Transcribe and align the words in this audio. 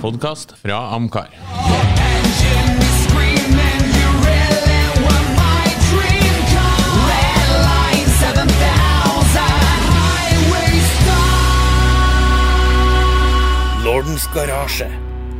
podkast 0.00 0.52
fra 0.60 0.76
Amcar. 0.94 1.30
Engine 1.32 2.78
is 2.82 2.94
screaming, 3.06 3.82
you 3.96 4.08
really 4.26 4.82
were 5.04 5.24
my 5.38 5.66
dream 5.88 6.36
car. 6.52 6.80
Red 7.08 7.48
line 7.64 8.08
7000, 8.20 9.40
highway 9.96 10.72
star. 10.98 11.44
Lordens 13.84 14.26
garasje. 14.34 14.90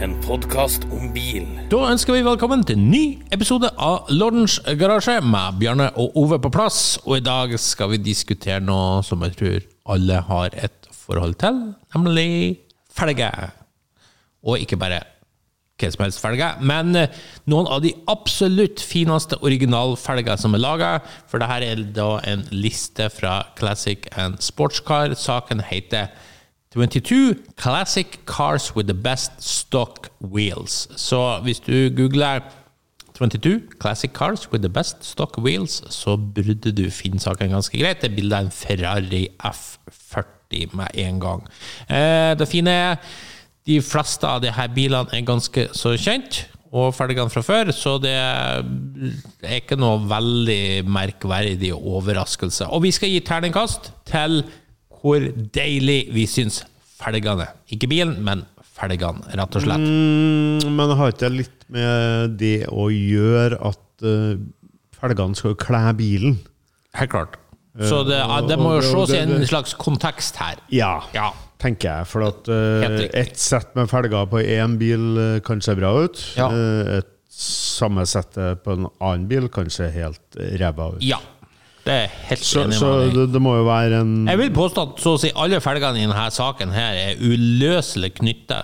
En 0.01 0.13
podkast 0.21 0.85
om 0.93 1.13
bil. 1.15 1.47
Da 1.73 1.79
ønsker 1.89 2.13
vi 2.13 2.25
velkommen 2.27 2.65
til 2.69 2.77
en 2.77 2.91
ny 2.93 3.05
episode 3.33 3.71
av 3.81 4.11
Lordens 4.13 4.59
garasje 4.77 5.21
med 5.25 5.57
Bjarne 5.61 5.91
og 5.97 6.17
Ove 6.21 6.37
på 6.45 6.51
plass. 6.53 6.99
Og 7.07 7.17
i 7.17 7.25
dag 7.25 7.57
skal 7.61 7.95
vi 7.95 8.03
diskutere 8.05 8.61
noe 8.61 9.01
som 9.07 9.25
jeg 9.25 9.37
tror 9.41 9.61
alle 9.97 10.21
har 10.29 10.49
et 10.53 10.91
forhold 11.07 11.39
til, 11.41 11.55
nemlig 11.95 12.31
felger. 12.93 13.66
Og 14.47 14.63
ikke 14.63 14.79
bare 14.81 15.03
hva 15.77 15.91
som 15.93 16.07
helst 16.07 16.23
felger, 16.23 16.61
men 16.65 16.97
eh, 16.97 17.17
noen 17.53 17.67
av 17.69 17.83
de 17.85 17.91
absolutt 18.09 18.81
fineste 18.81 19.37
originalfelger 19.45 20.39
som 20.41 20.57
er 20.57 20.63
laga. 20.63 20.93
For 21.29 21.43
dette 21.43 21.69
er 21.69 21.83
da 21.99 22.15
en 22.25 22.47
liste 22.55 23.11
fra 23.13 23.43
Classic 23.59 24.09
and 24.17 24.41
Sportscar. 24.41 25.13
Saken 25.21 25.61
heter 25.69 26.09
22 26.73 27.37
Classic 27.61 28.19
Cars 28.25 28.75
with 28.77 28.89
the 28.89 28.97
Best 28.97 29.37
Stock 29.45 30.09
Wheels. 30.21 30.89
Så 30.97 31.41
hvis 31.45 31.61
du 31.61 31.91
googler 31.97 32.41
22 33.19 33.61
Classic 33.81 34.11
Cars 34.13 34.49
with 34.53 34.63
the 34.63 34.73
Best 34.73 35.05
Stock 35.05 35.39
Wheels, 35.39 35.83
så 35.95 36.17
burde 36.17 36.73
du 36.73 36.91
finne 36.91 37.21
saken 37.21 37.53
ganske 37.53 37.79
greit. 37.79 38.03
Det 38.03 38.11
er 38.11 38.17
bilde 38.17 38.37
av 38.37 38.49
en 38.49 38.53
Ferrari 38.53 39.27
F40 39.41 40.77
med 40.77 41.01
en 41.05 41.21
gang. 41.21 41.49
Eh, 41.89 42.33
det 42.39 42.49
fine 42.49 42.71
er 42.71 42.97
de 43.67 43.81
fleste 43.83 44.29
av 44.29 44.43
de 44.45 44.53
her 44.55 44.71
bilene 44.75 45.11
er 45.15 45.25
ganske 45.27 45.69
så 45.77 45.97
kjent, 45.99 46.45
og 46.77 46.93
felgene 46.97 47.31
fra 47.33 47.43
før, 47.47 47.71
så 47.73 47.95
det 48.03 48.13
er 48.13 49.57
ikke 49.57 49.79
noe 49.81 50.03
veldig 50.11 50.85
merkverdig 50.93 51.71
overraskelse. 51.77 52.69
Og 52.75 52.83
vi 52.85 52.93
skal 52.95 53.13
gi 53.13 53.23
terningkast 53.25 53.93
til 54.09 54.43
hvor 55.01 55.23
deilig 55.55 56.07
vi 56.15 56.25
syns 56.27 56.65
felgene 56.97 57.47
Ikke 57.73 57.89
bilen, 57.91 58.17
men 58.25 58.43
felgene, 58.77 59.25
rett 59.39 59.57
og 59.57 59.65
slett. 59.65 59.87
Mm, 59.87 60.75
men 60.77 60.95
har 60.99 61.13
ikke 61.13 61.25
det 61.25 61.33
litt 61.37 61.67
med 61.73 62.37
det 62.41 62.59
å 62.69 62.89
gjøre 62.93 63.61
at 63.71 64.05
uh, 64.05 64.37
felgene 64.99 65.39
skal 65.39 65.57
kle 65.61 65.83
bilen? 65.97 66.39
Helt 66.97 67.13
klart. 67.15 67.41
Så 67.77 68.03
det, 68.09 68.19
det 68.49 68.57
må 68.57 68.79
jo 68.79 68.85
ses 69.05 69.13
i 69.13 69.21
en 69.21 69.45
slags 69.49 69.77
kontekst 69.77 70.39
her. 70.41 70.61
Ja, 70.73 70.99
Ja. 71.17 71.33
Tenker 71.67 71.91
jeg. 71.91 72.09
For 72.11 72.27
at 72.31 72.49
uh, 72.51 73.05
ett 73.11 73.37
sett 73.41 73.75
med 73.79 73.91
felger 73.91 74.27
på 74.31 74.43
én 74.43 74.79
bil 74.81 75.07
uh, 75.19 75.39
kan 75.47 75.63
se 75.65 75.77
bra 75.79 75.93
ut. 76.07 76.23
Ja. 76.39 76.49
Uh, 76.51 76.99
et 77.01 77.13
samme 77.37 78.07
settet 78.09 78.63
på 78.65 78.77
en 78.79 78.87
annen 78.97 79.27
bil 79.29 79.51
kan 79.53 79.69
se 79.73 79.91
helt 79.93 80.39
ræva 80.61 80.95
ut. 80.97 81.03
Ja. 81.05 81.21
Det 81.87 81.95
er 81.95 82.15
helt 82.31 82.43
Så, 82.43 82.65
enig 82.65 82.79
så 82.81 82.89
det, 83.15 83.29
det 83.31 83.41
må 83.43 83.53
jo 83.61 83.67
være 83.69 84.01
en 84.03 84.15
Jeg 84.27 84.41
vil 84.41 84.55
påstå 84.57 84.87
at 84.89 85.03
så 85.05 85.13
å 85.15 85.21
si 85.23 85.31
alle 85.39 85.61
felgene 85.63 86.01
i 86.01 86.07
denne 86.09 86.25
saken 86.35 86.73
her 86.75 86.99
er 86.99 87.21
uløselig 87.23 88.17
knytta 88.17 88.59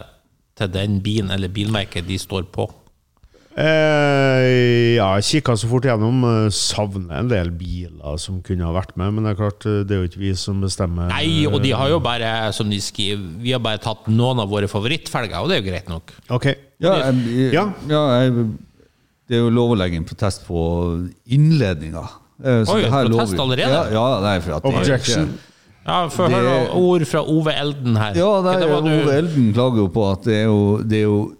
til 0.58 0.72
den 0.74 0.98
bilen 1.04 1.30
eller 1.30 1.52
bilmerket 1.52 2.08
de 2.08 2.18
står 2.18 2.48
på. 2.50 2.66
Eh, 3.52 4.94
ja, 4.96 5.08
jeg 5.20 5.26
kikka 5.28 5.54
så 5.60 5.68
fort 5.70 5.84
gjennom. 5.84 6.22
eh, 6.24 6.48
Savner 6.54 7.18
en 7.20 7.28
del 7.28 7.50
biler 7.50 8.18
som 8.18 8.40
kunne 8.44 8.64
ha 8.64 8.72
vært 8.72 8.96
med, 8.96 9.12
men 9.14 9.24
det 9.26 9.34
er 9.34 9.40
klart, 9.42 9.66
eh, 9.68 9.82
det 9.84 9.92
er 9.96 10.02
jo 10.02 10.08
ikke 10.08 10.22
vi 10.22 10.32
som 10.34 10.60
bestemmer. 10.62 11.08
Nei, 11.12 11.44
og 11.46 11.60
de 11.62 11.70
har 11.76 11.88
jo 11.92 12.00
bare, 12.00 12.52
som 12.52 12.68
de 12.70 12.78
skriver, 12.80 13.20
vi 13.42 13.52
har 13.52 13.60
bare 13.60 13.78
tatt 13.78 14.06
noen 14.08 14.40
av 14.40 14.48
våre 14.48 14.68
favorittfelger, 14.68 15.36
og 15.42 15.48
det 15.48 15.58
er 15.58 15.62
jo 15.62 15.70
greit 15.70 15.88
nok. 15.88 16.12
Ok. 16.30 16.46
Ja, 16.80 16.96
jeg, 17.12 17.52
Ja. 17.52 17.72
ja. 17.88 18.02
jeg, 18.22 18.48
det 19.28 19.36
er 19.38 19.44
jo 19.44 19.50
lov 19.50 19.70
å 19.76 19.78
legge 19.78 19.96
en 19.96 20.04
protest 20.04 20.44
på 20.46 21.10
innledninga. 21.28 22.08
Eh, 22.42 22.64
så 22.64 22.74
Oi, 22.74 22.80
det 22.82 22.90
her 22.90 23.06
protest 23.08 23.34
lover- 23.36 23.44
allerede? 23.44 23.92
Ja, 23.92 23.92
ja 23.92 24.20
nei, 24.20 24.40
for 24.40 24.52
at 24.56 24.64
Objection. 24.64 25.28
ikke- 25.28 25.48
Ja, 25.84 26.06
Få 26.08 26.28
høre 26.30 26.70
ord 26.78 27.04
fra 27.06 27.20
Ove 27.26 27.52
Elden 27.58 27.96
her. 27.96 28.14
Ja, 28.14 28.40
nei, 28.40 28.54
Ove 28.62 29.12
Elden 29.18 29.52
klager 29.52 29.76
jo 29.78 29.88
på 29.88 30.12
at 30.12 30.22
det 30.22 30.34
er 30.34 30.44
jo, 30.46 30.78
det 30.78 30.98
er 30.98 31.02
jo 31.02 31.36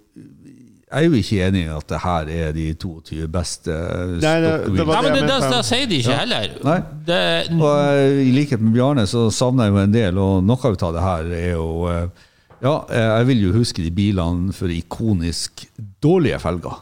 Jeg 0.93 1.01
er 1.01 1.09
jo 1.09 1.17
ikke 1.17 1.37
enig 1.47 1.61
i 1.65 1.69
at 1.73 1.87
det 1.89 1.99
her 2.03 2.27
er 2.29 2.51
de 2.53 2.65
22 2.77 3.27
beste 3.33 3.73
Nei, 4.21 4.33
det- 4.43 4.75
det 4.77 4.85
var 4.85 5.01
Nei, 5.01 5.09
men 5.09 5.15
det, 5.17 5.39
det 5.41 5.49
det, 5.55 5.61
sier 5.65 5.87
de 5.89 5.97
ikke 6.03 6.17
heller. 6.19 6.51
Nei. 6.63 6.79
Det, 7.07 7.21
Og 7.57 7.69
eh, 7.97 8.21
I 8.27 8.31
likhet 8.35 8.61
med 8.61 8.75
Bjarne 8.77 9.07
så 9.09 9.25
savner 9.33 9.65
jeg 9.65 9.73
jo 9.73 9.81
en 9.87 9.95
del, 9.97 10.17
og 10.21 10.43
noe 10.45 10.73
av 10.73 10.93
det 10.93 11.01
her 11.07 11.31
er 11.39 11.51
jo 11.55 11.69
eh, 11.89 12.07
Ja, 12.63 12.75
eh, 12.89 13.07
jeg 13.17 13.25
vil 13.31 13.41
jo 13.47 13.53
huske 13.57 13.81
de 13.83 13.89
bilene 13.91 14.53
for 14.53 14.69
ikonisk 14.71 15.65
dårlige 16.03 16.37
felger. 16.39 16.77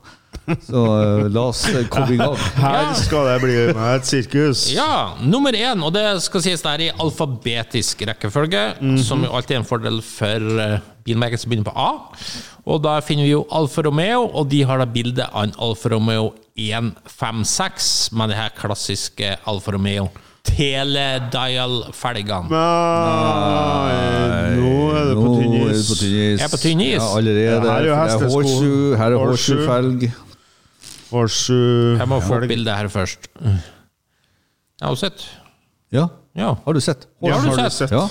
Så 0.68 0.82
la 1.32 1.42
oss 1.48 1.62
komme 1.94 2.14
i 2.14 2.18
gang. 2.20 2.36
Her 2.60 2.92
skal 2.98 3.28
det 3.30 3.36
bli 3.44 3.56
med 3.78 3.96
et 3.96 4.06
sirkus. 4.10 4.66
Ja, 4.74 5.14
nummer 5.22 5.54
én, 5.56 5.82
og 5.86 5.94
det 5.96 6.04
skal 6.26 6.44
sies 6.44 6.64
det 6.66 6.72
er 6.74 6.84
i 6.88 6.92
alfabetisk 7.00 8.02
rekkefølge, 8.10 8.64
som 9.06 9.24
jo 9.24 9.32
alltid 9.38 9.56
er 9.58 9.62
en 9.62 9.68
fordel 9.70 10.02
for 10.04 10.48
bilmerket 11.06 11.40
som 11.42 11.50
begynner 11.52 11.72
på 11.72 11.76
A. 11.76 11.92
Og 12.66 12.82
da 12.84 13.00
finner 13.02 13.24
vi 13.26 13.32
jo 13.34 13.46
Alfa 13.52 13.82
Romeo, 13.88 14.28
og 14.38 14.50
de 14.52 14.62
har 14.68 14.78
da 14.82 14.86
bilde 14.86 15.26
av 15.32 15.44
en 15.48 15.54
Alfa 15.60 15.90
Romeo 15.94 16.34
156 16.58 18.12
med 18.14 18.30
de 18.30 18.36
her 18.38 18.50
klassiske 18.58 19.36
Alfa 19.50 19.72
Romeo 19.76 20.10
Teledial-felgene. 20.42 22.50
Nei, 22.50 24.58
nå 24.58 24.72
er 24.98 25.04
det 25.12 25.16
på 25.18 25.26
tynn 25.38 25.54
is. 25.70 25.86
tynn. 26.00 26.40
Er 26.42 26.50
på 26.52 26.58
tynn 26.62 26.82
is? 26.86 26.96
Ja, 26.98 27.06
allerede. 27.18 27.46
Ja, 27.46 27.50
her 27.62 27.68
er 27.78 27.86
jo 27.86 27.94
Det 27.94 28.02
hestesko. 28.02 28.42
Her 28.98 29.12
er 29.12 29.16
Horseshoe. 29.22 29.28
horseshoe-felg. 29.28 30.00
Horseshoe 31.12 31.98
Jeg 32.00 32.08
må 32.10 32.18
få 32.24 32.34
opp 32.40 32.48
bildet 32.50 32.74
her 32.78 32.88
først. 32.94 33.22
Jeg 33.42 34.88
har 34.88 34.96
sett. 34.96 35.26
Ja, 35.92 36.08
Ja. 36.36 36.56
har 36.66 36.74
du 36.74 36.80
sett? 36.82 37.06
Ja, 37.22 37.34
Har 37.38 37.50
du 37.50 37.56
sett? 37.56 37.72
sett? 37.74 37.92
Ja, 37.92 38.08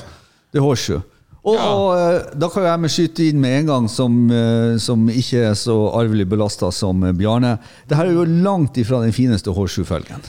det 0.53 0.59
er 0.59 0.63
horseshoe. 0.63 1.03
Og, 1.45 1.55
Ja. 1.57 1.69
og 1.73 1.87
eh, 1.97 2.35
da 2.37 2.49
kan 2.53 2.67
jeg 2.69 2.81
med 2.81 2.91
skyte 2.93 3.29
inn 3.31 3.41
med 3.41 3.61
en 3.61 3.67
gang, 3.71 3.87
som, 3.89 4.19
eh, 4.31 4.77
som 4.79 5.07
ikke 5.09 5.47
er 5.51 5.55
så 5.57 5.77
arvelig 5.97 6.29
belasta 6.29 6.69
som 6.73 7.01
Bjarne. 7.17 7.59
Det 7.89 7.97
her 7.97 8.11
er 8.11 8.13
jo 8.19 8.25
langt 8.45 8.77
ifra 8.77 9.01
den 9.01 9.13
fineste 9.17 9.51
horseshoe-felgen. 9.57 10.21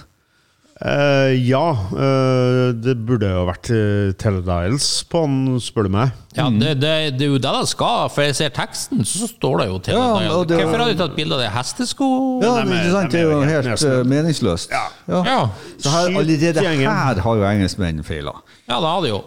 Eh, 0.81 1.36
ja, 1.46 1.75
uh, 1.94 2.72
det 2.74 2.96
burde 3.06 3.28
jo 3.30 3.44
vært 3.46 3.69
uh, 3.69 4.14
Teledials 4.18 4.88
på 5.06 5.19
den, 5.28 5.59
spør 5.62 5.86
du 5.86 5.92
meg. 5.94 6.16
Ja, 6.34 6.47
det, 6.50 6.72
det, 6.81 6.94
det 7.19 7.28
er 7.28 7.30
jo 7.36 7.38
det 7.38 7.52
det 7.53 7.68
skal, 7.69 8.08
for 8.09 8.25
jeg 8.25 8.38
ser 8.40 8.53
teksten, 8.56 9.03
så 9.06 9.30
står 9.30 9.62
det 9.62 9.68
jo 9.70 9.78
Teledials. 9.86 10.25
Ja, 10.25 10.40
det. 10.50 10.58
Hvorfor 10.64 10.81
har 10.81 10.90
du 10.90 11.03
tatt 11.03 11.14
bilde 11.20 11.38
av 11.38 11.44
det 11.44 11.52
hestesko? 11.53 12.08
Ja, 12.41 12.56
Nei, 12.66 12.80
er, 12.80 12.90
sant? 12.96 13.14
Det 13.14 13.22
er 13.22 13.30
jo 13.30 13.44
helt 13.46 13.70
helt 13.70 13.86
eh, 13.91 14.02
meningsløst. 14.09 14.74
Ja. 14.74 15.22
Ja. 15.22 15.40
Så 15.78 15.94
her, 15.94 16.09
allerede 16.24 16.66
her 16.66 17.22
har 17.28 17.44
jo 17.44 17.46
engelskmennene 17.52 18.08
feila. 18.08 18.40
Ja, 18.66 18.80
det 18.80 18.88
har 18.88 19.06
de 19.06 19.14
jo. 19.14 19.22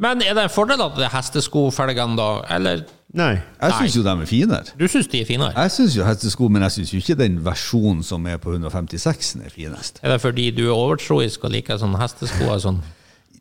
Men 0.00 0.24
er 0.24 0.38
det 0.38 0.46
en 0.46 0.54
fordel 0.54 0.80
at 0.88 0.96
det 0.96 1.08
er 1.10 1.12
hesteskofelgene, 1.18 2.16
da? 2.16 2.30
Eller 2.56 2.86
Nei. 3.16 3.38
Jeg 3.62 3.72
syns 3.72 3.94
jo 3.96 4.02
de 4.04 4.12
er 4.12 4.26
finere. 4.28 4.74
du 4.76 4.84
syns 4.88 5.06
de 5.08 5.22
er 5.22 5.24
finere? 5.24 5.54
Jeg 5.56 5.70
syns 5.72 5.96
jo 5.96 6.04
hestesko, 6.04 6.48
men 6.52 6.62
jeg 6.66 6.74
syns 6.74 6.90
jo 6.92 6.98
ikke 7.00 7.16
den 7.16 7.38
versjonen 7.44 8.02
som 8.04 8.26
er 8.28 8.36
på 8.36 8.52
156-en 8.52 9.46
er 9.46 9.52
finest. 9.54 10.00
Er 10.02 10.12
det 10.12 10.20
fordi 10.20 10.50
du 10.52 10.66
er 10.66 10.74
overtroisk 10.74 11.44
og 11.48 11.54
liker 11.54 11.80
sånne 11.80 12.00
hestesko? 12.02 12.50
og 12.52 12.60
Sånn? 12.60 12.82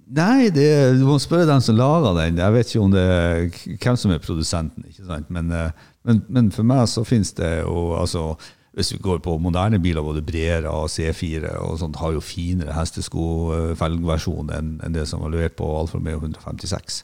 Nei, 0.07 0.47
det, 0.55 0.69
du 0.95 1.03
må 1.03 1.17
spørre 1.19 1.49
dem 1.49 1.59
som 1.59 1.75
lager 1.75 2.15
den. 2.15 2.37
Jeg 2.39 2.53
vet 2.55 2.69
ikke 2.71 2.83
om 2.85 2.93
det 2.93 3.03
er 3.03 3.49
hvem 3.83 3.97
som 3.99 4.13
er 4.15 4.23
produsenten. 4.23 4.85
ikke 4.87 5.03
sant? 5.09 5.27
Men, 5.35 5.51
eh, 5.51 5.89
men, 6.07 6.21
men 6.31 6.47
for 6.55 6.63
meg 6.63 6.85
så 6.87 7.03
finnes 7.03 7.33
det 7.35 7.57
jo 7.65 7.91
altså, 7.99 8.37
Hvis 8.77 8.93
vi 8.93 9.01
går 9.03 9.19
på 9.25 9.35
moderne 9.41 9.79
biler, 9.83 10.05
både 10.05 10.21
Brera 10.21 10.69
og 10.69 10.87
C4 10.93 11.57
og 11.59 11.79
sånt, 11.81 11.97
har 11.97 12.11
jo 12.13 12.21
finere 12.21 12.75
hestesko-felgversjon 12.77 14.51
enn 14.53 14.75
enn 14.85 14.93
det 14.95 15.07
som 15.09 15.23
var 15.23 15.33
levert 15.33 15.57
på 15.57 15.67
Alfa 15.79 15.97
Romeo 15.97 16.19
156. 16.21 17.03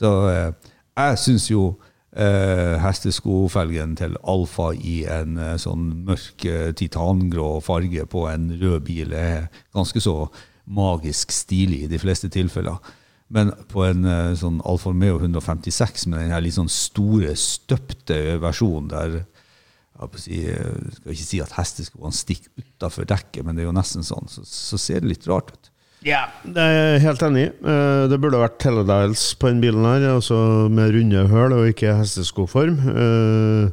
Så 0.00 0.12
eh, 0.30 0.52
jeg 0.96 1.18
syns 1.20 1.50
jo 1.50 1.66
eh, 2.16 2.78
hesteskofelgen 2.82 3.96
til 3.98 4.16
Alfa 4.28 4.70
i 4.76 5.02
en 5.10 5.38
eh, 5.40 5.58
sånn 5.60 5.88
mørk 6.08 6.46
eh, 6.48 6.70
titangrå 6.76 7.54
farge 7.64 8.06
på 8.10 8.26
en 8.30 8.50
rød 8.60 8.82
bil 8.88 9.14
er 9.16 9.48
ganske 9.74 10.02
så 10.02 10.16
magisk 10.72 11.32
stilig 11.34 11.84
i 11.84 11.90
de 11.90 12.00
fleste 12.00 12.30
tilfeller. 12.32 12.78
Men 13.32 13.52
på 13.72 13.86
en 13.86 14.04
eh, 14.04 14.34
sånn 14.38 14.60
Alfa 14.68 14.92
Romeo 14.92 15.18
156 15.20 16.08
med 16.12 16.26
den 16.26 16.44
litt 16.44 16.58
sånn 16.58 16.72
store, 16.72 17.34
støpte 17.38 18.38
versjonen 18.42 18.92
der 18.92 19.22
jeg 20.02 20.48
eh, 20.50 20.88
skal 20.96 21.14
ikke 21.14 21.26
si 21.26 21.40
at 21.44 21.54
hesteskoene 21.56 22.16
stikker 22.16 22.64
utafor 22.64 23.06
dekket, 23.08 23.44
men 23.46 23.56
det 23.56 23.64
er 23.64 23.70
jo 23.70 23.76
nesten 23.76 24.06
sånn, 24.06 24.28
så, 24.30 24.44
så 24.46 24.80
ser 24.80 25.02
det 25.02 25.12
litt 25.12 25.28
rart 25.30 25.52
ut. 25.54 25.71
Ja, 26.02 26.24
det 26.42 26.58
er 26.58 26.72
jeg 26.96 27.02
helt 27.04 27.22
enig 27.28 27.42
i. 27.46 27.50
Eh, 27.62 28.08
Det 28.10 28.18
burde 28.20 28.40
vært 28.42 28.56
Teledials 28.62 29.22
på 29.38 29.48
den 29.52 29.60
bilen 29.62 29.84
her, 29.86 30.08
altså 30.16 30.68
med 30.72 30.90
runde 30.96 31.26
høl 31.30 31.52
og 31.60 31.68
ikke 31.70 31.94
hesteskoform. 32.00 32.78
Eh, 32.90 33.70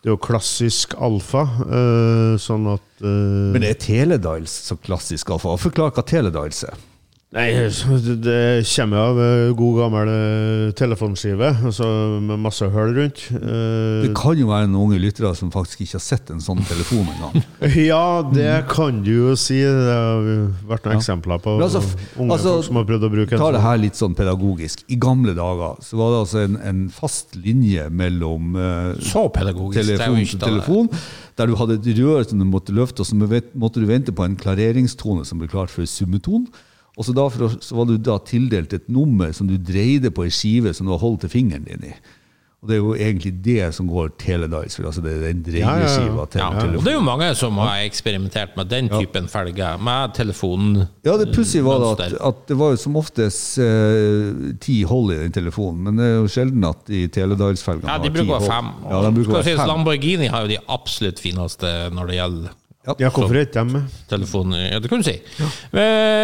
Det 0.00 0.08
er 0.08 0.14
jo 0.14 0.20
klassisk 0.20 0.94
alfa, 0.96 1.42
eh, 1.68 2.36
sånn 2.40 2.66
at 2.72 2.80
Men 3.00 3.52
Men 3.52 3.64
er 3.64 3.74
Teledials 3.74 4.50
så 4.68 4.76
klassisk 4.80 5.30
alfa? 5.30 5.56
Forklar 5.60 5.90
hva 5.92 6.02
Teledials 6.04 6.64
er. 6.64 6.76
Nei, 7.30 7.44
det 7.54 8.14
det 8.24 8.66
kommer 8.66 8.98
av 8.98 9.18
eh, 9.22 9.52
god 9.54 9.76
gammel 9.78 10.08
eh, 10.10 10.70
telefonskive, 10.74 11.46
altså 11.68 11.86
med 12.18 12.40
masse 12.42 12.66
hull 12.74 12.90
rundt. 12.96 13.20
Eh, 13.38 14.00
Det 14.02 14.08
kan 14.18 14.34
jo 14.34 14.48
være 14.48 14.66
noen 14.66 14.88
unge 14.88 14.98
lyttere 14.98 15.30
som 15.38 15.52
faktisk 15.54 15.84
ikke 15.84 15.94
har 16.00 16.02
sett 16.02 16.32
en 16.34 16.40
sånn 16.42 16.58
telefon 16.66 17.06
engang. 17.06 17.36
Ja, 17.90 18.24
det 18.26 18.48
kan 18.72 18.98
du 19.06 19.12
jo 19.12 19.36
si. 19.38 19.60
Det 19.62 19.94
har 19.94 20.26
vært 20.72 20.88
noen 20.88 20.96
eksempler 20.98 21.38
på 21.44 21.54
altså, 21.62 21.84
unge 22.16 22.34
altså, 22.34 22.54
folk 22.56 22.66
som 22.66 22.80
har 22.80 22.88
prøvd 22.88 23.06
å 23.06 23.10
bruke 23.12 23.36
en 23.38 23.42
Ta 23.44 23.50
det 23.54 23.60
sånn. 23.60 23.66
her 23.68 23.78
litt 23.84 24.00
sånn 24.00 24.16
pedagogisk. 24.18 24.82
I 24.90 24.98
gamle 25.06 25.34
dager 25.38 25.78
så 25.86 26.00
var 26.00 26.10
det 26.16 26.18
altså 26.24 26.40
en, 26.48 26.56
en 26.72 26.80
fast 26.96 27.38
linje 27.38 27.84
mellom 27.94 28.58
Så 29.06 29.22
pedagogisk. 29.36 29.86
det 29.86 30.00
jo 30.00 30.02
telefon 30.02 30.26
til 30.34 30.42
telefon, 30.42 30.90
der 31.38 31.46
du 31.46 31.54
hadde 31.62 31.78
et 31.78 31.92
rør 32.02 32.26
som 32.26 32.42
du 32.42 32.48
måtte 32.50 32.74
løfte, 32.74 33.06
og 33.06 33.06
så 33.06 33.14
måtte 33.54 33.78
du 33.78 33.86
vente 33.86 34.10
på 34.10 34.26
en 34.26 34.34
klareringstone 34.34 35.22
som 35.30 35.38
ble 35.38 35.46
klart 35.54 35.70
for 35.70 35.86
summeton. 35.86 36.50
Og 37.00 37.06
så, 37.08 37.14
da 37.16 37.24
for, 37.32 37.56
så 37.64 37.76
var 37.78 37.86
du 37.88 37.94
da 37.96 38.18
tildelt 38.28 38.74
et 38.76 38.88
nummer 38.92 39.32
som 39.32 39.48
du 39.48 39.56
dreide 39.56 40.10
på 40.12 40.26
ei 40.28 40.32
skive 40.34 40.74
som 40.76 40.84
du 40.84 40.92
har 40.92 41.00
holdt 41.00 41.22
til 41.24 41.32
fingeren 41.32 41.64
din 41.64 41.86
i. 41.94 41.94
Og 42.60 42.68
det 42.68 42.74
er 42.76 42.80
jo 42.82 42.90
egentlig 42.92 43.30
det 43.40 43.70
som 43.72 43.86
går 43.88 44.10
Teledice 44.20 44.76
for. 44.76 44.90
Altså 44.90 45.00
det 45.00 45.14
er 45.14 45.22
den 45.32 45.38
Ja, 45.48 45.54
ja, 45.54 45.62
ja. 45.62 45.70
dreieskiva 45.80 46.26
til 46.28 46.42
Ja, 46.42 46.48
og 46.76 46.82
det 46.84 46.90
er 46.92 46.98
jo 46.98 47.04
mange 47.06 47.30
som 47.40 47.56
har 47.56 47.86
eksperimentert 47.86 48.52
med 48.60 48.68
den 48.68 48.90
typen 48.92 49.30
felger, 49.32 49.78
med 49.80 50.12
telefonen. 50.18 50.82
Ja, 51.08 51.14
det 51.16 51.30
pussige 51.32 51.64
var 51.64 51.80
da 51.80 51.94
at, 52.04 52.18
at 52.20 52.42
det 52.52 52.58
var 52.60 52.74
jo 52.74 52.82
som 52.82 53.00
oftest 53.00 53.56
eh, 53.64 54.52
ti 54.60 54.82
hold 54.84 55.14
i 55.14 55.22
den 55.22 55.32
telefonen, 55.32 55.80
men 55.88 55.96
det 56.02 56.04
er 56.10 56.16
jo 56.18 56.28
sjelden 56.36 56.68
at 56.68 56.92
i 56.92 57.06
Teledice-felgene 57.08 57.88
Ja, 57.88 57.96
de 57.96 58.10
har 58.12 58.12
ti 58.12 58.12
bruker 58.18 58.28
å 58.28 58.36
være 58.36 58.44
hold. 58.44 58.52
fem. 58.52 58.72
Ja, 58.92 59.00
de 59.08 59.14
bruker 59.16 59.32
å 59.32 59.40
Skal 59.40 59.56
fem. 59.62 59.68
Lamborghini 59.72 60.28
har 60.36 60.44
jo 60.44 60.52
de 60.52 60.60
absolutt 60.76 61.24
fineste 61.24 61.72
når 61.96 62.12
det 62.12 62.20
gjelder 62.20 62.58
Ja, 62.86 63.10
hvorfor 63.12 63.36
ikke 63.36 63.52
dem? 63.58 63.72
med? 63.74 63.96
telefon. 64.08 64.54
Ja, 64.56 64.78
det 64.80 64.88
kan 64.88 65.02
du 65.02 65.04
si. 65.04 65.18
Ja. 65.36 65.48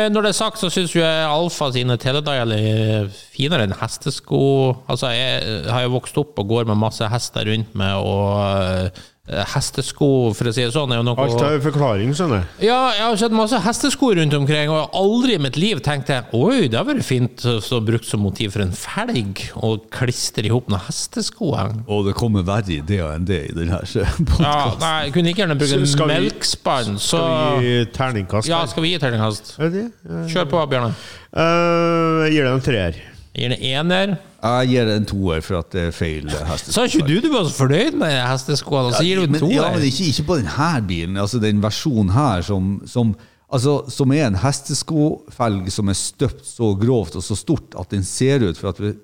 Når 0.09 0.25
det 0.25 0.31
er 0.31 0.39
sagt, 0.39 0.57
så 0.59 0.71
syns 0.73 0.95
jeg 0.97 1.27
Alfa 1.29 1.69
sine 1.75 1.99
teledial 2.01 2.55
er 2.57 3.11
finere 3.35 3.67
enn 3.67 3.77
hestesko. 3.77 4.41
Altså, 4.89 5.11
jeg 5.13 5.67
har 5.69 5.85
jo 5.85 5.93
vokst 5.99 6.17
opp 6.23 6.41
og 6.41 6.49
går 6.55 6.71
med 6.71 6.81
masse 6.81 7.05
hester 7.13 7.45
rundt 7.51 7.77
meg, 7.77 8.01
og 8.01 8.41
eh, 8.41 9.05
hestesko, 9.27 10.09
for 10.39 10.49
å 10.49 10.53
si 10.55 10.63
det 10.63 10.73
sånn, 10.75 10.93
er 10.95 11.01
jo 11.01 11.07
noe 11.09 11.19
Alt 11.25 11.41
har 11.43 11.57
forklaring, 11.65 12.13
skjønner 12.15 12.45
jeg. 12.45 12.69
Ja, 12.69 12.79
jeg 12.95 13.03
har 13.03 13.17
sett 13.19 13.35
masse 13.35 13.59
hestesko 13.65 14.13
rundt 14.15 14.37
omkring, 14.39 14.71
og 14.71 14.95
aldri 14.97 15.35
i 15.35 15.41
mitt 15.43 15.59
liv 15.59 15.81
tenkte 15.85 16.15
jeg 16.15 16.29
oi, 16.37 16.69
det 16.71 16.79
hadde 16.79 16.93
vært 16.95 17.09
fint 17.09 17.47
å 17.51 17.57
så 17.65 17.81
brukt 17.85 18.07
som 18.07 18.23
motiv 18.23 18.55
for 18.55 18.63
en 18.63 18.75
felg, 18.77 19.43
og 19.67 19.89
klistre 19.95 20.47
i 20.47 20.53
hop 20.55 20.71
noen 20.71 20.85
hestesko. 20.87 21.51
Og 21.91 22.07
det 22.07 22.15
kommer 22.19 22.47
verre 22.47 22.79
ideer 22.79 23.17
enn 23.17 23.27
det 23.27 23.43
i 23.51 23.57
denne 23.57 23.83
Ja, 23.97 24.07
podkasten. 24.15 24.85
nei, 24.85 24.95
jeg 25.09 25.17
kunne 25.17 25.35
ikke 25.35 25.45
gjerne 25.45 25.59
bruke 25.59 25.81
en 25.83 26.15
melkspann, 26.15 26.97
så 27.03 27.25
Skal 27.27 27.59
vi 27.59 27.75
gi 27.75 27.91
terningkast? 27.99 28.53
Ja, 28.53 28.63
skal 28.71 28.87
vi 28.87 28.95
gi 28.95 29.03
terningkast? 29.03 29.57
Er? 29.59 29.77
Ja. 30.07 30.23
Kjør 30.31 30.49
på, 30.55 30.65
Bjørne. 30.71 30.95
Uh, 31.35 32.25
jeg 32.27 32.39
gir 32.39 32.47
deg 32.47 32.55
en 32.55 32.67
treer. 32.71 33.05
Jeg 33.37 33.43
gir 33.43 33.53
det 33.53 33.69
ener. 33.69 34.13
Jeg 34.41 34.69
gir 34.71 34.87
det 34.89 34.93
en 34.97 35.07
toer 35.11 35.43
for 35.45 35.59
at 35.59 35.75
det 35.75 35.83
er 35.91 35.93
feil 35.93 36.31
hestesko. 36.33 36.73
Sa 36.73 36.85
ikke 36.89 37.05
du 37.05 37.19
du 37.21 37.29
var 37.35 37.45
så 37.45 37.53
fornøyd 37.59 37.99
med 38.01 38.15
hesteskoene, 38.25 38.95
så 38.97 39.03
gir 39.05 39.21
du 39.21 39.27
en 39.27 39.35
men, 39.35 39.51
ja, 39.53 39.67
men 39.75 39.85
ikke, 39.85 40.07
ikke 40.09 40.25
på 40.31 40.39
denne 40.41 40.69
bilen. 40.89 41.19
Altså 41.21 41.41
den 41.43 41.61
versjonen 41.61 42.15
her 42.15 42.47
som, 42.47 42.71
som, 42.89 43.13
altså, 43.53 43.75
som 43.93 44.15
er 44.17 44.31
en 44.31 44.39
hesteskofelg 44.41 45.69
som 45.75 45.93
er 45.93 45.99
støpt 46.01 46.49
så 46.49 46.71
grovt 46.81 47.19
og 47.21 47.27
så 47.27 47.37
stort 47.37 47.77
at 47.77 47.93
den 47.93 48.09
ser 48.09 48.47
ut 48.47 48.57
for 48.57 48.73
at 48.73 48.81
vi, 48.81 48.95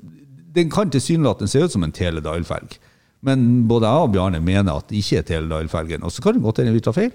Den 0.53 0.73
kan 0.73 0.91
tilsynelatende 0.93 1.49
se 1.49 1.61
ut 1.65 1.73
som 1.73 1.85
en 1.85 1.93
Teledial-felg. 1.93 2.79
Men 3.25 3.69
både 3.69 3.89
jeg 3.89 4.09
og 4.09 4.11
Bjarne 4.13 4.41
mener 4.41 4.77
at 4.77 4.89
det 4.89 4.99
ikke 5.01 5.21
er 5.21 5.29
Teledial-felgen. 5.29 6.03
Og 6.05 6.13
så 6.13 6.25
kan 6.25 6.37
det 6.37 6.43
godt 6.45 6.61
hende 6.61 6.75
vi 6.75 6.83
tar 6.85 6.97
feil. 6.97 7.13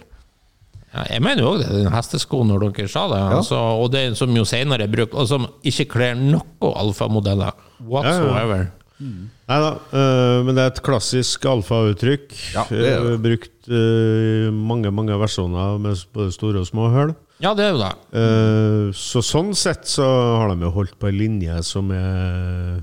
Ja, 0.97 1.03
jeg 1.13 1.21
mener 1.21 1.43
jo 1.43 1.51
òg 1.53 1.61
det. 1.61 1.69
Den 1.75 1.93
hesteskoen 1.93 2.49
når 2.49 2.71
dere 2.71 2.89
sa 2.89 3.05
det. 3.11 3.21
Altså, 3.37 3.59
og 3.83 3.91
det 3.93 4.07
som 4.17 4.33
jo 4.33 4.45
senere 4.49 4.87
er 4.87 4.91
brukt, 4.93 5.13
og 5.13 5.29
som 5.29 5.45
ikke 5.61 5.91
kler 5.93 6.17
noen 6.17 6.73
alfamodeller 6.73 7.53
whatsoever. 7.85 8.71
Nei 8.97 9.57
da, 9.61 9.69
uh, 9.93 10.39
men 10.43 10.57
det 10.57 10.63
er 10.63 10.71
et 10.71 10.81
klassisk 10.83 11.45
alfa-uttrykk. 11.47 12.33
Ja, 12.55 12.63
det 12.71 12.81
er 12.81 13.03
det. 13.05 13.11
Eh, 13.13 13.19
brukt 13.21 13.69
eh, 13.69 14.47
mange 14.49 14.89
mange 14.89 15.19
versjoner 15.21 15.77
med 15.83 16.01
både 16.15 16.33
store 16.33 16.63
og 16.63 16.69
små 16.69 16.89
hull. 16.95 17.13
Ja, 17.43 17.53
det 17.53 17.67
er 17.67 17.75
jo 17.75 17.83
det. 17.83 17.91
Uh, 18.17 18.89
så 18.97 19.21
sånn 19.21 19.53
sett 19.57 19.85
så 19.91 20.07
har 20.41 20.49
de 20.49 20.65
jo 20.65 20.73
holdt 20.73 20.97
på 20.97 21.11
en 21.11 21.19
linje 21.19 21.59
som 21.67 21.93
er 21.93 22.81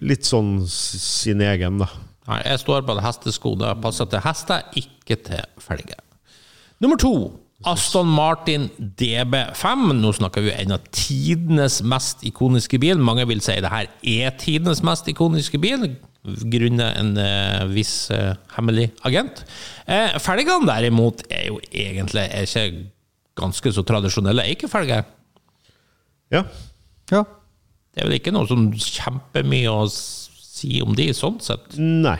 litt 0.00 0.24
sånn 0.24 0.58
sin 0.70 1.44
egen, 1.44 1.84
da. 1.84 1.90
Nei, 2.26 2.40
jeg 2.48 2.64
står 2.64 2.88
på 2.88 2.96
en 2.96 3.04
hestesko 3.04 3.54
det 3.60 3.76
passer 3.84 4.08
til 4.10 4.24
hester, 4.24 4.64
ikke 4.80 5.20
til 5.28 5.44
felger. 5.62 6.00
Nummer 6.80 6.98
to. 7.00 7.12
Aston 7.64 8.08
Martin 8.12 8.68
DB5. 8.78 9.92
Nå 9.96 10.12
snakker 10.12 10.44
vi 10.44 10.52
en 10.52 10.74
av 10.76 10.84
tidenes 10.92 11.80
mest 11.82 12.24
ikoniske 12.28 12.78
bil. 12.82 13.00
Mange 13.00 13.24
vil 13.28 13.40
si 13.44 13.56
det 13.64 13.72
her 13.72 13.88
er 13.88 14.36
tidenes 14.40 14.82
mest 14.84 15.08
ikoniske 15.08 15.60
bil, 15.62 15.88
grunnet 16.52 16.98
en 17.00 17.14
eh, 17.22 17.64
viss 17.70 18.10
eh, 18.12 18.34
hemmelig 18.56 18.90
agent. 19.08 19.44
Eh, 19.88 20.18
felgene 20.22 20.68
derimot 20.68 21.24
er 21.30 21.48
jo 21.48 21.60
egentlig 21.70 22.26
er 22.26 22.44
ikke 22.44 22.84
ganske 23.40 23.72
så 23.72 23.84
tradisjonelle 23.86 24.44
eikefelger. 24.52 25.06
Ja. 26.34 26.44
Ja. 27.12 27.22
Det 27.94 28.02
er 28.02 28.10
vel 28.10 28.18
ikke 28.18 28.34
noe 28.34 28.48
som 28.50 28.68
kjempemye 28.74 29.72
å 29.72 29.86
si 29.88 30.82
om 30.84 30.96
de, 30.98 31.08
sånn 31.16 31.38
sett. 31.44 31.78
Nei. 31.80 32.18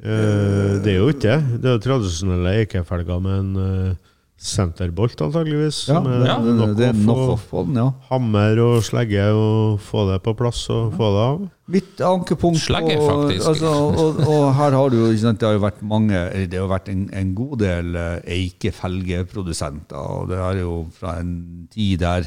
Eh, 0.00 0.78
det 0.80 0.94
er 0.94 1.02
jo 1.02 1.10
ikke 1.12 1.26
det. 1.26 1.58
Det 1.60 1.68
er 1.68 1.76
jo 1.76 1.82
tradisjonelle 1.84 2.54
eikefelger 2.62 3.20
med 3.20 3.40
en 3.42 3.50
uh, 3.60 4.10
senterbolt, 4.40 5.20
antageligvis. 5.20 5.82
ja 5.90 6.00
med 6.00 6.22
ja, 6.24 6.38
det, 6.40 6.54
det, 6.56 6.68
det 6.78 6.86
er 6.88 7.00
nok 7.04 7.18
off 7.34 7.42
og 7.44 7.50
på 7.50 7.64
den, 7.68 7.76
ja. 7.82 7.88
Hammer 8.08 8.60
og 8.64 8.78
slegge 8.86 9.26
og 9.36 9.82
få 9.84 10.06
det 10.08 10.16
på 10.24 10.32
plass 10.38 10.62
og 10.72 10.94
få 10.96 11.10
det 11.12 11.24
av. 11.26 11.42
Mitt 11.70 12.00
ankepunkt 12.00 12.62
Slegge, 12.62 12.96
faktisk. 12.96 13.44
faktisk. 13.44 13.48
Altså, 13.50 13.74
og, 14.00 14.22
og 14.24 14.46
her 14.56 14.78
har 14.78 14.88
du 14.90 14.96
jo 14.96 15.10
ikke 15.12 15.22
sant, 15.26 15.40
Det 15.40 15.46
har 15.46 15.54
jo 15.54 15.62
vært 15.62 15.82
mange 15.86 16.22
Det 16.50 16.58
har 16.58 16.70
vært 16.72 16.88
en, 16.90 17.04
en 17.14 17.34
god 17.36 17.52
del 17.60 18.00
eh, 18.00 18.16
eikefelgeprodusenter, 18.40 20.00
og 20.00 20.32
det 20.32 20.40
er 20.48 20.62
jo 20.64 20.72
fra 20.96 21.18
en 21.20 21.36
tid 21.70 22.00
der 22.02 22.26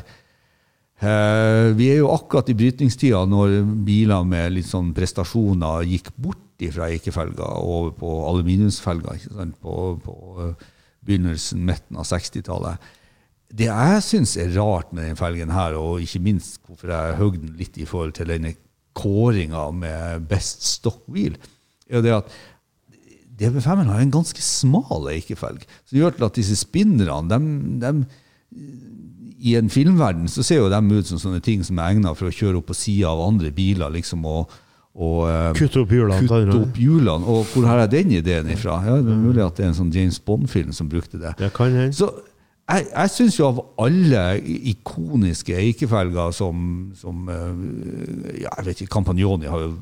eh, 1.02 1.74
Vi 1.76 1.90
er 1.90 2.00
jo 2.06 2.14
akkurat 2.14 2.54
i 2.54 2.56
brytningstida 2.62 3.26
når 3.28 3.58
biler 3.84 4.24
med 4.24 4.54
litt 4.62 4.70
sånn 4.70 4.94
prestasjoner 4.96 5.90
gikk 5.92 6.14
bort 6.16 6.43
fra 6.74 6.90
eikefelger 6.92 7.44
og 7.44 7.70
over 7.78 7.94
på 7.98 8.12
sant, 9.20 9.56
på, 9.62 9.78
på 10.04 10.16
eh, 10.44 10.68
begynnelsen, 11.06 11.66
midten 11.66 11.98
av 12.00 12.08
60-tallet. 12.08 12.92
Det 13.54 13.68
jeg 13.70 14.04
syns 14.06 14.38
er 14.38 14.54
rart 14.56 14.94
med 14.94 15.06
den 15.06 15.20
felgen 15.20 15.52
her, 15.54 15.76
og 15.78 16.02
ikke 16.02 16.24
minst 16.24 16.62
hvorfor 16.66 16.90
jeg 16.90 17.20
høgde 17.20 17.44
den 17.44 17.58
litt 17.60 17.78
i 17.78 17.86
forhold 17.86 18.16
til 18.18 18.32
denne 18.32 18.56
kåringa 18.98 19.68
med 19.76 20.26
best 20.30 20.66
stock 20.66 21.04
wheel, 21.12 21.36
er 21.90 22.02
det 22.02 22.16
at 22.16 22.34
DB5-en 23.34 23.90
har 23.90 24.02
en 24.02 24.14
ganske 24.14 24.42
smal 24.42 25.10
eikefelg. 25.12 25.66
Som 25.90 26.00
gjør 26.00 26.18
til 26.18 26.28
at 26.28 26.38
disse 26.38 26.58
spinnerne, 26.58 28.06
i 29.44 29.56
en 29.60 29.70
filmverden 29.70 30.30
så 30.32 30.44
ser 30.46 30.62
jo 30.62 30.70
dem 30.72 30.92
ut 30.94 31.10
som 31.10 31.20
sånne 31.20 31.42
ting 31.44 31.66
som 31.66 31.80
er 31.82 31.94
egnet 31.94 32.16
for 32.16 32.30
å 32.30 32.36
kjøre 32.36 32.62
opp 32.62 32.70
på 32.72 32.78
sida 32.78 33.12
av 33.12 33.26
andre 33.26 33.52
biler. 33.52 33.92
liksom, 33.92 34.24
og, 34.26 34.54
og 34.94 35.24
eh, 35.26 35.54
Kutte 35.58 35.82
opp 35.82 35.90
hjulene. 35.96 36.20
kutte 36.28 36.60
opp 36.60 36.78
hjulene. 36.78 37.26
Og 37.26 37.48
hvor 37.54 37.66
har 37.66 37.80
jeg 37.84 37.92
den 37.96 38.12
ideen 38.20 38.52
ifra? 38.54 38.76
Ja, 38.86 39.00
det 39.02 39.10
er 39.16 39.24
mulig 39.24 39.42
at 39.46 39.58
det 39.58 39.66
er 39.66 39.72
en 39.72 39.80
sånn 39.80 39.90
James 39.96 40.20
Bond-film 40.22 40.72
som 40.76 40.90
brukte 40.92 41.18
det. 41.22 41.32
Det 41.40 41.50
kan 41.56 41.72
hende. 41.74 41.96
Så 41.98 42.12
jeg, 42.70 42.86
jeg 42.94 43.10
syns 43.12 43.40
jo 43.40 43.48
av 43.50 43.58
alle 43.84 44.22
ikoniske 44.70 45.58
eikefelger 45.58 46.32
som, 46.38 46.62
som 46.96 47.26
eh, 47.34 48.46
ja, 48.46 48.54
Jeg 48.60 48.66
vet 48.70 48.82
ikke, 48.86 48.94
Campagnoni 49.00 49.50
har 49.50 49.66
jo 49.66 49.74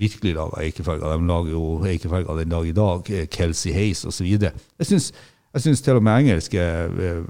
virkelig 0.00 0.34
laga 0.36 0.60
eikefelger. 0.64 1.16
De 1.16 1.26
lager 1.28 1.50
jo 1.56 1.64
eikefelger 1.84 2.38
den 2.44 2.52
dag 2.54 2.68
i 2.68 2.76
dag. 2.76 3.10
eh, 3.16 3.26
Kelsey 3.32 3.72
Hayes 3.76 4.04
osv. 4.08 4.28
Jeg 4.28 4.86
syns 4.92 5.10
jeg 5.50 5.64
syns 5.64 5.80
til 5.82 5.96
og 5.98 6.04
med 6.06 6.20
engelske 6.28 6.62
eh, 6.62 7.24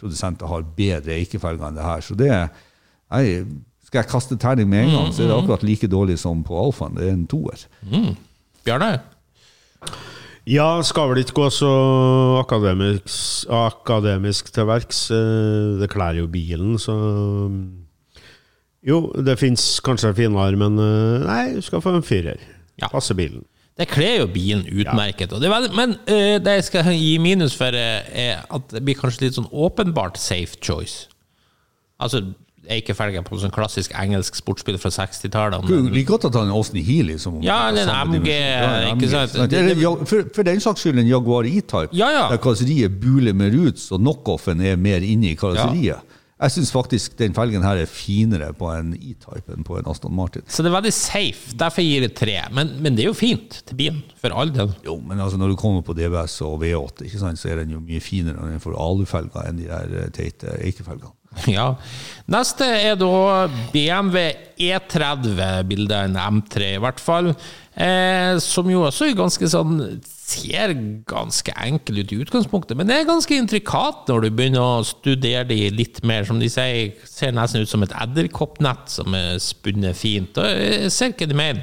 produsenter 0.00 0.48
har 0.50 0.64
bedre 0.76 1.14
eikefelger 1.20 1.68
enn 1.68 1.76
det 1.78 1.84
her. 1.86 2.02
Så 2.04 2.16
det 2.18 2.32
jeg, 2.32 3.46
Skal 3.86 4.02
jeg 4.02 4.10
kaste 4.10 4.36
terning 4.42 4.68
med 4.70 4.86
en 4.88 4.94
gang, 4.96 5.10
så 5.14 5.22
er 5.22 5.30
det 5.30 5.36
akkurat 5.36 5.62
like 5.66 5.86
dårlig 5.90 6.18
som 6.18 6.42
på 6.46 6.56
Alfaen. 6.58 6.96
Det 6.98 7.06
er 7.06 7.14
en 7.14 7.26
toer. 7.30 7.66
Bjarne? 8.66 8.96
Ja, 10.46 10.66
skal 10.86 11.10
vel 11.10 11.24
ikke 11.24 11.40
gå 11.40 11.48
så 11.54 11.70
akademisk, 12.38 13.46
akademisk 13.50 14.52
til 14.54 14.68
verks. 14.68 15.08
Eh, 15.10 15.78
Det 15.80 15.90
kler 15.90 16.22
jo 16.22 16.26
bilen, 16.30 16.78
så 16.78 16.94
Jo, 18.86 19.10
det 19.18 19.38
fins 19.38 19.80
kanskje 19.82 20.14
finere, 20.14 20.54
men 20.54 20.78
eh, 20.78 21.26
nei, 21.26 21.54
du 21.56 21.62
skal 21.62 21.82
få 21.82 21.96
en 21.96 22.06
firer. 22.06 22.38
Ja. 22.78 22.86
Passer 22.92 23.18
bilen. 23.18 23.42
Det 23.76 23.88
kler 23.90 24.20
jo 24.22 24.26
bilen 24.30 24.62
utmerket. 24.70 25.32
Og 25.34 25.42
det 25.42 25.50
veldig, 25.50 25.72
men 25.76 25.96
uh, 26.08 26.36
det 26.40 26.54
jeg 26.54 26.64
skal 26.70 26.86
gi 26.94 27.18
minus 27.20 27.52
for, 27.56 27.74
uh, 27.76 28.06
er 28.08 28.40
at 28.48 28.70
det 28.72 28.80
blir 28.86 28.96
kanskje 28.96 29.26
litt 29.26 29.36
sånn 29.36 29.50
åpenbart 29.52 30.16
safe 30.16 30.56
choice. 30.64 31.10
Altså 32.00 32.22
eikefelger 32.72 33.24
på 33.26 33.38
sånn 33.42 33.52
klassisk 33.54 33.94
engelsk 33.98 34.38
sportsbil 34.38 34.78
fra 34.82 34.90
60-tallet. 34.94 35.66
Kunne 35.68 35.92
like 35.94 36.08
godt 36.10 36.28
at 36.30 36.38
han 36.38 36.50
en 36.50 36.56
Austin 36.56 36.84
Healy 36.86 37.18
Som 37.22 37.40
Ja, 37.44 37.68
eller 37.70 37.88
en 37.88 38.16
MG, 38.16 39.08
sant? 39.10 39.56
For, 40.08 40.26
for 40.34 40.46
den 40.46 40.60
saks 40.64 40.84
skyld 40.84 41.00
en 41.02 41.08
Jaguar 41.10 41.48
E-Type, 41.48 41.94
Ja, 41.96 42.10
ja. 42.14 42.26
der 42.32 42.42
karosseriet 42.42 43.00
buler 43.02 43.36
mer 43.36 43.54
ut, 43.54 43.80
så 43.80 43.98
knockoffen 44.00 44.60
er 44.64 44.76
mer 44.80 45.04
inne 45.04 45.32
i 45.32 45.38
karosseriet. 45.38 46.14
Jeg 46.36 46.52
syns 46.52 46.68
faktisk 46.68 47.14
den 47.16 47.32
felgen 47.32 47.62
her 47.64 47.78
er 47.80 47.88
finere 47.88 48.50
på 48.52 48.68
en 48.68 48.90
E-Type 48.92 49.54
enn 49.54 49.64
på 49.64 49.78
en 49.78 49.86
Aston 49.88 50.12
Martin. 50.12 50.44
Så 50.52 50.60
det 50.60 50.68
er 50.68 50.74
veldig 50.74 50.92
safe. 50.92 51.54
Derfor 51.56 51.80
gir 51.80 52.04
jeg 52.04 52.12
tre. 52.18 52.34
Men, 52.52 52.74
men 52.84 52.92
det 52.98 53.06
er 53.06 53.08
jo 53.08 53.16
fint 53.16 53.62
til 53.64 53.78
bilen, 53.78 54.02
for 54.20 54.36
all 54.36 54.52
del. 54.52 54.74
Jo, 54.84 54.98
men 55.00 55.22
altså 55.24 55.40
når 55.40 55.54
du 55.54 55.56
kommer 55.62 55.80
på 55.86 55.96
DBS 55.96 56.34
og 56.44 56.58
V8, 56.60 57.06
ikke 57.08 57.22
sant, 57.22 57.40
så 57.40 57.48
er 57.54 57.62
den 57.62 57.72
jo 57.72 57.80
mye 57.80 58.04
finere 58.04 58.36
når 58.36 58.52
den 58.52 58.60
får 58.66 58.76
alufelger 58.84 59.48
enn 59.48 59.62
de 59.62 59.70
der 59.70 59.96
eh, 60.02 60.10
teite 60.12 60.58
Eike-felgene. 60.60 61.15
Ja. 61.56 61.74
Neste 62.26 62.66
er 62.66 62.96
da 62.98 63.46
BMW 63.70 64.32
E30, 64.58 65.36
bildet 65.68 66.08
en 66.08 66.16
M3 66.18 66.72
i 66.74 66.82
hvert 66.82 66.98
fall. 67.02 67.30
Eh, 67.76 68.34
som 68.42 68.70
jo 68.72 68.86
også 68.86 69.10
er 69.10 69.18
ganske 69.18 69.48
sånn 69.52 69.74
Ser 70.26 70.72
ganske 71.06 71.52
enkel 71.60 72.00
ut 72.00 72.10
i 72.10 72.16
utgangspunktet, 72.24 72.74
men 72.74 72.88
det 72.88 72.96
er 72.96 73.04
ganske 73.06 73.36
intrikat 73.36 74.08
når 74.10 74.24
du 74.24 74.30
begynner 74.34 74.80
å 74.80 74.80
studere 74.82 75.44
de 75.46 75.68
litt 75.70 76.00
mer. 76.02 76.26
Som 76.26 76.40
de 76.42 76.48
sier, 76.50 76.96
ser 77.06 77.36
nesten 77.36 77.62
ut 77.62 77.70
som 77.70 77.86
et 77.86 77.94
edderkoppnett 77.94 78.90
som 78.90 79.14
er 79.14 79.38
spunnet 79.38 79.94
fint. 79.94 80.40
Og 80.42 80.48
jeg 80.50 80.90
ser 80.90 81.14
ikke 81.14 81.30
det 81.30 81.38
mer. 81.38 81.62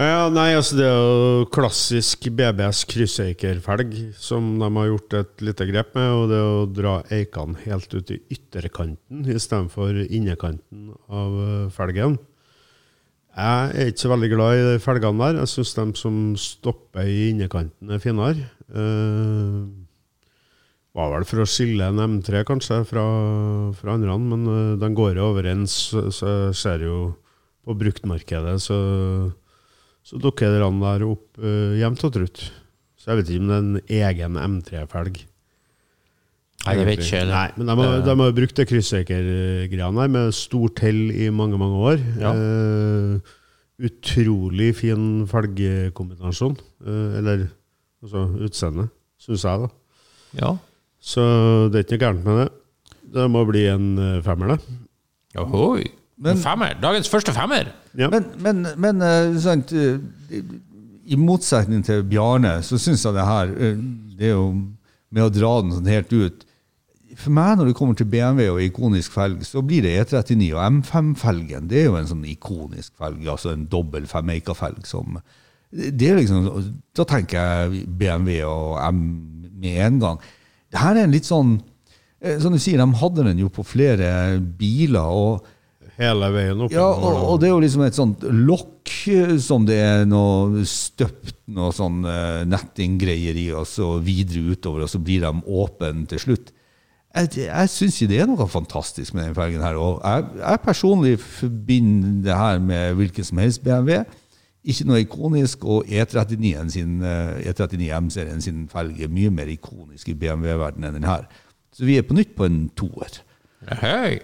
Ja, 0.00 0.30
nei, 0.32 0.54
altså 0.56 0.78
Det 0.78 0.84
er 0.86 0.94
jo 0.96 1.48
klassisk 1.52 2.30
BBS 2.32 2.86
krysseikerfelg 2.88 3.90
som 4.16 4.54
de 4.56 4.68
har 4.78 4.86
gjort 4.88 5.16
et 5.18 5.42
lite 5.44 5.66
grep 5.68 5.90
med. 5.98 6.06
og 6.14 6.22
Det 6.30 6.38
er 6.38 6.46
å 6.48 6.62
dra 6.72 6.92
eikene 7.12 7.60
helt 7.66 7.92
ut 7.92 8.12
i 8.14 8.16
ytterkanten 8.32 9.26
istedenfor 9.28 9.98
innekanten 10.06 10.94
av 11.04 11.36
eh, 11.44 11.66
felgen. 11.74 12.16
Jeg 13.36 13.74
er 13.76 13.90
ikke 13.90 14.04
så 14.06 14.12
veldig 14.14 14.30
glad 14.32 14.56
i 14.56 14.64
de 14.70 14.80
felgene 14.80 15.20
der. 15.20 15.42
Jeg 15.42 15.52
syns 15.52 15.74
de 15.76 15.84
som 16.00 16.16
stopper 16.40 17.04
i 17.04 17.28
innekanten, 17.34 17.92
er 17.92 18.00
finere. 18.00 18.48
Uh, 18.72 19.68
var 20.96 21.12
vel 21.12 21.28
for 21.28 21.44
å 21.44 21.48
skille 21.48 21.86
en 21.86 22.00
M3 22.06 22.42
kanskje 22.48 22.80
fra, 22.88 23.04
fra 23.76 23.94
andre, 23.94 24.16
men 24.18 24.48
uh, 24.48 24.80
den 24.80 24.96
går 24.98 25.20
jo 25.20 25.28
overens, 25.28 25.76
så 25.92 26.32
jeg 26.32 26.58
ser 26.58 26.88
jo 26.88 26.98
på 27.68 27.76
bruktmarkedet, 27.78 28.56
så 28.64 28.80
så 30.10 30.18
dukker 30.18 30.58
den 30.58 30.80
der 30.82 31.04
opp 31.06 31.38
uh, 31.38 31.76
jevnt 31.78 32.02
og 32.08 32.14
trutt. 32.16 32.46
Så 32.98 33.12
jeg 33.12 33.20
vet 33.20 33.30
ikke 33.30 33.42
om 33.44 33.50
det 33.50 33.56
er 33.56 33.60
en 33.60 33.76
egen 34.00 34.38
M3-felg. 34.58 35.20
Nei, 36.60 36.72
det 36.76 36.86
vet 36.88 37.00
ikke 37.00 37.20
jeg. 37.22 37.28
Nei, 37.30 37.46
men 37.56 37.70
de 37.70 37.76
har, 37.78 38.00
de 38.04 38.14
har 38.20 38.32
brukt 38.36 38.58
det 38.58 38.66
kryssøkergreiene 38.68 40.02
her 40.02 40.10
med 40.12 40.34
stort 40.36 40.82
hell 40.84 41.06
i 41.14 41.30
mange, 41.32 41.60
mange 41.60 41.78
år. 41.92 42.02
Ja. 42.20 42.34
Uh, 42.34 43.36
utrolig 43.80 44.74
fin 44.76 45.06
felgkombinasjon. 45.30 46.58
Uh, 46.84 47.16
eller 47.22 47.46
altså 48.02 48.26
utseende, 48.44 48.90
syns 49.22 49.46
jeg, 49.46 49.62
da. 49.62 49.70
Ja. 50.42 50.50
Så 51.00 51.22
det 51.72 51.80
er 51.80 51.86
ikke 51.86 51.96
noe 51.96 52.04
gærent 52.04 52.26
med 52.26 52.42
det. 52.42 52.48
Det 53.10 53.26
må 53.32 53.42
bli 53.48 53.64
en 53.66 53.86
eh, 53.98 54.20
femmer, 54.22 54.52
det. 54.52 54.76
Ohoi. 55.40 55.88
Men- 56.20 56.36
femmer. 56.42 56.74
Dagens 56.82 57.08
første 57.08 57.32
femmer. 57.32 57.70
Ja. 57.96 58.10
Men, 58.12 58.26
men, 58.44 58.66
men 58.76 59.02
eh, 59.02 59.38
sant, 59.40 59.72
eh, 59.72 60.42
i 61.10 61.16
motsetning 61.18 61.82
til 61.86 62.04
Bjarne, 62.06 62.58
så 62.62 62.78
syns 62.78 63.02
jeg 63.06 63.16
det 63.16 63.24
her 63.26 63.50
eh, 63.56 63.80
Det 64.18 64.28
er 64.28 64.36
jo 64.36 64.50
med 65.10 65.24
å 65.26 65.32
dra 65.32 65.52
den 65.62 65.72
sånn 65.74 65.88
helt 65.90 66.12
ut 66.12 66.44
For 67.18 67.32
meg, 67.34 67.56
når 67.58 67.70
det 67.70 67.74
kommer 67.80 67.96
til 67.98 68.06
BMW 68.06 68.46
og 68.52 68.60
ikonisk 68.62 69.16
felg, 69.16 69.40
så 69.48 69.62
blir 69.66 69.82
det 69.82 69.96
E39 70.04 70.52
og 70.54 70.60
M5-felgen. 70.68 71.66
Det 71.72 71.80
er 71.80 71.88
jo 71.88 71.96
en 71.98 72.06
sånn 72.12 72.22
ikonisk 72.30 72.92
felg, 73.00 73.24
altså 73.26 73.50
en 73.56 73.64
dobbel 73.72 74.06
Femeika-felg 74.10 74.86
som 74.86 75.18
det 75.70 76.08
er 76.10 76.16
liksom, 76.18 76.46
Da 76.98 77.04
tenker 77.06 77.38
jeg 77.38 77.82
BMW 77.98 78.40
og 78.46 78.78
M 78.88 79.02
med 79.60 79.76
en 79.84 79.98
gang. 80.02 80.22
Det 80.70 80.80
her 80.82 80.96
er 80.96 81.06
en 81.06 81.12
litt 81.14 81.28
sånn 81.28 81.60
Som 82.42 82.52
du 82.54 82.58
sier, 82.58 82.80
de 82.80 82.98
hadde 83.00 83.24
den 83.28 83.38
jo 83.38 83.48
på 83.54 83.62
flere 83.64 84.40
biler. 84.40 85.00
og 85.06 85.46
Hele 86.00 86.30
veien 86.32 86.62
opp. 86.64 86.72
ja, 86.72 86.86
og, 86.86 87.18
og 87.34 87.40
det 87.42 87.50
er 87.50 87.52
jo 87.52 87.60
liksom 87.60 87.82
et 87.84 87.98
sånt 87.98 88.22
lokk 88.24 88.94
eh, 89.12 89.34
som 89.42 89.66
det 89.68 89.76
er 89.84 90.06
noe 90.08 90.64
støpt 90.68 91.36
noe 91.50 91.74
sånn 91.74 92.04
uh, 92.06 92.46
nettinggreier 92.46 93.36
i, 93.36 93.48
og 93.56 93.66
så 93.68 93.96
videre 94.04 94.54
utover, 94.54 94.86
og 94.86 94.90
så 94.92 95.00
blir 95.02 95.24
de 95.24 95.32
åpne 95.60 96.06
til 96.10 96.22
slutt. 96.22 96.52
Jeg, 97.10 97.30
jeg 97.42 97.70
syns 97.72 97.98
ikke 97.98 98.10
det 98.12 98.18
er 98.22 98.28
noe 98.30 98.46
fantastisk 98.46 99.16
med 99.16 99.24
denne 99.24 99.34
felgen 99.34 99.64
her. 99.66 99.78
Og 99.82 99.98
jeg, 99.98 100.26
jeg 100.44 100.62
personlig 100.62 101.14
forbinder 101.24 102.20
det 102.28 102.36
her 102.38 102.60
med 102.62 102.98
hvilken 103.00 103.26
som 103.26 103.40
helst 103.42 103.64
BMW. 103.66 104.04
Ikke 104.70 104.86
noe 104.86 105.00
ikonisk, 105.02 105.64
og 105.64 105.88
E39 105.90 106.70
sin, 106.70 106.98
eh, 107.02 107.40
E39 107.50 107.88
M-serien 107.98 108.44
sin 108.44 108.66
felg 108.70 109.00
er 109.02 109.10
mye 109.10 109.32
mer 109.34 109.50
ikonisk 109.50 110.12
i 110.12 110.18
BMW-verdenen 110.20 110.92
enn 110.92 111.00
den 111.00 111.08
her. 111.08 111.26
Så 111.74 111.88
vi 111.88 111.98
er 111.98 112.06
på 112.06 112.14
nytt 112.14 112.36
på 112.38 112.46
en 112.46 112.68
toer. 112.78 113.22
Høy. 113.80 114.20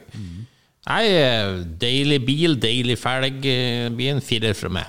Nei, 0.87 1.03
eh, 1.11 1.65
deilig 1.83 2.21
bil, 2.27 2.57
deilig 2.63 2.99
felg. 3.01 3.45
eh, 3.51 3.89
Blir 3.91 4.15
en 4.15 4.23
firer 4.23 4.55
fra 4.55 4.71
meg. 4.71 4.87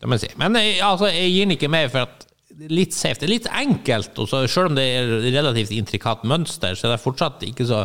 Det 0.00 0.08
må 0.08 0.18
jeg 0.18 0.26
si. 0.28 0.34
Men 0.40 0.58
jeg, 0.60 0.80
altså, 0.84 1.08
jeg 1.08 1.30
gir 1.32 1.46
den 1.46 1.56
ikke 1.56 1.70
mer 1.72 1.88
for 1.88 2.04
at 2.04 2.26
det 2.54 2.70
litt 2.70 2.94
safe. 2.94 3.18
Det 3.18 3.26
er 3.26 3.32
litt 3.32 3.48
enkelt, 3.50 4.18
og 4.20 4.28
så 4.30 4.42
selv 4.46 4.70
om 4.70 4.76
det 4.76 4.84
er 4.84 5.14
relativt 5.34 5.72
intrikat 5.74 6.26
mønster, 6.28 6.76
så 6.76 6.86
er 6.86 6.94
det 6.94 7.02
fortsatt 7.02 7.42
ikke 7.48 7.66
så 7.66 7.80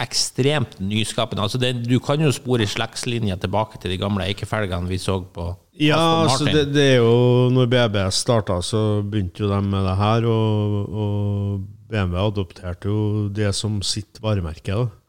ekstremt 0.00 0.78
nyskapende. 0.80 1.44
Altså, 1.44 1.60
det, 1.60 1.74
du 1.84 1.98
kan 2.02 2.22
jo 2.24 2.32
spore 2.32 2.66
slektslinja 2.66 3.36
tilbake 3.42 3.78
til 3.82 3.92
de 3.92 4.00
gamle 4.00 4.24
eikefelgene 4.30 4.88
vi 4.88 4.98
så 4.98 5.18
på 5.34 5.50
Ja, 5.82 5.98
altså 6.24 6.46
det, 6.46 6.68
det 6.72 6.84
er 6.94 7.00
jo 7.02 7.50
Når 7.50 7.66
BBS 7.72 8.20
starta, 8.22 8.60
så 8.62 9.02
begynte 9.02 9.42
jo 9.42 9.50
de 9.50 9.60
med 9.66 9.84
det 9.84 9.96
her, 10.00 10.26
og, 10.30 10.76
og 10.88 11.64
BMW 11.90 12.20
adopterte 12.24 12.88
jo 12.88 13.28
det 13.34 13.52
som 13.54 13.82
sitt 13.84 14.22
varemerke. 14.24 14.72
da. 14.72 15.03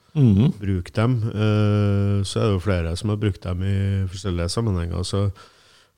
Bruk 0.62 0.94
dem. 0.96 1.18
Uh, 1.34 2.24
så 2.24 2.40
er 2.40 2.48
det 2.48 2.56
jo 2.56 2.64
flere 2.64 2.96
som 2.96 3.12
har 3.12 3.22
brukt 3.22 3.44
dem 3.44 3.66
i 3.68 3.76
forskjellige 4.12 4.54
sammenhenger. 4.54 5.04
Så 5.04 5.28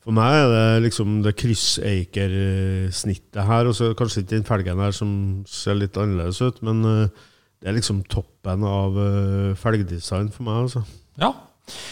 for 0.08 0.16
meg 0.16 0.38
er 0.40 0.48
det 0.54 0.84
liksom 0.88 1.18
det 1.26 1.36
krysseiker-snittet 1.40 3.42
her, 3.44 3.68
og 3.68 3.76
så 3.76 3.92
kanskje 3.98 4.24
ikke 4.24 4.38
den 4.38 4.48
felgen 4.48 4.80
her 4.80 4.94
som 4.96 5.10
ser 5.52 5.76
litt 5.78 5.98
annerledes 6.00 6.40
ut, 6.42 6.62
men 6.66 6.78
uh, 6.86 7.08
det 7.60 7.70
er 7.70 7.78
liksom 7.78 8.04
toppen 8.08 8.64
av 8.64 8.96
uh, 8.96 9.58
felgdesign 9.60 10.32
for 10.32 10.44
meg, 10.48 10.58
altså. 10.70 10.82
Ja. 11.20 11.34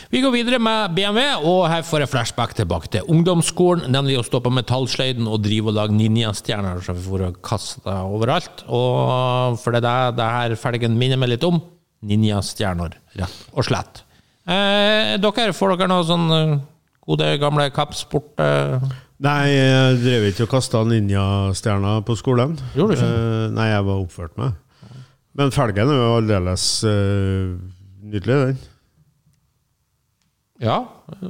Vi 0.08 0.22
går 0.24 0.32
videre 0.32 0.56
med 0.64 0.96
BMW, 0.96 1.44
og 1.44 1.68
her 1.68 1.84
får 1.84 2.06
jeg 2.06 2.14
flashback 2.14 2.56
tilbake 2.56 2.88
til 2.94 3.04
ungdomsskolen, 3.12 3.92
nemlig 3.92 4.16
å 4.22 4.24
stå 4.24 4.40
på 4.40 4.54
metallsløyden 4.56 5.28
og 5.28 5.44
drive 5.44 5.74
og 5.74 5.76
lage 5.76 5.98
ninjastjerner 5.98 6.80
som 6.86 6.96
vi 6.96 7.04
får 7.04 7.36
kasta 7.44 7.98
overalt. 8.08 8.64
Og 8.72 9.60
for 9.60 9.76
det 9.76 9.84
er 9.84 10.16
det 10.16 10.30
her 10.38 10.56
felgen 10.62 10.96
minner 10.96 11.20
meg 11.20 11.36
litt 11.36 11.44
om. 11.44 11.60
Ninjastjerner, 12.06 12.98
rett 13.20 13.46
og 13.54 13.66
slett. 13.68 14.04
Eh, 14.46 15.16
dere, 15.18 15.56
får 15.58 15.74
dere 15.74 15.90
noe 15.90 16.06
sånn 16.06 16.28
eh, 16.36 16.54
gode, 17.08 17.32
gamle 17.42 17.66
kappsport? 17.74 18.36
Eh? 18.44 18.86
Nei, 19.26 19.48
jeg 19.50 19.98
drev 20.04 20.28
ikke 20.30 20.46
og 20.46 20.54
kasta 20.58 20.84
ninjastjerner 20.86 22.06
på 22.06 22.18
skolen. 22.20 22.54
Gjorde 22.76 22.94
du 22.94 23.00
ikke? 23.00 23.10
Eh, 23.10 23.50
nei, 23.56 23.72
jeg 23.72 23.88
var 23.90 24.06
oppført 24.06 24.38
meg. 24.42 24.62
Men 25.36 25.52
felgen 25.52 25.92
er 25.92 26.00
jo 26.00 26.16
aldeles 26.20 26.70
eh, 26.88 27.56
nydelig, 28.06 28.40
den. 28.46 28.64
Ja. 30.64 30.78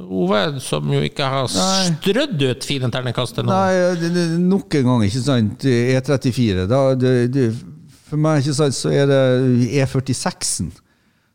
Ove, 0.06 0.40
som 0.62 0.86
jo 0.94 1.00
ikke 1.02 1.26
har 1.26 1.48
strødd 1.50 2.42
ut 2.46 2.66
fine 2.66 2.90
terningkast 2.94 3.34
til 3.36 3.48
noen. 3.48 3.56
Nei, 3.98 4.36
nok 4.44 4.76
en 4.78 4.90
gang, 4.92 5.06
ikke 5.08 5.22
sant. 5.24 5.66
E34. 5.66 6.68
Da, 6.70 6.82
det, 7.00 7.14
det, 7.34 7.48
for 8.06 8.22
meg 8.22 8.42
ikke 8.42 8.56
sant, 8.56 8.76
så 8.76 8.92
er 8.94 9.08
det 9.10 9.22
E46-en. 9.82 10.70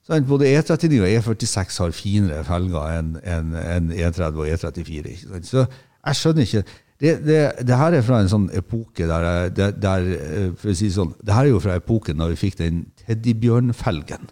Sant? 0.07 0.27
Både 0.27 0.49
E39 0.49 1.01
og 1.01 1.09
E46 1.09 1.81
har 1.83 1.95
finere 1.95 2.45
felger 2.47 2.95
enn 2.99 3.17
en, 3.21 3.51
en 3.59 3.91
E30 3.91 4.39
og 4.39 4.47
E34. 4.47 5.01
Ikke 5.01 5.27
sant? 5.27 5.49
Så 5.51 5.65
jeg 5.65 6.19
skjønner 6.21 6.47
ikke 6.47 6.63
det, 7.01 7.15
det, 7.25 7.37
det 7.65 7.77
her 7.77 7.95
er 7.97 8.03
fra 8.05 8.19
en 8.21 8.29
sånn 8.29 8.43
epoke 8.53 9.07
der, 9.09 9.49
der, 9.57 9.71
der 9.73 10.09
eh, 10.13 10.51
For 10.53 10.69
å 10.69 10.75
si 10.77 10.91
sånn, 10.93 11.15
det 11.25 11.33
her 11.33 11.47
er 11.47 11.55
jo 11.55 11.61
fra 11.63 11.79
epoken 11.79 12.21
da 12.21 12.27
vi 12.29 12.37
fikk 12.37 12.59
den 12.59 12.83
teddybjørnfelgen. 13.01 14.29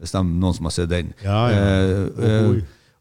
Hvis 0.00 0.14
det 0.14 0.20
er 0.20 0.30
noen 0.30 0.56
som 0.56 0.68
har 0.68 0.74
sett 0.76 0.92
den. 0.92 1.12
Ja, 1.24 1.42
ja. 1.52 1.66
Eh, 2.16 2.48
oh. 2.48 2.56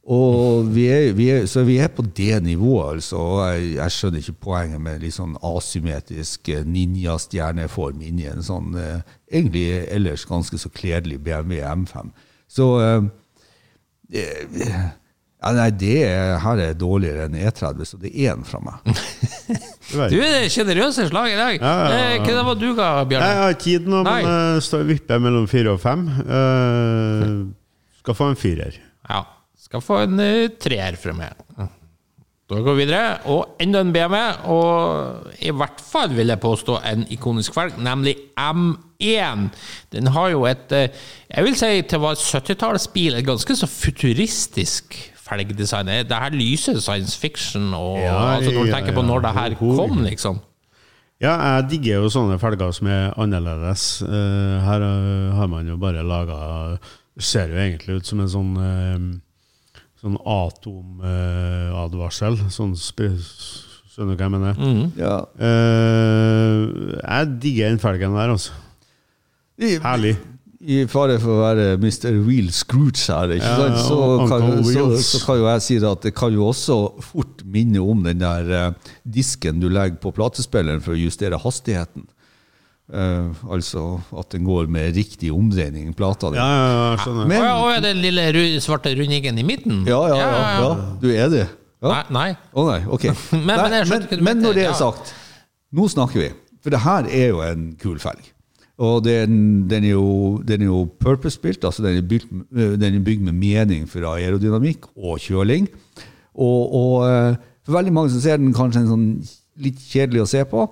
Og 0.05 0.67
vi 0.69 0.83
er, 0.93 1.07
vi 1.17 1.29
er, 1.33 1.47
så 1.50 1.63
vi 1.65 1.79
er 1.81 1.89
på 1.89 2.03
det 2.05 2.43
nivået, 2.45 3.00
altså. 3.00 3.17
Og 3.17 3.39
jeg, 3.50 3.71
jeg 3.79 3.93
skjønner 3.95 4.21
ikke 4.21 4.43
poenget 4.45 4.83
med 4.85 5.01
litt 5.01 5.15
sånn 5.15 5.33
asymmetrisk 5.41 6.51
eh, 6.53 6.62
ninjastjerneform 6.69 8.03
inni 8.05 8.27
en 8.29 8.45
sånn 8.45 8.77
eh, 8.77 9.00
egentlig 9.31 9.65
ellers 9.95 10.27
ganske 10.29 10.59
så 10.62 10.69
kledelig 10.69 11.17
BMW 11.25 11.63
M5. 11.65 12.13
Så 12.53 12.69
eh, 12.83 13.09
eh, 14.13 14.62
ja, 15.45 15.51
Nei, 15.53 15.67
det 15.77 15.97
er, 16.07 16.38
her 16.41 16.62
er 16.62 16.77
dårligere 16.77 17.25
enn 17.27 17.35
E30, 17.38 17.85
så 17.89 18.00
det 18.01 18.13
er 18.13 18.33
én 18.33 18.45
fra 18.45 18.62
meg. 18.65 18.85
Du 19.85 20.17
er 20.17 20.39
er 20.41 20.47
sjenerøse 20.50 21.05
slag 21.07 21.29
i 21.29 21.35
dag. 21.38 21.59
Ja, 21.62 21.74
ja, 21.77 21.89
ja. 21.93 22.05
Eh, 22.15 22.24
Hva 22.24 22.33
det 22.33 22.45
var 22.47 22.57
du 22.57 22.71
ga, 22.77 22.88
Bjørn? 23.05 23.25
jeg 23.25 23.38
har 23.41 23.53
ikke 23.53 23.65
tid 23.65 23.89
nå, 23.89 24.00
Nei. 24.05 24.15
men 24.25 24.33
jeg 24.55 24.63
står 24.65 24.81
og 24.85 24.89
vipper 24.89 25.21
mellom 25.21 25.45
fire 25.50 25.75
og 25.75 25.81
fem. 25.81 26.05
Uh, 26.25 27.93
skal 28.01 28.17
få 28.17 28.31
en 28.33 28.39
firer. 28.41 28.79
Ja. 29.05 29.21
Skal 29.75 29.84
få 29.84 30.03
en 30.05 30.22
uh, 30.24 30.53
treer 30.55 30.96
fra 30.96 31.12
meg. 31.17 31.46
Da 32.46 32.60
går 32.62 32.75
vi 32.77 32.84
videre. 32.84 33.17
Og 33.34 33.58
enda 33.62 33.82
en 33.82 33.94
BMW, 33.94 34.17
og 34.53 35.32
i 35.41 35.50
hvert 35.50 35.82
fall 35.82 36.13
vil 36.13 36.29
jeg 36.29 36.41
påstå 36.44 36.77
en 36.91 37.05
ikonisk 37.13 37.55
felg, 37.58 37.79
nemlig 37.82 38.13
M1. 38.38 39.48
den 39.96 40.12
har 40.13 40.29
jo 40.29 40.46
et 40.46 40.72
eh, 40.72 40.94
Jeg 41.32 41.44
vil 41.48 41.58
si 41.58 41.72
til 41.89 42.00
hva 42.00 42.13
være 42.13 42.22
70-tallsbil 42.22 43.17
et 43.17 43.25
ganske 43.25 43.58
så 43.58 43.70
futuristisk 43.70 44.94
felgdesign. 45.25 45.89
Det 46.05 46.22
her 46.22 46.38
lyser 46.38 46.77
science 46.79 47.17
fiction, 47.17 47.74
og 47.74 47.98
Ja, 48.03 48.36
altså 48.38 48.53
når 48.53 48.62
du 48.62 48.70
ja, 48.70 48.75
tenker 48.77 48.94
på 48.94 49.01
ja. 49.01 49.08
når 49.08 49.25
det 49.25 49.34
her 49.39 49.58
kom, 49.58 50.03
liksom. 50.05 50.39
Ja, 51.24 51.34
jeg 51.34 51.70
digger 51.72 52.03
jo 52.03 52.13
sånne 52.13 52.38
felger 52.38 52.72
som 52.75 52.88
er 52.94 53.13
annerledes. 53.17 54.03
Eh, 54.05 54.55
her 54.70 54.86
eh, 54.86 55.34
har 55.34 55.50
man 55.50 55.65
jo 55.65 55.82
bare 55.82 56.05
laga 56.05 56.77
Ser 57.17 57.48
jo 57.48 57.55
egentlig 57.55 57.96
ut 57.96 58.05
som 58.05 58.20
en 58.20 58.27
sånn 58.27 58.55
Sånn 60.05 60.19
atomadvarsel. 60.21 62.35
sånn 62.53 62.75
Skjønner 62.77 64.13
du 64.13 64.19
hva 64.19 64.27
jeg 64.27 64.33
mener? 64.35 64.53
Mm. 64.59 64.91
Ja. 65.00 65.15
Uh, 65.39 67.00
jeg 67.00 67.31
digger 67.41 67.71
den 67.71 67.79
felgen 67.81 68.13
der, 68.13 68.29
altså. 68.35 68.51
I, 69.55 69.79
Herlig. 69.81 70.15
I 70.65 70.85
fare 70.91 71.15
for 71.24 71.31
å 71.38 71.43
være 71.45 71.65
Mr. 71.79 72.12
Real 72.25 72.50
Scrooge 72.53 73.03
her, 73.07 73.31
ikke 73.38 73.50
Ja, 73.50 73.55
sant? 73.62 73.77
Så, 73.88 73.97
kan, 74.27 74.41
så, 74.67 74.83
så 75.00 75.17
kan 75.24 75.35
jo 75.39 75.45
jeg 75.47 75.62
si 75.63 75.75
at 75.88 76.01
det 76.05 76.13
kan 76.17 76.31
jo 76.35 76.43
også 76.51 76.75
fort 77.05 77.38
minne 77.47 77.79
om 77.81 78.03
den 78.05 78.19
der 78.21 78.43
eh, 78.51 78.74
disken 79.07 79.59
du 79.63 79.67
legger 79.71 79.97
på 80.03 80.12
platespilleren 80.17 80.81
for 80.83 80.91
å 80.93 81.00
justere 81.00 81.39
hastigheten. 81.41 82.03
Eh, 82.93 83.29
altså 83.49 83.99
at 84.19 84.29
den 84.35 84.43
går 84.45 84.67
med 84.69 84.93
riktig 84.95 85.31
omdreining, 85.33 85.89
plata 85.97 86.29
di. 86.29 86.37
Ja, 86.37 86.45
ja, 86.45 86.73
ja, 86.91 86.97
skjønner. 87.01 87.27
Men- 87.31 87.41
oh, 87.41 87.69
ja, 87.71 87.79
å 87.79 87.81
den 87.81 88.01
lille 88.03 88.25
ru- 88.35 88.59
svarte 88.61 88.93
rundingen 88.97 89.39
i 89.41 89.43
midten? 89.47 89.79
Ja, 89.89 90.03
ja, 90.11 90.19
ja, 90.21 90.43
ja. 90.61 90.69
Du 91.01 91.07
er 91.09 91.29
det? 91.33 91.47
Ja. 91.81 91.89
Nei, 91.89 92.03
nei. 92.13 92.29
Oh, 92.53 92.69
nei, 92.69 92.83
ok. 92.85 93.07
Men- 93.33 93.45
men 93.71 93.89
men, 93.89 94.07
men 94.23 94.41
når 94.45 94.53
det 94.59 94.65
er 94.69 94.77
sagt, 94.77 95.13
nå 95.73 95.87
snakker 95.89 96.21
vi. 96.21 96.29
For 96.61 96.69
det 96.73 96.79
her 96.85 97.09
er 97.09 97.27
jo 97.33 97.41
en 97.45 97.65
kul 97.81 97.97
felg. 98.01 98.31
Og 98.77 99.03
den, 99.05 99.67
den, 99.69 99.83
er 99.87 99.93
jo, 99.95 100.41
den 100.43 100.61
er 100.61 100.65
jo 100.69 100.83
purpose-built, 100.99 101.63
altså 101.63 101.81
den 101.85 101.97
er, 102.01 102.01
bygd, 102.05 102.31
den 102.81 102.95
er 102.97 103.03
bygd 103.05 103.21
med 103.29 103.33
mening 103.39 103.85
for 103.87 104.03
aerodynamikk 104.11 104.89
og 104.97 105.17
kjøling. 105.23 105.69
Og, 106.35 106.73
og 106.75 107.05
eh, 107.07 107.37
for 107.65 107.77
veldig 107.77 107.93
mange 107.95 108.11
som 108.11 108.19
ser 108.25 108.37
den 108.41 108.51
kanskje 108.53 108.81
en 108.83 108.89
sånn 108.91 109.05
litt 109.63 109.79
kjedelig 109.79 110.25
å 110.25 110.27
se 110.27 110.41
på. 110.51 110.65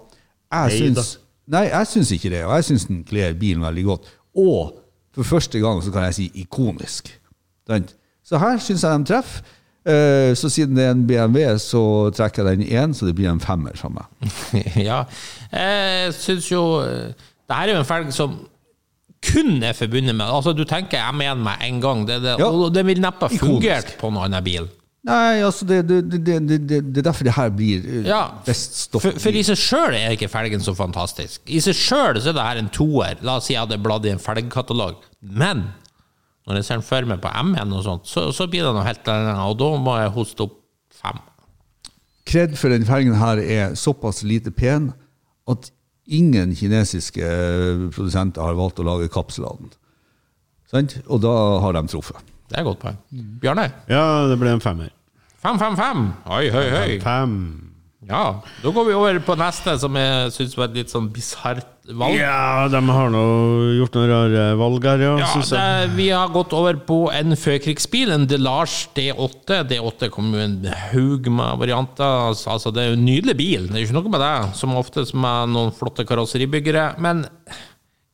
Jeg 0.51 0.67
Nei 0.73 0.81
syns, 0.81 1.13
nei, 1.47 1.65
jeg 1.69 1.87
syns 1.87 2.11
ikke 2.15 2.29
det, 2.29 2.45
og 2.45 2.55
jeg 2.55 2.63
syns 2.69 2.85
den 2.89 3.03
kler 3.03 3.33
bilen 3.39 3.63
veldig 3.65 3.83
godt. 3.85 4.07
Og 4.39 4.79
for 5.15 5.23
første 5.23 5.59
gang 5.59 5.81
så 5.83 5.91
kan 5.93 6.03
jeg 6.07 6.13
si 6.17 6.29
ikonisk. 6.43 7.11
Så 8.23 8.39
her 8.39 8.57
syns 8.63 8.83
jeg 8.83 8.99
de 8.99 9.05
treffer. 9.11 9.43
Eh, 9.85 10.31
Så 10.39 10.47
siden 10.49 10.77
det 10.77 10.85
er 10.85 10.91
en 10.95 11.07
BMW, 11.07 11.57
så 11.59 12.09
trekker 12.15 12.47
jeg 12.47 12.57
den 12.57 12.67
én, 12.67 12.93
så 12.95 13.05
det 13.05 13.15
blir 13.15 13.27
en 13.29 13.39
femmer 13.43 13.75
fra 13.75 13.89
meg. 13.91 14.31
ja. 14.89 15.03
Jeg 15.51 16.13
syns 16.15 16.47
jo 16.51 16.63
eh, 16.81 17.11
Det 17.43 17.55
her 17.57 17.67
er 17.67 17.73
jo 17.75 17.79
en 17.83 17.85
felg 17.89 18.13
som 18.15 18.37
kun 19.23 19.61
er 19.63 19.73
forbundet 19.75 20.15
med 20.15 20.25
Altså, 20.25 20.53
du 20.55 20.63
tenker 20.67 21.03
M1 21.11 21.35
med 21.43 21.61
en 21.67 21.81
gang, 21.83 22.07
det, 22.07 22.21
det, 22.23 22.37
Ja. 22.39 22.47
og 22.47 22.73
det 22.75 22.85
vil 22.87 22.99
neppe 23.03 23.27
ha 23.27 23.37
fungert 23.39 23.93
på 23.99 24.09
noen 24.11 24.25
annen 24.29 24.43
bil. 24.43 24.65
Nei, 25.03 25.41
altså 25.43 25.65
det, 25.67 25.81
det, 25.89 25.97
det, 26.23 26.35
det, 26.47 26.77
er 26.79 27.03
derfor 27.03 27.27
det 27.27 27.33
her 27.35 27.49
blir 27.51 27.83
eh, 27.83 28.05
Ja, 28.07 28.21
best 28.45 28.77
stoff. 28.85 29.03
For, 29.03 29.19
for 29.19 29.35
i 29.35 29.41
seg 29.43 29.59
sjøl 29.59 29.97
er 29.97 30.15
ikke 30.15 30.29
felgen 30.31 30.63
så 30.63 30.71
fantastisk. 30.77 31.41
I 31.51 31.59
seg 31.63 31.75
sjøl 31.75 32.21
er 32.21 32.23
det 32.23 32.45
her 32.45 32.61
en 32.61 32.71
toer. 32.71 33.19
La 33.19 33.35
oss 33.41 33.49
si 33.49 33.57
jeg 33.57 33.65
hadde 33.65 33.81
bladd 33.83 34.07
i 34.07 34.13
en 34.13 34.23
felgkatalog. 34.23 35.03
Men 35.19 35.65
når 36.47 36.61
jeg 36.61 36.69
ser 36.69 36.79
den 36.79 36.87
for 36.87 37.11
meg 37.11 37.19
på 37.23 37.35
M1 37.35 37.75
og 37.75 37.83
sånt, 37.83 38.07
så, 38.07 38.29
så 38.35 38.47
blir 38.47 38.63
det 38.63 38.71
noe 38.75 38.87
helt 38.87 39.11
annet, 39.11 39.43
og 39.43 39.59
da 39.59 39.69
må 39.83 39.99
jeg 39.99 40.15
hoste 40.15 40.47
opp 40.47 40.57
fem. 41.03 41.19
Kred 42.27 42.55
for 42.59 42.71
den 42.71 42.87
felgen 42.87 43.19
her 43.19 43.43
er 43.43 43.75
såpass 43.79 44.23
lite 44.23 44.55
pen 44.55 44.93
at 45.51 45.71
ingen 46.07 46.55
kinesiske 46.55 47.23
eh, 47.23 47.87
produsenter 47.91 48.43
har 48.43 48.55
valgt 48.55 48.79
å 48.79 48.87
lage 48.87 49.11
kapsel 49.11 49.51
av 49.51 49.59
den. 49.59 49.75
Sant? 50.71 51.01
Og 51.11 51.19
da 51.23 51.33
har 51.63 51.75
de 51.75 51.83
truffet. 51.91 52.32
Det 52.53 52.59
er 52.59 52.61
et 52.61 52.69
godt 52.69 52.83
poeng. 52.83 52.97
Bjarne? 53.41 53.65
Ja, 53.89 54.03
det 54.29 54.37
ble 54.37 54.53
en 54.53 54.61
femmer. 54.61 54.93
Fem, 55.41 55.57
fem, 55.57 55.73
fem! 55.75 56.03
Oi, 56.29 56.43
høy, 56.53 56.67
høy. 56.69 56.91
Fem. 57.01 57.33
Ja, 58.05 58.43
da 58.61 58.71
går 58.75 58.85
vi 58.89 58.95
over 58.99 59.17
på 59.23 59.35
neste, 59.39 59.73
som 59.79 59.95
jeg 59.97 60.31
syns 60.35 60.53
var 60.59 60.69
et 60.69 60.75
litt 60.77 60.91
sånn 60.91 61.07
bisart 61.15 61.87
valg. 61.97 62.17
Ja, 62.19 62.67
de 62.71 62.81
har 62.83 63.09
nå 63.11 63.23
gjort 63.79 63.97
noen 63.97 64.11
rare 64.11 64.43
valg 64.59 64.87
her, 64.87 65.03
ja. 65.03 65.13
Ja, 65.23 65.29
det, 65.39 65.95
vi 65.95 66.09
har 66.11 66.29
gått 66.35 66.53
over 66.53 66.77
på 66.83 66.99
en 67.15 67.33
førkrigsbil, 67.39 68.13
en 68.13 68.27
Delage 68.29 68.91
D8. 68.99 69.63
D8 69.71 70.11
kom 70.13 70.29
jo 70.35 70.43
en 70.43 70.59
haug 70.91 71.31
med 71.31 71.63
varianter. 71.63 72.29
Altså, 72.29 72.53
altså, 72.57 72.75
det 72.75 72.83
er 72.83 72.91
jo 72.91 72.99
en 72.99 73.07
nydelig 73.07 73.37
bil, 73.39 73.67
det 73.71 73.79
er 73.79 73.85
jo 73.85 73.89
ikke 73.89 73.99
noe 74.01 74.15
med 74.17 74.25
det. 74.27 74.33
Som 74.61 74.79
ofte 74.79 75.07
som 75.09 75.27
er 75.27 75.53
noen 75.55 75.75
flotte 75.75 76.05
karosseribyggere. 76.07 76.91
Men 77.03 77.25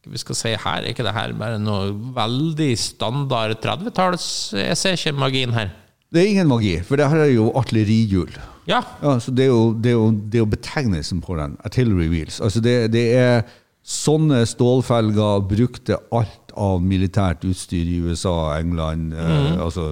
vi 0.09 0.21
skal 0.21 0.37
si 0.37 0.53
her, 0.53 0.81
er 0.81 0.91
ikke 0.91 1.05
det 1.05 1.13
her 1.15 1.33
bare 1.37 1.59
noe 1.61 1.91
veldig 2.15 2.71
standard 2.79 3.57
30-talls 3.63 4.25
Jeg 4.57 4.77
ser 4.79 4.97
ikke 4.97 5.15
magien 5.17 5.53
her. 5.55 5.71
Det 6.09 6.23
er 6.23 6.31
ingen 6.31 6.49
magi, 6.49 6.79
for 6.85 6.97
det 6.97 7.09
her 7.11 7.27
er 7.27 7.33
jo 7.35 7.51
artillerihjul. 7.59 8.31
Ja, 8.69 8.81
Ja, 9.01 9.15
så 9.21 9.31
det 9.33 9.47
er 9.47 9.51
jo, 9.53 9.73
det 9.73 9.91
er 9.91 9.97
jo, 9.97 10.11
det 10.11 10.37
er 10.39 10.43
jo 10.43 10.49
betegnelsen 10.49 11.21
på 11.25 11.37
den. 11.37 11.55
Artillery 11.65 12.09
wheels. 12.09 12.39
Altså 12.41 12.61
det, 12.61 12.75
det 12.93 13.05
er 13.17 13.41
sånne 13.85 14.43
stålfelger 14.49 15.45
brukte 15.49 15.97
alt 16.13 16.38
av 16.57 16.83
militært 16.85 17.45
utstyr 17.47 17.87
i 17.87 17.99
USA, 18.05 18.35
England 18.57 19.13
eh, 19.13 19.55
altså, 19.61 19.87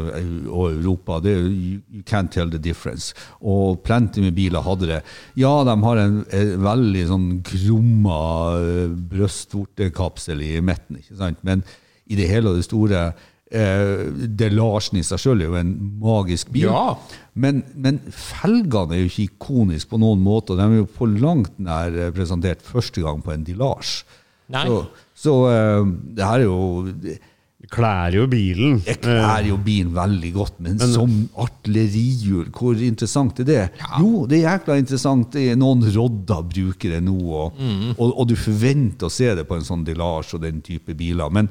og 0.48 0.72
Europa. 0.72 1.20
Det, 1.24 1.36
you, 1.46 1.80
you 1.94 2.04
can't 2.08 2.32
tell 2.34 2.52
the 2.52 2.62
difference. 2.62 3.14
Og 3.42 3.82
plenty 3.86 4.24
med 4.26 4.38
biler 4.38 4.66
hadde 4.66 4.92
det. 4.92 5.02
Ja, 5.40 5.54
de 5.68 5.78
har 5.84 6.04
en, 6.04 6.22
en 6.34 6.54
veldig 6.66 7.08
sånn 7.12 7.32
krumma 7.48 8.20
eh, 8.60 8.94
brystvortekapsel 9.14 10.44
i 10.46 10.54
midten, 10.62 11.02
ikke 11.02 11.20
sant? 11.22 11.44
men 11.48 11.66
i 12.08 12.16
det 12.16 12.30
hele 12.30 12.52
og 12.52 12.60
det 12.60 12.68
store 12.68 13.02
eh, 13.52 14.08
Delarsen 14.40 15.00
i 15.00 15.06
seg 15.06 15.22
sjøl 15.22 15.44
er 15.44 15.52
jo 15.52 15.58
en 15.60 15.74
magisk 16.02 16.52
bil. 16.54 16.70
Ja. 16.70 16.96
Men, 17.38 17.64
men 17.76 18.00
felgene 18.12 18.96
er 18.96 19.04
jo 19.04 19.12
ikke 19.12 19.28
ikoniske 19.28 19.92
på 19.92 20.00
noen 20.02 20.24
måte. 20.24 20.58
De 20.58 20.66
er 20.66 20.82
jo 20.82 20.88
på 20.98 21.10
langt 21.18 21.60
nær 21.62 21.96
eh, 21.96 22.14
presentert 22.16 22.64
første 22.66 23.04
gang 23.04 23.22
på 23.24 23.34
en 23.36 23.46
Delage. 23.48 24.08
Nei. 24.54 24.64
Så, 24.70 25.07
så 25.18 25.34
eh, 25.50 25.90
det 26.18 26.24
her 26.30 26.44
er 26.44 26.48
jo 26.48 26.62
Det 26.94 27.18
Det 27.58 27.72
klær 27.74 28.14
jo 28.14 28.28
bilen. 28.32 28.76
jeg 28.86 29.00
klær 29.02 29.44
jo 29.50 29.56
bilen 29.66 29.90
veldig 29.96 30.30
godt, 30.36 30.60
men, 30.64 30.78
som 30.80 31.16
artillerihjul, 31.42 32.52
hvor 32.56 32.78
interessant 32.86 33.40
er 33.42 33.48
det? 33.50 33.64
Jo, 34.00 34.26
det 34.30 34.38
er 34.44 34.52
jækla 34.54 34.78
interessant. 34.80 35.32
Det 35.34 35.48
er 35.52 35.58
Noen 35.60 35.82
rodder 35.96 36.44
bruker 36.48 36.94
det 36.94 37.02
nå, 37.04 37.16
og, 37.18 37.58
og, 37.98 38.14
og 38.14 38.28
du 38.30 38.36
forventer 38.40 39.10
å 39.10 39.12
se 39.12 39.34
det 39.36 39.48
på 39.50 39.58
en 39.58 39.66
sånn 39.68 39.84
Delage 39.88 40.38
og 40.38 40.46
den 40.46 40.62
type 40.64 40.94
biler. 40.96 41.34
Men 41.34 41.50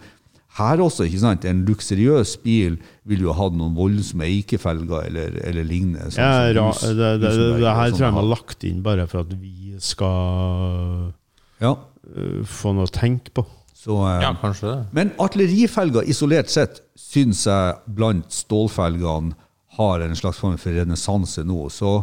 her 0.57 0.81
også, 0.81 1.05
ikke 1.05 1.21
sant? 1.21 1.45
En 1.51 1.65
luksuriøs 1.69 2.37
bil 2.47 2.79
vil 3.05 3.27
jo 3.27 3.35
ha 3.37 3.51
noen 3.53 3.75
voldsomme 3.77 4.25
eikefelger 4.31 5.11
eller, 5.11 5.37
eller 5.51 5.67
lignende. 5.69 6.07
sånn 6.15 6.23
Ja, 6.23 6.47
ra, 6.57 6.71
hus- 6.71 6.87
det, 6.87 7.11
det, 7.21 7.35
det, 7.35 7.51
det 7.61 7.75
her 7.83 7.91
sånn 7.91 7.99
tror 7.99 8.07
jeg 8.07 8.15
de 8.15 8.23
har. 8.23 8.31
lagt 8.33 8.65
inn 8.71 8.81
bare 8.87 9.05
for 9.11 9.27
at 9.27 9.35
vi 9.43 9.75
skal 9.85 11.13
Ja, 11.61 11.75
uh, 11.77 12.41
få 12.49 12.73
noe 12.77 12.89
å 12.89 12.95
tenke 12.95 13.35
på. 13.37 13.45
Så, 13.87 13.96
eh, 14.11 14.22
ja 14.25 14.35
kanskje 14.40 14.68
det. 14.68 14.79
Men 14.96 15.12
artillerifelger 15.22 16.09
isolert 16.11 16.51
sett 16.51 16.81
syns 16.99 17.44
jeg 17.46 17.75
blant 17.99 18.33
stålfelgene 18.35 19.37
har 19.77 20.03
en 20.03 20.16
slags 20.18 20.40
form 20.42 20.57
for 20.59 20.75
renessanse 20.75 21.44
nå. 21.46 21.68
Så 21.70 22.01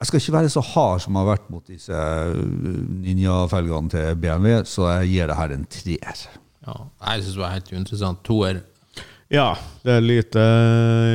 jeg 0.00 0.08
skal 0.08 0.22
ikke 0.22 0.36
være 0.38 0.52
så 0.54 0.62
hard 0.72 1.02
som 1.04 1.14
jeg 1.14 1.22
har 1.22 1.32
vært 1.34 1.50
mot 1.52 1.66
disse 1.68 1.92
uh, 1.94 2.38
ninjafelgene 3.04 3.92
til 3.92 4.16
BMW, 4.22 4.62
så 4.66 4.88
jeg 4.96 5.10
gir 5.12 5.30
det 5.30 5.38
her 5.38 5.54
en 5.54 5.68
treer. 5.70 6.24
Ja, 6.66 6.78
jeg 7.10 7.22
syns 7.22 7.36
det 7.36 7.42
var 7.42 7.54
helt 7.56 7.72
uinteressant. 7.74 8.22
Toer. 8.26 8.62
Ja, 9.32 9.52
det 9.84 9.96
er 9.98 10.04
lite 10.04 10.42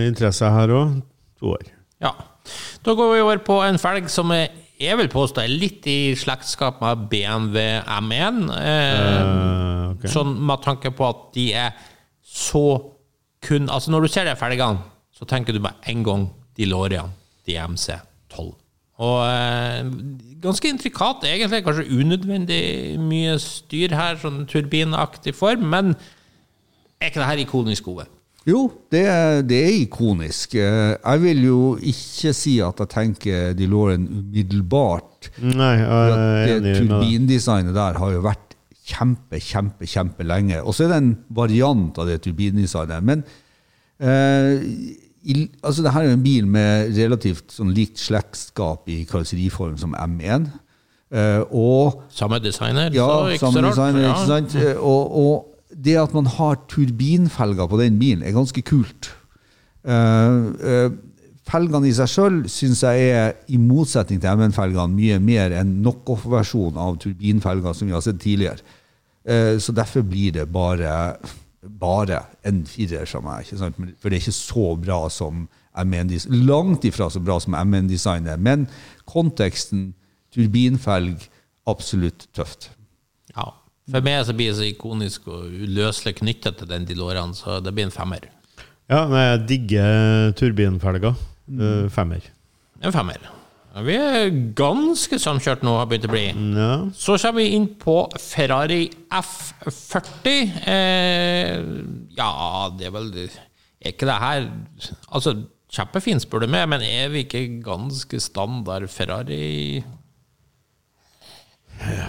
interesse 0.07 0.51
her 0.51 0.75
òg. 0.75 0.95
To 1.41 1.53
år. 1.55 1.67
Ja. 2.03 2.13
Da 2.85 2.95
går 2.97 3.13
vi 3.13 3.25
over 3.25 3.41
på 3.45 3.59
en 3.65 3.79
felg 3.81 4.07
som 4.11 4.31
jeg, 4.35 4.51
jeg 4.77 4.97
vil 4.99 5.09
påstå 5.09 5.41
er 5.43 5.53
litt 5.53 5.87
i 5.89 6.13
slektskap 6.17 6.81
med 6.83 7.07
BMW 7.11 7.63
M1. 7.81 8.43
Eh, 8.53 9.15
uh, 9.17 9.95
okay. 9.95 10.11
Sånn 10.13 10.35
med 10.37 10.61
tanke 10.65 10.91
på 10.93 11.07
at 11.07 11.23
de 11.37 11.47
er 11.57 11.73
så 12.21 12.67
kun 13.47 13.69
Altså, 13.69 13.91
når 13.93 14.05
du 14.05 14.11
ser 14.11 14.25
de 14.25 14.33
felgene, 14.37 14.81
så 15.13 15.25
tenker 15.29 15.53
du 15.53 15.61
med 15.63 15.77
en 15.89 16.03
gang 16.05 16.23
DeLorean 16.57 17.13
DMC12. 17.47 18.47
Og 18.97 19.17
eh, 19.29 19.89
ganske 20.41 20.69
intrikat, 20.73 21.25
egentlig. 21.29 21.61
Kanskje 21.65 21.99
unødvendig 22.01 22.61
mye 23.01 23.37
styr 23.41 23.93
her, 23.93 24.17
sånn 24.21 24.45
turbinaktig 24.49 25.35
form, 25.37 25.67
men 25.69 25.93
er 26.97 27.11
ikke 27.11 27.21
det 27.21 27.29
her 27.29 27.43
ikonisk, 27.43 27.91
Ove? 27.93 28.07
Jo, 28.47 28.61
det 28.93 29.03
det 29.49 29.57
er 29.65 29.73
ikonisk. 29.83 30.55
Eh, 30.55 30.95
Jeg 31.03 31.21
vil 31.21 31.41
jo 31.43 31.61
ikke 31.83 32.31
si 32.33 32.59
at 32.63 32.79
jeg 32.79 32.89
tenker 32.93 33.53
DeLorean 33.59 34.05
umiddelbart. 34.07 35.29
Nei, 35.43 35.73
jeg 35.81 35.87
er 35.87 36.13
det 36.15 36.21
enig 36.21 36.61
med 36.61 36.63
deg. 36.63 36.77
turbindesignet 36.87 37.75
der 37.75 37.99
har 37.99 38.11
jo 38.13 38.21
vært 38.23 38.55
kjempe, 38.87 39.41
kjempe, 39.43 39.83
kjempe 39.85 40.23
lenge. 40.23 40.61
Og 40.63 40.73
så 40.77 40.85
er 40.85 40.93
det 40.93 41.01
en 41.03 41.11
variant 41.35 41.97
av 41.99 42.07
det 42.07 42.21
turbindesignet. 42.23 43.03
Men 43.03 43.25
eh, 43.99 44.63
i, 45.27 45.49
altså 45.61 45.83
det 45.83 45.91
her 45.91 46.07
er 46.07 46.15
en 46.15 46.23
bil 46.23 46.47
med 46.47 46.95
relativt 46.95 47.51
sånn 47.51 47.73
likt 47.75 47.99
slektskap 47.99 48.87
i 48.87 49.01
karosseriform 49.09 49.75
som 49.81 49.91
M1. 49.99 50.47
Eh, 51.11 51.43
og 51.51 52.01
Samme 52.11 52.39
designer, 52.43 52.89
ja, 52.95 53.07
så 53.07 53.27
ikke 53.35 53.39
så 53.43 53.51
samme 53.51 53.67
rart. 53.67 53.75
designer, 53.75 54.01
Ja. 54.07 54.13
ikke 54.15 54.27
sant? 54.31 54.55
Eh, 54.55 54.75
Og, 54.79 55.17
og 55.19 55.45
det 55.77 55.97
at 56.01 56.13
man 56.15 56.25
har 56.37 56.57
turbinfelger 56.71 57.69
på 57.69 57.79
den 57.81 57.99
bilen, 58.01 58.23
er 58.25 58.35
ganske 58.35 58.61
kult. 58.65 59.11
Eh, 59.85 60.37
eh, 60.71 60.89
felgene 61.47 61.87
i 61.87 61.95
seg 61.95 62.09
sjøl 62.11 62.39
syns 62.51 62.83
jeg 62.83 63.11
er, 63.13 63.35
i 63.53 63.59
motsetning 63.61 64.19
til 64.23 64.39
MN-felgene, 64.39 64.97
mye 64.97 65.19
mer 65.23 65.55
en 65.59 65.77
knockoff-versjon 65.83 66.79
av 66.81 66.97
turbinfelger 67.03 67.77
som 67.77 67.89
vi 67.89 67.95
har 67.95 68.03
sett 68.05 68.19
tidligere. 68.23 68.65
Eh, 69.27 69.55
så 69.61 69.75
derfor 69.75 70.05
blir 70.07 70.33
det 70.39 70.47
bare, 70.51 71.17
bare 71.61 72.23
en 72.47 72.63
firer 72.67 73.07
som 73.09 73.27
meg. 73.27 73.47
For 73.47 74.09
det 74.09 74.17
er 74.17 74.23
ikke 74.23 74.35
så 74.35 74.73
bra 74.81 75.01
som 75.13 75.45
MN-design. 75.77 76.47
Langt 76.47 76.87
ifra 76.89 77.09
så 77.13 77.21
bra 77.21 77.37
som 77.43 77.55
MN-design 77.55 78.27
er. 78.31 78.41
Men 78.41 78.65
konteksten, 79.05 79.91
turbinfelg, 80.33 81.29
absolutt 81.67 82.27
tøft. 82.35 82.71
For 83.87 84.03
meg 84.03 84.25
så 84.27 84.35
blir 84.35 84.51
det 84.51 84.57
så 84.59 84.67
ikonisk 84.67 85.29
og 85.31 85.47
uløselig 85.47 86.17
knyttet 86.19 86.59
til 86.59 86.67
den 86.69 86.87
Diloraen, 86.87 87.31
så 87.37 87.61
det 87.63 87.71
blir 87.75 87.87
en 87.87 87.95
femmer. 87.95 88.27
Ja, 88.91 89.05
nei, 89.07 89.23
jeg 89.31 89.43
digger 89.51 90.33
turbinfelger. 90.39 91.15
Eh, 91.47 91.87
femmer. 91.91 92.27
En 92.83 92.93
femmer. 92.95 93.29
Vi 93.85 93.93
er 93.93 94.31
ganske 94.57 95.19
samkjørt 95.21 95.61
nå, 95.65 95.75
har 95.77 95.89
begynt 95.89 96.07
å 96.07 96.11
bli. 96.11 96.23
Ja. 96.57 96.71
Så 96.97 97.17
kommer 97.21 97.43
vi 97.43 97.57
inn 97.57 97.67
på 97.79 97.97
Ferrari 98.19 98.87
F40. 99.13 100.31
Eh, 100.65 101.67
ja, 102.17 102.31
det 102.73 102.89
er 102.89 102.95
vel 102.95 103.11
Er 103.17 103.93
ikke 103.93 104.09
det 104.09 104.17
her 104.17 104.47
Altså, 105.13 105.35
kjempefint, 105.69 106.25
spør 106.25 106.43
du 106.43 106.49
meg, 106.51 106.65
men 106.71 106.81
er 106.81 107.11
vi 107.13 107.25
ikke 107.27 107.43
ganske 107.63 108.19
standard 108.23 108.87
Ferrari 108.89 109.83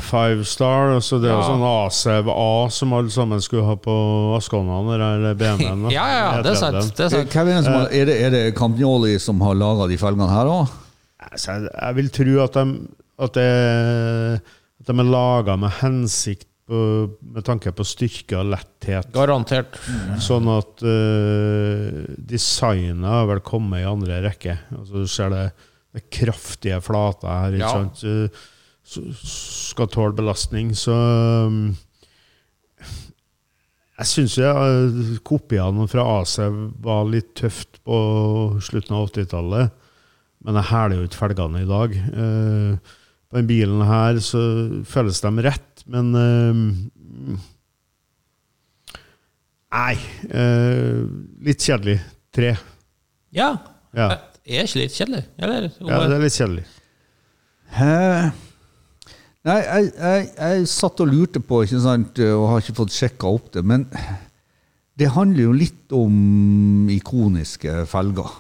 Five 0.01 0.45
star. 0.49 0.95
Altså 0.97 1.19
det 1.23 1.29
er 1.31 1.35
jo 1.37 1.41
Ja. 1.43 1.49
sånn 1.49 1.65
ACV 1.69 2.31
A 2.33 2.69
som 2.73 2.93
alle 2.97 3.11
sammen 3.13 3.41
skulle 3.45 3.65
ha 3.69 3.77
på 3.77 3.95
Ascona 4.37 4.79
eller 4.95 5.35
BMW-en. 5.39 5.91
Ja, 5.95 6.07
ja, 6.09 6.21
ja, 6.37 6.43
det 6.43 6.53
er 6.55 6.61
sant. 6.61 6.95
Det 6.97 7.05
er 7.07 7.13
sant. 7.15 7.33
Hvem 7.35 7.49
er, 7.49 7.55
det 7.59 7.65
som 7.69 7.75
har, 7.77 7.89
er, 7.93 8.05
det, 8.09 8.17
er 8.27 8.31
det 8.35 8.45
Campagnoli 8.59 9.19
som 9.23 9.41
har 9.45 9.55
laga 9.59 9.87
de 9.91 9.99
felgene 10.01 10.29
her 10.33 10.47
òg? 10.53 10.73
Altså, 11.29 11.53
jeg, 11.59 11.71
jeg 11.75 11.99
vil 11.99 12.11
tro 12.17 12.37
at 12.47 12.57
de, 12.59 12.65
at 13.27 13.35
det, 13.39 13.49
at 14.81 14.87
de 14.91 14.99
er 15.05 15.11
laga 15.13 15.57
med 15.61 15.75
hensikt 15.83 16.47
på, 16.69 16.81
med 17.35 17.45
tanke 17.49 17.73
på 17.73 17.85
styrke 17.89 18.37
og 18.41 18.51
letthet. 18.53 19.09
Garantert. 19.15 19.79
Sånn 20.21 20.49
at 20.53 20.83
uh, 20.85 22.03
designet 22.29 23.09
har 23.09 23.25
vel 23.31 23.41
kommet 23.45 23.81
i 23.85 23.89
andre 23.89 24.19
rekke. 24.27 24.59
Altså, 24.77 25.05
du 25.05 25.09
ser 25.09 25.33
det, 25.33 25.47
det 25.97 26.05
kraftige 26.13 26.81
flater 26.85 27.29
her, 27.33 27.57
ikke 27.57 27.65
Ja. 27.65 27.73
sant? 27.73 28.05
Så- 28.89 29.05
skal 29.21 29.91
tåle 29.93 30.17
belastning, 30.17 30.71
så 30.77 30.95
um, 31.49 31.77
Jeg 33.99 34.07
syns 34.07 34.37
ja, 34.39 34.53
kopiene 35.27 35.85
fra 35.91 36.05
AC 36.21 36.37
var 36.81 37.05
litt 37.11 37.35
tøft 37.37 37.81
på 37.85 37.99
slutten 38.63 38.95
av 38.97 39.09
80-tallet, 39.11 39.75
men 40.47 40.55
jeg 40.61 40.69
hæler 40.71 41.01
jo 41.01 41.09
ikke 41.09 41.19
felgene 41.21 41.65
i 41.65 41.69
dag. 41.69 41.97
Uh, 42.15 42.97
på 43.29 43.37
den 43.41 43.49
bilen 43.51 43.83
her 43.85 44.21
så 44.25 44.41
føles 44.89 45.21
de 45.21 45.33
rett, 45.45 45.83
men 45.91 46.15
uh, 46.15 47.39
Nei. 49.69 49.99
eh, 50.33 51.03
litt 51.45 51.61
kjedelig. 51.61 51.99
Tre. 52.33 52.55
Ja. 53.37 53.51
Ja. 53.93 54.09
Det 54.41 54.57
er 54.63 54.65
ikke 54.69 54.81
litt 54.81 54.95
kjedelig? 54.97 55.25
Eller? 55.37 55.67
Ja, 55.85 55.99
det 56.09 56.17
er 56.17 56.23
litt 56.25 56.39
kjedelig. 56.39 56.65
Hæ? 57.77 57.91
Nei, 59.47 59.61
jeg, 59.63 59.93
jeg, 59.95 60.25
jeg 60.35 60.71
satt 60.73 61.01
og 61.05 61.13
lurte 61.13 61.41
på, 61.41 61.63
ikke 61.63 61.83
sant, 61.85 62.19
og 62.35 62.49
har 62.51 62.65
ikke 62.65 62.81
fått 62.81 62.97
sjekka 62.97 63.31
opp 63.31 63.53
det, 63.55 63.63
men 63.63 63.87
det 64.99 65.13
handler 65.15 65.47
jo 65.47 65.55
litt 65.55 65.95
om 65.95 66.89
ikoniske 66.91 67.85
felger. 67.89 68.33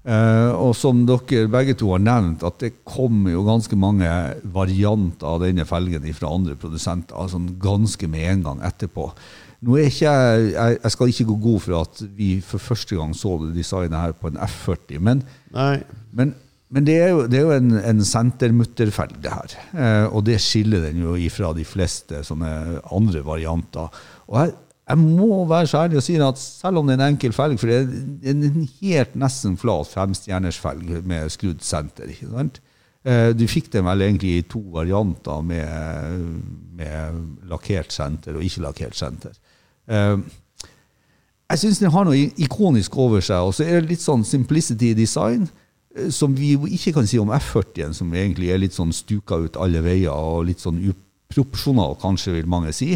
Eh, 0.00 0.50
og 0.56 0.72
som 0.78 1.02
dere 1.04 1.44
begge 1.52 1.74
to 1.76 1.90
har 1.92 2.00
nevnt, 2.00 2.44
at 2.46 2.56
det 2.62 2.72
kommer 2.88 3.34
jo 3.34 3.44
ganske 3.44 3.76
mange 3.76 4.08
varianter 4.48 5.28
av 5.28 5.42
denne 5.44 5.66
felgen 5.68 6.06
fra 6.16 6.32
andre 6.32 6.56
produsenter, 6.56 7.18
altså 7.20 7.42
ganske 7.60 8.08
med 8.08 8.26
en 8.30 8.44
gang 8.48 8.62
etterpå. 8.64 9.10
Nå 9.60 9.76
er 9.76 9.90
ikke 9.90 10.08
jeg, 10.08 10.44
jeg, 10.54 10.78
jeg 10.78 10.94
skal 10.94 11.12
ikke 11.12 11.26
gå 11.28 11.36
god 11.44 11.64
for 11.66 11.80
at 11.82 12.00
vi 12.16 12.30
for 12.40 12.64
første 12.70 12.96
gang 12.96 13.12
så 13.16 13.34
det 13.42 13.58
designet 13.58 14.00
her 14.00 14.14
på 14.16 14.30
en 14.30 14.40
F40, 14.40 14.96
men 15.04 15.20
men, 16.16 16.32
men 16.70 16.86
det 16.86 16.96
er 17.02 17.08
jo, 17.10 17.22
det 17.26 17.38
er 17.40 17.46
jo 17.48 17.54
en, 17.56 17.72
en 17.82 18.02
sentermutterfelg, 18.06 19.16
det 19.24 19.32
her. 19.34 19.54
Eh, 19.74 20.06
og 20.14 20.22
det 20.28 20.38
skiller 20.42 20.84
den 20.86 21.02
jo 21.02 21.16
ifra 21.18 21.50
de 21.56 21.64
fleste 21.66 22.22
sånne 22.26 22.80
andre 22.94 23.24
varianter. 23.26 23.90
Og 24.30 24.36
jeg, 24.38 24.52
jeg 24.90 25.00
må 25.02 25.44
være 25.50 25.70
så 25.70 25.84
ærlig 25.84 25.98
og 25.98 26.04
si 26.06 26.16
at 26.22 26.38
selv 26.38 26.80
om 26.80 26.86
det 26.86 26.94
er 26.94 27.02
en 27.02 27.12
enkel 27.16 27.34
felg, 27.34 27.58
for 27.58 27.70
det 27.70 27.80
er 27.82 28.34
en 28.34 28.68
helt 28.80 29.16
nesten 29.18 29.56
flat 29.58 29.90
femstjerners 29.90 30.58
felg 30.62 30.92
med 31.10 31.30
skrudd 31.34 31.62
senter, 31.66 32.10
ikke 32.10 32.30
sant? 32.30 32.60
Eh, 33.02 33.30
du 33.34 33.46
fikk 33.50 33.70
den 33.72 33.86
vel 33.88 34.04
egentlig 34.06 34.36
i 34.36 34.46
to 34.46 34.60
varianter 34.74 35.42
med, 35.46 36.26
med 36.76 37.48
lakkert 37.50 37.94
senter 37.94 38.36
og 38.36 38.46
ikke 38.46 38.62
lakkert 38.66 38.98
senter. 38.98 39.34
Eh, 39.90 40.18
jeg 41.50 41.62
syns 41.64 41.80
den 41.82 41.90
har 41.90 42.06
noe 42.06 42.28
ikonisk 42.38 42.94
over 43.00 43.24
seg, 43.24 43.42
og 43.42 43.56
så 43.58 43.66
er 43.66 43.80
det 43.80 43.96
litt 43.96 44.04
sånn 44.04 44.22
simplicity 44.22 44.92
design, 44.94 45.48
som 46.10 46.34
vi 46.38 46.52
jo 46.54 46.66
ikke 46.70 46.92
kan 47.00 47.06
si 47.10 47.18
om 47.18 47.32
F40-en, 47.34 47.94
som 47.96 48.12
egentlig 48.14 48.50
er 48.54 48.60
litt 48.62 48.76
sånn 48.76 48.92
stuka 48.94 49.40
ut 49.42 49.56
alle 49.58 49.80
veier, 49.82 50.12
og 50.14 50.44
litt 50.46 50.60
sånn 50.62 50.78
uproporsjonal, 50.92 51.96
kanskje, 52.02 52.34
vil 52.36 52.46
mange 52.50 52.72
si. 52.76 52.92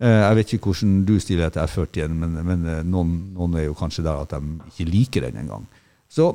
Eh, 0.00 0.08
Jeg 0.28 0.36
vet 0.38 0.54
ikke 0.56 0.70
hvordan 0.72 0.94
du 1.04 1.18
stiller 1.20 1.50
til 1.52 1.62
F40-en, 1.66 2.14
men, 2.22 2.38
men 2.46 2.64
eh, 2.66 2.80
noen, 2.88 3.10
noen 3.36 3.58
er 3.60 3.66
jo 3.68 3.74
kanskje 3.76 4.04
der 4.06 4.22
at 4.24 4.30
de 4.32 4.40
ikke 4.72 4.88
liker 4.90 5.26
den 5.28 5.42
engang. 5.44 5.66
Så 6.08 6.30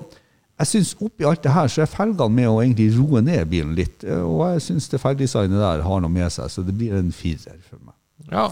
jeg 0.59 0.67
syns 0.69 0.93
oppi 1.03 1.25
alt 1.27 1.41
det 1.43 1.51
her, 1.51 1.67
så 1.67 1.81
er 1.83 1.89
felgene 1.91 2.31
med 2.31 2.47
å 2.47 2.61
egentlig 2.61 2.91
roe 2.95 3.19
ned 3.25 3.41
bilen 3.51 3.73
litt, 3.75 4.05
eh, 4.05 4.21
og 4.21 4.45
jeg 4.53 4.61
syns 4.69 4.87
det 4.93 5.01
felgdesignet 5.01 5.57
der 5.59 5.81
har 5.83 6.01
noe 6.05 6.13
med 6.13 6.29
seg, 6.31 6.53
så 6.53 6.63
det 6.63 6.77
blir 6.77 6.93
en 6.95 7.09
firer 7.11 7.57
for 7.65 7.81
meg. 7.81 7.93
Ja. 8.31 8.45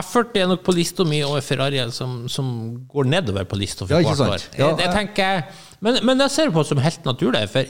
F40 0.00 0.38
er 0.40 0.48
nok 0.50 0.62
på 0.66 0.72
lista 0.74 1.04
mi 1.06 1.20
over 1.22 1.42
Ferrari 1.44 1.82
som, 1.94 2.24
som 2.32 2.46
går 2.90 3.06
nedover 3.12 3.44
på 3.46 3.58
lista 3.60 3.84
for 3.86 3.92
Ja, 3.94 4.00
hvert 4.14 4.22
år. 4.38 4.46
Ja, 4.58 4.70
det 4.78 4.86
jeg- 4.88 4.94
tenker 4.96 5.22
jeg, 5.22 5.44
men, 5.82 5.98
men 6.06 6.22
jeg 6.24 6.34
ser 6.34 6.48
det 6.48 6.56
på 6.56 6.64
som 6.66 6.80
helt 6.82 7.06
naturlig, 7.08 7.42
for 7.50 7.66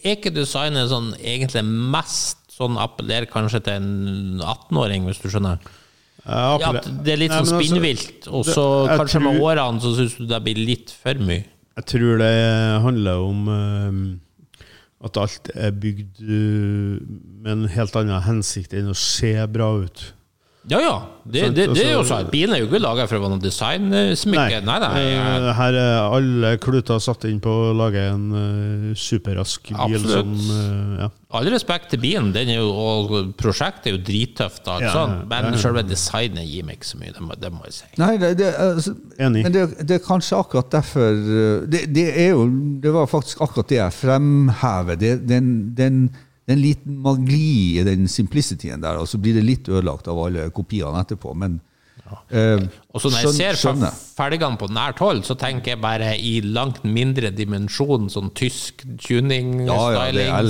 er 0.00 0.16
ikke 0.16 0.32
designet 0.32 0.90
sånn 0.92 1.12
egentlig 1.18 1.64
mest 1.66 2.40
sånn 2.54 2.76
appellerer 2.80 3.28
kanskje 3.30 3.62
til 3.64 3.78
en 3.78 4.40
18-åring, 4.44 5.06
hvis 5.08 5.22
du 5.22 5.30
skjønner? 5.32 5.60
Ja, 6.26 6.58
Ja, 6.60 6.72
det 6.84 7.14
er 7.14 7.22
litt 7.22 7.32
sånn 7.32 7.46
altså, 7.46 7.60
spinnvilt, 7.62 8.28
og 8.28 8.44
så 8.48 8.64
kanskje 8.92 9.22
med 9.24 9.40
årene 9.40 9.80
så 9.82 9.94
syns 9.96 10.18
du 10.18 10.26
det 10.28 10.40
blir 10.44 10.60
litt 10.60 10.92
for 10.92 11.20
mye. 11.24 11.46
Jeg 11.80 11.86
tror 11.94 12.20
det 12.20 12.34
handler 12.84 13.22
om 13.24 13.46
uh, 13.48 15.06
at 15.06 15.16
alt 15.22 15.48
er 15.54 15.72
bygd 15.72 16.20
uh, 16.20 17.00
med 17.40 17.52
en 17.54 17.68
helt 17.72 17.96
annen 17.96 18.20
hensikt 18.26 18.76
enn 18.76 18.92
å 18.92 18.96
se 18.98 19.32
bra 19.48 19.70
ut. 19.86 20.02
Ja 20.68 20.76
ja, 20.84 20.96
det, 21.24 21.54
det, 21.56 21.64
det 21.72 21.84
er 21.86 21.94
jo 21.94 22.02
sånn. 22.04 22.26
Bilen 22.28 22.52
er 22.52 22.60
jo 22.60 22.66
ikke 22.68 22.82
laga 22.82 23.06
for 23.08 23.16
å 23.16 23.22
være 23.22 23.32
noe 23.32 23.40
designsmykke. 23.40 24.58
Nei, 24.60 24.76
nei. 24.82 24.90
nei, 25.08 25.54
Her 25.56 25.78
er 25.80 25.94
alle 26.02 26.50
kluter 26.60 27.00
satt 27.00 27.24
inn 27.30 27.38
på 27.40 27.48
å 27.48 27.70
lage 27.78 28.02
en 28.10 28.26
eh, 28.36 28.84
superrask 28.98 29.70
bil 29.72 29.96
Absolutt. 29.96 30.12
som 30.12 30.52
eh, 30.58 31.00
ja. 31.00 31.08
All 31.40 31.48
respekt 31.54 31.88
til 31.94 32.02
bilen, 32.02 32.28
den 32.34 32.52
er 32.52 32.60
jo, 32.60 32.68
og 32.76 33.32
prosjektet 33.40 33.88
er 33.88 33.96
jo 33.96 34.02
drittøft, 34.04 34.68
og 34.68 34.84
Ja, 34.84 35.04
men 35.30 35.48
ja, 35.48 35.52
ja. 35.54 35.60
selve 35.64 35.84
designet 35.86 36.44
gir 36.50 36.66
meg 36.68 36.80
ikke 36.80 36.90
så 36.90 37.00
mye, 37.00 37.16
det 37.16 37.24
må, 37.24 37.40
det 37.40 37.52
må 37.54 37.64
jeg 37.70 37.78
si. 37.78 37.92
Nei, 38.02 38.12
det, 38.20 38.34
det, 38.42 38.50
altså, 38.60 38.96
Enig. 39.16 39.46
Men 39.46 39.56
det, 39.56 39.66
det 39.80 39.96
er 39.96 40.04
kanskje 40.04 40.42
akkurat 40.44 40.72
derfor 40.76 41.22
det, 41.70 41.86
det 41.94 42.08
er 42.20 42.34
jo 42.34 42.48
Det 42.82 42.92
var 42.92 43.08
faktisk 43.08 43.40
akkurat 43.46 43.70
det 43.70 43.78
jeg 43.80 43.96
fremhever. 43.96 45.00
Det, 45.00 45.14
den, 45.30 45.54
den, 45.78 46.02
det 46.50 46.56
er 46.56 46.58
en 46.58 46.66
liten 46.66 47.00
magi 47.06 47.78
i 47.78 47.86
den 47.86 48.08
simplicityen 48.10 48.82
der, 48.82 48.98
og 48.98 49.06
så 49.06 49.22
blir 49.22 49.38
det 49.38 49.46
litt 49.46 49.70
ødelagt 49.70 50.10
av 50.10 50.18
alle 50.26 50.48
kopiene 50.50 50.98
etterpå. 51.04 51.30
Men 51.38 51.60
eh, 52.34 52.64
Og 52.90 52.98
så 53.04 53.10
når 53.12 53.20
jeg 53.22 53.34
ser 53.36 53.58
skjønner. 53.60 53.92
felgene 54.18 54.58
på 54.58 54.66
nært 54.74 54.98
hold, 54.98 55.20
så 55.22 55.36
tenker 55.38 55.76
jeg 55.76 55.80
bare 55.84 56.08
i 56.18 56.40
langt 56.42 56.80
mindre 56.82 57.30
dimensjon, 57.30 58.08
sånn 58.10 58.32
tysk 58.34 58.82
tuning, 58.98 59.60
Ja, 59.68 59.76
ja, 59.94 60.00
det 60.10 60.24
er 60.26 60.42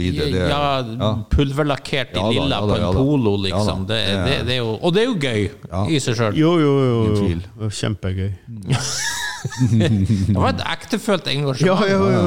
videre. 0.00 0.30
Det, 0.32 0.46
ja, 0.48 0.62
ja. 0.80 1.10
pulverlakkert 1.34 2.16
i 2.16 2.22
Ja 2.22 2.24
da, 2.24 2.30
lilla 2.32 2.56
ja 2.56 2.62
da, 2.62 2.70
på 2.72 2.78
en 2.78 2.86
ja 2.86 2.92
polo, 2.96 3.34
liksom. 3.44 3.84
Det, 3.90 4.00
Det 4.24 4.38
det, 4.48 4.54
er 4.56 4.62
jo, 4.62 4.72
og 4.80 4.94
det 4.96 5.02
er 5.04 5.10
jo 5.10 5.18
gøy 5.20 5.44
Ja. 5.68 5.84
i 5.84 6.00
seg 6.00 6.16
sjøl. 6.16 6.40
Jo, 6.40 6.54
jo, 6.64 6.72
jo. 6.88 7.28
Jo. 7.60 7.68
Kjempegøy. 7.68 8.32
Det 9.44 10.34
var 10.36 10.48
et 10.54 10.62
ektefølt 10.72 11.26
engasjement. 11.30 11.66
Ja, 11.68 11.88
ja, 11.88 11.98
ja, 12.10 12.22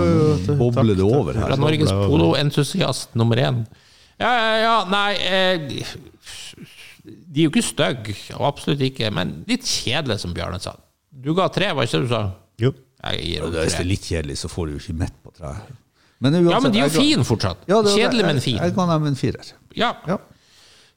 ja. 0.48 0.56
Bobler 0.60 0.96
det 0.96 1.06
over 1.06 1.34
her. 1.38 1.48
Fra 1.50 1.58
Norges 1.62 1.92
poloentusiast 1.92 3.16
nummer 3.18 3.40
én. 3.42 3.64
Ja, 4.20 4.32
ja, 4.34 4.54
ja, 4.64 4.76
nei 4.90 5.12
eh, 5.22 5.68
De 7.06 7.42
er 7.42 7.46
jo 7.46 7.52
ikke 7.52 7.64
stygge, 7.66 8.16
absolutt 8.40 8.82
ikke, 8.88 9.12
men 9.14 9.36
litt 9.50 9.66
kjedelige, 9.68 10.20
som 10.24 10.34
Bjarne 10.34 10.60
sa. 10.62 10.74
Du 11.14 11.34
ga 11.38 11.48
tre, 11.54 11.70
var 11.78 11.86
ikke 11.88 12.02
det 12.02 12.08
du 12.08 12.14
sa? 12.14 12.22
Jo. 12.62 12.72
Jeg 13.08 13.22
gir 13.28 13.44
Og 13.46 13.52
Hvis 13.54 13.76
det 13.78 13.84
er 13.84 13.90
litt 13.92 14.08
kjedelig, 14.10 14.38
så 14.42 14.50
får 14.50 14.68
du 14.68 14.74
jo 14.74 14.80
ikke 14.82 14.98
midt 15.04 15.20
på 15.24 15.34
treet. 15.38 15.76
Men 16.20 16.34
Ja, 16.34 16.60
men 16.60 16.72
de 16.74 16.80
er 16.82 16.88
jo 16.90 16.98
fine 16.98 17.24
fortsatt. 17.28 17.60
Ja, 17.70 17.82
det- 17.86 17.94
Kjedelig, 17.94 18.26
men 18.26 18.40
fin. 18.42 18.58
Jeg 18.58 18.74
kan 18.74 18.90
dem 18.90 19.06
en 19.12 19.16
firer. 19.16 19.52
Ja. 19.78 19.92
Ja. 20.08 20.18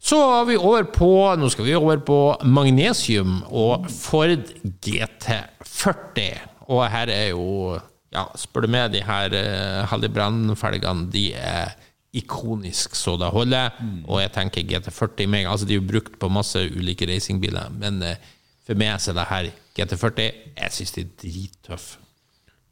Så 0.01 0.17
er 0.17 0.47
vi 0.49 0.57
over 0.57 0.87
på 0.89 1.11
Nå 1.37 1.51
skal 1.53 1.67
vi 1.69 1.77
over 1.77 2.01
på 2.05 2.19
magnesium 2.49 3.43
og 3.47 3.87
Ford 3.93 4.33
GT40. 4.81 6.25
Og 6.73 6.85
her 6.89 7.13
er 7.13 7.31
jo 7.35 7.79
Ja, 8.11 8.25
spør 8.35 8.65
du 8.65 8.73
meg, 8.75 8.89
de 8.91 9.05
her 9.07 9.31
uh, 9.31 9.85
Hallibrand-felgene, 9.87 11.07
de 11.13 11.29
er 11.39 11.77
ikonisk 12.11 12.97
så 12.99 13.15
det 13.21 13.29
holder. 13.31 13.77
Og 14.09 14.19
jeg 14.19 14.33
tenker 14.35 14.67
GT40 14.67 15.29
meg, 15.31 15.47
altså 15.47 15.69
De 15.69 15.77
er 15.77 15.79
jo 15.79 15.87
brukt 15.87 16.19
på 16.19 16.33
masse 16.33 16.59
ulike 16.75 17.07
racingbiler, 17.07 17.71
men 17.71 18.03
eh, 18.03 18.19
for 18.67 18.75
meg 18.75 18.99
så 18.99 19.13
er 19.13 19.21
det 19.21 19.29
her 19.31 19.51
GT40 19.79 20.27
Jeg 20.59 20.75
syns 20.75 20.97
de 20.97 21.05
er 21.05 21.13
drittøffe. 21.23 22.10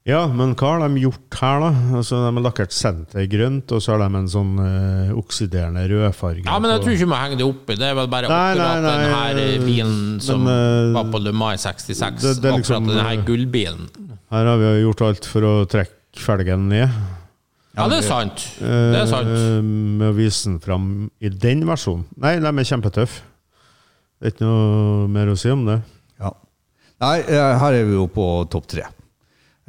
Ja, 0.09 0.23
men 0.33 0.55
hva 0.57 0.71
har 0.79 0.81
de 0.89 1.03
gjort 1.03 1.37
her, 1.37 1.61
da? 1.61 1.69
Altså, 1.99 2.17
De 2.25 2.31
har 2.33 2.45
lakkert 2.47 2.73
senter 2.73 3.27
grønt, 3.29 3.75
og 3.77 3.83
så 3.85 3.93
har 3.93 4.01
de 4.07 4.17
en 4.23 4.31
sånn 4.33 4.55
eh, 4.65 5.11
oksiderende 5.21 5.83
rødfarge. 5.91 6.47
Ja, 6.47 6.57
men 6.65 6.73
jeg 6.73 6.81
tror 6.81 6.95
ikke 6.95 7.05
vi 7.05 7.11
må 7.13 7.19
henge 7.21 7.37
det 7.43 7.45
oppi. 7.45 7.77
Det 7.77 7.91
er 7.91 7.99
vel 7.99 8.09
bare 8.15 8.31
Nei, 8.33 8.39
akkurat 8.55 8.87
den 8.87 9.03
nei, 9.05 9.13
her 9.13 9.67
bilen 9.67 9.95
som 10.25 10.47
men, 10.49 10.55
eh, 10.55 10.95
var 10.97 11.11
på 11.13 11.21
Le 11.27 11.35
Mai 11.37 11.57
66. 11.61 12.23
det- 12.25 12.41
det 12.41 12.55
liksom, 12.57 12.89
akkurat 12.89 12.97
den 12.97 13.05
her 13.05 13.19
eh, 13.19 13.25
gullbilen. 13.29 13.89
Her 14.33 14.45
har 14.55 14.59
vi 14.65 14.73
gjort 14.87 15.03
alt 15.11 15.25
for 15.29 15.41
å 15.43 15.55
trekke 15.69 15.95
felgen 16.25 16.69
ned. 16.73 16.89
Ja, 17.77 17.87
det 17.93 17.99
er 18.01 18.09
sant. 18.09 18.49
Det 18.59 18.99
er 19.03 19.07
sant. 19.07 19.29
eh, 19.29 19.61
Med 19.63 20.09
å 20.09 20.17
vise 20.17 20.45
den 20.49 20.59
fram 20.59 21.11
i 21.21 21.29
den 21.29 21.67
versjonen. 21.69 22.05
Nei, 22.17 22.39
de 22.41 22.47
er 22.49 22.65
kjempetøffe. 22.65 23.21
Det 24.21 24.27
er 24.27 24.31
ikke 24.33 24.49
noe 24.49 25.07
mer 25.07 25.27
å 25.31 25.37
si 25.39 25.51
om 25.53 25.67
det. 25.69 25.83
Ja. 26.19 26.33
Nei, 27.01 27.19
eh, 27.21 27.59
her 27.61 27.73
er 27.77 27.85
vi 27.85 27.93
jo 27.93 28.09
på 28.09 28.49
topp 28.51 28.67
tre. 28.67 28.83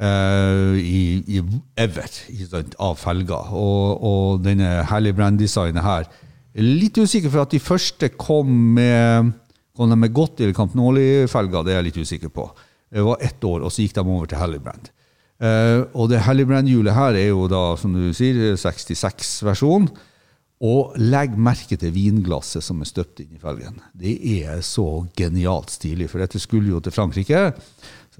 Eh, 0.00 0.78
i, 0.80 1.00
i 1.28 1.40
ever 1.76 2.08
sant, 2.48 2.76
av 2.80 2.96
felger. 2.96 3.50
Og, 3.52 4.00
og 4.00 4.44
denne 4.46 4.80
Hally 4.88 5.12
Brand-designet 5.12 5.84
her 5.84 6.06
er 6.08 6.64
Litt 6.64 6.96
usikker 6.98 7.30
for 7.30 7.44
at 7.44 7.52
de 7.52 7.60
første 7.62 8.08
kom 8.18 8.48
med 8.78 9.34
Kom 9.76 9.92
med 9.96 10.12
godt 10.12 10.40
eller 10.42 10.52
Campnoli-felger, 10.56 11.62
det 11.64 11.72
er 11.72 11.78
jeg 11.78 11.86
litt 11.86 12.00
usikker 12.02 12.32
på. 12.34 12.42
Det 12.90 13.04
var 13.06 13.22
ett 13.22 13.44
år, 13.46 13.62
og 13.62 13.70
så 13.72 13.84
gikk 13.84 13.94
de 13.96 14.02
over 14.02 14.26
til 14.28 14.40
Hally 14.40 14.58
Brand. 14.60 14.90
Eh, 15.40 15.86
og 15.94 16.10
det 16.10 16.24
Hally 16.26 16.44
Brand-hjulet 16.44 16.96
her 16.96 17.16
er 17.16 17.28
jo 17.30 17.46
da, 17.48 17.62
som 17.80 17.94
du 17.94 18.10
sier, 18.16 18.58
66-versjon. 18.60 19.86
Og 20.60 20.98
legg 21.00 21.38
merke 21.40 21.78
til 21.80 21.94
vinglasset 21.94 22.66
som 22.66 22.82
er 22.82 22.90
støpt 22.90 23.22
inn 23.22 23.38
i 23.38 23.40
felgen. 23.40 23.78
Det 23.96 24.18
er 24.42 24.60
så 24.66 25.06
genialt 25.16 25.72
stilig, 25.72 26.10
for 26.12 26.20
dette 26.20 26.42
skulle 26.42 26.74
jo 26.74 26.82
til 26.84 26.92
Frankrike. 26.92 27.46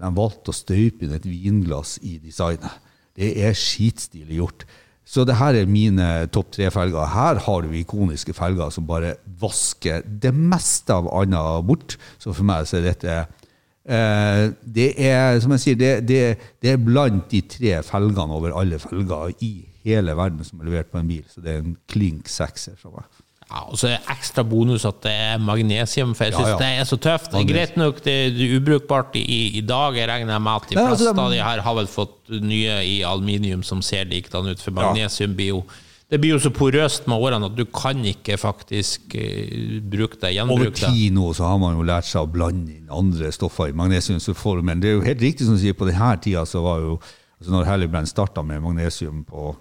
De 0.00 0.12
valgte 0.16 0.52
å 0.52 0.56
støype 0.56 1.04
inn 1.04 1.16
et 1.16 1.26
vinglass 1.28 1.98
i 2.02 2.16
designet. 2.22 2.78
Det 3.16 3.34
er 3.44 3.56
skitstilig 3.58 4.38
gjort. 4.40 4.64
Så 5.10 5.24
det 5.26 5.40
her 5.40 5.56
er 5.58 5.70
mine 5.70 6.06
topp 6.30 6.52
tre-felger. 6.54 7.08
Her 7.10 7.40
har 7.42 7.64
du 7.66 7.72
ikoniske 7.74 8.34
felger 8.36 8.70
som 8.70 8.86
bare 8.86 9.16
vasker 9.40 10.04
det 10.06 10.30
meste 10.36 10.94
av 10.94 11.08
annet 11.18 11.66
bort. 11.66 11.96
Så 12.22 12.30
for 12.30 12.46
meg 12.46 12.68
så 12.70 12.78
er 12.78 12.86
dette 12.92 13.16
eh, 13.18 14.44
Det 14.62 14.92
er, 14.94 15.40
som 15.42 15.56
jeg 15.56 15.64
sier, 15.64 15.80
det, 15.80 15.90
det, 16.06 16.22
det 16.62 16.74
er 16.74 16.84
blant 16.84 17.26
de 17.32 17.42
tre 17.42 17.80
felgene 17.86 18.38
over 18.38 18.54
alle 18.60 18.78
felger 18.82 19.34
i 19.42 19.52
hele 19.82 20.14
verden 20.14 20.46
som 20.46 20.60
er 20.60 20.70
levert 20.70 20.92
på 20.92 21.00
en 21.00 21.10
bil. 21.10 21.26
Så 21.26 21.42
det 21.42 21.56
er 21.56 21.64
en 21.64 21.74
klink 21.90 22.30
sekser 22.30 22.78
fra 22.78 22.94
meg. 22.94 23.20
Ja, 23.50 23.64
og 23.66 23.78
så 23.80 23.88
ekstra 24.12 24.44
bonus 24.46 24.84
at 24.86 25.00
det 25.02 25.10
er 25.10 25.40
magnesium, 25.42 26.12
for 26.14 26.28
jeg 26.28 26.36
syns 26.36 26.46
Ja, 26.46 26.54
ja. 26.54 26.58
det 26.60 26.68
er 26.78 26.84
så 26.86 26.96
tøft. 27.02 27.32
Det 27.32 27.40
er 27.40 27.48
greit 27.48 27.76
nok, 27.80 27.98
det 28.04 28.14
er 28.28 28.56
ubrukbart 28.60 29.16
i, 29.18 29.24
i 29.58 29.62
dag. 29.66 29.96
Jeg 29.98 30.06
regner 30.08 30.38
med 30.38 30.52
at 30.54 30.68
de 30.70 30.76
Ja, 30.78 30.84
fleste 30.86 31.08
altså, 31.10 31.24
av 31.24 31.30
de 31.34 31.40
her 31.42 31.62
har 31.66 31.74
vel 31.80 31.88
fått 31.90 32.30
nye 32.30 32.76
i 32.86 33.00
aluminium 33.02 33.64
som 33.66 33.82
ser 33.82 34.04
likedan 34.06 34.46
ut, 34.52 34.62
for 34.62 34.70
magnesium 34.76 35.34
blir 35.34 35.54
jo 35.56 35.62
det 36.10 36.18
blir 36.18 36.32
jo 36.32 36.40
så 36.42 36.50
porøst 36.50 37.04
med 37.06 37.22
årene 37.22 37.46
at 37.46 37.54
du 37.54 37.60
kan 37.70 38.00
ikke 38.02 38.34
faktisk 38.34 39.12
uh, 39.14 39.76
bruke 39.92 40.16
det, 40.18 40.32
Over 40.42 40.64
gjenbruke 40.64 40.80
det. 40.80 40.88
tid 40.90 41.12
nå 41.14 41.28
så 41.38 41.46
har 41.46 41.58
man 41.62 41.76
jo 41.78 41.84
lært 41.86 42.08
seg 42.08 42.24
å 42.26 42.30
blande 42.34 42.72
inn 42.74 42.88
andre 42.90 43.30
stoffer 43.30 43.70
i 43.70 43.76
magnesiumformen. 43.78 44.80
Det 44.82 44.90
er 44.90 44.96
jo 44.96 45.04
helt 45.06 45.22
riktig 45.22 45.46
som 45.46 45.54
du 45.54 45.62
sier, 45.62 45.76
på 45.78 45.86
denne 45.86 46.08
tida 46.22 46.42
så 46.46 46.62
var 46.66 46.80
jo 46.82 46.96
altså 47.38 47.52
Når 47.54 47.64
Hallibrand 47.70 48.10
starta 48.10 48.42
med 48.42 48.58
magnesium 48.60 49.22
på 49.24 49.52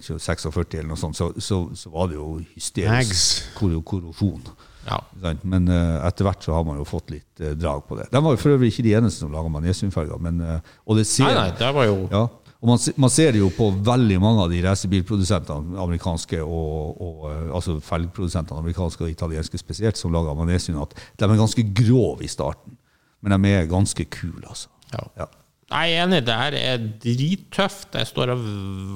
ikke, 0.00 0.18
46 0.18 0.78
eller 0.78 0.90
noe 0.92 1.00
sånt, 1.00 1.18
så, 1.18 1.30
så, 1.36 1.64
så 1.76 1.92
var 1.92 2.10
det 2.10 2.18
jo 2.18 2.28
hysterisk 2.54 3.56
kor 3.58 3.74
korrosjon. 3.86 4.44
Ja. 4.86 4.98
Men 5.46 5.68
uh, 5.70 6.02
etter 6.08 6.26
hvert 6.26 6.42
så 6.42 6.56
har 6.56 6.64
man 6.66 6.80
jo 6.80 6.86
fått 6.88 7.12
litt 7.14 7.42
uh, 7.42 7.52
drag 7.54 7.84
på 7.86 7.98
det. 8.00 8.08
De 8.10 8.22
var 8.22 8.34
jo 8.34 8.40
for 8.40 8.56
øvrig 8.56 8.72
ikke 8.72 8.86
de 8.88 8.96
eneste 8.98 9.22
som 9.22 9.34
laga 9.34 9.52
magnesiumfarger. 9.52 10.22
Men, 10.22 10.40
uh, 10.42 10.78
og 10.86 10.98
det 10.98 11.06
ser, 11.06 11.28
Nei, 11.30 11.36
nei, 11.38 11.58
det 11.58 11.68
var 11.76 11.86
jo 11.86 11.98
ja, 12.10 12.24
og 12.62 12.68
man, 12.70 12.78
man 13.02 13.10
ser 13.10 13.32
det 13.34 13.40
jo 13.40 13.48
på 13.50 13.72
veldig 13.82 14.16
mange 14.22 14.44
av 14.44 14.52
de 14.52 14.60
racerbilprodusentene, 14.62 15.74
amerikanske 15.82 16.38
og, 16.44 17.00
og 17.02 17.24
altså 17.58 17.80
felgprodusentene, 17.82 18.62
amerikanske 18.62 19.02
og 19.02 19.10
italienske 19.10 19.58
spesielt, 19.58 19.98
som 19.98 20.14
lager 20.14 20.36
magnesium, 20.38 20.78
at 20.84 20.94
de 20.94 21.26
er 21.26 21.40
ganske 21.40 21.64
grove 21.74 22.22
i 22.22 22.30
starten. 22.30 22.76
Men 23.18 23.34
de 23.34 23.50
er 23.50 23.66
ganske 23.70 24.06
kule, 24.14 24.44
altså. 24.46 24.70
Ja. 24.92 25.02
Ja. 25.24 25.26
Nei, 25.72 25.86
Jeg 25.88 25.96
er 25.98 26.04
enig, 26.04 26.18
det 26.26 26.34
her 26.36 26.54
er 26.58 26.82
drittøft. 27.00 27.94
Jeg 27.96 28.08
står 28.10 28.32
og 28.34 28.42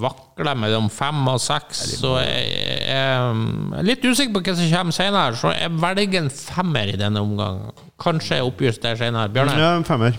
vakler 0.02 0.58
mellom 0.60 0.90
fem 0.92 1.22
og 1.32 1.38
seks. 1.40 1.80
Så 2.02 2.10
jeg, 2.20 2.82
er 2.92 3.86
litt 3.86 4.04
usikker 4.04 4.34
på 4.36 4.42
hva 4.44 4.56
som 4.58 4.68
kommer 4.74 4.96
senere, 4.96 5.38
så 5.40 5.54
jeg 5.56 5.72
velger 5.80 6.20
en 6.20 6.28
femmer 6.32 6.92
i 6.92 6.98
denne 7.00 7.22
omgang. 7.24 7.62
Kanskje 8.02 8.36
jeg 8.42 8.50
oppjusterer 8.50 9.00
senere. 9.00 9.32
Bjørne, 9.32 9.56
Ja, 9.56 9.72
en 9.78 9.88
femmer. 9.88 10.18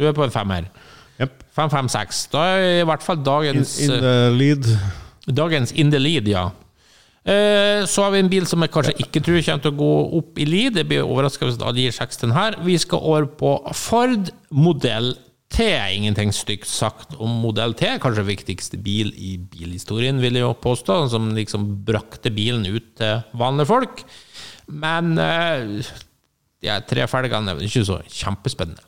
du 0.00 0.06
er 0.08 0.16
på 0.16 0.24
en 0.24 0.32
femmer. 0.32 0.70
Yep. 1.20 1.44
Fem, 1.52 1.68
fem, 1.68 1.88
seks. 1.92 2.24
Da 2.32 2.46
er 2.56 2.80
i 2.80 2.88
hvert 2.88 3.04
fall 3.04 3.20
dagens, 3.20 3.76
in 3.84 3.90
the 4.00 4.16
lead. 4.32 4.64
dagens 5.28 5.72
in 5.76 5.90
the 5.92 5.98
lead, 6.00 6.28
ja. 6.32 6.46
Eh, 7.28 7.84
Så 7.84 8.02
har 8.02 8.10
vi 8.14 8.18
en 8.22 8.30
bil 8.32 8.46
som 8.48 8.62
jeg 8.64 8.70
kanskje 8.72 8.94
ikke 9.04 9.20
tror 9.20 9.42
kommer 9.44 9.60
til 9.66 9.72
å 9.74 9.76
gå 9.76 10.18
opp 10.18 10.38
i 10.40 10.46
lead. 10.48 10.78
Det 10.78 10.86
blir 10.88 11.04
overraskende 11.04 11.52
hvis 11.52 11.60
alle 11.60 11.84
gir 11.84 11.92
seks 11.92 12.16
til 12.16 12.30
den 12.30 12.36
her. 12.38 12.56
Vi 12.64 12.78
skal 12.78 12.98
over 13.04 13.26
på 13.26 13.52
Ford 13.76 14.30
modell 14.50 15.12
T. 15.50 15.66
er 15.66 15.90
Ingenting 15.92 16.30
stygt 16.34 16.68
sagt 16.70 17.16
om 17.18 17.40
modell 17.42 17.74
T. 17.78 17.88
Kanskje 18.02 18.26
viktigste 18.28 18.78
bil 18.80 19.10
i 19.18 19.34
bilhistorien, 19.50 20.20
vil 20.22 20.38
jeg 20.38 20.46
jo 20.46 20.52
påstå. 20.54 21.02
Som 21.12 21.32
liksom 21.36 21.66
brakte 21.86 22.32
bilen 22.34 22.66
ut 22.68 22.92
til 23.00 23.24
vanlige 23.38 23.70
folk. 23.72 24.04
Men 24.70 25.16
eh, 25.18 25.90
de 26.62 26.78
tre 26.86 27.08
felgene 27.10 27.56
er 27.56 27.66
ikke 27.66 27.86
så 27.88 27.98
kjempespennende. 28.06 28.86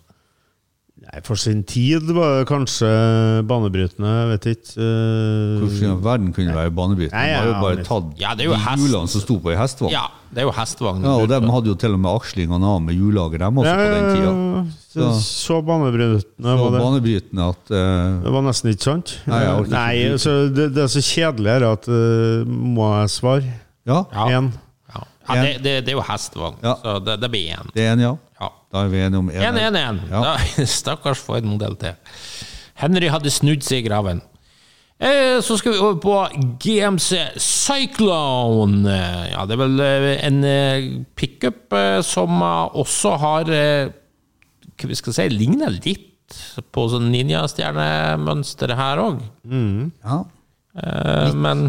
Nei, 1.03 1.21
For 1.27 1.35
sin 1.41 1.65
tid 1.67 2.07
var 2.15 2.39
det 2.39 2.47
kanskje 2.47 2.89
banebrytende, 3.51 4.11
jeg 4.21 4.29
vet 4.33 4.45
ikke. 4.53 4.75
Uh, 4.79 5.63
Hvordan 5.65 5.97
i 5.99 6.05
verden 6.05 6.29
kunne 6.37 6.53
det 6.53 6.57
være 6.61 6.73
banebrytende? 6.79 7.19
Nei, 7.19 7.29
De 7.33 7.39
har 7.41 7.49
jo 7.49 7.55
bare 7.65 7.85
tatt 7.89 8.21
Ja, 8.23 8.35
det 8.39 8.47
de 8.47 8.59
hjulene 8.79 9.11
som 9.11 9.25
sto 9.25 9.39
på 9.43 9.51
ei 9.51 9.57
hestevogn. 9.59 9.93
Ja, 9.97 10.05
det 10.33 10.45
er 10.45 10.47
jo 10.47 10.55
hestvagn. 10.57 11.03
Ja, 11.05 11.17
og 11.19 11.27
de 11.33 11.41
hadde 11.57 11.73
jo 11.73 11.75
til 11.83 11.97
og 11.97 12.01
med 12.05 12.13
akslingene 12.15 12.71
av 12.71 12.79
med 12.87 12.95
hjullager, 12.97 13.43
dem 13.43 13.59
også, 13.61 13.73
Ja, 13.73 13.77
på 13.83 13.91
den 13.97 14.09
tida. 14.15 14.65
så, 14.95 15.11
så 15.27 15.59
banebrytende 15.67 16.55
Så 16.55 16.57
var 16.63 16.71
det. 16.77 16.83
banebrytende 16.87 17.49
at 17.53 17.75
uh, 17.75 18.23
Det 18.23 18.33
var 18.39 18.47
nesten 18.49 18.73
ikke 18.73 18.87
sant. 18.89 19.15
Nei, 19.27 19.43
ikke 19.43 19.75
Nei, 19.75 19.93
bruke- 19.99 20.13
altså, 20.17 20.37
det, 20.55 20.69
det 20.79 20.83
er 20.87 20.93
så 20.95 21.03
kjedelig 21.11 21.57
her 21.57 21.69
at 21.73 21.89
uh, 21.91 22.47
må 22.79 22.93
jeg 23.01 23.15
svare? 23.19 23.57
Ja, 23.91 24.05
Ja. 24.15 24.29
Én. 24.39 24.53
Ja, 24.93 25.03
ja 25.35 25.43
det, 25.43 25.53
det, 25.65 25.73
det 25.87 25.93
er 25.93 25.97
jo 25.99 26.03
hestvogn, 26.07 26.57
Ja. 26.63 26.77
så 26.83 26.99
det, 27.05 27.19
det 27.23 27.31
blir 27.33 27.51
én. 27.59 27.69
det 27.75 27.83
er 27.89 27.93
en, 27.97 28.01
ja. 28.07 28.15
Da 28.73 28.83
er 28.87 28.93
vi 28.93 29.01
enige 29.05 29.21
om 29.21 29.31
en. 29.31 29.57
1-1-1. 29.59 30.03
Ja. 30.11 30.37
Stakkars 30.81 31.21
for 31.21 31.37
en 31.41 31.51
modell 31.53 31.75
til. 31.81 31.97
Henry 32.81 33.11
hadde 33.13 33.31
snudd 33.33 33.65
seg 33.67 33.83
i 33.83 33.89
graven. 33.89 34.23
Eh, 35.03 35.41
Så 35.45 35.57
skal 35.59 35.75
vi 35.75 35.81
over 35.83 35.99
på 36.01 36.15
GMC 36.63 37.19
Cyclone. 37.43 38.95
Ja, 39.33 39.45
det 39.49 39.57
er 39.57 39.61
vel 39.65 39.83
eh, 39.85 40.27
en 40.29 40.41
eh, 40.47 40.87
pickup 41.19 41.75
som 42.07 42.41
også 42.43 43.17
har 43.23 43.51
Hva 43.53 44.89
vi 44.89 44.97
skal 44.99 45.15
si 45.17 45.29
ligner 45.35 45.75
litt 45.75 46.09
på 46.73 46.87
sånn 46.89 47.11
ninjastjernemønster 47.13 48.73
her 48.79 49.03
òg. 49.03 49.19
Ja. 49.53 50.23
Men 51.37 51.67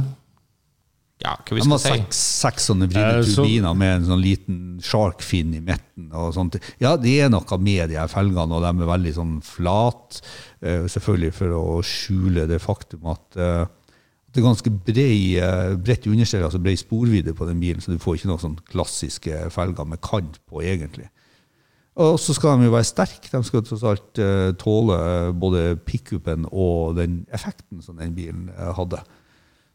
ja, 1.23 1.35
hva 1.39 1.55
vi 1.55 1.61
De 1.61 1.69
har 1.69 1.79
skal 1.79 1.93
si. 1.93 2.01
seks, 2.03 2.17
seks 2.43 2.65
sånne 2.69 2.87
vridde 2.91 3.19
Eh, 3.19 3.23
så- 3.23 3.43
turbiner 3.43 3.75
med 3.77 3.95
en 3.95 4.05
sånn 4.09 4.21
liten 4.23 4.79
shark-fin 4.81 5.53
i 5.55 5.61
midten. 5.61 6.11
og 6.13 6.33
sånt. 6.33 6.57
Ja, 6.79 6.95
det 6.97 7.19
er 7.21 7.29
noe 7.29 7.57
med 7.59 7.89
de 7.89 7.95
her 7.95 8.07
felgene, 8.07 8.51
og 8.51 8.61
de 8.61 8.83
er 8.83 8.87
veldig 8.97 9.13
sånn 9.15 9.41
flat. 9.43 10.21
eh, 10.61 10.83
Selvfølgelig 10.87 11.33
for 11.33 11.47
å 11.49 11.81
skjule 11.83 12.47
det 12.47 12.59
faktum 12.61 13.05
at 13.11 13.37
eh, 13.37 13.65
det 14.33 14.41
er 14.41 14.47
ganske 14.47 14.71
brei, 14.83 15.37
eh, 15.37 15.75
bredt 15.75 16.07
understell, 16.07 16.43
altså 16.43 16.59
bred 16.61 16.77
sporvidde 16.77 17.33
på 17.35 17.45
den 17.47 17.59
bilen, 17.59 17.79
så 17.81 17.91
du 17.93 17.99
får 17.99 18.15
ikke 18.17 18.25
noen 18.31 18.39
sånn 18.41 18.57
klassiske 18.65 19.51
felger 19.51 19.85
med 19.87 20.01
kant 20.01 20.39
på, 20.49 20.61
egentlig. 20.63 21.07
Og 21.95 22.17
så 22.17 22.33
skal 22.33 22.57
de 22.57 22.65
jo 22.65 22.71
være 22.71 22.89
sterke. 22.89 23.29
De 23.29 23.43
skal 23.43 23.61
tross 23.61 23.83
alt 23.83 24.17
eh, 24.17 24.51
tåle 24.57 25.31
både 25.37 25.75
pickupen 25.85 26.47
og 26.51 26.95
den 26.95 27.27
effekten 27.31 27.83
som 27.83 27.95
den 27.97 28.15
bilen 28.15 28.49
eh, 28.57 28.73
hadde. 28.73 29.03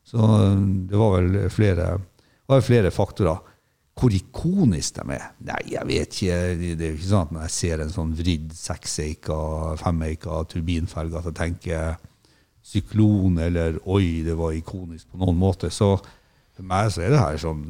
Så 0.08 0.18
eh, 0.24 0.56
det 0.90 0.98
var 1.00 1.14
vel 1.18 1.38
flere, 1.52 1.92
var 2.48 2.64
flere 2.64 2.92
faktorer. 2.94 3.44
Hvor 3.98 4.14
ikonisk 4.14 5.00
de 5.00 5.16
er? 5.16 5.24
Nei, 5.42 5.62
jeg 5.72 5.88
vet 5.88 6.12
ikke. 6.14 6.34
Det 6.60 6.74
er 6.76 6.92
jo 6.92 6.98
ikke 7.00 7.08
sånn 7.10 7.24
at 7.26 7.32
når 7.34 7.46
jeg 7.48 7.54
ser 7.56 7.80
en 7.82 7.90
sånn 7.94 8.12
vridd 8.18 8.52
sekseika, 8.54 9.38
femeika 9.80 10.44
turbinfelge, 10.52 11.18
at 11.18 11.26
jeg 11.32 11.38
tenker 11.40 11.96
syklon 12.68 13.38
eller 13.42 13.78
oi, 13.88 14.20
det 14.26 14.36
var 14.38 14.54
ikonisk 14.54 15.08
på 15.10 15.20
noen 15.22 15.38
måte. 15.40 15.70
Så 15.74 15.96
for 15.98 16.66
meg 16.68 16.92
så 16.94 17.04
er 17.04 17.14
det 17.14 17.22
her 17.24 17.40
sånn 17.42 17.62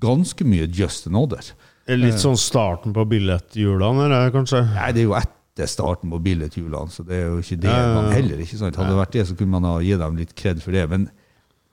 ganske 0.00 0.46
mye 0.48 0.66
just 0.74 1.06
another. 1.10 1.52
Det 1.86 1.96
er 1.96 2.00
Litt 2.00 2.20
sånn 2.22 2.38
starten 2.38 2.94
på 2.94 3.04
billettjulene, 3.10 4.06
eller 4.06 4.34
kanskje? 4.34 4.62
Nei, 4.74 4.90
det 4.96 5.02
er 5.02 5.08
jo 5.08 5.16
etter 5.18 5.70
starten 5.70 6.12
på 6.12 6.20
billettjulene, 6.24 6.92
så 6.92 7.04
det 7.06 7.16
er 7.18 7.26
jo 7.28 7.40
ikke 7.42 7.58
det 7.64 7.72
man 7.94 8.12
heller. 8.14 8.42
ikke 8.44 8.58
sant? 8.60 8.78
Hadde 8.78 8.94
det 8.94 9.00
vært 9.00 9.16
det, 9.16 9.24
så 9.28 9.36
kunne 9.38 9.56
man 9.58 9.66
ha 9.68 9.80
gitt 9.84 10.00
dem 10.02 10.20
litt 10.20 10.34
kred 10.38 10.62
for 10.62 10.76
det. 10.76 10.84
Men, 10.92 11.08
eh, 11.10 11.19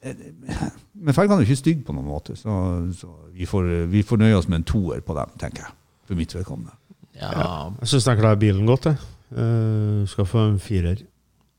men 0.06 1.14
felgene 1.16 1.42
er 1.42 1.48
ikke 1.48 1.58
stygge 1.60 1.86
på 1.88 1.94
noen 1.96 2.08
måte, 2.08 2.36
så, 2.38 2.54
så 2.96 3.10
vi, 3.34 3.48
får, 3.50 3.70
vi 3.92 4.04
får 4.06 4.22
nøye 4.22 4.38
oss 4.38 4.48
med 4.50 4.62
en 4.62 4.68
toer 4.70 5.02
på 5.06 5.16
dem, 5.18 5.32
tenker 5.42 5.66
jeg. 5.66 5.74
For 6.08 6.16
mitt 6.20 6.36
vedkommende. 6.38 6.76
Ja, 7.18 7.72
Jeg 7.82 7.90
syns 7.92 8.06
den 8.08 8.20
klarer 8.22 8.38
bilen 8.40 8.68
godt, 8.70 8.86
jeg. 8.92 9.00
Uh, 9.34 10.06
skal 10.08 10.28
få 10.30 10.46
en 10.54 10.60
firer. 10.64 11.02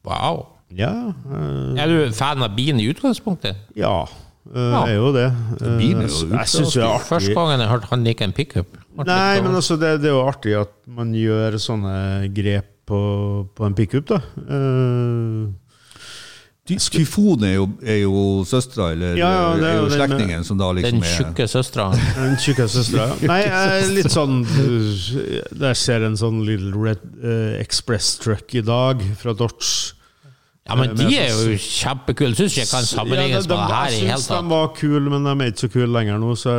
wow. 0.07 0.47
Ja. 0.73 0.93
uh, 1.27 1.75
Er 1.81 1.89
du 1.89 2.13
fan 2.17 2.43
av 2.45 2.55
bilen 2.57 2.81
i 2.81 2.89
utgangspunktet? 2.93 3.57
ja. 3.77 4.05
Uh, 4.49 4.57
Ja. 4.73 4.79
er 4.89 4.95
jo 4.97 5.11
det. 5.13 5.27
Uh, 5.61 5.75
bilen 5.77 6.07
er 6.07 6.09
jo 6.09 6.29
jeg 6.33 6.49
synes 6.49 6.73
det 6.73 6.81
er 6.87 7.03
Første 7.05 7.17
artig. 7.29 7.35
gangen 7.37 7.61
jeg 7.61 7.69
hørte 7.69 7.89
han 7.91 8.05
liker 8.07 8.25
en 8.25 8.33
pickup. 8.33 8.79
Nei, 8.97 9.41
men 9.45 9.53
altså, 9.59 9.77
det, 9.77 9.91
det 10.01 10.09
er 10.09 10.15
jo 10.15 10.23
artig 10.25 10.55
at 10.57 10.71
man 10.89 11.11
gjør 11.13 11.59
sånne 11.61 12.31
grep 12.33 12.71
på, 12.89 13.01
på 13.53 13.67
en 13.69 13.77
pickup, 13.77 14.07
da. 14.09 14.23
Eh, 14.49 15.43
Ty- 16.69 16.77
Tyfon 16.99 17.45
er 17.49 17.55
jo, 17.55 17.67
er 17.81 18.01
jo 18.03 18.23
søstera, 18.45 18.91
eller 18.93 19.17
Ja, 19.17 19.29
ja, 19.33 19.45
det 19.57 19.69
er 19.71 19.77
jo 19.81 19.89
slektningen 19.95 20.45
som 20.45 20.59
da 20.61 20.69
liksom 20.77 20.99
Den 20.99 21.07
er 21.09 21.15
tjukke 21.17 21.47
søstera. 21.49 21.87
Den 22.19 22.35
tjukke 22.45 22.67
søstera. 22.69 23.07
Nei, 23.31 23.39
jeg 23.47 23.77
er 23.83 23.93
litt 23.97 24.11
sånn 24.13 24.43
uh, 24.45 25.07
Jeg 25.65 25.79
ser 25.81 26.05
en 26.11 26.19
sånn 26.21 26.43
Little 26.45 26.75
Red 26.77 27.07
uh, 27.25 27.55
Express 27.63 28.19
Truck 28.21 28.53
i 28.55 28.61
dag, 28.67 29.01
fra 29.23 29.33
Dodge. 29.39 29.95
Ja, 30.69 30.77
men 30.77 30.91
Eh, 30.93 30.99
de 31.01 31.15
er 31.17 31.31
jo 31.33 31.55
kjempekule. 31.57 32.37
Syns 32.37 32.53
ikke 32.53 32.61
jeg 32.67 32.69
kan 32.75 32.85
sammenlignes 32.85 33.47
Ja, 33.49 33.49
de- 33.49 33.49
med 33.49 33.57
det 33.57 33.69
de- 33.73 33.75
her 33.79 33.89
i 33.89 34.01
Jeg 34.11 34.19
syns 34.19 34.29
de 34.29 34.49
var 34.53 34.67
kule, 34.77 35.09
men 35.15 35.25
de 35.25 35.33
er 35.33 35.49
ikke 35.55 35.63
så 35.65 35.71
kule 35.73 35.89
lenger 35.95 36.19
nå, 36.21 36.35
så 36.37 36.53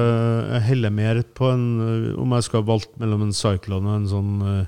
jeg 0.56 0.62
heller 0.72 0.90
mer 0.90 1.22
på 1.38 1.52
en 1.54 1.68
Om 2.18 2.34
jeg 2.34 2.44
skulle 2.48 2.64
ha 2.66 2.72
valgt 2.72 2.98
mellom 2.98 3.22
en 3.28 3.34
Cyclone 3.38 3.86
og 3.86 4.00
en 4.02 4.08
sånn 4.10 4.32
uh, 4.42 4.66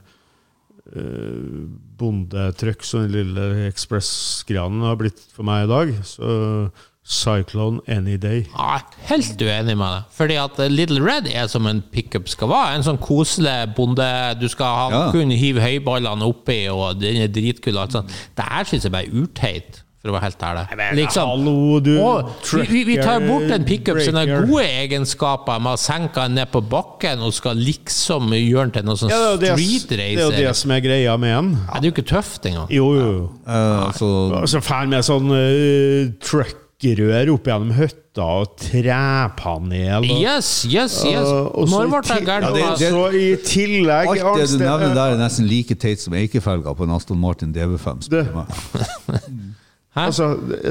bondetrykk 2.01 2.83
som 2.87 3.05
den 3.05 3.13
lille 3.15 3.67
Express-granen 3.69 4.81
har 4.87 4.97
blitt 4.99 5.21
for 5.35 5.47
meg 5.47 5.67
i 5.67 5.71
dag, 5.71 5.93
så 6.07 6.71
Cyclone 7.11 7.81
any 7.89 8.13
day. 8.21 8.43
Ja, 8.53 8.75
helt 9.09 9.41
uenig 9.41 9.73
med 9.75 9.87
deg. 9.95 10.03
Fordi 10.13 10.35
at 10.37 10.59
Little 10.71 11.01
Red 11.01 11.25
er 11.33 11.47
som 11.49 11.65
en 11.67 11.81
pickup 11.91 12.29
skal 12.29 12.51
være. 12.51 12.75
En 12.77 12.85
sånn 12.85 12.99
koselig 13.01 13.73
bonde 13.75 14.05
Du 14.39 14.45
skal 14.53 14.75
ha, 14.77 14.85
Ja. 14.91 15.11
kunne 15.11 15.35
hive 15.35 15.63
høyballene 15.65 16.21
oppi, 16.29 16.67
og 16.69 16.99
den 17.01 17.17
er 17.23 17.27
dritkul. 17.27 17.73
Det 17.73 18.45
her 18.45 18.63
syns 18.69 18.83
jeg 18.85 18.91
bare 18.93 19.07
er 19.09 19.17
urteit, 19.23 19.81
for 20.01 20.09
å 20.09 20.15
være 20.15 20.25
helt 20.31 20.43
ærlig. 20.47 20.63
Liksom, 20.97 21.29
Hallo, 21.29 21.79
du 21.83 21.91
og 22.01 22.31
vi, 22.71 22.81
vi, 22.87 22.95
tar 22.97 23.21
bort 23.21 23.51
en 23.53 23.65
pickup 23.67 23.99
som 24.01 24.17
har 24.17 24.31
gode 24.47 24.63
egenskaper 24.65 25.61
med 25.61 25.77
å 25.77 25.81
senke 25.81 26.23
den 26.25 26.39
ned 26.39 26.49
på 26.53 26.63
bakken 26.65 27.21
og 27.21 27.35
skal 27.37 27.61
liksom 27.61 28.33
gjøre 28.33 28.71
den 28.71 28.73
til 28.79 28.87
noe 28.89 28.97
sånn 28.97 29.13
ja, 29.13 29.19
det, 29.37 29.51
er 29.51 29.61
jo 29.61 29.67
det, 29.91 29.99
det 29.99 30.07
er 30.07 30.23
jo 30.23 30.31
det 30.33 30.55
som 30.57 30.73
er 30.73 30.81
greia 30.81 31.13
med 31.21 31.35
den. 31.35 31.53
Ja, 31.67 31.75
det 31.75 31.85
er 31.85 31.91
jo 31.91 31.95
ikke 31.99 32.07
tøft 32.15 32.49
engang. 32.49 32.73
Jo, 32.73 32.89
jo. 32.97 33.13
Ja. 33.45 33.61
Uh, 33.91 34.41
altså, 34.41 34.63
fan 34.65 34.89
med 34.89 35.05
sånn 35.05 35.29
uh, 35.29 36.09
truckrør 36.25 37.35
opp 37.35 37.51
gjennom 37.51 37.75
høtta 37.77 38.25
og 38.41 38.57
trepanel. 38.57 40.01
Og, 40.01 40.17
Yes, 40.17 40.65
yes, 40.65 40.97
yes. 41.05 41.29
så 41.29 41.69
Når 41.69 41.93
ble 41.93 42.01
det 42.09 42.19
gærent? 42.25 42.49
Ja, 42.49 42.73
det- 42.73 42.89
det- 42.89 43.21
i 43.21 43.29
tillegg 43.45 44.15
Alt 44.17 44.41
det 44.41 44.49
du 44.49 44.57
nevner 44.65 44.97
der, 44.97 45.13
er 45.13 45.21
nesten 45.21 45.45
like 45.45 45.77
teit 45.77 46.01
som 46.01 46.17
Eikefelga 46.17 46.73
på 46.73 46.89
en 46.89 46.97
Aston 46.97 47.21
Martin 47.21 47.53
DV5. 47.53 48.09
du? 49.93 49.99
Altså, 49.99 50.27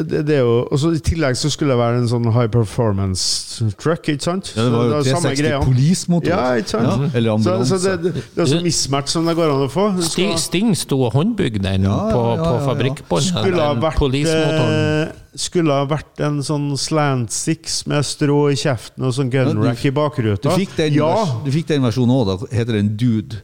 det, 0.08 0.26
det 0.26 0.34
er 0.36 0.40
jo, 0.40 0.66
og 0.72 0.78
så 0.80 0.90
I 0.96 1.00
tillegg 1.04 1.36
så 1.36 1.50
skulle 1.52 1.74
det 1.74 1.78
være 1.80 1.98
en 2.00 2.06
sånn 2.08 2.24
high 2.32 2.48
performance 2.48 3.66
truck, 3.76 4.08
ikke 4.08 4.22
sant? 4.24 4.52
Ja, 4.56 4.64
det 4.64 4.72
var 4.72 4.84
jo 4.88 5.02
Så 5.04 5.10
samme 5.12 5.32
360 5.34 5.42
greia. 5.42 5.58
Police-motor. 5.66 6.30
Ja, 6.32 6.54
ikke 6.56 6.72
sant? 6.72 6.88
Ja, 6.88 7.10
eller 7.18 7.32
ambulanse. 7.34 7.78
så 7.78 7.96
det, 8.00 8.14
det, 8.14 8.22
det 8.34 8.42
er 8.46 8.48
så 8.54 8.60
mismatch 8.64 9.12
som 9.12 9.26
det 9.28 9.34
går 9.36 9.52
an 9.52 9.64
å 9.66 9.68
få. 9.68 9.84
Sting, 10.00 10.30
skal- 10.32 10.38
Sting 10.46 10.70
sto 10.80 11.02
og 11.04 11.12
håndbygde 11.18 11.60
den 11.66 11.84
Ja, 11.84 11.98
på, 12.08 12.22
ja, 12.22 12.36
ja, 12.36 12.44
på 12.46 12.54
ja. 12.54 12.62
fabrikkbåndet. 12.70 13.28
skulle 13.28 13.66
ha 13.66 13.74
vært 13.84 14.16
eh, 14.56 15.12
Skulle 15.44 15.72
ha 15.76 15.84
vært 15.86 16.20
en 16.26 16.40
sånn 16.42 16.70
slant 16.80 17.30
six 17.30 17.82
med 17.86 18.02
strå 18.08 18.38
i 18.50 18.56
kjeften 18.58 19.04
og 19.04 19.12
sånn 19.14 19.28
gun 19.30 19.46
Ja, 19.52 19.52
du- 19.52 19.66
rack 19.68 19.84
i 19.84 19.90
Du 19.92 19.96
bakruta. 20.00 20.56
fikk 20.56 20.72
den, 20.80 20.94
Ja, 20.96 21.12
du 21.44 21.50
fikk 21.52 21.66
den 21.68 21.82
versjonen 21.84 22.16
òg. 22.16 22.26
Da 22.48 22.56
heter 22.56 22.72
den 22.80 22.96
Dude. 22.96 23.42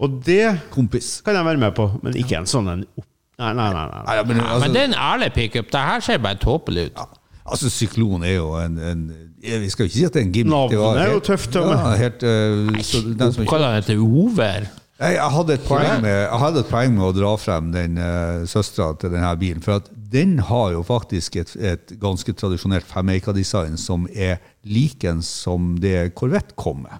og 0.00 0.20
det 0.24 0.58
Kompis. 0.74 1.20
kan 1.24 1.34
jeg 1.34 1.44
være 1.44 1.58
med 1.58 1.74
på, 1.74 1.86
men 2.02 2.14
ikke 2.14 2.36
en 2.42 2.46
sånn 2.50 2.68
en 2.74 2.84
opp... 2.98 3.06
Nei, 3.38 3.52
nei, 3.54 3.68
nei. 3.70 3.86
nei. 3.86 4.02
Nei, 4.06 4.22
men, 4.26 4.40
altså, 4.42 4.66
men 4.66 4.74
det 4.74 4.80
er 4.82 4.90
en 4.90 4.98
ærlig 4.98 5.30
pickup. 5.36 5.70
Det 5.72 5.84
her 5.90 6.00
ser 6.02 6.18
bare 6.18 6.40
tåpelig 6.42 6.88
ut. 6.88 7.04
altså, 7.46 7.70
Syklon 7.70 8.24
er 8.26 8.34
jo 8.34 8.50
en, 8.58 8.78
en 8.78 9.04
Vi 9.42 9.70
skal 9.70 9.86
jo 9.86 9.92
ikke 9.92 9.98
si 9.98 10.04
at 10.08 10.16
det 10.16 10.22
er 10.22 10.26
en 10.26 10.34
gimmick. 10.34 10.50
Navnet 10.50 10.74
det 10.74 10.82
var 10.82 10.98
er 11.04 11.12
jo 11.12 11.22
tøft, 11.22 11.54
ja, 11.54 11.94
helt, 12.02 12.26
eh, 12.26 12.82
så 12.82 13.02
den 13.06 13.46
Kaller 13.46 13.78
han 13.78 13.86
det 13.86 13.98
Over? 13.98 14.66
Jeg, 14.98 15.14
jeg, 15.14 15.30
hadde 15.30 15.54
et 15.54 15.62
poeng 15.62 16.00
med, 16.02 16.16
jeg 16.24 16.38
hadde 16.42 16.62
et 16.64 16.70
poeng 16.72 16.94
med 16.96 17.04
å 17.06 17.12
dra 17.14 17.28
frem 17.38 17.68
den 17.70 18.00
uh, 18.02 18.42
søstera 18.50 18.96
til 18.98 19.12
denne 19.14 19.30
bilen. 19.38 19.62
For 19.62 19.78
at 19.78 19.92
den 19.94 20.40
har 20.48 20.72
jo 20.74 20.82
faktisk 20.82 21.36
et, 21.38 21.52
et 21.54 21.92
ganske 22.02 22.34
tradisjonelt 22.34 22.88
Femeika-design 22.90 23.78
som 23.78 24.08
er 24.10 24.40
likens 24.66 25.30
som 25.44 25.76
det 25.78 26.16
Corvette 26.18 26.58
kom 26.58 26.82
med. 26.88 26.98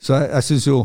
Så 0.00 0.16
jeg, 0.16 0.30
jeg 0.32 0.48
synes 0.48 0.70
jo 0.70 0.78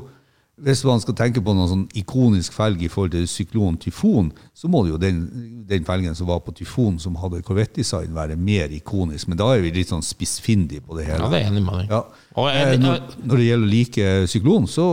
hvis 0.61 0.83
man 0.85 0.99
skal 1.01 1.15
tenke 1.17 1.41
på 1.41 1.53
noen 1.55 1.69
sånn 1.69 1.85
ikonisk 1.97 2.53
felg 2.53 2.83
i 2.83 2.89
forhold 2.91 3.15
til 3.15 3.27
Syklon 3.29 3.79
Tyfon, 3.81 4.29
så 4.53 4.69
må 4.69 4.83
det 4.83 4.91
jo 4.91 4.99
den, 5.01 5.21
den 5.69 5.87
felgen 5.87 6.17
som 6.17 6.27
var 6.29 6.43
på 6.45 6.53
Tyfon, 6.57 6.99
som 7.01 7.15
hadde 7.17 7.41
Corvette-design, 7.47 8.11
være 8.13 8.37
mer 8.37 8.73
ikonisk. 8.75 9.29
Men 9.31 9.39
da 9.41 9.47
er 9.55 9.63
vi 9.63 9.71
litt 9.73 9.89
sånn 9.89 10.05
spissfindige 10.05 10.83
på 10.85 10.99
det 10.99 11.07
hele. 11.07 11.23
Ja, 11.23 11.31
det 11.33 11.41
er 11.41 11.49
enig 11.49 11.63
med 11.65 11.81
deg. 11.81 11.95
Ja. 11.95 12.03
Og 12.35 12.51
Eh, 12.51 12.59
jeg, 12.59 12.81
når, 12.83 13.01
når 13.23 13.41
det 13.41 13.47
gjelder 13.47 13.67
å 13.67 13.71
like 13.71 14.11
syklon, 14.29 14.67
så 14.69 14.87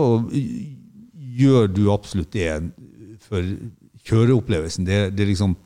gjør 1.39 1.69
du 1.71 1.83
absolutt 1.93 2.33
det 2.33 2.49
for 3.27 3.53
kjøreopplevelsen. 4.09 4.87
Det, 4.87 4.99
det 5.13 5.25
er 5.25 5.31
liksom 5.33 5.57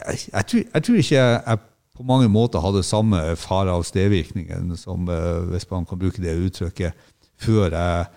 jeg, 0.00 0.22
jeg, 0.32 0.46
tror, 0.50 0.64
jeg 0.64 0.86
tror 0.86 1.02
ikke 1.02 1.18
jeg, 1.18 1.42
jeg 1.46 1.66
på 2.00 2.06
mange 2.08 2.30
måter 2.32 2.62
hadde 2.64 2.82
samme 2.86 3.18
fare 3.36 3.74
av 3.76 3.84
stedvirkningen 3.84 4.72
som, 4.80 5.04
eh, 5.12 5.44
hvis 5.52 5.68
man 5.70 5.86
kan 5.86 6.00
bruke 6.00 6.22
det 6.22 6.38
uttrykket, 6.48 6.96
før 7.40 7.76
jeg 7.76 8.08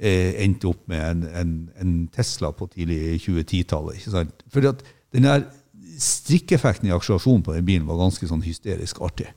endte 0.00 0.68
opp 0.70 0.86
med 0.88 1.02
en, 1.04 1.24
en, 1.36 1.50
en 1.80 1.94
Tesla 2.14 2.50
på 2.56 2.66
tidlig 2.72 3.18
2010-tallet. 3.26 3.98
ikke 4.00 4.10
sant? 4.14 4.44
Fordi 4.52 4.70
at 4.72 4.84
den 5.12 5.26
der 5.28 5.44
strikkeffekten 6.00 6.88
i 6.88 6.94
akselerasjonen 6.94 7.42
på 7.44 7.52
den 7.56 7.66
bilen 7.66 7.88
var 7.88 7.98
ganske 8.00 8.28
sånn 8.30 8.44
hysterisk 8.46 9.00
artig. 9.04 9.28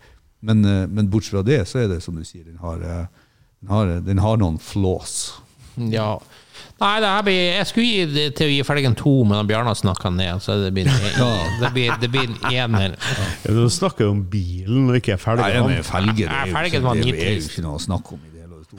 Men, 0.43 0.63
eh, 0.67 0.85
men 0.87 1.09
bortsett 1.11 1.35
fra 1.37 1.43
det, 1.47 1.61
så 1.67 1.83
er 1.83 1.89
det 1.91 2.01
som 2.03 2.15
du 2.15 2.23
sier, 2.27 2.45
den 2.47 2.59
har, 2.63 2.79
eh, 2.83 3.05
den 3.63 3.69
har, 3.73 3.93
den 4.07 4.19
har 4.23 4.39
noen 4.39 4.59
flaws. 4.59 5.33
ja. 5.77 6.15
Nei, 6.83 6.97
det 6.99 7.07
her 7.09 7.21
blir, 7.23 7.37
jeg 7.57 7.67
skulle 7.69 7.85
gi 7.87 8.05
det 8.11 8.23
til 8.37 8.49
å 8.49 8.51
gi 8.51 8.63
felgen 8.67 8.95
to, 8.97 9.11
men 9.23 9.37
han 9.37 9.47
Bjarne 9.47 9.71
snakka 9.77 10.09
ned, 10.11 10.41
så 10.43 10.55
det 10.59 10.71
blir, 10.75 10.89
det 11.61 11.69
blir, 11.75 11.93
det 12.01 12.09
blir 12.11 12.27
en 12.27 12.35
ener. 12.49 12.95
Ja, 13.45 13.53
Du 13.55 13.69
snakker 13.71 14.09
om 14.11 14.23
bilen 14.29 14.89
og 14.89 14.97
ikke 14.99 15.15
Nei, 15.15 15.21
felgene. 15.21 15.53
men 15.53 15.53
det 15.53 15.61
Nei, 15.63 15.77
er 15.77 15.79
jo 15.79 15.87
felgen 15.87 16.13
ikke, 16.17 17.13
det 17.13 17.23
er 17.23 17.37
jo 17.37 17.45
ikke 17.47 17.63
noe 17.65 17.77
å 17.79 17.83
snakke 17.83 18.15
om 18.17 18.23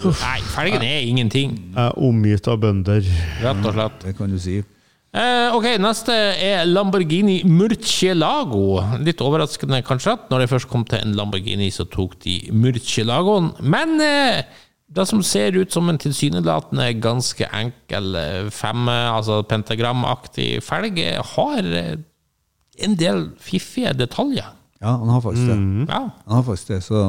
Nei, 0.02 0.40
felgen 0.54 0.82
er 0.82 1.04
ingenting, 1.06 1.52
Jeg 1.74 1.84
er 1.86 1.98
omgitt 2.02 2.48
av 2.50 2.58
bønder. 2.60 3.04
rett 3.42 3.66
og 3.66 3.74
slett. 3.76 4.00
Det 4.02 4.16
kan 4.18 4.30
du 4.30 4.38
si. 4.42 4.56
Eh, 5.14 5.54
ok, 5.54 5.68
neste 5.78 6.12
er 6.42 6.64
Lamborghini 6.66 7.42
Murcielago. 7.46 8.80
Litt 9.06 9.20
overraskende 9.22 9.78
kanskje 9.86 10.16
at 10.16 10.30
når 10.32 10.42
det 10.42 10.48
først 10.50 10.68
kom 10.72 10.82
til 10.84 10.98
en 10.98 11.14
Lamborghini, 11.14 11.68
så 11.70 11.86
tok 11.86 12.16
de 12.24 12.40
Murcielagoen. 12.50 13.52
Men 13.62 13.94
eh, 14.02 14.42
det 14.94 15.06
som 15.08 15.22
ser 15.22 15.54
ut 15.56 15.70
som 15.72 15.88
en 15.88 15.98
tilsynelatende 16.02 16.88
ganske 17.02 17.46
enkel 17.54 18.18
eh, 18.18 18.50
fem, 18.50 18.88
altså 18.90 19.42
pentagramaktig 19.46 20.58
felg, 20.66 20.98
har 21.36 21.70
en 22.82 22.98
del 22.98 23.28
fiffige 23.38 23.94
detaljer. 23.94 24.50
Ja, 24.82 24.96
han 24.98 25.08
har 25.08 25.22
faktisk 25.22 25.46
det. 25.46 25.56
Ja. 25.88 26.02
Han 26.26 26.36
har 26.40 26.42
faktisk 26.42 26.74
det, 26.74 26.82
så, 26.84 27.04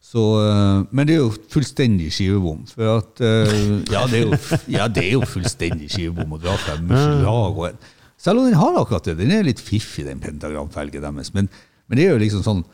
så 0.00 0.24
eh, 0.40 0.82
Men 0.90 1.06
det 1.06 1.14
er 1.14 1.22
jo 1.22 1.30
fullstendig 1.52 2.08
skivebom. 2.14 2.64
For 2.72 2.98
at 2.98 3.22
eh, 3.24 3.54
ja, 3.94 4.04
det 4.10 4.22
er 4.22 4.26
jo, 4.26 4.58
ja, 4.72 4.88
det 4.88 5.06
er 5.06 5.16
jo 5.18 5.28
fullstendig 5.28 5.90
skivebom 5.92 6.36
å 6.36 6.42
dra 6.42 6.56
frem 6.60 6.86
Murcielagoen. 6.88 7.80
Selv 8.20 8.42
om 8.42 8.48
den 8.48 8.58
har 8.60 8.76
akkurat 8.80 9.06
det. 9.08 9.16
Den 9.20 9.32
er 9.32 9.46
litt 9.46 9.62
fiffig, 9.62 10.04
den 10.08 10.20
pentagramfelgen 10.20 11.04
deres. 11.06 11.32
Men, 11.36 11.48
men 11.88 12.00
det 12.00 12.06
er 12.06 12.14
jo 12.14 12.22
liksom 12.22 12.44
sånn 12.44 12.64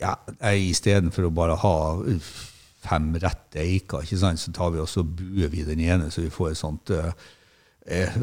ja, 0.00 0.16
Istedenfor 0.50 1.28
å 1.28 1.34
bare 1.34 1.56
ha 1.60 1.74
fem 2.84 3.12
rette 3.20 3.62
eiker, 3.62 4.04
ikke 4.04 4.20
sant, 4.20 4.42
så 4.42 4.52
tar 4.52 4.74
vi 4.74 4.82
også 4.82 5.04
buer 5.06 5.48
vi 5.52 5.64
den 5.64 5.80
ene, 5.84 6.10
så 6.12 6.24
vi 6.24 6.32
får 6.32 6.50
et 6.50 6.60
sånt 6.60 6.92
uh, 6.92 7.12
uh, 7.88 8.18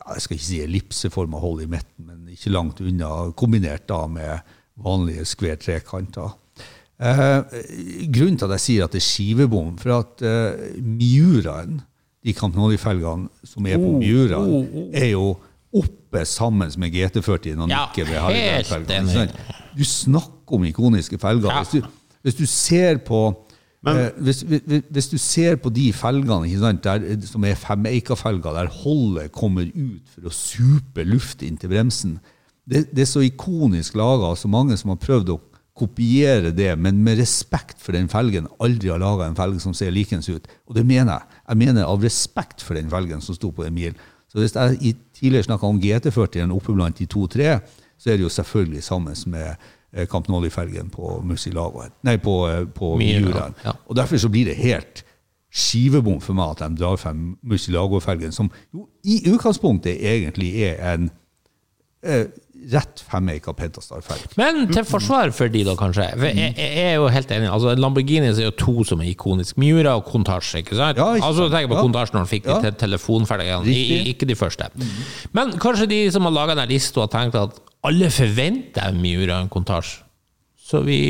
ja, 0.00 0.14
jeg 0.16 0.24
skal 0.24 0.38
ikke 0.38 0.46
si 0.48 0.62
ellipseforma 0.64 1.38
hold 1.42 1.62
i 1.62 1.68
midten, 1.70 2.08
men 2.08 2.32
ikke 2.34 2.50
langt 2.50 2.80
unna, 2.82 3.30
kombinert 3.38 3.86
da 3.90 4.00
med 4.10 4.56
vanlige 4.80 5.26
skvær 5.28 5.60
trekanter. 5.60 6.34
Eh, 7.00 7.44
grunnen 8.12 8.36
til 8.36 8.44
at 8.44 8.58
jeg 8.58 8.64
sier 8.66 8.84
at 8.84 8.92
det 8.92 9.00
er 9.00 9.06
skivebom, 9.06 9.76
for 9.80 10.02
at 10.02 10.24
eh, 10.26 10.80
Miuraen, 10.84 11.78
de 12.20 12.34
Campnoli-felgene 12.36 13.30
som 13.48 13.66
er 13.66 13.78
på 13.80 13.94
Oh, 13.94 14.00
Miuraen, 14.02 14.50
oh, 14.52 14.74
oh. 14.82 14.90
er 14.92 15.14
jo 15.14 15.30
oppe 15.80 16.24
sammen 16.28 16.72
med 16.82 16.92
GT40 16.92 17.62
og 17.62 17.70
Ja, 17.70 17.86
nikker 17.86 18.10
ved 18.10 18.66
sant? 18.68 19.38
Du 19.72 19.84
snakker 19.86 20.58
om 20.58 20.66
ikoniske 20.68 21.18
felger. 21.22 21.48
Ja. 21.48 21.62
Hvis, 21.62 21.80
du, 21.80 22.18
hvis 22.26 22.36
du 22.36 22.44
ser 22.46 23.00
på 23.06 23.22
eh, 23.86 24.10
hvis, 24.18 24.42
hvis, 24.42 24.82
hvis 24.90 25.08
du 25.08 25.16
ser 25.16 25.56
på 25.56 25.72
de 25.72 25.92
felgene 25.96 26.50
sant, 26.60 26.84
der, 26.84 27.16
som 27.24 27.46
er 27.48 27.56
femeika-felger, 27.56 28.58
der 28.58 28.74
holdet 28.82 29.32
kommer 29.32 29.64
ut 29.72 30.12
for 30.12 30.28
å 30.28 30.34
supe 30.34 31.06
luft 31.08 31.46
inn 31.46 31.56
til 31.56 31.72
bremsen 31.72 32.18
Det, 32.68 32.90
det 32.92 33.06
er 33.06 33.08
så 33.08 33.22
ikonisk 33.24 33.96
laga, 33.96 34.34
så 34.36 34.50
mange 34.52 34.76
som 34.76 34.92
har 34.92 35.00
prøvd 35.00 35.32
å 35.32 35.40
kopiere 35.80 36.52
det, 36.54 36.70
men 36.78 37.00
med 37.04 37.18
respekt 37.18 37.80
for 37.80 37.96
den 37.96 38.08
felgen, 38.12 38.46
aldri 38.60 38.92
har 38.92 39.00
laga 39.02 39.26
en 39.30 39.36
felg 39.38 39.58
som 39.64 39.72
ser 39.76 39.90
likens 39.96 40.28
ut. 40.28 40.46
Og 40.68 40.76
det 40.76 40.84
mener 40.86 41.14
jeg. 41.16 41.40
Jeg 41.48 41.60
mener 41.64 41.88
av 41.88 42.04
respekt 42.04 42.62
for 42.62 42.76
den 42.78 42.90
felgen 42.92 43.20
som 43.24 43.34
sto 43.38 43.50
på 43.56 43.64
Emil. 43.66 43.96
Så 44.30 44.38
hvis 44.38 44.54
jeg 44.54 44.78
i- 44.86 44.96
tidligere 45.16 45.48
snakka 45.48 45.66
om 45.66 45.80
GT40-en 45.82 46.52
oppe 46.54 46.72
blant 46.76 46.98
de 47.00 47.06
to-tre, 47.10 47.58
så 47.98 48.10
er 48.12 48.16
det 48.16 48.22
jo 48.28 48.28
selvfølgelig 48.32 48.82
sammen 48.86 49.16
med 49.26 49.56
eh, 49.92 50.06
Camp 50.06 50.28
Nolly-felgen 50.30 50.90
på 50.94 51.16
Murcielagoen. 51.26 51.90
Nei, 52.06 52.16
på, 52.22 52.34
eh, 52.48 52.64
på 52.66 52.92
Miura, 52.96 53.20
Miuraen. 53.26 53.54
ja. 53.64 53.72
Og 53.88 53.96
derfor 53.98 54.16
så 54.22 54.28
blir 54.30 54.44
det 54.52 54.56
helt 54.56 55.02
skivebom 55.50 56.20
for 56.22 56.32
meg 56.38 56.52
at 56.54 56.62
de 56.70 56.76
drar 56.78 56.96
frem 56.96 57.32
Musilago-felgen, 57.42 58.30
som 58.32 58.50
jo 58.72 58.84
i 59.02 59.16
utgangspunktet 59.32 59.98
egentlig 59.98 60.52
er 60.62 60.78
en 60.94 61.10
eh, 62.06 62.26
rett 62.72 63.00
femeika 63.08 63.54
Pentastar-felg. 63.56 64.34
Men 64.36 64.66
til 64.72 64.84
forsvar 64.84 65.30
for 65.32 65.48
de, 65.48 65.62
da, 65.64 65.72
kanskje. 65.78 66.04
Jeg, 66.20 66.52
jeg 66.58 66.82
er 66.90 66.94
jo 66.98 67.06
helt 67.08 67.30
enig. 67.32 67.48
Altså, 67.50 67.72
Lamborghini 67.80 68.28
er 68.28 68.42
jo 68.44 68.50
to 68.60 68.84
som 68.84 69.00
er 69.00 69.08
ikonisk. 69.14 69.56
Miura 69.58 69.94
og 69.96 70.04
Contage, 70.10 70.60
ikke 70.60 70.76
sant? 70.76 71.00
Ja, 71.00 71.08
ikke 71.16 71.26
altså, 71.30 71.46
sant. 71.48 71.54
tenk 71.56 71.70
på 71.72 71.78
Ja. 71.78 71.82
Contage 71.86 72.12
når 72.12 72.20
han 72.26 72.30
fikk 72.34 72.46
Ja. 72.50 72.58
de 72.60 72.68
til 72.70 72.78
telefonfelgene, 72.84 73.78
ikke 74.12 74.28
de 74.28 74.36
første. 74.36 74.68
Men 75.32 75.52
kanskje 75.58 75.88
de 75.88 76.00
som 76.12 76.22
har 76.28 76.36
laga 76.36 76.54
den 76.60 76.68
lista, 76.68 77.00
har 77.00 77.08
tenkt 77.08 77.34
at 77.40 77.56
alle 77.82 78.10
forventer 78.12 78.88
en 78.90 79.00
Miura 79.00 79.38
og 79.40 79.42
en 79.48 79.48
Countach, 79.48 80.02
så 80.60 80.82
vi 80.84 81.00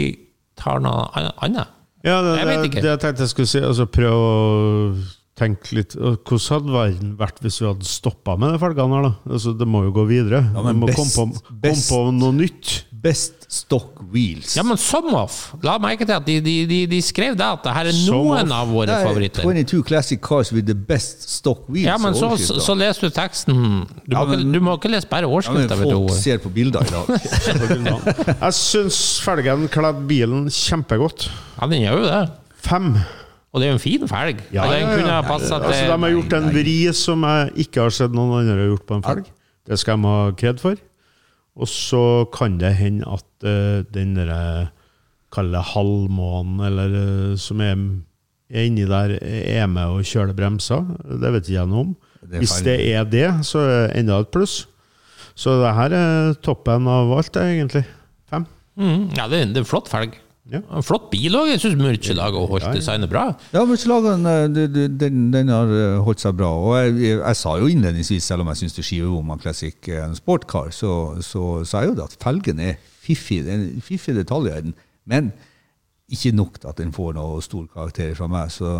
tar 0.56 0.78
noe 0.80 1.08
annet. 1.42 1.66
Ja, 2.04 2.22
det, 2.24 2.38
Jeg 2.38 2.46
vet 2.46 2.64
ikke. 2.70 2.80
det 2.82 2.90
jeg 2.94 3.00
tenkte 3.00 3.22
jeg 3.26 3.28
skulle 3.34 3.48
si. 3.50 3.58
Altså 3.60 3.84
prøv 3.86 4.12
å 4.14 4.94
tenke 5.40 5.72
litt 5.78 5.96
Hvordan 5.96 6.44
hadde 6.54 6.74
verden 6.76 7.16
vært 7.20 7.40
hvis 7.44 7.56
vi 7.62 7.66
hadde 7.70 7.88
stoppa 7.88 8.36
med 8.40 8.54
de 8.54 8.60
felgene 8.62 8.98
her, 9.00 9.08
da? 9.08 9.14
Altså, 9.32 9.56
det 9.58 9.66
må 9.68 9.82
jo 9.88 9.94
gå 9.96 10.04
videre. 10.10 10.44
Ja, 10.52 10.62
men 10.68 10.76
vi 10.76 10.84
må 10.84 10.92
best- 10.92 11.16
komme 11.16 11.34
på, 11.40 11.56
komme 11.64 11.82
på 11.88 12.00
noe 12.20 12.36
nytt. 12.38 12.76
Best 13.00 13.46
stock 13.48 13.96
wheels. 14.12 14.52
Ja, 14.58 14.62
men 14.68 14.76
Somoff, 14.76 15.54
la 15.64 15.78
merke 15.80 16.04
til 16.04 16.12
at 16.12 16.26
de, 16.26 16.34
de, 16.44 16.54
de, 16.68 16.80
de 16.90 16.98
skrev 17.02 17.32
det 17.40 17.46
at 17.46 17.62
det 17.64 17.72
her 17.72 17.88
er 17.88 17.96
noen 18.10 18.52
av 18.52 18.68
våre 18.68 18.92
er 18.92 19.06
favoritter. 19.08 19.40
22 19.48 19.80
classic 19.88 20.20
cars 20.20 20.50
with 20.52 20.66
the 20.68 20.76
best 20.76 21.24
stock 21.32 21.62
wheels. 21.72 21.88
Ja, 21.88 21.96
men 22.02 22.12
så, 22.18 22.28
så, 22.36 22.58
så 22.60 22.76
leser 22.76 23.08
du 23.08 23.16
teksten. 23.16 23.56
Du, 24.04 24.12
Ja, 24.12 24.26
må, 24.28 24.36
ikke, 24.36 24.52
du 24.52 24.60
må 24.68 24.76
ikke 24.76 24.92
lese 24.92 25.08
bare 25.08 25.24
ja, 25.24 25.30
men 25.32 25.64
overskrifta. 25.64 25.80
folk 25.80 26.12
ser 26.20 26.42
på 26.44 26.52
bilder 26.52 26.84
i 26.84 26.92
dag. 26.92 27.08
Jeg 28.44 28.58
syns 28.60 29.00
felgen 29.24 29.64
kledde 29.72 30.04
bilen 30.10 30.44
kjempegodt. 30.52 31.30
Ja, 31.56 31.70
den 31.72 31.86
gjør 31.86 32.02
jo 32.02 32.06
det. 32.10 32.20
Fem. 32.68 32.92
Og 33.50 33.58
det 33.58 33.66
er 33.66 33.72
jo 33.72 33.78
en 33.78 33.82
fin 33.82 34.06
felg. 34.10 34.42
Ja, 34.54 34.64
ja, 34.70 34.78
ja, 34.78 34.98
ja. 35.02 35.20
Altså, 35.26 35.58
de 35.58 35.86
har 35.90 36.12
gjort 36.14 36.36
en 36.38 36.50
vri 36.54 36.76
som 36.94 37.24
jeg 37.26 37.64
ikke 37.66 37.82
har 37.82 37.94
sett 37.94 38.14
noen 38.14 38.44
andre 38.44 38.68
gjort 38.68 38.86
på 38.86 38.98
en 38.98 39.06
felg. 39.06 39.30
Det 39.66 39.78
skal 39.80 39.98
de 39.98 40.10
ha 40.10 40.34
kred 40.38 40.62
for. 40.62 40.78
Og 41.60 41.68
så 41.68 42.04
kan 42.32 42.60
det 42.60 42.76
hende 42.78 43.08
at 43.10 43.26
uh, 43.46 43.82
den 43.94 44.14
derre 44.18 44.70
Kall 45.30 45.52
det 45.54 45.60
halvmånen, 45.62 46.56
eller 46.66 46.94
uh, 46.94 47.34
som 47.38 47.60
er, 47.62 47.76
er 48.50 48.64
inni 48.66 48.86
der, 48.90 49.12
er 49.22 49.68
med 49.70 49.92
og 49.98 50.06
kjøler 50.06 50.34
bremser. 50.34 50.88
Det 51.22 51.30
vet 51.36 51.50
jeg 51.52 51.70
noe 51.70 51.84
om. 51.84 51.92
Det 52.26 52.42
Hvis 52.42 52.56
det 52.66 52.74
er 52.90 53.06
det, 53.06 53.28
så 53.46 53.62
er 53.62 53.70
det 53.70 54.00
enda 54.00 54.18
et 54.24 54.32
pluss. 54.34 54.64
Så 55.38 55.54
det 55.62 55.70
her 55.76 55.94
er 55.94 56.34
toppen 56.42 56.88
av 56.90 57.12
alt, 57.14 57.38
egentlig. 57.38 57.84
Fem. 58.30 58.46
Mm, 58.74 59.06
ja, 59.14 59.28
det 59.30 59.38
er 59.38 59.54
en 59.62 59.68
flott 59.68 59.90
felg. 59.90 60.18
Ja. 60.50 60.60
En 60.74 60.82
flott 60.82 61.04
bil 61.12 61.36
òg. 61.38 61.46
Jeg 61.52 61.60
syns 61.62 61.76
Murcielago 61.78 62.40
holdt 62.50 62.64
Ja, 62.64 62.72
ja. 62.72 62.78
designet 62.80 63.10
bra. 63.12 63.24
Ja, 63.54 63.62
eh, 63.62 64.48
det- 64.48 64.98
den, 64.98 65.30
den 65.30 65.48
har 65.48 65.66
eh, 65.70 65.98
holdt 66.02 66.20
seg 66.20 66.34
bra. 66.36 66.48
Og 66.58 66.74
jeg, 66.76 66.96
jeg, 67.04 67.18
jeg 67.20 67.36
sa 67.36 67.52
jo 67.58 67.66
innledningsvis, 67.70 68.24
selv 68.26 68.42
om 68.42 68.48
jeg 68.50 68.56
syns 68.64 68.74
det 68.74 68.84
skiver 68.84 69.12
om 69.18 69.30
av 69.30 69.38
Classic 69.44 69.76
eh, 69.88 70.02
en 70.04 70.16
sportcar, 70.18 70.72
så, 70.74 71.20
så 71.22 71.64
sa 71.64 71.84
jeg 71.84 71.92
jo 71.92 71.94
det 72.00 72.08
at 72.10 72.18
felgen 72.22 72.58
er 72.66 72.74
fiffig. 73.00 73.44
Det 73.46 73.52
er 73.54 73.62
en 73.62 73.80
fiffig 73.86 74.16
detalj 74.18 74.50
i 74.50 74.56
den. 74.66 74.74
Men 75.06 75.30
ikke 76.10 76.32
nok 76.34 76.58
til 76.58 76.68
at 76.72 76.82
den 76.82 76.90
får 76.92 77.14
noe 77.14 77.40
stor 77.46 77.68
karakter 77.70 78.14
fra 78.18 78.26
meg. 78.26 78.50
Så 78.50 78.74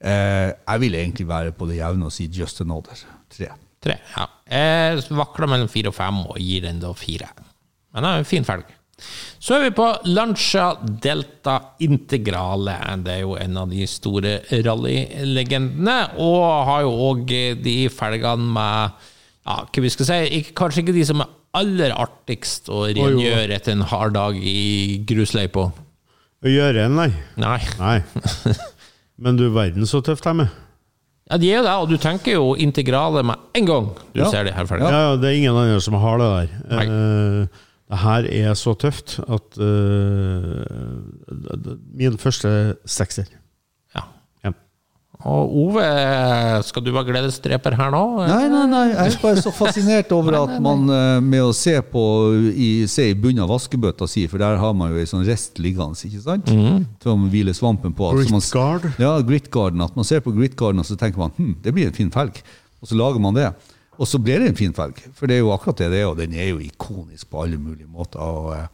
eh, 0.00 0.54
jeg 0.54 0.80
vil 0.86 0.94
egentlig 0.94 1.26
være 1.28 1.50
på 1.58 1.66
det 1.66 1.80
jevne 1.80 2.06
og 2.06 2.14
si 2.14 2.28
just 2.30 2.62
another. 2.62 2.94
Tre. 3.34 3.50
Tre. 3.82 3.98
Ja. 4.16 4.26
Jeg 4.50 5.02
vakler 5.10 5.50
mellom 5.50 5.68
fire 5.70 5.90
og 5.90 5.98
fem 5.98 6.22
og 6.30 6.38
gir 6.38 6.62
den 6.66 6.78
da 6.82 6.94
fire. 6.94 7.26
Men 7.94 8.04
det 8.06 8.10
er 8.14 8.22
en 8.22 8.28
fin 8.36 8.46
felg. 8.46 8.70
Så 9.38 9.54
er 9.56 9.68
vi 9.68 9.74
på 9.78 9.86
Lancia 10.10 10.72
Delta 10.82 11.58
Integrale. 11.86 12.74
Det 13.04 13.12
er 13.14 13.20
jo 13.22 13.36
en 13.38 13.56
av 13.62 13.70
de 13.70 13.86
store 13.88 14.38
rallylegendene. 14.66 15.98
Og 16.18 16.38
har 16.68 16.84
jo 16.86 16.94
òg 17.10 17.26
de 17.64 17.76
felgene 17.94 18.52
med 18.54 18.96
ja, 19.48 19.58
hva 19.64 19.82
vi 19.84 19.90
skal 19.94 20.08
si, 20.10 20.40
kanskje 20.58 20.82
ikke 20.84 20.96
de 20.98 21.04
som 21.08 21.22
er 21.24 21.30
aller 21.58 21.94
artigst 21.96 22.68
å 22.68 22.82
rengjøre 22.90 23.54
etter 23.56 23.72
en 23.72 23.86
hard 23.88 24.12
dag 24.18 24.36
i 24.36 24.98
grusløypa. 25.08 25.68
Å 26.44 26.50
gjøre 26.52 26.84
en, 26.86 26.98
nei. 27.00 27.08
Nei. 27.40 27.58
Nei. 27.80 27.96
Men 29.22 29.38
du 29.40 29.48
verden 29.50 29.88
så 29.88 30.02
tøft 30.04 30.26
de 30.28 30.44
er. 30.44 30.50
Ja, 31.28 31.36
de 31.40 31.48
er 31.50 31.56
jo 31.58 31.64
det, 31.66 31.72
og 31.82 31.88
du 31.90 31.96
tenker 32.00 32.36
jo 32.38 32.52
integrale 32.60 33.20
med 33.26 33.40
en 33.58 33.66
gang 33.68 33.88
du 34.14 34.20
Ja. 34.22 34.28
ser 34.32 34.46
de 34.46 34.52
her 34.56 34.68
felgene. 34.68 34.92
ja, 34.92 35.16
det 35.20 35.28
er 35.28 35.36
ingen 35.40 35.56
andre 35.56 35.80
som 35.84 35.96
har 36.00 36.20
det 36.22 36.28
der. 36.28 36.54
Nei. 36.70 36.84
Eh, 36.86 37.64
det 37.88 37.98
her 38.02 38.26
er 38.28 38.54
så 38.58 38.74
tøft 38.76 39.18
at 39.24 39.58
eh, 39.64 40.64
det- 41.64 41.78
Min 41.96 42.18
første 42.20 42.50
sekser. 42.84 43.24
Ja. 43.96 44.02
Ja. 44.44 44.52
Og 45.24 45.54
Ove, 45.62 45.82
skal 46.68 46.84
du 46.84 46.92
være 46.92 47.08
gledesdreper 47.08 47.74
her 47.78 47.90
nå? 47.90 48.02
Nei, 48.28 48.42
nei, 48.52 48.66
nei. 48.70 48.82
Jeg 48.92 49.14
er 49.14 49.22
bare 49.22 49.40
så 49.42 49.50
fascinert 49.56 50.12
over 50.12 50.36
at 50.44 50.60
man 50.62 50.84
eh, 50.92 51.20
med 51.24 51.42
å 51.48 51.54
se 51.56 51.74
på 51.82 52.02
i, 52.52 52.68
se 52.86 53.08
i 53.10 53.16
bunnen 53.18 53.42
av 53.46 53.48
vaskebøtta 53.54 54.06
si, 54.06 54.26
for 54.30 54.38
der 54.44 54.60
har 54.60 54.76
man 54.78 54.92
jo 54.92 55.00
ei 55.00 55.08
sånn 55.08 55.24
rest 55.26 55.58
liggende, 55.58 55.96
ikke 55.96 56.22
sant? 56.22 56.52
Som 57.02 57.24
man 57.24 57.32
hviler 57.32 57.56
svampen 57.56 57.96
på. 57.96 58.12
Altså 58.12 58.30
man- 58.36 58.44
Gritguard. 58.44 58.92
Ja, 59.00 59.16
gritguarden. 59.24 59.80
At 59.88 59.96
man 59.96 60.04
ser 60.06 60.20
på 60.20 60.36
gritguarden 60.36 60.84
og 60.84 60.86
så 60.86 60.94
tenker 61.00 61.18
man 61.24 61.32
hm, 61.40 61.56
det 61.64 61.72
blir 61.74 61.88
en 61.88 61.96
fin 61.98 62.12
felg. 62.14 62.42
Og 62.82 62.86
så 62.92 62.94
lager 63.00 63.18
man 63.18 63.34
det. 63.34 63.48
Og 63.98 64.06
så 64.06 64.20
blir 64.22 64.40
det 64.40 64.52
en 64.52 64.58
fin 64.58 64.74
felg. 64.74 65.00
For 65.16 65.26
det 65.26 65.38
er 65.38 65.44
jo 65.44 65.54
akkurat 65.54 65.80
det 65.82 65.90
det 65.94 66.02
er, 66.02 66.10
og 66.10 66.18
den 66.20 66.34
er 66.38 66.52
jo 66.52 66.62
ikonisk 66.62 67.30
på 67.32 67.42
alle 67.42 67.58
mulige 67.58 67.90
måter. 67.90 68.22
Og, 68.22 68.52
eh, 68.54 68.66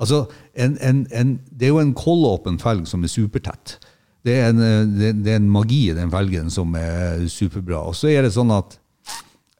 altså, 0.00 0.24
en, 0.56 0.78
en, 0.80 1.02
en, 1.12 1.34
det 1.50 1.68
er 1.68 1.74
jo 1.74 1.82
en 1.82 1.96
kollåpen 1.96 2.56
felg 2.62 2.86
som 2.88 3.04
er 3.04 3.12
supertett. 3.12 3.76
Det 4.24 4.38
er, 4.38 4.52
en, 4.52 4.62
eh, 4.64 4.86
det, 4.88 5.12
det 5.26 5.34
er 5.34 5.42
en 5.42 5.50
magi 5.52 5.84
i 5.90 5.98
den 5.98 6.12
felgen 6.12 6.48
som 6.52 6.72
er 6.78 7.26
superbra. 7.28 7.82
Og 7.90 7.98
så 7.98 8.08
er 8.12 8.24
det 8.24 8.32
sånn 8.36 8.54
at 8.54 8.78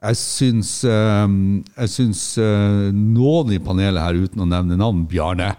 jeg 0.03 0.19
syns, 0.19 0.73
eh, 0.89 1.37
jeg 1.77 1.93
syns 1.93 2.25
eh, 2.43 2.89
noen 2.97 3.53
i 3.55 3.61
panelet 3.63 4.03
her, 4.03 4.25
uten 4.25 4.43
å 4.43 4.49
nevne 4.49 4.81
navn, 4.81 5.05
Bjarne, 5.11 5.53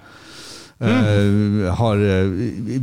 eh, 0.83 1.69
har 1.77 2.01
eh, 2.03 2.33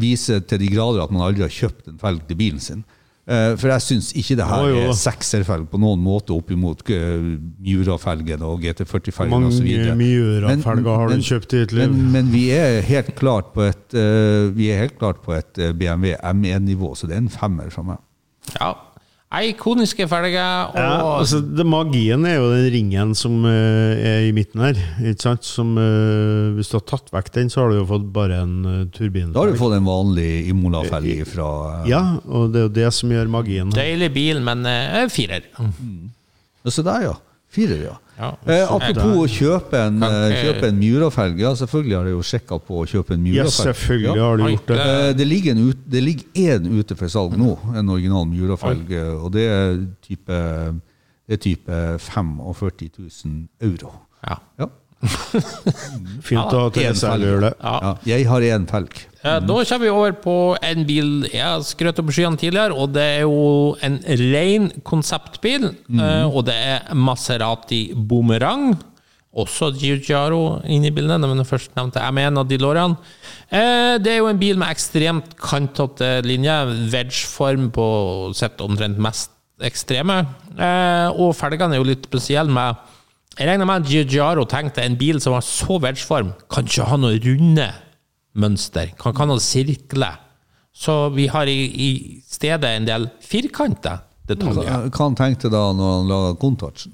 viser 0.01 0.41
til 0.47 0.63
de 0.63 0.71
grader 0.73 1.03
at 1.03 1.13
man 1.13 1.27
aldri 1.27 1.45
har 1.45 1.53
kjøpt 1.53 1.91
en 1.91 2.01
felg 2.01 2.25
til 2.31 2.39
bilen 2.39 2.63
sin. 2.63 2.87
Eh, 3.31 3.53
for 3.61 3.71
jeg 3.71 3.83
syns 3.85 4.09
ikke 4.19 4.35
det 4.41 4.47
her 4.49 4.73
er 4.75 4.89
sekserfelg 4.99 5.69
på 5.71 5.79
noen 5.79 6.01
måte 6.03 6.35
opp 6.35 6.49
imot 6.51 6.81
uh, 6.91 7.29
Miura-felgen 7.63 8.43
og 8.43 8.65
GT40-felgen 8.65 9.31
Mange 9.31 9.53
osv. 9.53 9.69
Miura-felger 10.01 10.99
har 10.99 11.15
du 11.15 11.23
kjøpt 11.29 11.55
i 11.55 11.61
ditt 11.63 11.75
liv? 11.79 11.93
Men, 11.95 12.09
men 12.17 12.33
vi 12.35 12.49
er 12.57 12.81
helt 12.89 13.13
klart 13.21 13.53
på 13.55 13.69
et, 13.69 13.85
eh, 13.95 14.51
vi 14.57 14.73
er 14.75 14.83
helt 14.83 14.99
klart 14.99 15.23
på 15.23 15.37
et 15.37 15.63
eh, 15.63 15.71
BMW 15.71 16.17
M1-nivå, 16.19 16.97
så 16.99 17.07
det 17.07 17.21
er 17.21 17.23
en 17.23 17.31
femmer 17.31 17.71
fra 17.71 17.87
meg. 17.93 18.03
Ja. 18.57 18.73
Ikoniske 19.31 20.09
felger, 20.11 20.73
og 20.73 20.75
Ja, 20.75 20.95
altså, 21.21 21.39
det, 21.39 21.63
magien 21.63 22.25
er 22.27 22.41
jo 22.41 22.49
den 22.51 22.65
ringen 22.75 23.13
som 23.15 23.45
uh, 23.47 23.95
er 23.95 24.25
i 24.27 24.33
midten 24.35 24.59
her. 24.65 24.81
Ikke 25.07 25.23
sant? 25.23 25.47
Som, 25.47 25.77
uh, 25.79 26.51
hvis 26.57 26.73
du 26.73 26.75
har 26.81 26.83
tatt 26.91 27.13
vekk 27.15 27.31
den, 27.37 27.53
så 27.53 27.63
har 27.63 27.71
du 27.71 27.79
jo 27.79 27.87
fått 27.93 28.09
bare 28.11 28.41
en 28.43 28.57
uh, 28.67 28.81
turbin. 28.91 29.31
Da 29.31 29.45
har 29.45 29.53
du 29.53 29.61
fått 29.61 29.77
en 29.79 29.87
vanlig 29.87 30.49
Imola-felg 30.51 31.23
fra 31.31 31.47
uh, 31.47 31.87
Ja, 31.87 32.03
og 32.27 32.51
det 32.51 32.59
er 32.59 32.67
jo 32.67 32.75
det 32.81 32.91
som 32.99 33.15
gjør 33.15 33.31
magien. 33.31 33.71
deilig 33.71 34.11
bil, 34.19 34.43
men 34.43 34.67
uh, 34.67 35.07
firer. 35.15 35.47
Mm. 35.63 36.11
Se 36.67 36.83
der, 36.83 37.07
ja. 37.13 37.15
Firer, 37.55 37.87
ja. 37.87 37.97
Ja. 38.21 38.31
Eh, 38.47 38.67
apropos 38.69 39.17
å 39.23 39.27
kjøpe 39.33 39.79
en, 39.87 40.03
eh, 40.03 40.35
kjøpe 40.45 40.69
en 40.69 40.79
Mura-felg. 40.79 41.39
Ja, 41.41 41.55
selvfølgelig 41.57 41.97
har 41.97 42.05
jeg 42.11 42.13
jo 42.19 42.23
sjekka 42.31 42.59
på 42.67 42.81
å 42.83 42.87
kjøpe 42.91 43.15
en 43.17 43.25
Ja, 43.27 43.45
Mura-felg. 43.45 43.65
selvfølgelig 43.71 44.17
Ja. 44.17 44.25
har 44.29 44.37
du 44.37 44.43
gjort 44.45 44.67
det. 44.67 44.77
det- 44.77 45.09
Eh, 45.09 45.13
Det 45.15 45.27
ligger 45.27 45.51
en 45.53 45.69
ut- 45.71 45.89
det 45.89 46.03
ligger 46.03 46.25
én 46.35 46.79
ute 46.79 46.95
for 46.97 47.07
salg 47.09 47.33
nå, 47.39 47.59
en 47.77 47.89
original 47.89 48.27
Mura-felg. 48.27 48.91
eh, 48.93 49.25
Og 49.25 49.33
det 49.33 49.47
er 49.49 49.87
type, 50.07 50.27
det 51.29 51.33
er 51.33 51.37
type 51.37 51.99
45 51.99 52.91
000 53.25 53.49
euro. 53.63 53.93
Ja. 54.29 54.37
Ja. 54.59 54.67
Fint 56.21 56.53
å 56.53 56.59
ha 56.61 56.67
En 56.67 56.73
det. 57.41 57.55
Ja. 57.63 57.81
Ja, 57.83 57.97
jeg 58.05 58.27
har 58.27 58.41
én 58.43 58.67
felg. 58.69 59.07
Eh, 59.23 59.39
Da 59.41 59.55
kommer 59.65 59.79
vi 59.85 59.91
over 59.93 60.13
på 60.17 60.37
en 60.65 60.85
bil 60.89 61.27
jeg 61.29 61.43
har 61.45 61.61
skrøt 61.67 61.99
opp 62.01 62.13
skyene 62.15 62.39
tidligere, 62.41 62.73
og 62.73 62.93
det 62.95 63.03
er 63.03 63.21
jo 63.27 63.77
en 63.85 63.99
ren 64.07 64.71
konseptbil. 64.83 65.75
Mm. 65.89 66.31
Og 66.33 66.45
det 66.49 66.55
er 66.57 66.95
Maserati 66.95 67.93
Boomerang. 67.95 68.79
Også 69.31 69.69
Giugiaro 69.79 70.61
inne 70.67 70.89
i 70.89 70.91
bildet, 70.91 71.21
men 71.23 71.37
den 71.39 71.47
først 71.47 71.77
nevnte 71.77 72.01
M1 72.03 72.39
og 72.41 72.49
DeLorean. 72.51 72.97
lårene. 72.97 73.99
Det 74.03 74.11
er 74.11 74.19
jo 74.19 74.27
en 74.27 74.39
bil 74.41 74.59
med 74.59 74.73
ekstremt 74.73 75.37
kantete 75.39 76.23
linje, 76.27 76.57
wedge-form 76.91 77.71
på 77.71 77.87
sitt 78.35 78.59
omtrent 78.61 78.99
mest 78.99 79.31
ekstreme. 79.63 80.27
Eh, 80.59 81.09
Og 81.15 81.37
felgene 81.37 81.75
er 81.75 81.79
jo 81.79 81.85
litt 81.85 82.07
spesielle 82.09 82.51
med 82.51 82.75
Jeg 83.39 83.47
regner 83.47 83.65
med 83.67 83.85
at 83.85 83.89
Giugiaro 83.89 84.45
tenkte 84.45 84.83
en 84.83 84.97
bil 84.97 85.21
som 85.21 85.33
har 85.33 85.41
så 85.47 85.79
wedge-form, 85.79 86.33
kan 86.51 86.65
ikke 86.65 86.85
ha 86.85 86.97
noe 86.97 87.17
runde 87.23 87.69
mønster, 88.37 88.93
kan 89.01 89.13
kalle 89.17 89.35
det 89.35 89.41
noe 89.41 89.45
sirkler. 89.45 90.19
Så 90.73 91.11
vi 91.15 91.27
har 91.29 91.47
i, 91.51 91.59
i 91.67 91.91
stedet 92.31 92.65
en 92.77 92.87
del 92.87 93.09
firkanter 93.27 94.05
detaljer. 94.31 94.87
Hva 94.95 95.09
han 95.09 95.17
tenkte 95.19 95.51
da 95.51 95.65
når 95.75 95.97
han 95.99 96.09
laga 96.09 96.37
Contouchen? 96.41 96.93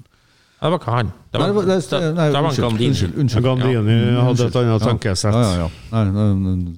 Det 0.57 0.71
var 0.73 0.79
ikke 0.79 0.95
han. 0.95 1.11
Det 1.31 1.39
var, 1.39 1.51
nei, 1.53 1.63
det- 1.67 1.89
det- 1.91 2.15
nei, 2.17 2.25
det 2.31 2.33
var 2.33 2.47
unnskyld, 2.49 2.65
Gandini. 2.65 2.87
unnskyld, 2.89 3.17
unnskyld. 3.21 3.43
Gandini 3.45 3.97
hadde 4.17 4.47
et 4.47 4.55
annet 4.55 4.81
Ja. 4.81 4.87
tankesett. 4.87 5.33
Ja, 5.33 5.41
ja, 5.41 5.55
ja. 5.61 5.69
Nei, 5.91 6.03
nei, 6.11 6.33
nei, 6.33 6.73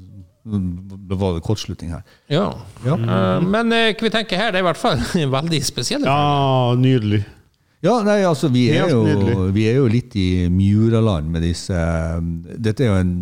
det 1.10 1.18
var 1.20 1.34
det 1.38 1.44
kortslutning 1.44 1.92
her. 1.92 2.04
Ja. 2.30 2.50
Ja. 2.86 2.96
Eh, 2.96 3.42
Men 3.48 3.72
eh, 3.72 3.94
hva 3.94 4.02
vi 4.02 4.10
tenker 4.10 4.38
her, 4.38 4.52
det 4.52 4.60
er 4.60 4.66
i 4.66 4.68
hvert 4.68 4.78
fall 4.78 4.98
veldig 5.40 5.64
spesielle. 5.64 6.06
Ja, 6.06 6.76
nydelig. 6.76 7.24
Ja, 7.82 8.02
nei, 8.04 8.20
altså 8.28 8.50
vi 8.52 8.66
er, 8.76 8.90
jo, 8.92 9.06
vi 9.56 9.70
er 9.72 9.76
jo 9.80 9.88
litt 9.88 10.14
i 10.20 10.50
Mjuraland 10.52 11.30
med 11.32 11.42
disse 11.48 11.72
Dette 12.60 12.84
er 12.84 12.90
jo 12.90 12.96
en 13.00 13.14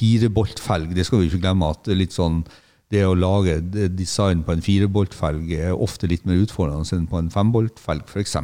fireboltfelg, 0.00 0.94
det 0.96 1.06
skal 1.06 1.22
vi 1.22 1.30
ikke 1.30 1.44
glemme. 1.44 1.70
at 1.70 1.90
litt 1.92 2.16
sånn 2.16 2.42
det 2.90 3.04
å 3.06 3.14
lage 3.14 3.60
design 3.94 4.42
på 4.42 4.56
en 4.56 4.64
fireboltfelg 4.64 5.52
er 5.54 5.76
ofte 5.76 6.08
litt 6.10 6.24
mer 6.26 6.40
utfordrende 6.42 6.96
enn 6.96 7.06
på 7.10 7.20
en 7.20 7.30
femboltfelg, 7.30 8.08
f.eks. 8.10 8.34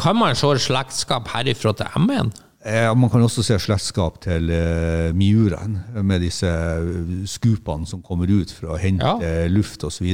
Kan 0.00 0.16
man 0.16 0.38
se 0.38 0.54
slektskap 0.64 1.28
herifra 1.34 1.74
til 1.76 1.98
M1? 2.00 2.32
Eh, 2.60 2.90
man 2.92 3.08
kan 3.08 3.22
også 3.24 3.40
se 3.40 3.56
slektskap 3.56 4.18
til 4.20 4.50
eh, 4.52 5.14
miuren, 5.16 5.78
med 6.04 6.20
disse 6.20 6.44
eh, 6.44 7.22
skupene 7.24 7.86
som 7.88 8.02
kommer 8.04 8.28
ut 8.28 8.50
for 8.52 8.74
å 8.74 8.76
hente 8.76 9.00
Ja. 9.00 9.46
luft 9.48 9.80
osv. 9.88 10.10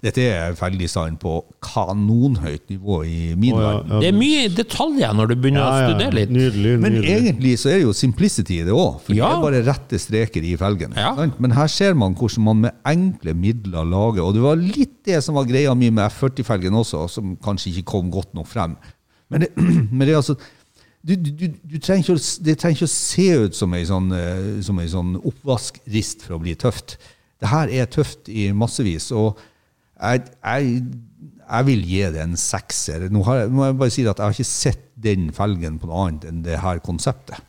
Dette 0.00 0.22
er 0.24 0.54
felgdesign 0.56 1.18
på 1.20 1.34
kanonhøyt 1.60 2.70
nivå 2.72 3.02
i 3.04 3.18
min 3.36 3.52
oh, 3.52 3.60
ja, 3.60 3.72
ja. 3.84 3.98
Det 4.00 4.08
er 4.08 4.16
mye 4.16 4.46
detaljer 4.56 5.12
når 5.18 5.28
du 5.28 5.34
begynner 5.42 5.60
Ja, 5.60 5.74
å 5.74 5.90
studere 5.90 6.16
litt. 6.22 6.32
Nydelig. 6.32 6.72
Men 6.80 6.96
egentlig 7.02 7.58
så 7.60 7.68
er 7.74 7.82
det 7.82 7.84
jo 7.84 7.92
simplicity 7.98 8.62
i 8.62 8.64
det 8.70 8.72
òg, 8.72 9.02
for 9.04 9.12
Ja. 9.18 9.28
det 9.28 9.36
er 9.36 9.44
bare 9.44 9.60
rette 9.68 10.00
streker 10.00 10.46
i 10.46 10.54
felgen. 10.56 10.96
Ja. 10.96 11.12
Men 11.36 11.52
her 11.58 11.68
ser 11.68 11.92
man 12.00 12.16
hvordan 12.16 12.46
man 12.48 12.62
med 12.64 12.80
enkle 12.88 13.34
midler 13.36 13.84
lager, 13.84 14.24
og 14.24 14.32
det 14.38 14.46
var 14.46 14.56
litt 14.56 15.02
det 15.04 15.20
som 15.26 15.36
var 15.36 15.44
greia 15.44 15.76
mi 15.76 15.90
med 15.92 16.08
F40-felgen 16.08 16.80
også, 16.80 17.04
som 17.12 17.36
kanskje 17.44 17.74
ikke 17.74 17.90
kom 17.92 18.08
godt 18.10 18.32
nok 18.32 18.48
frem. 18.48 18.78
Men 19.30 19.44
det, 19.44 19.52
men 19.92 20.00
det 20.06 20.14
er 20.16 20.22
altså 20.22 20.38
du, 21.00 21.14
du, 21.16 21.46
du, 21.48 21.76
trenger 21.80 22.04
ikke, 22.04 22.18
å 22.18 22.44
det 22.44 22.56
trenger 22.60 22.76
ikke 22.76 22.88
å 22.90 22.92
se 22.92 23.28
ut 23.46 23.56
som 23.56 23.76
ei 23.76 23.86
sånn, 23.88 24.10
eh, 24.12 24.48
som 24.64 24.80
en 24.82 24.90
sånn 24.92 25.14
oppvaskrist 25.16 26.26
for 26.26 26.36
å 26.36 26.42
bli 26.42 26.56
tøft. 26.60 26.98
Det 27.40 27.48
her 27.48 27.72
er 27.72 27.88
tøft 27.88 28.28
i 28.28 28.50
massevis, 28.52 29.08
og 29.16 29.40
jeg, 29.96 30.26
jeg, 30.44 30.82
jeg 31.46 31.68
vil 31.70 31.86
gi 31.88 32.02
det 32.12 32.24
en 32.24 32.36
sekser. 32.40 33.08
Nå, 33.12 33.24
har 33.28 33.42
jeg, 33.42 33.52
nå 33.52 33.60
må 33.60 33.70
jeg 33.70 33.78
bare 33.80 33.94
si 33.94 34.04
at 34.04 34.20
jeg 34.20 34.26
har 34.26 34.36
ikke 34.36 34.50
sett 34.50 34.84
den 35.00 35.30
felgen 35.36 35.78
på 35.80 35.88
noe 35.88 36.04
annet 36.04 36.28
enn 36.28 36.44
det 36.44 36.60
her 36.60 36.82
konseptet. 36.84 37.40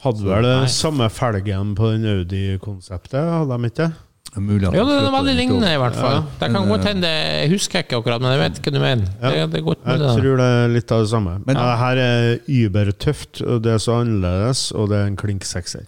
Hadde 0.00 0.24
vel 0.24 0.46
samme 0.72 1.10
felgen 1.12 1.74
på 1.76 1.90
den 1.92 2.06
Audi-konseptet, 2.08 3.20
hadde 3.20 3.58
de 3.58 3.68
ikke? 3.68 3.90
Det 4.30 4.42
mulig 4.46 4.68
at 4.68 4.74
Ja, 4.74 4.84
de 4.84 4.86
det 4.86 4.94
er 4.94 5.00
flytter 5.00 5.14
veldig 5.18 5.34
lignende, 5.40 5.70
i 5.74 5.78
hvert 5.82 5.96
fall. 5.98 6.20
Det 6.40 6.50
kan 6.54 6.68
godt 6.68 6.84
hende 6.86 7.08
Jeg 7.10 7.50
husker 7.50 7.78
ikke 7.82 7.96
akkurat, 7.98 8.20
men 8.22 8.30
jeg 8.30 8.40
vet 8.44 8.60
hva 8.62 8.72
du 8.72 8.78
mener. 8.80 9.04
Det, 9.20 9.50
det 9.50 9.58
er 9.58 9.64
godt 9.66 9.78
Jeg 9.86 9.98
det. 9.98 10.10
tror 10.22 10.36
det 10.42 10.46
er 10.58 10.68
litt 10.68 10.92
av 10.92 11.00
det 11.02 11.10
samme. 11.10 11.32
Men- 11.46 11.56
ja, 11.56 11.76
her 11.76 11.96
er 11.96 12.38
übertøft, 12.46 13.42
og 13.46 13.62
det 13.62 13.72
er 13.72 13.78
så 13.82 14.00
annerledes, 14.04 14.70
og 14.72 14.88
det 14.90 14.98
er 15.02 15.06
en 15.10 15.16
klink 15.16 15.42
sekser. 15.44 15.82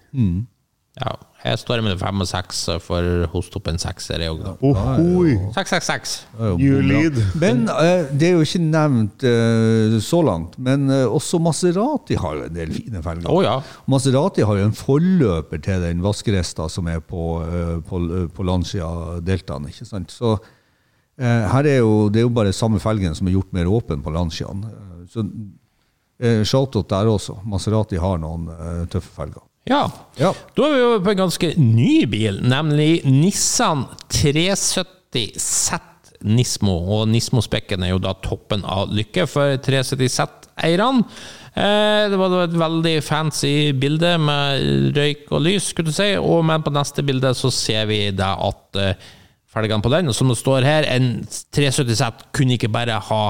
Ja, 1.01 1.15
jeg 1.41 1.57
står 1.57 1.81
med 1.81 1.97
fem 1.97 2.21
og 2.21 2.27
seks 2.29 2.59
for 2.85 3.01
å 3.01 3.29
hoste 3.33 3.57
opp 3.57 3.69
en 3.71 3.79
sekser, 3.81 4.21
jeg 4.21 4.29
òg, 4.35 4.43
da. 4.45 4.51
Ohoi! 4.69 5.31
666. 5.55 6.11
Det 6.37 6.43
er 6.45 6.51
jo 6.51 6.59
You 6.61 6.73
bra. 6.83 6.89
lead. 6.91 7.21
Men 7.41 7.63
eh, 7.73 8.11
det 8.13 8.27
er 8.29 8.35
jo 8.37 8.43
ikke 8.45 8.61
nevnt 8.61 9.25
eh, 9.25 9.95
så 10.05 10.21
langt, 10.27 10.59
men 10.61 10.85
eh, 10.93 11.07
også 11.09 11.41
Maserati 11.41 12.19
har 12.21 12.37
jo 12.37 12.45
en 12.51 12.53
del 12.59 12.75
fine 12.77 13.01
felger. 13.07 13.31
Oh, 13.33 13.41
ja. 13.43 13.55
Maserati 13.89 14.45
har 14.45 14.61
jo 14.61 14.67
en 14.69 14.77
forløper 14.77 15.63
til 15.65 15.81
den 15.87 16.03
vaskeresta 16.05 16.69
som 16.71 16.91
er 16.93 17.01
på, 17.01 17.25
eh, 17.47 17.79
på, 17.89 18.03
på 18.37 18.47
Lancia-deltaen. 18.51 19.71
ikke 19.73 19.89
sant? 19.89 20.13
Så 20.13 20.35
eh, 21.17 21.47
her 21.55 21.71
er 21.73 21.79
jo, 21.81 22.11
det 22.13 22.21
er 22.21 22.27
jo 22.29 22.35
bare 22.37 22.53
samme 22.53 22.83
felgen 22.85 23.17
som 23.17 23.33
er 23.33 23.39
gjort 23.39 23.57
mer 23.57 23.71
åpen 23.73 24.05
på 24.05 24.13
Lanciaen. 24.13 24.61
Eh, 24.69 25.09
Så 25.09 25.25
eh, 26.21 26.45
shout-out 26.47 26.93
der 26.93 27.09
også. 27.11 27.39
Maserati 27.49 27.97
har 27.99 28.21
noen 28.23 28.45
eh, 28.53 28.85
tøffe 28.93 29.11
felger. 29.17 29.49
Ja. 29.69 29.85
Ja. 30.19 30.33
Da 30.57 30.67
er 30.67 30.75
vi 30.75 30.83
over 30.89 31.05
på 31.05 31.13
en 31.13 31.23
ganske 31.23 31.53
ny 31.61 32.03
bil, 32.11 32.41
nemlig 32.43 33.05
Nissan 33.07 33.87
370 34.11 35.39
Z 35.39 35.79
Nismo. 36.23 36.75
Og 36.97 37.07
Nismo-spekken 37.11 37.85
er 37.85 37.95
jo 37.95 38.03
da 38.03 38.15
toppen 38.25 38.67
av 38.67 38.91
lykke 38.95 39.27
for 39.31 39.57
370 39.63 40.13
Z-eierne. 40.17 41.07
Eh, 41.53 42.09
det 42.09 42.19
var 42.19 42.37
et 42.41 42.55
veldig 42.57 42.95
fancy 43.05 43.73
bilde 43.77 44.15
med 44.23 44.95
røyk 44.97 45.27
og 45.35 45.43
lys, 45.45 45.71
skulle 45.71 45.93
du 45.93 45.97
si. 45.97 46.13
Og, 46.19 46.41
men 46.49 46.65
på 46.65 46.73
neste 46.75 47.05
bilde 47.07 47.35
så 47.39 47.53
ser 47.55 47.87
vi 47.91 48.05
da 48.17 48.35
at 48.49 48.81
eh, 48.81 49.11
felgene 49.53 49.85
på 49.85 49.93
den, 49.93 50.09
og 50.09 50.17
som 50.17 50.31
det 50.33 50.39
står 50.41 50.65
her, 50.65 50.89
en 50.89 51.27
370 51.29 51.99
Z 51.99 52.29
kunne 52.33 52.57
ikke 52.57 52.73
bare 52.73 52.97
ha 53.11 53.25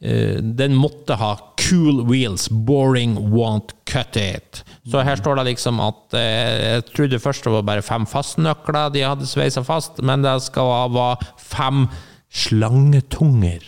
den 0.00 0.72
måtte 0.80 1.16
ha 1.20 1.34
cool 1.60 2.02
wheels, 2.08 2.46
boring 2.48 3.18
won't 3.34 3.74
cut 3.84 4.16
it. 4.16 4.62
Så 4.88 5.02
her 5.04 5.16
står 5.20 5.36
det 5.36 5.44
liksom 5.50 5.78
at 5.84 6.14
eh, 6.16 6.54
Jeg 6.78 6.84
trodde 6.94 7.18
først 7.20 7.44
det 7.44 7.52
var 7.52 7.66
bare 7.68 7.82
fem 7.84 8.06
fastnøkler 8.08 8.88
de 8.94 9.02
hadde 9.04 9.28
sveisa 9.28 9.60
fast, 9.66 10.00
men 10.02 10.22
det 10.24 10.38
skal 10.46 10.70
være 10.94 11.18
fem 11.36 11.84
slangetunger. 12.32 13.62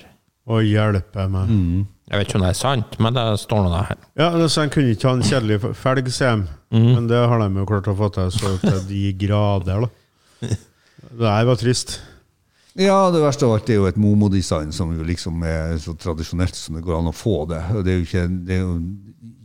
Å 0.51 0.59
hjelpe 0.65 1.29
meg. 1.31 1.53
Jeg 2.13 2.19
vet 2.19 2.29
ikke 2.29 2.39
om 2.41 2.45
det 2.45 2.51
er 2.53 2.59
sant, 2.59 2.97
men 3.01 3.15
det 3.17 3.23
står 3.41 3.63
noe 3.69 3.83
her. 3.87 3.99
Ja, 4.19 4.31
det- 4.37 4.51
så 4.51 4.61
Han 4.63 4.71
kunne 4.71 4.91
ikke 4.97 5.09
ha 5.09 5.15
en 5.15 5.23
kjedelig 5.23 5.61
felg, 5.77 6.09
sier 6.13 6.37
de. 6.37 6.49
Men 6.81 7.07
det 7.09 7.17
har 7.29 7.39
de 7.39 7.55
jo 7.61 7.67
klart 7.67 7.87
å 7.89 7.97
få 7.97 8.09
til 8.13 8.31
så 8.31 8.59
til 8.61 8.81
de 8.89 9.13
grader, 9.13 9.87
da. 9.87 10.49
Det 11.13 11.29
her 11.29 11.45
var 11.45 11.57
trist. 11.57 12.01
Ja, 12.81 13.11
det 13.13 13.21
verste 13.21 13.45
av 13.45 13.53
alt 13.59 13.69
er 13.69 13.77
jo 13.81 13.89
et 13.91 13.99
Momo-design 14.01 14.71
som 14.73 14.95
jo 14.97 15.05
liksom 15.05 15.43
er 15.45 15.75
så 15.83 15.93
tradisjonelt 16.01 16.57
som 16.57 16.79
det 16.79 16.85
går 16.87 16.99
an 17.03 17.11
å 17.11 17.17
få 17.17 17.43
det. 17.51 17.61
Det 17.85 17.93
er 17.93 17.99
jo 17.99 18.07
ikke 18.07 18.23
det 18.49 18.55
er 18.57 18.63
jo, 18.63 18.77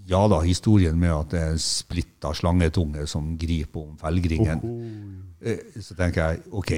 Ja 0.08 0.22
da, 0.32 0.38
historien 0.40 0.96
med 0.96 1.12
at 1.12 1.34
det 1.34 1.40
er 1.44 1.58
splitta 1.60 2.30
slangetunge 2.32 3.04
som 3.12 3.34
griper 3.38 3.82
om 3.90 3.98
felgringen. 4.00 4.62
Eh, 5.44 5.60
Så 5.84 5.98
tenker 6.00 6.22
jeg 6.30 6.46
ok, 6.56 6.72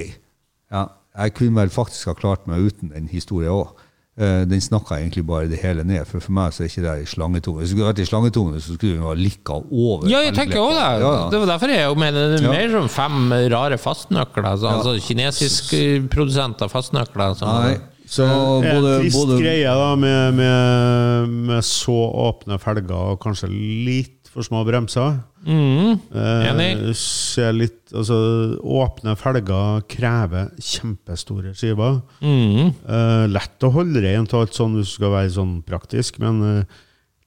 ja, 0.72 0.88
jeg 1.14 1.34
kunne 1.38 1.60
vel 1.60 1.70
faktisk 1.70 2.10
ha 2.10 2.14
klart 2.18 2.48
meg 2.50 2.66
uten 2.66 2.90
den 2.90 3.06
historien 3.08 3.52
òg. 3.54 3.70
Den 4.20 4.60
snakka 4.60 4.98
egentlig 5.00 5.22
bare 5.26 5.48
det 5.48 5.58
hele 5.62 5.80
ned, 5.88 6.04
for 6.08 6.20
for 6.20 6.34
meg 6.36 6.52
så 6.52 6.64
er 6.64 6.68
ikke 6.68 6.82
det 6.84 6.94
i 7.02 7.06
slangetone. 7.08 7.62
Hvis 7.62 7.70
det 7.70 7.76
skulle 7.76 7.88
vært 7.88 8.02
i 8.04 8.08
slangetone, 8.08 8.60
så 8.60 8.74
skulle 8.76 8.98
den 8.98 9.06
ha 9.06 9.14
likka 9.16 9.56
over. 9.72 10.04
Ja, 10.12 10.20
jeg 10.26 10.34
tenker 10.36 10.60
også 10.60 10.76
det. 10.76 10.88
Ja, 11.00 11.12
ja. 11.16 11.22
Det 11.32 11.40
var 11.40 11.46
derfor 11.54 11.72
jeg 11.72 11.96
mener 12.02 12.34
det 12.34 12.40
er 12.42 12.44
Ja. 12.44 12.52
mer 12.52 12.74
som 12.74 12.88
fem 12.92 13.32
rare 13.54 13.78
fastnøkler. 13.80 14.50
Altså, 14.52 14.68
altså 14.76 14.96
kinesiske 15.08 15.80
produsenter 16.12 16.68
av 16.68 16.74
fastnøkler. 16.74 17.34
Som, 17.40 17.48
Nei, 17.48 17.78
så 18.10 18.26
er 18.28 18.74
både, 18.74 18.92
en 18.98 19.02
trist 19.06 19.16
både 19.16 19.40
greie 19.40 19.72
da, 19.80 19.90
med, 19.96 20.34
med, 20.34 21.28
med 21.48 21.64
så 21.64 21.96
åpne 22.28 22.58
felger 22.60 22.92
og 23.14 23.20
kanskje 23.24 23.48
litt 23.48 24.19
for 24.30 24.46
små 24.46 24.62
bremser. 24.66 25.18
Mm, 25.42 25.98
enig. 26.14 26.70
ser 26.98 27.54
litt, 27.56 27.80
altså, 27.90 28.16
åpne 28.62 29.16
felger 29.18 29.82
krever 29.90 30.52
kjempestore 30.62 31.54
skiver. 31.58 32.00
Eh, 32.22 33.24
lett 33.32 33.66
å 33.66 33.72
holde 33.74 34.04
rent 34.04 34.34
og 34.36 34.44
alt 34.44 34.58
sånn 34.58 34.76
hvis 34.78 34.92
du 34.92 35.00
skal 35.00 35.14
være 35.16 35.32
sånn 35.34 35.56
praktisk, 35.66 36.20
men 36.22 36.42
eh, 36.46 36.76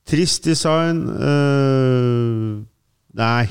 trist 0.09 0.47
design 0.47 1.03
eh, 1.17 2.61
Nei, 3.13 3.45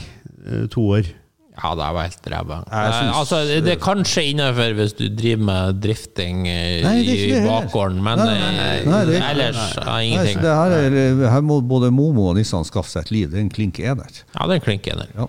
toer. 0.74 1.06
Ja, 1.52 1.74
det 1.76 1.86
var 1.94 2.06
helt 2.06 2.28
ræva. 2.32 2.56
Eh, 2.72 3.08
Altså, 3.18 3.42
det 3.64 3.74
er 3.74 3.80
kanskje 3.82 4.22
innafor 4.30 4.72
hvis 4.78 4.94
du 4.96 5.02
driver 5.12 5.42
med 5.50 5.80
drifting 5.84 6.46
eh, 6.48 6.80
Nei, 6.86 6.94
i 7.04 7.42
bakgården, 7.44 7.98
men 8.02 8.18
Nei, 8.22 8.26
nei, 8.32 8.52
nei, 8.56 8.70
eh, 8.78 8.86
nei, 8.88 9.02
det 9.04 9.14
er 9.14 9.20
ikke- 9.20 9.30
ellers 9.34 9.74
ja, 9.76 9.98
ingenting. 10.00 10.40
det 10.46 10.54
her, 10.56 10.76
er, 10.78 11.30
her 11.34 11.44
må 11.44 11.60
både 11.60 11.90
Momo 11.92 12.30
og 12.30 12.36
Nissan 12.40 12.64
skaffe 12.64 12.88
seg 12.94 13.02
et 13.04 13.10
liv. 13.12 13.30
Det 13.30 13.38
er 13.38 13.44
en 13.44 13.50
klink 13.52 13.78
ener. 13.84 14.08
Ja, 14.32 14.46
det 14.48 14.56
er 14.62 14.64
klink 14.64 14.88
ener. 14.88 15.06
Ja. 15.16 15.28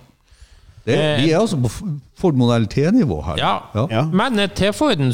Det, 0.86 0.96
Eh, 1.00 1.22
vi 1.24 1.32
er 1.32 1.40
altså 1.40 1.60
på 1.64 1.70
Ford 2.20 2.36
Modell 2.36 2.66
T-nivå 2.68 3.22
her. 3.26 3.38
Ja. 3.40 3.54
Ja. 3.76 3.86
Ja. 3.92 4.02
Men 4.12 4.40
eh, 4.40 4.48
T-Forden 4.48 5.14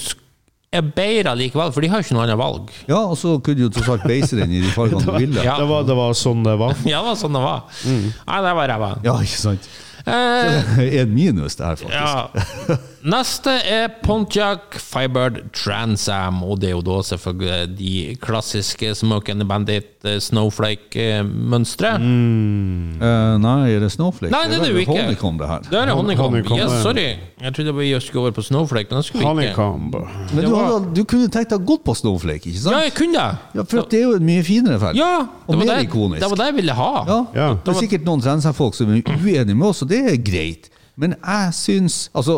er 0.71 0.81
bedre 0.81 1.33
likevel, 1.35 1.71
for 1.73 1.81
de 1.81 1.89
har 1.89 2.01
ikke 2.05 2.13
noe 2.13 2.23
annet 2.27 2.37
valg. 2.37 2.69
Ja, 2.87 3.01
og 3.09 3.17
så 3.17 3.35
kunne 3.41 3.57
du 3.57 3.63
jo 3.65 3.69
tross 3.73 3.89
alt 3.89 4.05
beise 4.05 4.37
den 4.37 4.51
i 4.53 4.61
de 4.61 4.69
fargene 4.73 5.01
du 5.05 5.11
ville. 5.25 5.41
Ja. 5.45 5.57
Det, 5.57 5.65
var, 5.69 5.83
det 5.89 5.97
var 5.97 6.13
sånn 6.13 6.43
det 6.45 6.53
var. 6.61 6.73
Ja, 6.85 7.01
det 7.01 7.09
var 7.09 7.17
sånn 7.21 7.33
det 7.37 7.41
var. 7.41 7.63
Mm. 7.85 8.07
Nei, 8.29 8.41
det 8.45 8.55
var 8.61 8.67
ræva. 8.75 8.91
Ja, 9.09 9.15
ikke 9.25 9.41
sant? 9.41 9.69
Eh, 10.05 10.79
En 11.01 11.13
minus 11.13 11.55
der, 11.59 11.75
faktisk. 11.75 11.93
ja. 11.93 12.77
Neste 12.99 13.51
er 13.63 13.87
Pontiac 14.03 14.75
Fibered 14.75 15.37
Transam, 15.55 16.41
og 16.43 16.59
det 16.59 16.67
er 16.69 16.73
jo 16.75 16.81
da 16.83 16.97
selvfølgelig 17.07 17.77
de 17.79 17.93
klassiske 18.19 18.89
Smoke 18.99 19.31
and 19.31 19.39
the 19.39 19.47
Bandit 19.47 20.03
eh, 20.03 20.17
Snowflake-mønstre. 20.19 21.93
Uh, 21.95 23.37
nei, 23.39 23.71
er 23.71 23.79
det 23.85 23.91
Snowflake? 23.93 24.33
Nei, 24.33 24.41
det 24.51 24.57
er 24.59 24.65
det 24.65 24.71
jo 24.73 24.81
ikke. 24.83 24.97
Honeycomb, 24.97 25.39
det 25.39 25.47
her. 25.47 25.63
Det 25.69 25.79
er 25.79 25.93
Honeycomb. 25.95 26.35
Honeycomb, 26.35 26.59
Yes, 26.59 26.75
sorry. 26.83 27.05
Jeg 27.39 27.53
trodde 27.55 27.73
vi 27.77 27.87
skulle 28.03 28.21
over 28.25 28.35
på 28.35 28.43
Snowflake, 28.49 28.87
men 28.91 28.97
det 28.99 29.05
skulle 29.07 29.31
vi 29.39 29.47
ikke. 29.47 29.69
Men 29.79 30.43
du, 30.43 30.49
var- 30.51 30.65
hadde, 30.73 30.91
du 30.99 31.03
kunne 31.07 31.29
tenkt 31.31 31.53
deg 31.55 31.65
godt 31.71 31.83
på 31.87 31.95
Snowflake, 32.01 32.51
ikke 32.51 32.59
sant? 32.65 32.75
Ja, 32.75 32.83
jeg 32.89 32.93
kunne 32.99 33.15
det. 33.15 33.37
Ja, 33.55 33.63
for 33.63 33.83
at 33.85 33.91
det 33.95 34.01
er 34.01 34.05
jo 34.09 34.15
en 34.19 34.27
mye 34.27 34.43
finere 34.43 34.79
ferd. 34.83 34.99
Ja, 34.99 35.13
og 35.47 35.55
det 35.55 35.59
var 35.61 35.65
mer 35.65 35.79
det, 35.79 35.87
ikonisk. 35.87 36.19
det 36.25 36.29
var 36.33 36.41
det 36.43 36.49
jeg 36.51 36.57
ville 36.59 36.75
ha. 36.83 36.91
Ja, 37.07 37.19
Ja. 37.39 37.49
Det 37.63 37.73
er 37.75 37.79
sikkert 37.79 38.03
noen 38.07 38.21
Transam-folk 38.27 38.75
som 38.75 38.91
er 38.91 39.01
uenige 39.15 39.55
med 39.55 39.67
oss, 39.71 39.79
og 39.89 39.95
det 39.95 40.01
er 40.13 40.17
greit. 40.31 40.69
Men 40.99 41.13
jeg 41.23 41.53
syns 41.55 42.09
altså, 42.13 42.33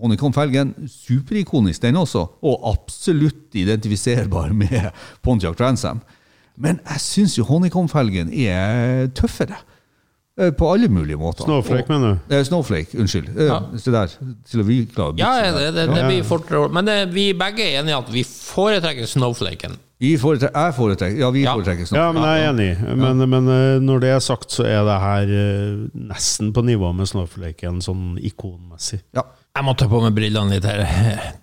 Honeycomb-felgen, 0.00 0.74
superikonisk 0.88 1.82
den 1.82 1.96
også, 1.98 2.26
og 2.42 2.60
absolutt 2.72 3.54
identifiserbar 3.58 4.52
med 4.62 4.90
Pontiac 5.22 5.56
Transam. 5.58 6.00
Men 6.56 6.78
jeg 6.88 7.00
syns 7.02 7.34
jo 7.38 7.44
Honeycomb-felgen 7.48 8.30
er 8.46 9.08
tøffere. 9.16 9.58
eh, 10.38 10.50
På 10.52 10.70
alle 10.72 10.88
mulige 10.88 11.16
måter. 11.16 11.44
Snowflake, 11.44 11.82
Og- 11.82 11.88
mener 12.00 12.14
du? 12.28 12.34
Eh, 12.36 12.44
Snowflake, 12.44 12.98
unnskyld. 12.98 13.28
Eh, 13.36 13.44
Ja. 13.50 13.58
Se 13.78 13.90
der. 13.90 14.06
Til 14.50 14.60
å 14.60 14.64
vi 14.64 14.84
klarer 14.86 15.18
Ja, 15.18 15.50
det, 15.58 15.74
det, 15.74 15.88
det 15.94 16.04
blir 16.06 16.22
fortere 16.24 16.68
Men 16.72 16.84
det, 16.86 17.12
vi 17.14 17.32
begge 17.32 17.62
er 17.66 17.80
enige 17.82 17.96
i 17.96 17.98
at 17.98 18.12
vi 18.12 18.22
foretrekker 18.24 19.06
Snowflaken. 19.06 19.76
Vi 20.02 20.16
foretrekker, 20.18 20.58
jeg 20.66 20.74
foretrekker, 20.74 21.18
ja, 21.20 21.28
vi 21.30 21.42
Ja. 21.44 21.52
foretrekker 21.54 21.86
snop. 21.86 21.98
Ja, 22.00 22.06
men 22.12 22.24
jeg 22.26 22.42
er 22.42 22.48
enig. 22.50 22.96
Men, 22.98 23.22
men 23.30 23.50
eh, 23.54 23.78
når 23.78 24.00
det 24.02 24.08
er 24.10 24.22
sagt, 24.24 24.50
så 24.50 24.64
er 24.66 24.80
det 24.88 24.96
her 24.98 25.30
eh, 25.30 25.84
nesten 26.10 26.50
på 26.56 26.64
nivå 26.66 26.90
med 26.98 27.06
Snowflaken, 27.06 27.78
sånn 27.84 28.16
ikonmessig. 28.18 28.98
Ja. 29.14 29.22
Jeg 29.54 29.66
må 29.68 29.74
ta 29.78 29.86
på 29.86 30.00
meg 30.02 30.16
brillene 30.16 30.56
litt 30.56 30.66
her. 30.66 30.82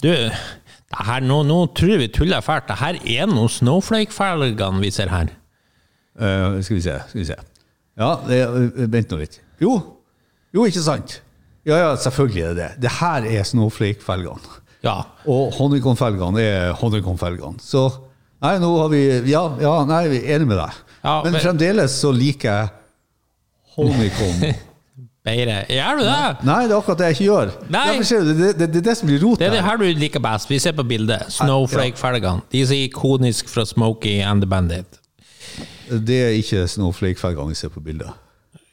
Du, 0.04 0.10
det 0.10 1.06
her, 1.08 1.22
nå, 1.24 1.44
nå 1.48 1.60
tror 1.78 1.94
jeg 1.94 2.02
vi 2.02 2.10
tuller 2.18 2.44
fælt. 2.44 2.68
Det 2.68 2.80
her 2.82 3.00
er 3.22 3.30
noe 3.32 3.48
Snowflake-felgene 3.54 4.84
vi 4.84 4.92
ser 4.92 5.14
her. 5.14 5.32
Uh, 6.20 6.58
skal 6.66 6.76
vi 6.76 6.82
se. 6.84 6.98
skal 7.14 7.22
vi 7.22 7.28
se. 7.30 7.38
Ja, 8.00 8.10
det, 8.28 8.42
vent 8.92 9.14
nå 9.14 9.22
litt. 9.22 9.38
Jo, 9.64 9.78
jo, 10.52 10.66
ikke 10.68 10.84
sant? 10.84 11.22
Ja, 11.68 11.78
ja, 11.78 11.94
selvfølgelig 12.02 12.44
er 12.44 12.54
det 12.58 12.58
det. 12.60 12.70
Det 12.88 12.92
her 12.98 13.24
er 13.38 13.48
Snowflake-felgene. 13.48 14.58
Ja. 14.84 14.98
Og 15.30 15.54
Honeycomb-felgene 15.60 16.44
er 16.44 16.74
Honeycomb-felgene. 16.82 17.62
Så 17.64 17.86
nei, 18.42 18.56
nå 18.62 18.70
har 18.80 18.90
vi 18.94 19.02
Ja, 19.32 19.44
ja 19.62 19.76
nei, 19.90 20.04
vi 20.12 20.22
er 20.24 20.38
enige 20.38 20.50
med 20.54 20.58
deg. 20.62 20.80
Ja, 21.04 21.22
men, 21.24 21.32
men- 21.36 21.42
fremdeles 21.44 21.96
så 22.02 22.12
liker 22.16 22.50
jeg 22.50 22.70
Honeycomb. 23.76 24.44
Bedre. 25.30 25.58
Gjør 25.70 26.00
du 26.00 26.04
det? 26.08 26.46
Nei, 26.48 26.60
det 26.68 26.74
er 26.74 26.78
akkurat 26.80 27.02
det 27.02 27.10
jeg 27.10 27.18
ikke 27.18 27.26
gjør. 27.28 27.50
Ser 28.08 28.24
det, 28.26 28.36
det, 28.40 28.68
det 28.72 28.80
er 28.82 28.86
det 28.88 28.96
som 28.98 29.10
blir 29.10 29.20
rotet. 29.22 29.42
Det 29.44 29.50
er 29.50 29.58
det 29.58 29.66
her 29.66 29.78
du 29.82 29.86
liker 30.00 30.24
best. 30.24 30.50
Vi 30.50 30.58
ser 30.64 30.74
på 30.78 30.86
bildet. 30.88 31.28
Snowflake-felgene. 31.36 32.42
De 32.52 32.62
er 32.64 32.70
så 32.72 32.78
ikonisk 32.80 33.52
fra 33.52 33.66
Smoky 33.68 34.20
and 34.26 34.42
the 34.42 34.50
Bandit. 34.50 35.00
Det 35.90 36.18
er 36.24 36.34
ikke 36.40 36.64
Snowflake-felgene 36.72 37.52
vi 37.52 37.60
ser 37.60 37.72
på 37.74 37.84
bildet. 37.84 38.10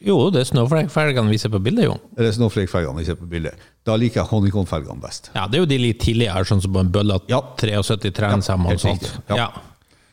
Jo, 0.07 0.19
det 0.31 0.45
er 0.45 0.49
Snowflake-felgene 0.53 1.33
vi 1.33 1.39
ser 1.43 1.51
på 1.53 1.61
bildet, 1.65 1.89
jo. 1.91 1.97
Det 2.17 2.29
er 2.31 2.37
Snowflake-felgene 2.39 3.03
vi 3.03 3.07
ser 3.11 3.19
på 3.19 3.27
bildet. 3.31 3.59
Da 3.87 3.95
liker 3.97 4.21
jeg 4.23 4.29
Honeycomb-felgene 4.33 5.01
best. 5.01 5.31
Ja, 5.35 5.47
det 5.47 5.59
er 5.61 5.63
jo 5.63 5.69
de 5.71 5.79
litt 5.79 6.01
tidligere, 6.03 6.43
sånn 6.49 6.61
som 6.63 6.73
på 6.75 6.81
en 6.83 6.89
bølla 6.91 7.21
Ja. 7.31 7.41
73 7.57 8.11
Transam 8.17 8.65
og 8.67 8.73
helt 8.75 8.83
sånt. 8.83 9.07
Ja. 9.31 9.37
Ja. 9.37 9.49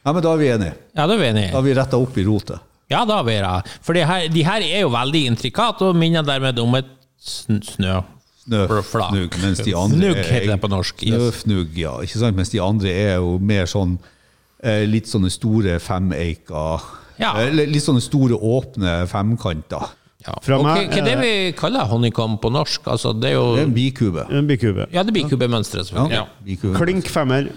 Ja, 0.05 0.11
men 0.13 0.21
da 0.21 0.33
er 0.33 0.37
vi 0.37 0.47
enige. 0.51 0.73
ja, 0.95 1.07
Da 1.07 1.13
er 1.13 1.17
vi 1.17 1.25
enige 1.31 1.51
Da 1.51 1.57
har 1.57 1.63
vi 1.63 1.73
retta 1.73 1.97
opp 1.97 2.17
i 2.17 2.23
rotet. 2.27 2.59
Ja, 2.91 3.05
da 3.05 3.19
er 3.19 3.23
vi 3.23 3.37
det. 3.39 3.71
For 3.81 3.93
de 3.93 4.03
her, 4.05 4.27
de 4.29 4.43
her 4.43 4.61
er 4.61 4.81
jo 4.81 4.89
veldig 4.93 5.25
intrikate 5.31 5.81
og 5.89 5.95
minner 5.95 6.21
dermed 6.27 6.59
om 6.59 6.75
et 6.75 6.85
sn 7.23 7.61
snø. 7.63 8.03
Snøfnugg, 8.43 9.37
mens 9.41 9.59
de 9.63 9.73
andre 9.73 9.97
Fnugg 9.97 10.17
er- 10.17 10.31
heter 10.33 10.47
det 10.51 10.61
på 10.61 10.69
norsk. 10.69 10.99
Snøfnugg, 10.99 11.77
ja. 11.77 11.93
Ikke 12.03 12.19
sant? 12.19 12.35
Mens 12.35 12.49
de 12.49 12.59
andre 12.59 12.89
er 12.91 13.15
jo 13.15 13.37
mer 13.39 13.65
sånn 13.65 13.97
eh, 14.63 14.85
litt 14.85 15.05
sånne 15.07 15.31
store 15.31 15.79
femeiker. 15.79 16.81
Ja. 17.19 17.33
eh, 17.39 17.49
Litt 17.51 17.83
sånne 17.83 18.01
store, 18.01 18.35
åpne 18.37 19.07
femkanter. 19.07 19.89
Ja. 20.25 20.33
Fra 20.41 20.55
Og 20.57 20.63
meg 20.63 20.87
hva 20.89 20.97
er 21.01 21.03
det 21.09 21.15
vi 21.19 21.31
kaller 21.59 21.85
honeycomb 21.89 22.37
på 22.41 22.49
norsk? 22.53 22.85
Altså, 22.87 23.11
det 23.19 23.31
er 23.31 23.33
jo 23.35 23.55
Det 23.57 23.63
er 23.63 23.67
en 23.67 23.73
bikube. 23.75 24.23
En 24.31 24.47
bikube. 24.47 24.85
Ja, 24.93 25.03
det 25.03 25.11
er 25.11 25.17
bikubemønsteret, 25.23 25.87
selvfølgelig. 25.89 26.11
Ja, 26.15 26.23
Ja. 26.23 26.45
bikube. 26.45 26.77
Klink 26.79 27.09
femmer. 27.11 27.49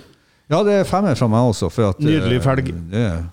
Ja, 0.50 0.62
det 0.64 0.72
er 0.80 0.84
femmer 0.84 1.14
fra 1.16 1.26
meg 1.28 1.40
også. 1.52 1.70
For 1.70 1.88
at, 1.90 2.00
eh, 2.00 2.06
Nydelig 2.06 2.42
felg. 2.42 2.66
Det 2.90 3.24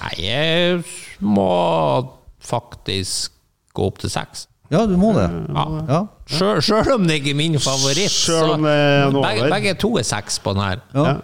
Nei, 0.00 0.14
jeg 0.24 0.84
må 1.20 2.08
faktisk 2.42 3.30
gå 3.74 3.86
opp 3.86 3.98
til 3.98 4.10
seks. 4.10 4.46
ja, 4.70 4.86
du 4.86 4.96
må 4.96 5.12
det. 5.12 5.26
Ja. 5.52 5.64
Ja. 5.88 6.06
Sjøl 6.26 6.62
sjøl 6.64 6.94
om 6.94 7.06
det 7.06 7.18
ikke 7.20 7.30
er 7.34 7.34
min 7.36 7.58
favoritt. 7.58 8.08
Sjøl 8.10 8.54
om 8.54 8.62
det 8.62 8.72
er 8.72 9.06
en 9.08 9.12
begge, 9.22 9.50
begge 9.50 9.74
to 9.78 9.96
er 9.98 10.02
seks 10.02 10.38
på 10.38 10.54
den 10.54 10.62
her. 10.62 10.80
Ja. 10.94 11.04
Ja. 11.04 11.14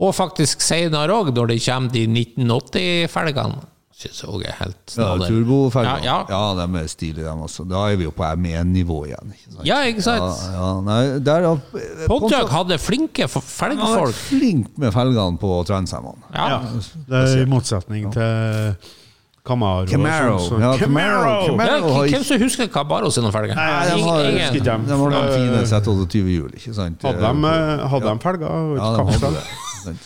Og 0.00 0.12
faktisk 0.14 0.60
senere 0.60 1.08
òg, 1.14 1.30
når 1.32 1.46
det 1.48 1.62
kommer 1.64 1.92
de 1.92 2.06
1980-felgene. 2.06 3.62
Syns 3.96 4.18
jeg 4.20 4.28
òg 4.28 4.42
er 4.44 4.52
helt 4.58 4.76
Ja, 4.76 4.92
snadder. 4.92 5.30
Turbofelger. 5.30 6.02
Ja, 6.04 6.16
ja. 6.28 6.66
de 6.66 6.80
er 6.82 6.88
stilige, 6.92 7.24
dem 7.24 7.38
også. 7.46 7.64
Da 7.64 7.86
er 7.88 7.96
vi 7.96 8.04
jo 8.04 8.10
på 8.12 8.26
M1-nivå 8.28 8.98
igjen. 9.08 9.30
Ikke 9.32 9.54
sant? 9.54 9.64
ja, 9.64 9.78
ikke 9.88 10.04
sant? 10.04 10.42
Ja, 10.52 10.58
ja, 10.58 10.80
nei, 10.84 10.98
der 11.24 11.46
Pontiac 12.06 12.52
hadde 12.52 12.76
flinke 12.78 13.24
felgefolk. 13.30 13.80
Han 13.80 14.04
har 14.04 14.12
flink 14.12 14.76
med 14.76 14.92
felgene 14.92 15.40
på 15.40 15.54
Transamene. 15.64 16.20
Ja. 16.34 16.48
Ja. 16.50 16.60
Det 17.08 17.22
er 17.22 17.40
i 17.40 17.48
motsetning 17.48 18.12
til 18.12 18.76
Camaro. 19.46 19.86
Camaro. 19.88 20.38
sånn, 20.44 20.48
så- 20.48 20.60
Ja, 20.60 20.76
Camaro. 20.76 21.22
Camaro! 21.22 21.46
Camaro. 21.46 22.04
Ja, 22.04 22.10
hvem 22.18 22.24
som 22.24 22.38
husker 22.42 22.68
Cabaro 22.68 23.10
sine 23.10 23.32
felger? 23.32 23.54
Nei, 23.54 23.96
de 23.96 24.02
har- 24.02 24.24
Ingen. 24.28 24.64
dem. 24.64 24.86
De 24.86 24.92
har 24.92 25.10
de 25.10 25.32
fine 25.32 25.56
eh, 25.56 25.70
Z28-hjul, 25.72 26.52
ikke 26.52 26.74
sant? 26.74 27.00
Hadde 27.00 27.20
de, 27.20 27.48
eh, 27.48 27.88
hadde 27.88 28.12
de 28.12 28.18
felger? 28.18 28.76
Ja, 28.76 28.92
de 28.96 29.04
hadde 29.12 29.32
det. 29.40 29.96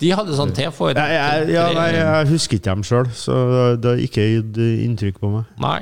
De 0.00 0.10
hadde 0.16 0.34
sånn 0.36 0.52
T-Ford. 0.56 0.96
Jeg, 0.96 1.48
ja, 1.52 1.66
nei, 1.76 1.88
jeg 1.94 2.28
husker 2.32 2.56
ikke 2.58 2.70
dem 2.70 2.84
sjøl, 2.88 3.08
så 3.14 3.34
det 3.80 3.90
har 3.94 4.00
ikke 4.04 4.24
gitt 4.32 4.60
inntrykk 4.86 5.18
på 5.20 5.32
meg. 5.34 5.48
Nei. 5.60 5.80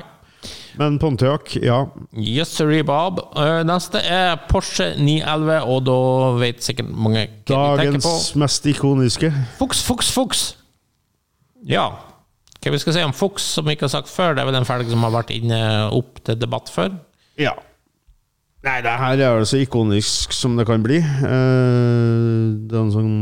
Men 0.79 0.95
Pontiac, 1.01 1.53
ja. 1.59 1.81
Yes, 2.15 2.53
sir, 2.55 2.69
Bob. 2.87 3.19
Eh, 3.35 3.61
neste 3.67 3.99
er 3.99 4.37
Porsche 4.47 4.93
911, 4.99 5.57
og 5.67 5.81
da 5.87 5.97
vet 6.39 6.63
sikkert 6.63 6.91
mange 6.95 7.25
hva 7.49 7.63
vi 7.75 7.87
tenker 7.89 7.99
på. 7.99 8.11
Dagens 8.13 8.29
mest 8.39 8.69
ikoniske. 8.71 9.31
Fuchs, 9.59 9.81
Fuchs, 9.87 10.11
Fuchs! 10.15 10.43
Ja. 11.67 11.89
Hva 12.63 12.71
vi 12.75 12.79
skal 12.79 12.95
si 12.95 13.03
om 13.07 13.15
Fuchs, 13.15 13.43
som 13.57 13.67
vi 13.67 13.75
ikke 13.75 13.87
har 13.89 13.95
sagt 13.97 14.11
før? 14.11 14.35
Det 14.35 14.43
er 14.43 14.47
vel 14.51 14.59
en 14.61 14.67
felg 14.67 14.87
som 14.91 15.03
har 15.07 15.15
vært 15.15 15.33
inne 15.35 15.59
opp 15.95 16.21
til 16.27 16.39
debatt 16.39 16.71
før? 16.71 16.95
Ja. 17.39 17.55
Nei, 18.63 18.79
det 18.83 18.91
her 18.99 19.15
er 19.23 19.37
jo 19.39 19.45
så 19.47 19.59
ikonisk 19.63 20.33
som 20.35 20.57
det 20.59 20.65
kan 20.67 20.83
bli. 20.83 20.97
Eh, 20.99 22.47
Det 22.69 22.75
er 22.75 22.81
en 22.85 22.91
sånn 22.95 23.19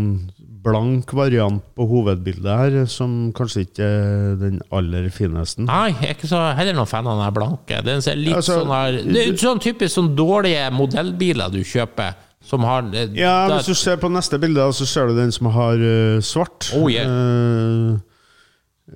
blank 0.67 1.13
variant 1.15 1.63
på 1.77 1.87
hovedbildet 1.89 2.61
her, 2.61 2.77
som 2.91 3.31
kanskje 3.37 3.63
ikke 3.65 3.87
er 3.87 4.35
den 4.41 4.59
aller 4.75 5.07
fineste. 5.15 5.63
Nei, 5.65 5.89
jeg 5.95 6.11
er 6.11 6.15
ikke 6.17 6.29
så 6.29 6.41
heller 6.57 6.77
noen 6.77 6.89
fan 6.91 7.07
av 7.09 7.21
den 7.23 7.35
blanke. 7.39 7.81
Den 7.87 8.03
ser 8.05 8.19
litt 8.19 8.35
Altså, 8.37 8.59
sånn 8.61 8.73
her 8.75 8.99
Det 9.07 9.23
er 9.23 9.37
sånn 9.41 9.63
typisk 9.63 9.95
sånn 9.97 10.11
dårlige 10.17 10.67
modellbiler 10.75 11.53
du 11.53 11.61
kjøper, 11.63 12.17
som 12.47 12.63
har 12.67 12.83
Ja, 12.93 13.47
der- 13.47 13.57
Hvis 13.57 13.71
du 13.71 13.73
ser 13.75 13.97
på 13.97 14.11
neste 14.11 14.39
bilde, 14.39 14.67
så 14.73 14.85
ser 14.87 15.07
du 15.07 15.15
den 15.17 15.31
som 15.31 15.49
har 15.55 15.75
uh, 15.79 16.19
svart. 16.21 16.69
Oh, 16.77 16.87
yeah. 16.91 17.07
uh, 17.07 17.97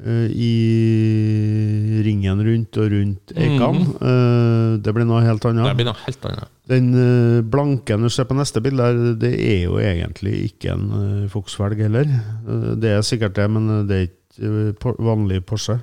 uh, 0.05 0.28
I 0.32 2.01
ringen 2.05 2.39
rundt 2.45 2.78
og 2.82 2.91
rundt 2.93 3.34
eikene. 3.36 3.84
Eh, 4.01 4.78
det 4.82 4.93
blir 4.95 5.05
noe 5.07 5.22
helt 5.26 5.45
annet. 5.49 5.67
Det 5.67 5.76
blir 5.82 5.89
noe 5.89 5.99
helt 6.05 6.26
annet. 6.30 6.49
Den 6.72 6.89
eh, 6.95 7.41
blanke 7.43 7.97
når 7.97 8.11
du 8.11 8.15
ser 8.15 8.28
på 8.30 8.38
neste 8.38 8.61
bilde, 8.63 8.88
det 9.19 9.34
er 9.36 9.63
jo 9.65 9.78
egentlig 9.82 10.38
ikke 10.47 10.72
en 10.76 10.88
uh, 10.93 11.30
Volkswagen 11.34 11.89
heller. 11.89 12.07
Eh, 12.47 12.74
det 12.80 12.95
er 12.95 13.05
sikkert 13.05 13.36
det, 13.36 13.47
men 13.51 13.67
det 13.89 13.97
er 13.97 14.07
ikke 14.07 14.51
eh, 14.80 15.03
vanlig 15.03 15.41
Porsche. 15.47 15.82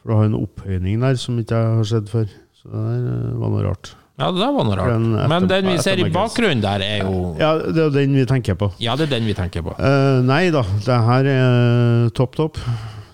For 0.00 0.10
du 0.10 0.16
har 0.16 0.30
en 0.30 0.38
opphøyning 0.40 1.02
der 1.04 1.18
som 1.20 1.38
ikke 1.38 1.56
jeg 1.56 1.80
har 1.80 1.88
sett 1.92 2.10
før. 2.10 2.28
Så 2.60 2.68
det 2.68 2.84
der 2.84 3.08
eh, 3.14 3.40
var 3.40 3.52
noe 3.54 3.64
rart. 3.68 3.94
Ja, 4.20 4.28
det 4.36 4.48
var 4.52 4.66
noe 4.68 4.76
rart. 4.76 4.92
Den 4.92 5.28
Men 5.32 5.48
den 5.48 5.68
vi 5.70 5.78
ser 5.80 6.00
i 6.00 6.08
bakgrunnen 6.12 6.60
der, 6.64 6.82
er 6.84 7.04
jo 7.06 7.36
Ja, 7.40 7.54
det 7.56 7.86
er 7.86 7.94
den 7.94 8.16
vi 8.18 8.26
tenker 8.28 8.58
på. 8.60 8.72
Ja, 8.82 8.96
det 8.98 9.08
er 9.08 9.14
den 9.14 9.28
vi 9.30 9.36
tenker 9.36 9.64
på. 9.64 9.76
Uh, 9.78 10.20
nei 10.26 10.50
da, 10.52 10.64
det 10.84 10.98
her 11.06 11.28
er 11.32 12.10
topp, 12.16 12.36
topp. 12.36 12.60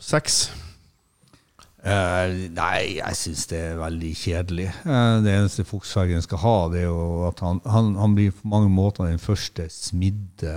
Seks. 0.03 0.47
Eh, 1.87 2.33
nei, 2.51 2.97
jeg 2.99 3.15
syns 3.15 3.45
det 3.47 3.59
er 3.63 3.77
veldig 3.79 4.11
kjedelig. 4.19 4.67
Uh, 4.83 5.23
det 5.23 5.31
eneste 5.37 5.63
Volkswagen 5.69 6.25
skal 6.25 6.41
ha, 6.43 6.55
det 6.73 6.81
er 6.83 6.89
jo 6.89 7.29
at 7.29 7.43
han, 7.45 7.61
han, 7.71 7.93
han 8.01 8.17
blir 8.17 8.33
på 8.35 8.51
mange 8.51 8.73
måter 8.75 9.07
den 9.07 9.23
første 9.23 9.69
smidde 9.71 10.55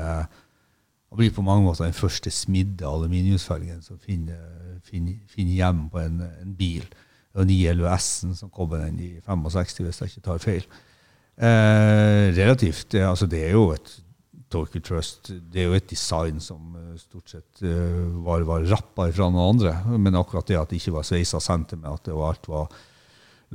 Han 1.09 1.17
blir 1.17 1.33
på 1.33 1.45
mange 1.45 1.65
måter 1.65 1.85
den 1.85 1.97
første 1.97 2.33
smidde 2.33 2.85
aluminiumsfelgen 2.85 3.81
som 3.81 3.97
finner, 4.01 4.41
finner, 4.85 5.21
finner 5.29 5.53
hjem 5.53 5.85
på 5.93 6.01
en, 6.01 6.19
en 6.41 6.57
bil. 6.57 6.85
Og 7.37 7.45
911 7.45 7.95
S-en 7.97 8.35
som 8.37 8.49
kom 8.53 8.69
med 8.73 8.87
den 8.87 8.99
i 8.99 9.09
65, 9.25 9.85
hvis 9.85 10.01
jeg 10.01 10.13
ikke 10.13 10.25
tar 10.25 10.41
feil. 10.41 10.69
Uh, 11.37 12.33
relativt 12.37 12.91
det, 12.91 13.05
altså 13.05 13.29
det 13.29 13.45
er 13.45 13.53
jo 13.53 13.69
et 13.77 13.99
Torque 14.49 14.81
Trust 14.81 15.29
det 15.29 15.61
er 15.61 15.69
jo 15.69 15.77
et 15.77 15.89
design 15.89 16.39
som 16.41 16.75
eh, 16.79 16.97
stort 16.99 17.29
sett 17.31 17.63
eh, 17.65 18.05
var, 18.25 18.43
var 18.47 18.65
rappa 18.69 19.09
fra 19.13 19.29
noen 19.29 19.55
andre. 19.55 19.73
Men 19.97 20.17
akkurat 20.19 20.47
det 20.49 20.59
at 20.59 20.71
det 20.71 20.81
ikke 20.81 20.97
var 20.97 21.07
sveisa 21.07 21.41
senter 21.43 21.79
med 21.79 21.91
at 21.91 22.07
det 22.09 22.17
var, 22.17 22.33
alt 22.33 22.49
var 22.49 22.79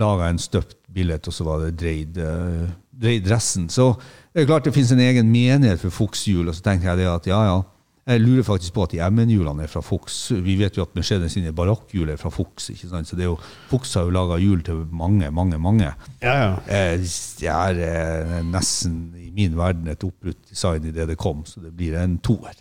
laga 0.00 0.30
en 0.30 0.40
støpt 0.42 0.78
billett, 0.94 1.26
og 1.30 1.34
så 1.34 1.46
var 1.46 1.62
det 1.62 1.76
dreid, 1.78 2.18
eh, 2.18 2.66
dreid 2.90 3.26
dressen. 3.26 3.68
Så 3.70 3.92
det 4.32 4.42
er 4.42 4.50
klart 4.50 4.66
det 4.66 4.74
finnes 4.74 4.92
en 4.94 5.02
egen 5.02 5.30
menighet 5.30 5.82
for 5.82 5.94
Fuchs-hjul, 5.94 6.48
og 6.48 6.56
så 6.56 6.64
tenkte 6.66 6.90
jeg 6.90 7.02
det 7.02 7.10
at 7.10 7.30
ja, 7.30 7.40
ja. 7.50 7.60
Jeg 8.04 8.20
lurer 8.20 8.44
faktisk 8.44 8.74
på 8.76 8.82
at 8.84 8.92
de 8.92 8.98
MN-hjulene 9.00 9.64
er 9.64 9.70
fra 9.72 9.80
Fuchs. 9.80 10.18
Vi 10.44 10.58
vet 10.60 10.76
jo 10.76 10.84
at 10.84 10.92
Mercedes 10.96 11.32
sine 11.38 11.54
barakkhjul 11.56 12.10
er 12.12 12.18
fra 12.20 12.28
Fuchs. 12.28 12.66
ikke 12.74 12.90
sant? 12.90 13.08
Så 13.08 13.16
det 13.16 13.24
er 13.24 13.30
jo, 13.30 13.38
Fuchs 13.70 13.94
har 13.96 14.04
jo 14.04 14.12
laga 14.12 14.36
hjul 14.42 14.60
til 14.66 14.82
mange, 14.92 15.30
mange, 15.32 15.56
mange. 15.58 15.88
Ja, 16.20 16.34
ja. 16.42 16.50
Eh, 16.68 16.98
Det 17.40 17.48
er 17.48 17.80
eh, 17.86 18.42
nesten 18.44 19.14
i 19.16 19.30
min 19.32 19.56
verden 19.56 19.88
et 19.88 20.04
oppbrutt 20.04 20.42
design 20.50 20.84
i 20.84 20.92
det 20.92 21.08
det 21.08 21.16
kom, 21.16 21.46
så 21.48 21.60
det 21.64 21.72
blir 21.76 21.96
en 22.02 22.18
toer. 22.18 22.60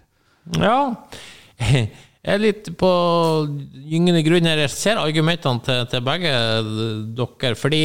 Ja. 0.55 0.95
Jeg 1.59 1.89
er 2.23 2.39
litt 2.39 2.69
på 2.79 2.89
gyngende 3.83 4.23
grunn 4.23 4.47
her. 4.47 4.63
Jeg 4.63 4.71
ser 4.71 4.95
argumentene 5.03 5.59
til, 5.65 5.83
til 5.91 6.05
begge 6.07 6.31
dere, 7.19 7.55
fordi 7.59 7.83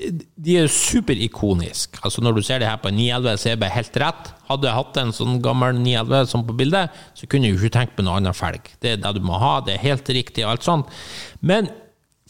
de 0.00 0.56
er 0.56 0.70
superikoniske. 0.72 2.00
Altså 2.06 2.22
når 2.24 2.38
du 2.38 2.42
ser 2.46 2.62
det 2.62 2.68
her 2.68 2.78
på 2.80 2.88
en 2.88 2.96
911, 2.96 3.40
så 3.40 3.48
er 3.48 3.56
det 3.56 3.62
bare 3.64 3.76
helt 3.76 3.98
rett. 4.02 4.30
Hadde 4.48 4.68
jeg 4.68 4.78
hatt 4.78 5.00
en 5.02 5.12
sånn 5.16 5.40
gammel 5.44 5.76
911 5.76 6.30
som 6.32 6.44
på 6.48 6.56
bildet, 6.56 6.96
så 7.18 7.28
kunne 7.30 7.48
jeg 7.48 7.56
jo 7.56 7.60
ikke 7.60 7.76
tenkt 7.78 7.96
på 7.98 8.06
noe 8.06 8.16
annet 8.20 8.38
felg. 8.38 8.70
Det 8.80 8.94
er 8.94 9.02
det 9.02 9.14
du 9.18 9.24
må 9.26 9.40
ha, 9.42 9.58
det 9.66 9.76
er 9.76 9.84
helt 9.84 10.08
riktig 10.16 10.46
og 10.46 10.54
alt 10.54 10.66
sånt. 10.66 10.94
Men 11.44 11.68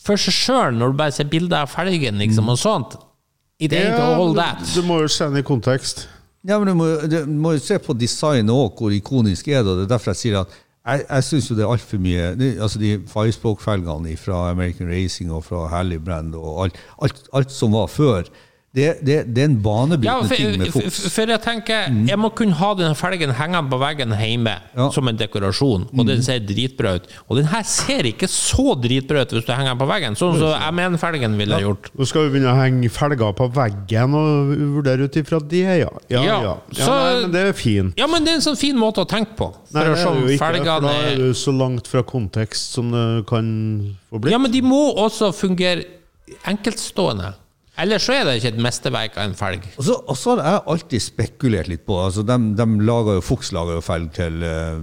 for 0.00 0.20
seg 0.20 0.34
sjøl, 0.34 0.78
når 0.80 0.92
du 0.92 1.00
bare 1.02 1.14
ser 1.14 1.30
bilder 1.30 1.66
av 1.66 1.72
felgen 1.72 2.20
liksom, 2.22 2.50
og 2.50 2.60
sånt 2.60 2.98
It 3.60 3.74
ain't 3.76 4.00
all 4.00 4.32
that. 4.38 4.62
Du, 4.64 4.80
du 4.80 4.86
må 4.88 5.02
jo 5.02 5.08
se 5.12 5.26
den 5.28 5.42
i 5.42 5.44
kontekst. 5.44 6.06
Ja, 6.48 6.56
men 6.56 6.70
du 6.70 6.78
må, 6.78 6.86
du 7.04 7.18
må 7.28 7.52
jo 7.52 7.60
se 7.60 7.76
på 7.84 7.92
designet 7.92 8.48
òg, 8.54 8.78
hvor 8.78 8.94
ikonisk 8.96 9.50
er 9.52 9.60
det. 9.66 9.74
Det 9.82 9.84
er 9.84 9.90
derfor 9.90 10.14
jeg 10.14 10.20
sier 10.22 10.38
at 10.40 10.54
jeg, 10.90 11.04
jeg 11.08 11.24
syns 11.26 11.50
jo 11.50 11.56
det 11.58 11.64
er 11.64 11.72
altfor 11.72 12.02
mye. 12.02 12.28
Det, 12.38 12.50
Altså 12.62 12.78
De 12.82 12.92
Firespoke-felgene 13.08 14.16
fra 14.20 14.50
American 14.50 14.90
Racing 14.90 15.32
og 15.32 15.44
fra 15.46 15.66
Hallibrand 15.72 16.34
og 16.34 16.64
alt, 16.64 16.80
alt, 17.02 17.22
alt 17.32 17.52
som 17.54 17.72
var 17.76 17.86
før, 17.86 18.30
det, 18.70 19.00
det, 19.02 19.14
det 19.34 19.42
er 19.42 19.48
en 19.48 19.56
Ja, 19.56 19.62
banebrytende 19.64 20.28
for, 20.28 20.36
ting 20.38 20.58
med 20.60 20.68
for, 20.70 21.08
for 21.10 21.30
jeg 21.32 21.42
tenker 21.42 21.88
Jeg 22.06 22.18
må 22.22 22.28
kunne 22.38 22.54
ha 22.54 22.68
den 22.78 22.92
felgen 22.94 23.32
hengende 23.34 23.66
på 23.72 23.80
veggen 23.82 24.12
hjemme 24.14 24.52
Ja. 24.78 24.86
som 24.94 25.08
en 25.10 25.18
dekorasjon, 25.18 25.88
og 25.90 26.06
den 26.06 26.22
ser 26.22 26.38
dritbra 26.46 26.92
ut. 27.00 27.08
Og 27.26 27.40
den 27.40 27.48
her 27.50 27.64
ser 27.66 28.06
ikke 28.06 28.28
så 28.30 28.76
dritbra 28.78 29.24
ut 29.26 29.34
hvis 29.34 29.48
du 29.48 29.50
henger 29.50 29.72
den 29.74 29.80
på 29.82 29.88
veggen, 29.90 30.14
sånn 30.14 30.38
som 30.38 30.54
M1-felgen 30.70 31.34
ville 31.40 31.58
gjort. 31.64 31.90
Nå 31.98 32.06
skal 32.06 32.28
vi 32.28 32.36
begynne 32.36 32.52
å 32.54 32.60
henge 32.60 32.92
felger 32.94 33.34
på 33.42 33.50
veggen 33.58 34.14
og 34.20 34.54
vurdere 34.76 35.10
ut 35.10 35.18
ifra 35.18 35.42
det, 35.42 35.64
ja. 35.82 35.90
Ja, 36.06 36.22
Ja, 36.22 36.22
ja. 36.30 36.54
ja 36.70 36.84
så- 36.86 36.94
nei, 36.94 37.20
men 37.24 37.34
det 37.34 37.44
er 37.48 37.52
fint. 37.58 37.98
Ja, 37.98 38.06
men 38.06 38.22
det 38.24 38.36
er 38.36 38.38
en 38.38 38.46
sånn 38.46 38.60
fin 38.60 38.78
måte 38.78 39.02
å 39.02 39.08
tenke 39.10 39.34
på. 39.34 39.50
For 39.50 39.80
Nei, 39.80 39.82
å 39.82 39.94
det 39.94 39.98
er 39.98 40.14
jo 40.22 40.26
ikke, 40.38 40.38
for 40.46 40.64
da 40.86 40.94
er 40.94 41.10
er 41.10 41.16
du 41.16 41.34
så 41.34 41.50
langt 41.58 41.90
fra 41.90 42.02
kontekst 42.06 42.78
som 42.78 42.94
det 42.94 43.26
kan 43.26 43.50
få 44.12 44.20
blitt. 44.22 44.30
Ja, 44.30 44.38
men 44.38 44.52
de 44.54 44.62
må 44.62 44.94
også 44.94 45.34
fungere 45.34 45.82
enkeltstående. 46.46 47.34
Ellers 47.78 48.02
så 48.02 48.12
er 48.18 48.24
det 48.26 48.38
ikke 48.40 48.50
et 48.54 48.62
mesterverk 48.62 49.14
av 49.16 49.28
en 49.30 49.36
felg. 49.38 49.66
Og 49.78 49.84
så, 49.86 49.94
og 50.02 50.16
så 50.18 50.34
har 50.40 50.56
jeg 50.56 50.62
alltid 50.74 51.04
spekulert 51.04 51.68
litt 51.70 51.84
på 51.86 51.98
altså 52.02 52.24
de, 52.26 52.36
de 52.58 52.66
lager 52.84 53.20
jo, 53.20 53.24
Fuchs 53.24 53.52
lager 53.56 53.78
jo 53.78 53.84
felg 53.84 54.10
til 54.16 54.42
uh, 54.42 54.80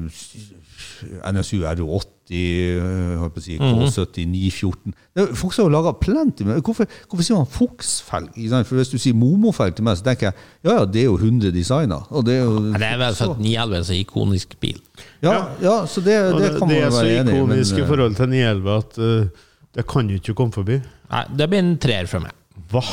NSU 1.30 1.60
RO80, 1.68 2.38
uh, 2.80 3.12
holdt 3.22 3.36
på 3.36 3.42
å 3.42 3.46
si, 3.46 3.58
K70, 3.60 4.26
914 4.32 4.96
Det- 5.20 5.28
Fuchs 5.38 5.60
har 5.60 5.68
jo 5.68 5.74
laga 5.76 5.94
plenty 6.00 6.48
men 6.48 6.62
hvorfor, 6.64 6.90
hvorfor 7.10 7.28
sier 7.28 7.38
man 7.38 7.50
Fuchs-felg? 7.54 8.32
For 8.66 8.80
Hvis 8.80 8.94
du 8.94 8.98
sier 9.02 9.18
Momo-felg 9.20 9.78
til 9.78 9.86
meg, 9.88 10.00
så 10.00 10.08
tenker 10.08 10.30
jeg 10.32 10.38
ja, 10.66 10.80
ja, 10.80 10.86
det 10.86 11.04
er 11.04 11.08
jo 11.12 11.18
100 11.20 11.54
designer. 11.56 12.08
Og 12.10 12.26
det 12.26 12.40
er 12.40 12.44
jo, 12.48 12.58
Men 12.72 12.80
det 12.82 12.90
er 12.90 13.02
vel 13.04 13.20
for 13.20 13.36
at 13.36 13.44
911 13.44 13.78
er 13.82 13.86
så 13.92 14.00
ikonisk 14.00 14.58
bil. 14.64 14.82
ja, 15.22 15.38
ja, 15.62 15.78
så 15.86 16.02
det, 16.02 16.18
det 16.18 16.42
det, 16.42 16.52
kan 16.58 16.72
det 16.72 16.82
man 16.82 16.88
er 16.88 16.90
så 16.96 17.04
være 17.04 17.20
enig 17.20 17.36
i. 17.36 17.36
men, 17.36 17.44
ikonisk 17.44 17.78
i 17.78 17.84
eh, 17.84 17.92
forhold 17.94 18.18
til 18.18 18.34
911 18.34 18.76
at 18.80 19.00
uh, 19.04 19.46
det 19.78 19.88
kan 19.94 20.08
du 20.10 20.18
ikke 20.18 20.34
komme 20.34 20.56
forbi. 20.56 20.82
Nei, 21.12 21.24
det 21.38 21.50
blir 21.52 21.62
en 21.64 21.76
treer 21.78 22.10
for 22.10 22.24
meg. 22.26 22.34
Hva? 22.72 22.84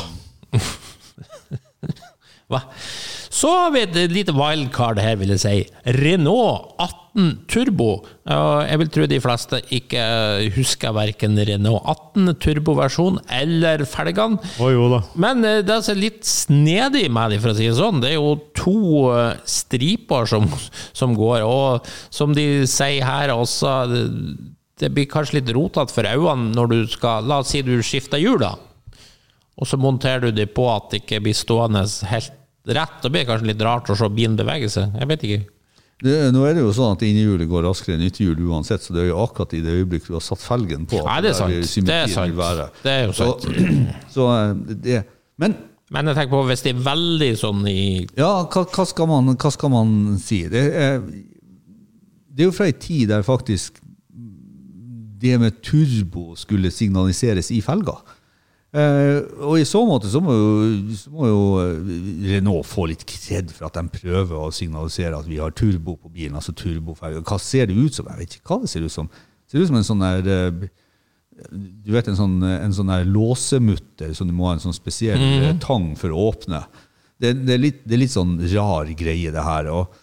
Hva? 2.51 2.61
Så 3.35 3.49
har 3.51 3.73
vi 3.73 3.81
et 3.83 3.95
lite 4.13 4.33
wildcard 4.35 4.99
her, 5.03 5.17
vil 5.19 5.33
jeg 5.33 5.41
si. 5.41 5.55
Renault 5.97 6.77
18 6.79 7.33
Turbo. 7.51 7.89
Jeg 8.27 8.79
vil 8.79 8.91
tro 8.95 9.07
de 9.11 9.19
fleste 9.23 9.59
ikke 9.75 10.03
husker 10.55 10.93
verken 10.95 11.35
Renault 11.49 11.83
18 12.15 12.31
Turbo-versjon 12.43 13.19
eller 13.33 13.83
felgene. 13.89 14.39
Oh. 14.63 14.95
Men 15.19 15.43
det 15.43 15.55
det 15.65 15.73
er 15.73 15.81
altså 15.81 15.97
litt 15.97 16.23
snedig 16.27 17.09
med 17.11 17.35
de, 17.35 17.41
for 17.43 17.51
å 17.51 17.57
si 17.57 17.67
det 17.67 17.75
sånn. 17.79 17.99
Det 18.03 18.13
er 18.13 18.17
jo 18.19 18.37
to 18.55 18.77
eh, 19.11 19.35
striper 19.49 20.29
som, 20.31 20.47
som 20.95 21.15
går, 21.17 21.43
og 21.43 21.89
som 22.13 22.35
de 22.35 22.63
sier 22.69 23.03
her 23.03 23.33
også 23.35 23.75
det, 23.91 24.05
det 24.79 24.93
blir 24.95 25.09
kanskje 25.11 25.41
litt 25.41 25.51
rotete 25.55 25.91
for 25.91 26.07
øynene 26.07 26.55
når 26.55 26.71
du 26.71 26.79
skal 26.91 27.27
La 27.27 27.41
oss 27.43 27.51
si 27.51 27.63
du 27.65 27.75
skifter 27.83 28.21
hjul, 28.21 28.39
da. 28.43 28.55
Og 29.55 29.67
så 29.69 29.79
monterer 29.79 30.27
du 30.27 30.35
de 30.35 30.47
på 30.51 30.65
at 30.71 30.89
det 30.91 31.03
ikke 31.03 31.21
blir 31.23 31.35
stående 31.37 31.85
helt 32.09 32.33
rett. 32.67 32.95
Da 33.01 33.11
blir 33.11 33.23
det 33.23 33.29
kanskje 33.29 33.51
litt 33.51 33.61
rart 33.63 33.91
å 33.91 33.97
se 33.97 34.09
bilen 34.11 34.37
bevege 34.39 34.71
seg. 34.71 34.95
Jeg 34.99 35.09
vet 35.11 35.27
ikke. 35.27 35.43
det, 36.03 36.15
nå 36.35 36.41
er 36.47 36.57
det 36.57 36.65
jo 36.65 36.73
sånn 36.75 36.97
at 36.97 37.05
innehjulet 37.07 37.47
går 37.49 37.63
raskere 37.69 37.95
enn 37.95 38.07
ytterhjul 38.09 38.41
uansett, 38.49 38.83
så 38.83 38.95
det 38.95 39.05
er 39.05 39.13
jo 39.13 39.21
akkurat 39.23 39.53
i 39.55 39.61
det 39.63 39.77
øyeblikket 39.77 40.11
du 40.11 40.17
har 40.17 40.25
satt 40.25 40.43
felgen 40.43 40.89
på. 40.91 40.99
Nei, 41.05 41.21
det 41.23 41.31
er 41.31 41.37
sant. 41.39 41.85
Det 41.87 42.01
er 42.01 42.11
sant. 42.11 42.81
Det 42.83 42.97
er 42.97 43.07
jo 43.07 43.15
sant. 43.15 43.47
Så, 43.47 43.69
så 44.17 44.27
eh, 44.33 44.51
det, 44.87 44.99
men 45.41 45.57
Men 45.93 46.09
jeg 46.09 46.17
tenker 46.17 46.33
på 46.33 46.43
hvis 46.49 46.63
det 46.65 46.71
er 46.73 46.81
veldig 46.81 47.31
sånn 47.37 47.65
i 47.69 47.79
Ja, 48.17 48.29
hva, 48.49 48.65
hva, 48.65 48.85
skal 48.89 49.07
man, 49.07 49.35
hva 49.37 49.51
skal 49.53 49.69
man 49.71 49.89
si? 50.19 50.41
Det 50.49 50.63
er, 50.73 50.99
det 51.05 52.43
er 52.43 52.49
jo 52.49 52.55
fra 52.57 52.65
ei 52.67 52.73
tid 52.73 53.11
der 53.13 53.23
faktisk 53.23 53.77
det 55.21 55.37
med 55.39 55.61
turbo 55.63 56.33
skulle 56.35 56.71
signaliseres 56.73 57.51
i 57.53 57.61
felga. 57.63 57.95
Eh, 58.75 59.21
og 59.39 59.55
i 59.55 59.67
så 59.67 59.79
måte 59.87 60.09
så 60.11 60.19
må 60.19 60.33
jo, 60.35 60.47
så 60.99 61.11
må 61.13 61.29
jo 61.29 61.43
eh, 61.61 61.91
Renault 62.33 62.67
få 62.67 62.89
litt 62.91 63.05
kred 63.07 63.53
for 63.55 63.69
at 63.69 63.77
de 63.77 63.85
prøver 63.93 64.35
å 64.35 64.51
signalisere 64.51 65.15
at 65.15 65.29
vi 65.29 65.39
har 65.39 65.53
turbo 65.55 65.95
på 65.95 66.11
bilen. 66.11 66.35
altså 66.35 66.51
turbofelger. 66.59 67.23
Hva 67.23 67.39
ser 67.39 67.69
det 67.69 67.77
ut 67.77 67.95
som? 67.95 68.09
Jeg 68.11 68.23
vet 68.23 68.35
ikke 68.35 68.51
hva 68.51 68.65
det 68.65 68.71
ser 68.73 68.83
ut 68.83 68.91
som. 68.91 69.07
Det 69.07 69.55
ser 69.55 69.63
ut 69.63 69.71
som 69.71 69.79
en 69.79 69.87
sånn 69.87 70.03
der 70.03 70.31
eh, 70.33 70.65
du 71.51 71.91
vet 71.91 72.07
en 72.07 72.19
sånn, 72.19 72.35
en 72.43 72.75
sånn 72.75 72.91
der 72.91 73.07
låsemutter 73.07 74.11
som 74.15 74.27
du 74.27 74.35
må 74.35 74.49
ha 74.49 74.55
en 74.55 74.63
sånn 74.63 74.75
spesiell 74.75 75.19
mm. 75.19 75.61
tang 75.63 75.89
for 75.99 76.11
å 76.11 76.29
åpne. 76.31 76.61
Det, 77.19 77.31
det, 77.43 77.55
er 77.55 77.61
litt, 77.61 77.81
det 77.83 77.95
er 77.95 78.03
litt 78.05 78.15
sånn 78.15 78.37
rar 78.53 78.91
greie, 78.95 79.31
det 79.35 79.43
her. 79.43 79.67
Og, 79.71 79.97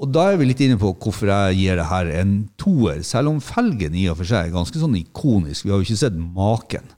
og 0.00 0.12
da 0.12 0.30
er 0.30 0.40
vi 0.40 0.48
litt 0.48 0.62
inne 0.64 0.78
på 0.80 0.94
hvorfor 0.96 1.32
jeg 1.32 1.60
gir 1.60 1.80
det 1.80 1.88
her 1.92 2.12
en 2.22 2.38
toer, 2.60 3.04
selv 3.04 3.32
om 3.32 3.42
felgen 3.44 3.96
i 3.96 4.08
og 4.12 4.20
for 4.20 4.28
seg 4.28 4.48
er 4.48 4.56
ganske 4.56 4.80
sånn 4.80 4.96
ikonisk. 5.00 5.64
Vi 5.64 5.72
har 5.72 5.80
jo 5.80 5.88
ikke 5.88 6.04
sett 6.06 6.16
maken. 6.16 6.95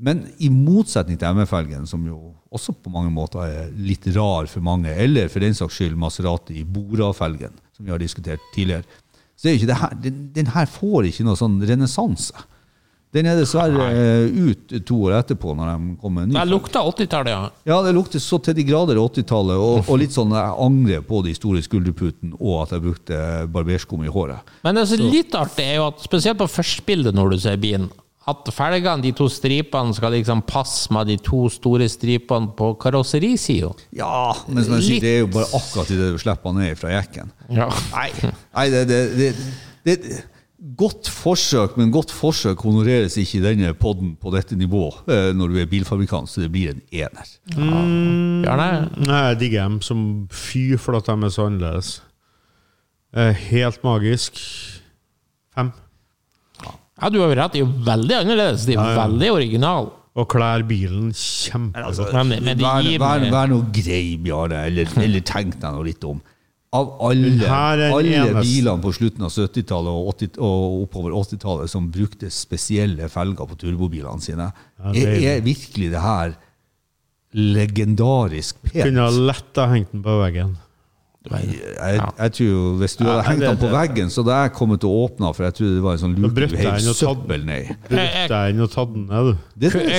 Men 0.00 0.22
i 0.40 0.48
motsetning 0.52 1.18
til 1.20 1.36
MF-felgen, 1.36 1.84
som 1.88 2.04
jo 2.08 2.18
også 2.50 2.72
på 2.80 2.92
mange 2.92 3.12
måter 3.12 3.42
er 3.44 3.72
litt 3.76 4.06
rar 4.16 4.48
for 4.50 4.64
mange, 4.64 4.92
eller 4.96 5.28
for 5.28 5.44
den 5.44 5.56
saks 5.56 5.76
skyld 5.76 5.98
Maserati 6.00 6.64
Bora-felgen, 6.64 7.52
som 7.76 7.84
vi 7.84 7.92
har 7.92 8.00
diskutert 8.00 8.42
tidligere, 8.54 8.86
så 9.36 9.48
er 9.48 9.54
jo 9.54 9.60
ikke 9.60 9.70
det 9.70 9.80
her, 9.82 9.92
den, 10.06 10.24
den 10.36 10.48
her 10.54 10.66
får 10.68 11.10
ikke 11.10 11.28
noe 11.28 11.38
sånn 11.38 11.60
renessanse. 11.68 12.48
Den 13.10 13.26
er 13.26 13.40
dessverre 13.40 13.86
eh, 13.90 14.28
ut 14.30 14.74
to 14.86 14.96
år 15.08 15.16
etterpå, 15.18 15.52
når 15.58 15.70
de 15.72 15.94
kom 15.98 16.12
med 16.14 16.28
en 16.28 16.30
ny. 16.30 16.36
Det 16.36 16.44
lukter 16.46 16.90
80-tallet, 16.92 17.32
ja. 17.34 17.48
Ja, 17.66 17.78
det 17.82 17.94
lukter 17.96 18.22
så 18.22 18.38
til 18.38 18.54
de 18.54 18.64
grader 18.68 19.00
80-tallet, 19.02 19.58
og, 19.58 19.88
og 19.90 19.98
litt 19.98 20.14
sånn 20.14 20.30
jeg 20.36 20.52
angrer 20.66 21.02
på 21.08 21.18
de 21.26 21.34
store 21.34 21.62
skulderputene, 21.66 22.36
og 22.38 22.60
at 22.62 22.76
jeg 22.76 22.84
brukte 22.84 23.24
barberskum 23.50 24.04
i 24.06 24.12
håret. 24.14 24.52
Men 24.62 24.78
det 24.78 24.86
som 24.92 25.02
er 25.02 25.16
litt 25.16 25.34
artig, 25.34 25.66
er 25.72 25.80
jo 25.80 25.88
at 25.88 26.06
spesielt 26.06 26.38
på 26.38 26.48
førstebildet 26.54 27.18
når 27.18 27.34
du 27.34 27.42
ser 27.42 27.58
bilen, 27.60 27.90
at 28.28 28.50
felgene, 28.52 29.00
de 29.02 29.12
to 29.16 29.28
stripene, 29.32 29.94
skal 29.96 30.12
liksom 30.12 30.42
passe 30.48 30.92
med 30.92 31.08
de 31.08 31.16
to 31.24 31.46
store 31.52 31.88
stripene 31.90 32.52
på 32.56 32.74
karosserisida. 32.82 33.72
Ja, 33.96 34.34
men 34.48 34.66
som 34.66 34.76
jeg 34.76 34.86
sier, 34.86 35.04
det 35.06 35.14
er 35.14 35.22
jo 35.24 35.30
bare 35.32 35.48
akkurat 35.56 35.94
idet 35.94 36.10
du 36.14 36.20
slipper 36.20 36.54
ned 36.56 36.76
fra 36.78 36.92
jekken. 36.98 37.32
Ja. 37.48 37.70
Nei, 37.94 38.10
nei 38.28 38.66
det, 38.74 38.84
det, 38.90 39.00
det, 39.16 39.32
det 39.88 40.20
Godt 40.60 41.08
forsøk, 41.08 41.78
men 41.80 41.88
godt 41.88 42.10
forsøk 42.12 42.60
honoreres 42.66 43.14
ikke 43.16 43.38
i 43.38 43.44
denne 43.46 43.70
podden 43.80 44.10
på 44.20 44.28
dette 44.34 44.58
nivå 44.60 44.90
eh, 45.08 45.30
når 45.32 45.54
du 45.54 45.56
er 45.62 45.70
bilfabrikant, 45.70 46.28
så 46.28 46.42
det 46.42 46.50
blir 46.52 46.74
en 46.74 46.82
ener. 46.92 47.30
Bjarne? 47.54 48.66
Nei, 49.00 49.22
jeg 49.30 49.38
digger 49.40 49.64
dem 49.64 49.78
som 49.80 50.02
fy 50.28 50.66
for 50.76 50.98
at 50.98 51.08
de 51.08 51.16
er 51.16 51.32
så 51.32 51.46
annerledes. 51.48 51.94
Eh, 53.16 53.32
Helt 53.48 53.80
magisk. 53.88 54.36
Ja, 57.00 57.08
du 57.10 57.18
har 57.22 57.30
jo 57.32 57.36
rett. 57.40 57.52
De 57.54 57.60
er 57.60 57.64
jo 57.64 57.72
veldig 57.86 58.16
annerledes. 58.22 58.66
De 58.68 58.74
er 58.74 58.80
Ja, 58.80 58.90
ja. 58.92 58.98
veldig 59.06 59.30
originale. 59.36 59.90
Og 60.20 60.26
klær 60.28 60.64
bilen 60.66 61.12
kjempegodt. 61.14 62.12
Men, 62.12 62.42
men 62.44 62.58
Vær, 62.60 62.82
vær, 63.00 63.24
vær 63.30 63.48
noe 63.52 63.68
grei, 63.72 64.16
Bjarne, 64.20 64.64
eller, 64.66 64.90
eller 65.06 65.20
tenk 65.24 65.54
deg 65.62 65.72
noe 65.76 65.86
litt 65.86 66.04
om. 66.04 66.18
Av 66.72 66.86
alle, 67.02 67.48
alle 67.50 68.42
bilene 68.42 68.78
på 68.82 68.92
slutten 68.94 69.24
av 69.26 69.32
70-tallet 69.34 69.90
og, 69.90 70.10
80 70.12 70.36
og 70.38 70.76
oppover 70.84 71.16
80-tallet 71.18 71.70
som 71.72 71.88
brukte 71.90 72.28
spesielle 72.30 73.08
felger 73.10 73.48
på 73.50 73.56
turbobilene 73.58 74.22
sine, 74.22 74.46
Ja, 74.78 74.92
det 74.94 75.02
er, 75.02 75.16
er- 75.16 75.38
er 75.38 75.40
virkelig 75.48 75.88
det 75.96 76.02
her 76.04 76.36
legendarisk 77.34 78.58
pent? 78.66 78.84
Kunne 78.84 79.04
ha 79.06 79.10
lett 79.30 79.58
ha 79.60 79.66
hengt 79.72 79.92
den 79.94 80.02
på 80.04 80.16
veggen. 80.20 80.56
Jeg, 81.28 82.00
jeg 82.18 82.32
tror 82.32 82.46
jo 82.48 82.60
Hvis 82.80 82.94
du 82.96 83.02
hadde 83.04 83.24
hengt 83.26 83.42
den 83.44 83.58
på 83.60 83.68
veggen, 83.68 84.08
så 84.08 84.22
hadde 84.24 84.36
jeg 84.40 84.52
kommet 84.56 84.84
og 84.88 84.90
å 84.96 85.00
åpne 85.04 85.32
for 85.36 85.44
jeg 85.44 85.56
tror 85.58 85.74
det 85.74 85.82
var 85.84 85.92
en 85.98 86.00
sånn 86.00 86.14
jeg 86.16 86.88
og 86.88 86.96
tatt- 86.96 86.96
søppel 86.96 87.44
ned 87.44 87.66
jeg 87.92 88.38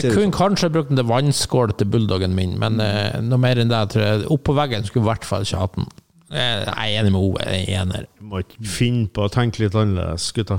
Jeg 0.01 0.15
kunne 0.15 0.31
kanskje 0.33 0.71
brukt 0.73 0.89
den 0.89 0.97
til 0.97 1.05
vannskål 1.11 1.75
til 1.77 1.91
bulldoggen 1.93 2.33
min, 2.33 2.55
men 2.57 2.79
eh, 2.81 3.19
noe 3.21 3.37
mer 3.37 3.61
enn 3.61 3.69
det 3.69 3.83
tror 3.93 4.07
jeg 4.07 4.25
Opp 4.33 4.43
på 4.49 4.55
veggen 4.57 4.87
skulle 4.89 5.05
i 5.05 5.09
hvert 5.11 5.27
fall 5.29 5.45
ikke 5.45 5.61
hatt 5.61 5.77
den. 5.77 5.85
Jeg 6.31 6.65
er 6.71 6.97
enig 7.03 7.11
med 7.11 7.19
Ove. 7.21 7.43
Jeg 7.43 7.67
er 7.75 7.81
ener. 7.83 8.05
Du 8.17 8.23
må 8.31 8.39
ikke 8.41 8.63
finne 8.71 9.07
på 9.11 9.25
å 9.27 9.31
tenke 9.33 9.59
litt 9.65 9.75
annerledes, 9.75 10.29
gutta. 10.33 10.57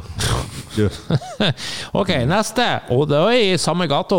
Ok, 2.01 2.11
neste. 2.29 2.67
Og 2.93 3.07
det 3.11 3.19
er 3.19 3.37
i 3.55 3.59
samme 3.61 3.87
gato. 3.91 4.19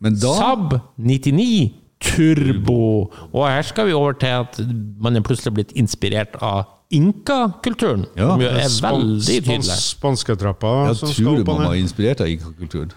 Men 0.00 0.16
da- 0.18 0.34
Saab 0.38 0.78
99 0.98 1.83
Turbo. 2.04 3.10
Og 3.32 3.44
her 3.48 3.62
skal 3.66 3.88
vi 3.88 3.96
over 3.96 4.12
til 4.20 4.32
at 4.44 4.58
man 5.00 5.16
er 5.16 5.24
plutselig 5.24 5.54
blitt 5.56 5.72
inspirert 5.78 6.36
av 6.44 6.66
inkakulturen. 6.94 8.04
Ja, 8.18 8.28
som 8.34 8.42
jo 8.44 8.50
er 8.50 8.76
veldig 8.84 9.38
tydelig. 9.46 9.78
Spansketrappa 9.80 10.74
jeg 10.90 11.14
tror 11.16 11.40
man 11.48 11.64
var 11.70 11.78
inspirert 11.80 12.22
av 12.24 12.30
inkakulturen. 12.30 12.92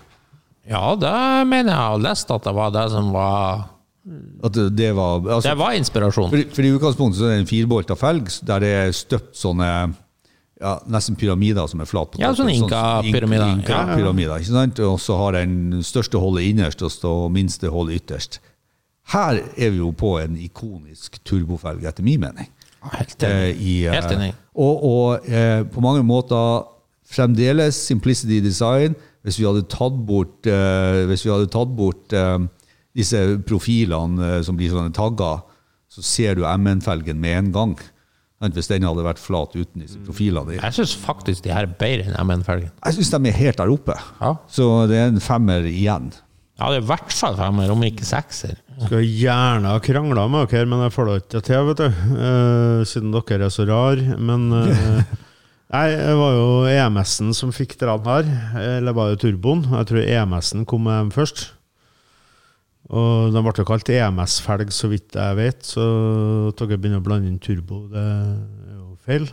Ja, 0.68 0.91
det 0.99 1.16
mener 1.47 1.72
jeg 1.72 1.80
har 1.80 2.01
lest 2.03 2.32
at 2.34 2.43
det 2.43 2.53
var 2.58 2.74
det 2.76 2.89
som 2.91 3.14
var 3.16 3.70
At 4.43 4.53
det, 4.55 4.66
det 4.76 4.89
var 4.95 5.22
altså, 5.22 5.49
Det 5.49 5.58
var 5.60 5.78
inspirasjon. 5.78 6.30
For, 6.32 6.43
for 6.58 6.68
i 6.68 6.74
utgangspunktet 6.76 7.22
så 7.22 7.30
er 7.30 7.38
det 7.38 7.45
en 7.45 7.49
firbolta 7.49 7.95
felg 7.99 8.28
der 8.47 8.64
det 8.64 8.74
er 8.82 8.91
støpt 8.95 9.39
sånne 9.39 9.70
ja, 10.58 10.74
nesten 10.89 11.16
pyramider 11.20 11.68
som 11.70 11.82
er 11.84 11.89
flat 11.89 12.12
på 12.14 12.22
Ja, 12.22 12.32
sånne 12.36 12.55
Inka-pyramider. 12.58 13.51
Inka, 13.60 13.82
Ja, 13.95 14.14
ja. 14.18 14.38
sant? 14.47 14.80
Og 14.82 14.99
så 14.99 15.18
har 15.20 15.38
den 15.38 15.84
største 15.86 16.20
hullet 16.22 16.49
innerst 16.49 16.82
og 16.82 16.91
så 16.91 17.14
minste 17.30 17.70
hullet 17.72 18.01
ytterst. 18.01 18.39
Her 19.14 19.39
er 19.55 19.70
vi 19.72 19.78
jo 19.80 19.91
på 19.95 20.16
en 20.20 20.36
ikonisk 20.41 21.20
turbofelg, 21.28 21.86
etter 21.88 22.03
min 22.03 22.20
mening. 22.26 22.49
Helt 22.91 23.24
Eh, 23.24 23.30
enig. 23.49 23.62
i, 23.62 23.76
eh, 23.88 23.93
Helt 23.93 24.12
enig. 24.12 24.34
Og, 24.55 24.84
og 24.84 25.30
eh, 25.30 25.64
på 25.64 25.82
mange 25.84 26.03
måter 26.08 26.66
fremdeles 27.08 27.76
simplicity 27.88 28.39
design. 28.43 28.95
Hvis 29.24 29.39
vi 29.39 29.45
hadde 29.47 29.66
tatt 29.72 29.95
bort, 30.08 30.45
eh, 30.47 31.05
hvis 31.10 31.26
vi 31.26 31.32
hadde 31.34 31.49
tatt 31.51 31.72
bort 31.76 32.14
eh, 32.16 32.38
disse 32.95 33.20
profilene 33.47 34.38
eh, 34.38 34.41
som 34.47 34.55
blir 34.60 34.72
sånne 34.72 34.93
tagger, 34.95 35.41
så 35.91 36.03
ser 36.03 36.36
du 36.36 36.43
MN-felgen 36.47 37.20
med 37.20 37.38
en 37.38 37.51
gang. 37.55 37.78
Hvis 38.53 38.68
den 38.70 38.84
hadde 38.86 39.01
vært 39.01 39.18
flat 39.18 39.55
uten 39.58 39.82
disse 39.82 39.97
profilene. 40.05 40.60
Jeg 40.60 40.76
syns 40.78 40.91
faktisk 41.01 41.41
de 41.47 41.49
her 41.55 41.66
er 41.66 41.72
bedre 41.80 42.12
enn 42.12 42.28
MN-felgen. 42.28 42.70
Jeg 42.86 42.93
syns 42.99 43.10
de 43.16 43.32
er 43.32 43.38
helt 43.39 43.58
der 43.58 43.72
oppe. 43.74 43.95
Ja. 44.22 44.36
Så 44.51 44.68
det 44.91 44.99
er 44.99 45.08
en 45.10 45.20
femmer 45.24 45.66
igjen. 45.66 46.12
Ja, 46.60 46.70
det 46.70 46.78
er 46.78 46.84
i 46.84 46.89
hvert 46.91 47.12
fall 47.14 47.36
femmer, 47.39 47.72
om 47.74 47.82
ikke 47.88 48.05
sekser. 48.05 48.60
Skulle 48.78 49.05
gjerne 49.09 49.71
ha 49.73 49.82
krangla 49.82 50.28
med 50.30 50.51
dere, 50.51 50.67
men 50.69 50.84
jeg 50.86 50.93
får 50.93 51.07
det 51.07 51.15
ikke 51.23 51.41
til, 51.47 51.69
vet 51.71 51.80
du. 51.82 52.01
Uh, 52.13 52.82
siden 52.86 53.15
dere 53.15 53.47
er 53.47 53.53
så 53.53 53.65
rar. 53.65 54.01
Men 54.21 54.51
uh, 54.53 55.15
Nei, 55.67 55.88
det 55.99 56.13
var 56.15 56.32
jo 56.32 56.51
EMS-en 56.71 57.34
som 57.36 57.51
fikk 57.51 57.75
den 57.82 58.05
her. 58.05 58.30
Eller 58.78 58.95
var 58.95 59.11
det 59.11 59.19
turboen? 59.23 59.65
Jeg 59.67 59.89
tror 59.89 60.05
EMS-en 60.05 60.67
kom 60.69 60.86
med 60.88 60.95
dem 61.01 61.09
først. 61.11 61.49
Og 62.88 63.34
den 63.36 63.43
ble 63.43 63.51
jo 63.57 63.65
kalt 63.67 63.89
EMS-felg, 63.91 64.71
så 64.71 64.88
vidt 64.93 65.17
jeg 65.17 65.39
vet. 65.41 65.65
Så 65.67 65.84
at 66.53 66.61
dere 66.61 66.80
begynner 66.80 67.01
å 67.01 67.07
blande 67.07 67.28
inn 67.28 67.41
turbo, 67.43 67.84
det 67.91 67.99
er 67.99 68.78
jo 68.78 68.93
feil. 69.03 69.28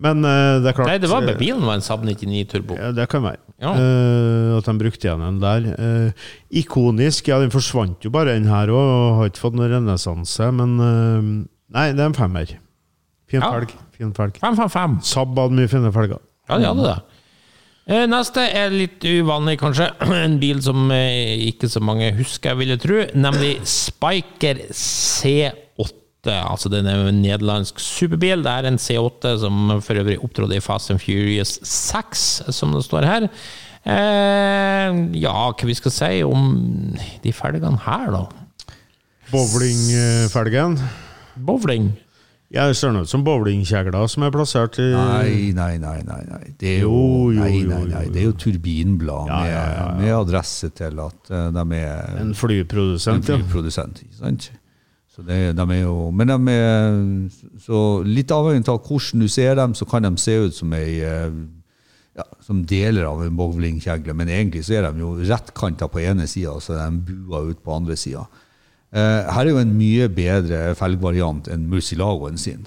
Men 0.00 0.24
uh, 0.24 0.58
det 0.64 0.70
er 0.70 0.76
klart 0.78 0.88
Nei, 0.88 0.98
det 1.02 1.10
var 1.12 1.24
med 1.26 1.36
bilen 1.40 1.60
var 1.66 1.76
en 1.76 1.84
Saab 1.84 2.06
99 2.08 2.46
Turbo. 2.48 2.76
Ja, 2.78 2.88
det 2.96 3.04
kan 3.12 3.24
være. 3.26 3.42
Ja. 3.60 3.74
Uh, 3.76 4.56
at 4.56 4.68
de 4.70 4.74
brukte 4.80 5.04
igjen 5.08 5.24
en 5.26 5.40
der. 5.42 5.68
Uh, 5.76 6.30
ikonisk. 6.62 7.28
Ja, 7.28 7.40
den 7.42 7.52
forsvant 7.52 8.06
jo 8.06 8.12
bare, 8.14 8.32
den 8.38 8.48
her 8.48 8.72
òg. 8.72 8.80
Og 8.80 9.20
har 9.20 9.30
ikke 9.32 9.44
fått 9.44 9.58
noen 9.60 9.72
renessanse. 9.74 10.48
Men 10.56 10.74
eh, 10.80 11.30
nei, 11.76 11.86
det 11.92 12.00
er 12.04 12.08
en 12.10 12.16
femmer. 12.16 12.56
Fin 13.30 13.44
Ja. 13.44 13.52
felg. 13.52 13.76
Fin 13.94 14.12
felg. 14.16 14.40
555. 14.40 15.00
Saab 15.06 15.36
hadde 15.38 15.58
mye 15.60 15.70
fine 15.70 15.92
felger. 15.94 16.22
Ja, 16.48 16.58
de 16.58 16.70
hadde 16.70 16.86
det. 16.88 16.98
Eh, 17.90 18.06
Neste 18.10 18.44
er 18.54 18.70
litt 18.72 19.04
uvanlig, 19.04 19.58
kanskje. 19.60 19.90
En 20.24 20.38
bil 20.42 20.60
som 20.62 20.90
eh, 20.94 21.36
ikke 21.50 21.68
så 21.70 21.82
mange 21.82 22.12
husker, 22.18 22.58
jeg 22.64 22.80
tro. 22.82 23.04
Nemlig 23.18 23.58
Spiker 23.68 24.64
C8. 24.70 25.56
Altså 26.28 26.68
den 26.68 26.86
er 26.86 27.06
en 27.08 27.22
nederlandsk 27.22 27.80
superbil. 27.80 28.42
Det 28.44 28.52
er 28.52 28.68
en 28.68 28.76
C8 28.76 29.38
som 29.40 29.80
for 29.80 30.00
øvrig 30.02 30.18
opptrådte 30.20 30.58
i 30.58 30.60
Fast 30.60 30.90
and 30.92 31.00
Furious 31.00 31.58
6, 31.64 32.42
som 32.52 32.72
det 32.76 32.84
står 32.84 33.06
her. 33.08 33.28
Eh, 33.88 34.98
ja, 35.16 35.32
hva 35.48 35.66
vi 35.70 35.74
skal 35.78 35.94
si 35.94 36.12
om 36.26 36.50
de 37.24 37.32
felgene 37.32 37.80
her, 37.86 38.10
da? 38.12 38.26
Bowlingfelgen. 39.30 40.76
Bowling. 41.40 41.92
Ja, 42.50 42.64
det 42.66 42.74
ser 42.80 42.96
ut 42.98 43.06
som 43.08 43.22
bowlingkjegler 43.22 44.08
som 44.10 44.24
er 44.26 44.32
plassert 44.34 44.74
i 44.82 44.88
Nei, 44.90 45.52
nei, 45.54 45.76
nei. 45.78 46.00
nei, 46.02 46.18
nei. 46.26 46.48
Det 46.58 46.72
er 46.72 46.80
jo, 46.82 46.90
Jo, 46.90 47.28
jo, 47.30 47.44
nei, 47.44 47.60
nei, 47.62 47.84
nei. 47.92 48.00
Det 48.10 48.24
er 48.24 48.26
jo 48.26 48.32
turbinblad 48.42 49.30
Ja, 49.30 49.38
ja, 49.46 49.52
ja, 49.52 49.68
ja. 49.76 49.84
Med, 49.94 50.00
med 50.02 50.14
adresse 50.16 50.72
til 50.74 50.98
at 51.04 51.30
eh, 51.30 51.46
de 51.54 51.78
er 51.78 52.16
en 52.18 52.32
en 52.32 52.34
flyprodusent. 52.34 53.30
Ja. 53.30 53.38
flyprodusent. 53.38 54.02
Ikke 54.02 54.18
sant? 54.18 54.50
Det, 55.26 55.38
de 55.56 55.64
er 55.74 55.82
jo, 55.82 56.10
men 56.14 56.30
de 56.30 56.52
er 56.54 56.98
så 57.60 57.80
litt 58.06 58.30
avhengig 58.32 58.68
av 58.72 58.82
hvordan 58.86 59.24
du 59.24 59.28
ser 59.28 59.56
dem, 59.58 59.74
så 59.74 59.86
kan 59.88 60.06
de 60.06 60.12
se 60.20 60.36
ut 60.46 60.54
som 60.56 60.72
ei 60.76 61.00
eh, 61.04 61.32
ja, 62.16 62.26
som 62.44 62.64
deler 62.66 63.06
av 63.08 63.22
en 63.24 63.36
bowlingkjegle, 63.38 64.14
men 64.16 64.30
egentlig 64.32 64.64
så 64.66 64.78
er 64.78 64.88
de 64.88 65.02
jo 65.04 65.14
rettkanta 65.20 65.88
på 65.90 66.02
ene 66.02 66.26
sida, 66.30 66.56
så 66.62 66.76
er 66.76 66.90
de 66.90 67.14
bua 67.28 67.44
ut 67.50 67.60
på 67.62 67.74
andre 67.76 67.96
sida. 68.00 68.24
Eh, 68.90 69.30
her 69.30 69.44
er 69.46 69.52
jo 69.52 69.60
en 69.62 69.76
mye 69.78 70.08
bedre 70.10 70.74
felgvariant 70.78 71.50
enn 71.52 71.68
Murcilagoen 71.70 72.38
sin. 72.38 72.66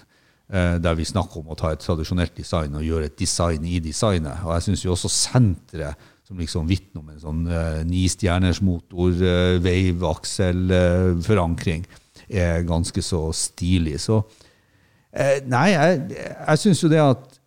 eh, 0.53 0.77
Der 0.79 0.95
vi 0.95 1.03
snakker 1.03 1.41
om 1.41 1.51
å 1.51 1.57
ta 1.59 1.73
et 1.73 1.83
tradisjonelt 1.83 2.35
design 2.37 2.75
og 2.75 2.85
gjøre 2.85 3.09
et 3.09 3.17
design 3.19 3.65
i 3.65 3.79
designet. 3.79 4.43
Og 4.45 4.53
jeg 4.55 4.67
syns 4.69 4.85
jo 4.85 4.93
også 4.93 5.09
senteret, 5.11 5.95
som 6.23 6.37
liksom 6.39 6.67
vitner 6.69 7.01
om 7.01 7.09
en 7.09 7.19
sånn 7.19 7.47
eh, 7.51 7.83
nistjerners 7.83 8.61
motor, 8.63 9.11
eh, 9.11 9.59
veiv-aksel, 9.59 10.63
eh, 10.71 11.09
er 12.33 12.65
ganske 12.67 13.01
så 13.05 13.21
stilig. 13.37 13.99
Så 14.03 14.19
eh, 15.13 15.39
nei, 15.49 15.69
jeg, 15.73 16.03
jeg 16.17 16.61
syns 16.65 16.83
jo 16.83 16.89
det 16.91 17.01
at 17.03 17.39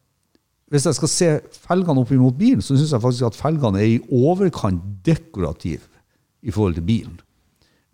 hvis 0.72 0.86
jeg 0.88 0.96
skal 0.98 1.10
se 1.12 1.28
felgene 1.62 2.02
opp 2.02 2.10
imot 2.14 2.34
bilen, 2.38 2.62
så 2.64 2.74
syns 2.74 2.90
jeg 2.94 3.02
faktisk 3.04 3.28
at 3.28 3.36
felgene 3.38 3.78
er 3.82 3.92
i 3.92 4.00
overkant 4.10 4.82
dekorative 5.06 5.86
i 6.42 6.50
forhold 6.54 6.74
til 6.80 6.86
bilen. 6.88 7.14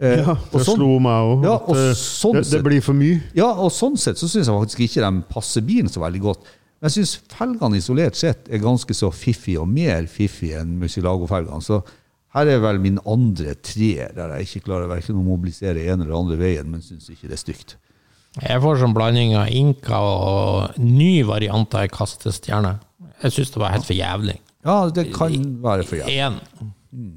Eh, 0.00 0.22
Ja, 0.22 0.32
og 0.34 0.56
det 0.56 0.64
sånn- 0.66 0.80
slo 0.80 0.96
meg 1.04 1.28
òg. 1.28 1.44
Ja, 1.46 1.56
sånn 1.98 2.38
det, 2.40 2.46
det 2.50 2.62
blir 2.64 2.80
for 2.84 2.96
mye. 2.96 3.20
Ja, 3.36 3.50
og 3.60 3.70
sånn 3.76 3.98
sett 4.00 4.16
så 4.20 4.26
syns 4.28 4.48
jeg 4.48 4.56
faktisk 4.56 4.80
ikke 4.88 5.04
de 5.04 5.22
passer 5.30 5.62
bilen 5.68 5.92
så 5.92 6.00
veldig 6.02 6.22
godt. 6.24 6.48
Men 6.80 6.88
jeg 6.90 6.96
syns 6.96 7.12
felgene 7.30 7.78
isolert 7.78 8.16
sett 8.18 8.48
er 8.50 8.58
ganske 8.64 8.96
så 8.96 9.12
fiffige, 9.14 9.60
og 9.62 9.68
mer 9.70 10.08
fiffige 10.10 10.58
enn 10.64 10.72
Musilago-felgene. 10.80 11.60
Så 11.62 11.82
her 12.32 12.48
er 12.48 12.60
vel 12.64 12.80
min 12.80 12.98
andre 13.08 13.54
treer, 13.60 14.12
der 14.16 14.36
jeg 14.36 14.48
ikke 14.48 14.66
klarer 14.70 14.88
verken 14.90 15.18
å 15.20 15.24
mobilisere 15.26 15.84
en 15.92 16.04
eller 16.04 16.16
andre 16.16 16.38
veien, 16.40 16.70
men 16.72 16.84
syns 16.84 17.10
ikke 17.12 17.28
det 17.28 17.36
er 17.36 17.42
stygt. 17.42 17.76
Jeg 18.40 18.62
får 18.64 18.78
sånn 18.80 18.94
blanding 18.96 19.34
av 19.36 19.50
Inka 19.52 19.98
og 20.00 20.78
ny 20.80 21.20
variant 21.28 21.74
av 21.76 21.90
kastestjerne. 21.92 22.78
Jeg 23.20 23.34
syns 23.36 23.52
det 23.52 23.60
var 23.60 23.74
helt 23.74 23.84
for 23.84 23.96
jævlig. 23.98 24.38
Ja, 24.64 24.76
det 24.94 25.10
kan 25.12 25.36
være 25.62 25.84
for 25.84 26.00
jævlig. 26.00 26.16
En. 26.24 27.12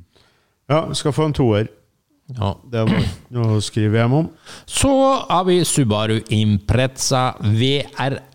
Ja, 0.70 0.82
skal 0.98 1.16
få 1.16 1.30
en 1.30 1.38
toer. 1.38 1.70
Ja. 2.34 2.56
Det 2.66 2.82
var 2.90 3.04
noe 3.36 3.58
å 3.60 3.62
skrive 3.62 4.00
hjem 4.00 4.14
om. 4.18 4.28
Så 4.66 4.90
har 5.30 5.44
vi 5.46 5.60
Subaru 5.68 6.16
Impreza 6.34 7.36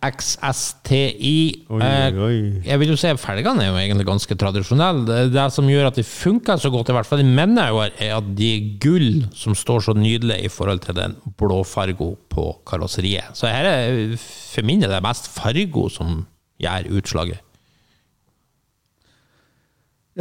VRXSTI. 0.07 0.85
Oi, 1.67 1.81
Eh, 1.83 2.15
oi. 2.23 2.37
Jeg 2.69 2.79
vil 2.79 2.93
jo 2.93 2.99
si 3.01 3.11
Felgene 3.19 3.65
er 3.65 3.73
jo 3.73 3.81
egentlig 3.81 4.07
ganske 4.07 4.37
tradisjonelle. 4.39 5.03
Det, 5.09 5.33
det 5.35 5.47
som 5.57 5.67
gjør 5.67 5.89
at 5.89 5.99
de 5.99 6.05
funker 6.07 6.57
så 6.63 6.71
godt, 6.71 6.89
i 6.93 6.95
hvert 6.95 7.09
fall 7.09 7.25
i 7.25 7.27
mine 7.27 7.67
øyne, 7.67 7.91
er 7.99 8.15
at 8.21 8.29
de 8.39 8.47
er 8.55 8.69
gull 8.79 9.27
som 9.35 9.59
står 9.59 9.81
så 9.89 9.93
nydelig 9.99 10.39
i 10.47 10.53
forhold 10.55 10.81
til 10.87 10.95
den 10.95 11.19
blåfargo 11.41 12.13
på 12.31 12.47
karosseriet. 12.71 13.35
Så 13.35 13.51
her 13.51 13.67
er 13.73 14.15
for 14.23 14.63
min 14.71 14.81
del 14.85 14.95
det 14.95 15.03
mest 15.03 15.27
fargo 15.35 15.89
som 15.91 16.23
gjør 16.63 16.87
utslaget. 17.01 17.43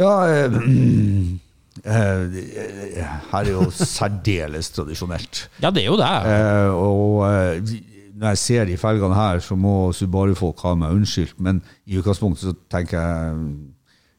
Ja, 0.00 0.12
eh, 0.26 0.50
her 1.84 3.40
er 3.40 3.50
jo 3.52 3.68
særdeles 3.70 4.70
tradisjonelt. 4.74 5.46
Ja, 5.62 5.70
det 5.70 5.84
er 5.84 5.88
jo 5.88 5.98
det. 6.00 6.10
Eh, 6.30 6.74
og 6.74 7.24
eh, 7.28 7.72
når 8.20 8.34
jeg 8.34 8.38
ser 8.42 8.68
de 8.68 8.76
felgene 8.80 9.16
her, 9.16 9.40
så 9.40 9.56
må 9.56 9.92
Subaru-folk 9.96 10.60
ha 10.66 10.74
meg 10.76 10.96
unnskyldt, 10.98 11.38
men 11.40 11.62
i 11.88 11.96
utgangspunktet 12.00 12.50
så 12.50 12.56
tenker 12.72 13.00
jeg 13.00 13.44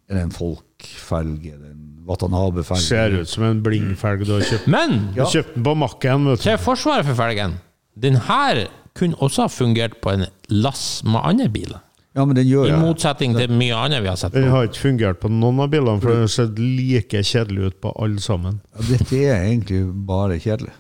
Er 0.10 0.18
det 0.18 0.24
en 0.26 0.34
Folk-felg? 0.36 1.46
Er 1.48 1.60
det 1.62 1.70
en 1.76 1.88
Watanabe-felg? 2.10 2.82
Ser 2.82 3.14
ut 3.22 3.30
som 3.30 3.46
en 3.48 3.62
blingfelg 3.64 4.26
du 4.26 4.34
har 4.34 4.48
kjøpt. 4.48 4.68
Men 4.72 4.98
ja. 5.16 5.28
kjøpt 5.30 5.54
den 5.56 5.68
på 5.68 5.76
Macken, 5.78 6.26
vet 6.32 6.42
du. 6.42 6.48
til 6.50 6.58
forsvaret 6.60 7.08
for 7.08 7.20
felgen 7.20 7.60
Den 7.96 8.18
her 8.26 8.66
kunne 8.98 9.16
også 9.24 9.46
ha 9.46 9.52
fungert 9.54 10.02
på 10.04 10.16
en 10.18 10.26
lass 10.50 11.04
med 11.08 11.22
andre 11.24 11.48
biler. 11.54 11.80
Ja, 12.14 12.26
men 12.28 12.36
den 12.36 12.44
gjør 12.50 12.66
I 12.68 12.72
det. 12.74 12.80
motsetning 12.84 13.34
til 13.38 13.54
mye 13.56 13.76
annet 13.86 14.02
vi 14.04 14.10
har 14.12 14.18
sett. 14.20 14.34
Den 14.36 14.50
på. 14.50 14.52
har 14.58 14.66
ikke 14.68 14.82
fungert 14.84 15.20
på 15.22 15.30
noen 15.32 15.62
av 15.64 15.70
bildene, 15.72 16.02
for 16.04 16.12
det 16.12 16.26
har 16.26 16.32
sett 16.34 16.58
like 16.60 17.22
kjedelig 17.24 17.70
ut 17.72 17.78
på 17.86 17.94
alle 18.04 18.20
sammen. 18.20 18.58
Ja, 18.76 18.88
Dette 18.90 19.22
er 19.32 19.46
egentlig 19.46 19.80
bare 20.10 20.36
kjedelig. 20.44 20.74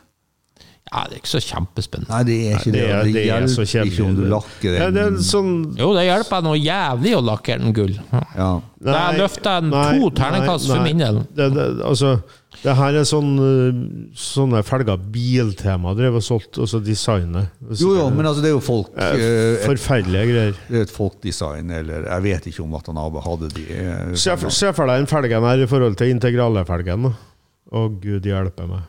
Ja, 0.91 1.05
det 1.07 1.15
er 1.15 1.21
ikke 1.21 1.32
så 1.32 1.39
kjempespennende. 1.45 2.11
Nei, 2.11 2.23
det 2.27 2.36
er 2.49 2.57
ikke 2.57 2.71
det. 2.73 2.82
Det 2.82 2.89
er, 2.91 3.03
Det, 3.05 3.13
det 3.15 3.23
er 3.32 3.45
så 3.53 3.63
hjelper 3.63 3.93
ikke 3.93 4.03
om 4.09 4.15
du 4.17 4.25
lakker 4.34 4.73
Ja, 4.75 4.89
den. 4.89 4.97
det 4.97 5.03
er 5.05 5.21
sånn 5.23 5.51
Jo, 5.79 5.93
det 5.95 6.03
hjelper 6.09 6.43
noe 6.43 6.57
jævlig 6.59 7.13
å 7.15 7.21
lakkere 7.23 7.63
den 7.63 7.73
gull. 7.77 7.93
Ja. 8.36 8.49
Nei, 8.84 9.05
løfter 9.21 9.61
jeg 9.61 9.71
to 10.01 10.09
terningkast 10.19 10.67
for 10.67 10.84
min 10.84 10.99
del. 10.99 11.21
Det, 11.32 11.47
det, 11.55 11.67
altså, 11.88 12.17
det 12.62 12.76
her 12.78 12.93
er 12.99 13.05
sånn 13.09 13.32
øh, 13.41 13.78
sånne 14.14 14.59
felger 14.68 14.99
Biltema 15.14 15.95
drev 15.97 16.20
og 16.20 16.24
solgte, 16.26 16.62
altså 16.62 16.80
designet. 16.86 17.49
Jo, 17.80 17.95
jo, 17.97 18.03
men 18.14 18.28
altså, 18.30 18.43
det 18.43 18.51
er 18.51 18.55
jo 18.55 18.62
folk 18.62 18.91
Eh, 18.97 19.16
eh, 19.18 19.64
Forferdelige 19.66 20.28
greier. 20.30 20.59
det 20.70 20.78
er 20.78 20.86
et 20.86 20.93
folkdesign, 20.93 21.72
eller 21.80 22.05
jeg 22.05 22.26
vet 22.28 22.47
ikke 22.51 22.64
om 22.66 22.74
Watanabe 22.78 23.24
hadde 23.26 23.49
de. 23.55 23.66
eh, 23.74 24.14
Se, 24.14 24.36
for- 24.38 24.53
deg 24.91 25.01
den 25.01 25.09
felgen 25.09 25.43
her 25.49 25.64
i 25.64 25.68
forhold 25.72 25.97
til 25.97 26.14
integralefelgen. 26.14 27.12
felgen 27.12 27.16
Å, 27.72 27.86
gud 28.03 28.26
hjelpe 28.30 28.68
meg. 28.68 28.82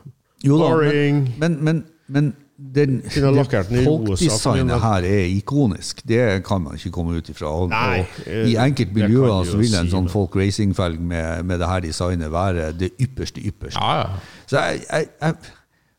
Jo 0.43 0.57
da, 0.59 0.69
Boring. 0.69 1.23
Men, 1.39 1.57
men, 1.63 1.85
men 2.07 2.23
den, 2.27 2.33
Den 2.75 3.01
folkdesignet 3.03 4.79
her 4.81 5.05
er 5.07 5.25
ikonisk. 5.27 5.99
Det 6.07 6.43
kan 6.47 6.61
man 6.63 6.77
ikke 6.77 6.91
komme 6.95 7.17
ut 7.17 7.29
ifra. 7.29 7.49
Og, 7.51 7.73
Nei, 7.73 7.99
og 7.99 8.21
eh, 8.25 8.45
I 8.51 8.55
enkelte 8.63 8.95
miljøer 8.95 9.49
så 9.49 9.57
vil 9.59 9.75
en 9.79 9.89
sånn 9.91 10.07
folk 10.11 10.37
racing-felg 10.39 11.01
med, 11.01 11.43
med 11.49 11.59
det 11.59 11.69
her 11.69 11.83
designet 11.83 12.31
være 12.31 12.71
det 12.77 12.93
ypperste 13.03 13.43
ypperste. 13.43 13.81
Ja, 13.81 14.05
ja. 14.05 14.43
Så 14.47 14.61
jeg, 14.61 14.83
jeg, 14.87 15.09
jeg, 15.21 15.53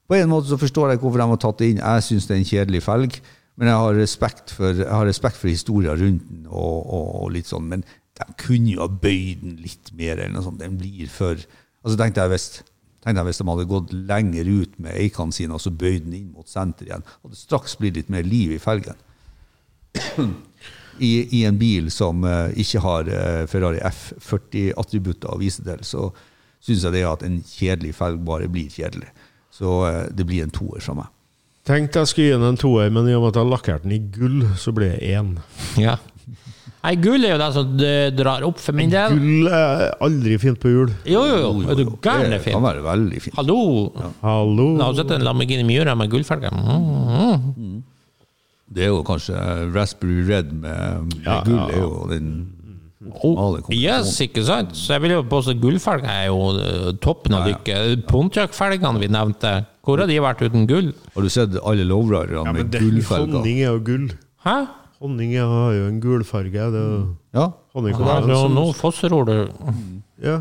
på 0.08 0.18
en 0.18 0.32
måte 0.32 0.50
så 0.52 0.58
forstår 0.60 0.94
jeg 0.94 1.02
hvorfor 1.02 1.20
de 1.22 1.28
har 1.34 1.42
tatt 1.42 1.60
det 1.60 1.72
inn. 1.74 1.82
Jeg 1.82 2.06
syns 2.08 2.30
det 2.30 2.36
er 2.36 2.40
en 2.42 2.50
kjedelig 2.52 2.82
felg, 2.86 3.18
men 3.60 3.70
jeg 3.70 3.82
har 3.84 3.98
respekt 4.00 4.54
for, 4.54 4.80
jeg 4.84 4.90
har 4.90 5.06
respekt 5.08 5.40
for 5.40 5.52
historien 5.52 6.00
rundt 6.00 6.30
den. 6.30 6.46
Og, 6.48 6.80
og, 6.86 7.10
og 7.22 7.34
litt 7.36 7.50
sånn, 7.50 7.68
Men 7.70 7.84
de 8.14 8.30
kunne 8.40 8.76
jo 8.76 8.84
ha 8.84 8.88
bøyd 8.88 9.42
den 9.42 9.58
litt 9.62 9.92
mer. 9.92 10.16
eller 10.16 10.36
noe 10.36 10.46
sånt. 10.46 10.62
Den 10.62 10.78
blir 10.80 11.10
for 11.10 11.34
altså 11.84 11.98
tenkte 12.00 12.24
jeg 12.24 12.32
hvis, 12.32 12.48
tenkte 13.04 13.20
jeg 13.20 13.28
hvis 13.28 13.40
de 13.40 13.48
hadde 13.50 13.68
gått 13.68 13.92
lenger 14.08 14.48
ut 14.48 14.78
med 14.82 14.96
eikene 14.96 15.36
sine 15.36 15.56
og 15.56 15.62
så 15.62 15.72
bøyd 15.72 16.06
den 16.06 16.16
inn 16.18 16.30
mot 16.32 16.48
senter 16.48 16.88
igjen, 16.88 17.04
hadde 17.20 17.36
det 17.36 17.42
straks 17.42 17.76
blitt 17.80 17.98
litt 18.00 18.12
mer 18.12 18.24
liv 18.26 18.54
i 18.56 18.62
felgen. 18.62 18.96
I, 21.02 21.10
I 21.40 21.42
en 21.48 21.58
bil 21.58 21.90
som 21.90 22.22
uh, 22.22 22.52
ikke 22.54 22.80
har 22.84 23.08
uh, 23.10 23.42
Ferrari 23.50 23.80
F40-attributter 23.82 25.32
å 25.34 25.40
vise 25.40 25.64
til, 25.66 25.82
så 25.82 26.08
syns 26.62 26.86
jeg 26.86 26.94
det 26.94 27.02
at 27.08 27.24
en 27.26 27.40
kjedelig 27.42 27.96
felg 27.98 28.22
bare 28.26 28.46
blir 28.50 28.70
kjedelig. 28.70 29.10
Så 29.54 29.80
uh, 29.84 30.04
det 30.14 30.26
blir 30.28 30.46
en 30.46 30.54
toer 30.54 30.84
fra 30.84 30.94
meg. 31.00 31.10
Tenkte 31.66 32.02
jeg 32.02 32.10
skulle 32.12 32.28
gi 32.28 32.36
den 32.36 32.46
en 32.46 32.60
toer, 32.60 32.90
men 32.94 33.08
i 33.08 33.14
og 33.16 33.24
med 33.24 33.32
at 33.32 33.40
jeg 33.40 33.50
lakkerte 33.50 33.88
den 33.88 33.96
i 33.96 34.02
gull, 34.14 34.42
så 34.60 34.74
blir 34.76 34.94
det 34.94 35.14
én. 35.16 35.34
ja. 35.80 35.98
Nei, 36.84 36.94
gull 37.00 37.24
er 37.24 37.32
jo 37.32 37.38
det 37.40 37.46
som 37.54 37.70
drar 38.18 38.44
opp 38.44 38.58
for 38.60 38.76
min 38.76 38.90
del. 38.92 39.14
Gull 39.16 39.46
er 39.48 39.86
aldri 40.04 40.36
fint 40.42 40.58
på 40.60 40.68
hjul. 40.68 40.90
Jo, 41.08 41.22
jo, 41.24 41.36
jo. 41.40 41.52
Er 41.72 41.78
du 41.78 41.84
gæren 42.04 42.28
det 42.34 42.40
er 42.42 42.50
kan 42.52 42.66
være 42.66 42.82
veldig 42.84 43.22
fint. 43.24 43.36
Hallo! 43.38 43.56
Hallo. 44.20 44.66
Nå 44.76 44.84
har 44.84 44.92
du 44.92 45.00
sett 45.00 45.14
en 45.16 45.24
Lamborghini 45.24 45.64
Miura 45.64 45.94
med 45.96 46.12
gullfelger. 46.12 46.52
Mm. 46.52 47.78
Det 48.74 48.84
er 48.84 48.90
jo 48.92 49.00
kanskje 49.06 49.38
Raspberry 49.74 50.20
Red 50.28 50.52
med, 50.52 51.08
med 51.08 51.24
Ja, 51.24 51.38
gull. 51.46 51.56
ja, 51.56 51.66
er 51.72 51.80
jo 51.86 52.04
den 52.12 52.28
Oh, 53.04 53.58
yes, 53.68 54.14
ikke 54.24 54.40
sant? 54.46 54.70
Så 54.80 54.94
jeg 54.94 55.02
vil 55.04 55.12
jo 55.12 55.24
påstå 55.28 55.52
at 55.52 55.58
gullfelg 55.60 56.06
er 56.08 56.22
jo 56.30 56.38
eh, 56.56 56.86
toppen 57.04 57.34
av 57.36 57.44
Ja, 57.44 57.50
ja. 57.52 57.58
dykket. 57.58 58.06
Pontiac-felgene 58.08 59.00
vi 59.02 59.10
nevnte, 59.12 59.50
hvor 59.84 60.00
har 60.00 60.08
de 60.08 60.16
vært 60.24 60.40
uten 60.46 60.64
gull? 60.70 60.88
Har 61.12 61.26
du 61.26 61.28
sett 61.32 61.58
alle 61.60 61.84
lowriderne 61.84 62.38
Ja, 62.40 62.44
men 62.48 62.62
med 62.62 62.72
det, 62.72 62.80
gullfelger? 62.80 63.36
honning 63.36 63.60
er 63.60 63.68
jo 63.74 63.82
gull. 63.84 64.06
Hæ? 64.46 64.56
Honning 65.04 65.34
har 65.36 65.72
jo 65.76 65.86
en 65.90 66.00
gul 66.00 66.24
farge. 66.24 66.52
Det 66.72 66.80
er 66.80 67.06
Ja. 67.36 67.50
Ja, 67.74 68.48
nå, 68.48 68.72
fosseror 68.78 69.26
du 69.26 69.48
Ja. 70.22 70.38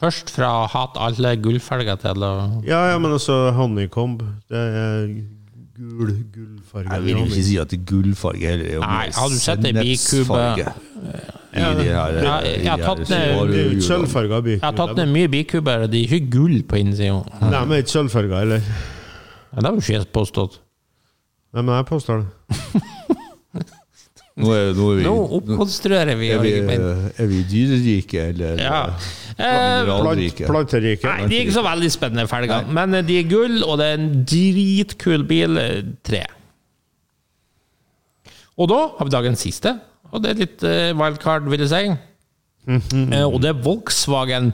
først 0.00 0.30
fra 0.30 0.50
å 0.62 0.66
hate 0.68 1.00
alle 1.00 1.36
gullfarger 1.40 1.96
til 1.98 2.22
å 2.22 2.62
ja, 2.66 2.90
ja, 2.92 2.98
men 2.98 3.10
altså 3.16 3.50
honeycomb, 3.56 4.18
det 4.50 4.60
er 4.60 5.06
gul 5.78 6.12
gullfarge. 6.34 6.92
Jeg 6.92 7.02
vil 7.02 7.16
jo 7.16 7.24
ikke 7.24 7.42
si 7.44 7.56
at 7.58 7.68
det 7.70 7.80
er 7.80 7.84
gullfarge 7.90 8.46
heller. 8.52 8.76
Er 8.76 8.80
Nei, 8.80 9.10
har 9.16 9.28
du 9.28 9.34
sett 9.40 9.64
ei 9.64 9.72
bikube? 9.72 10.42
de 10.56 10.64
her, 10.64 10.72
Ja, 11.56 11.70
jeg 12.44 12.68
har 12.68 12.78
tatt 12.78 12.98
ned- 12.98 13.08
Det 13.08 13.18
er 13.18 13.64
jo 13.64 13.78
ikke 13.80 14.50
Jeg 14.52 14.60
har 14.60 14.72
tatt 14.72 14.96
ned 14.96 15.08
mye 15.08 15.28
bikuber, 15.28 15.86
de 15.90 16.04
er 16.04 16.08
ikke 16.08 16.30
gull 16.30 16.62
på 16.62 16.76
innsida. 16.76 17.24
Nei, 17.40 17.64
men 17.64 17.82
ikke 17.82 17.96
sølvfarga 17.96 18.38
heller. 18.44 18.60
Ja, 18.60 19.60
det 19.60 19.64
har 19.64 19.72
jo 19.72 19.80
ikke 19.80 19.96
jeg 19.96 20.12
påstått. 20.12 20.58
Nei, 21.54 21.62
men 21.62 21.74
jeg 21.74 21.86
påstår 21.86 22.26
det. 22.26 22.82
Nå 24.36 24.50
er, 24.52 24.72
nå 24.76 24.86
er 24.92 24.96
vi, 24.98 25.04
Nå 25.06 25.12
oppkonstruerer 25.38 26.18
vi 26.20 26.26
er 26.34 26.42
vi, 26.44 26.50
argument. 26.60 27.12
er 27.22 27.28
vi 27.30 27.38
dyrerike, 27.48 28.24
eller 28.34 28.58
Ja. 28.60 28.80
eh, 29.38 29.44
Eh, 29.46 29.84
Plant, 29.86 30.42
planterike. 30.50 31.04
Nei, 31.08 31.26
de 31.30 31.36
er 31.38 31.44
ikke 31.46 31.54
så 31.56 31.62
veldig 31.64 31.90
spennende 31.92 32.26
felger, 32.28 32.66
men 32.68 32.94
eh, 32.94 33.02
de 33.08 33.16
er 33.22 33.28
gull, 33.30 33.62
og 33.64 33.78
det 33.80 33.86
er 33.86 33.94
en 34.00 34.24
dritkul 34.28 35.24
bil. 35.28 35.56
eh, 35.58 35.82
Tre. 36.04 36.24
Og 38.58 38.68
da 38.72 38.78
har 38.98 39.04
vi 39.08 39.12
dagens 39.12 39.40
siste, 39.44 39.72
og 40.12 40.22
det 40.24 40.30
er 40.34 40.40
litt 40.44 40.62
eh, 40.64 40.92
wildcard, 40.96 41.48
vil 41.52 41.64
jeg 41.64 41.72
si. 41.72 41.96
Eh, 42.66 43.24
og 43.26 43.40
det 43.40 43.50
er 43.54 43.62
Volkswagen 43.62 44.52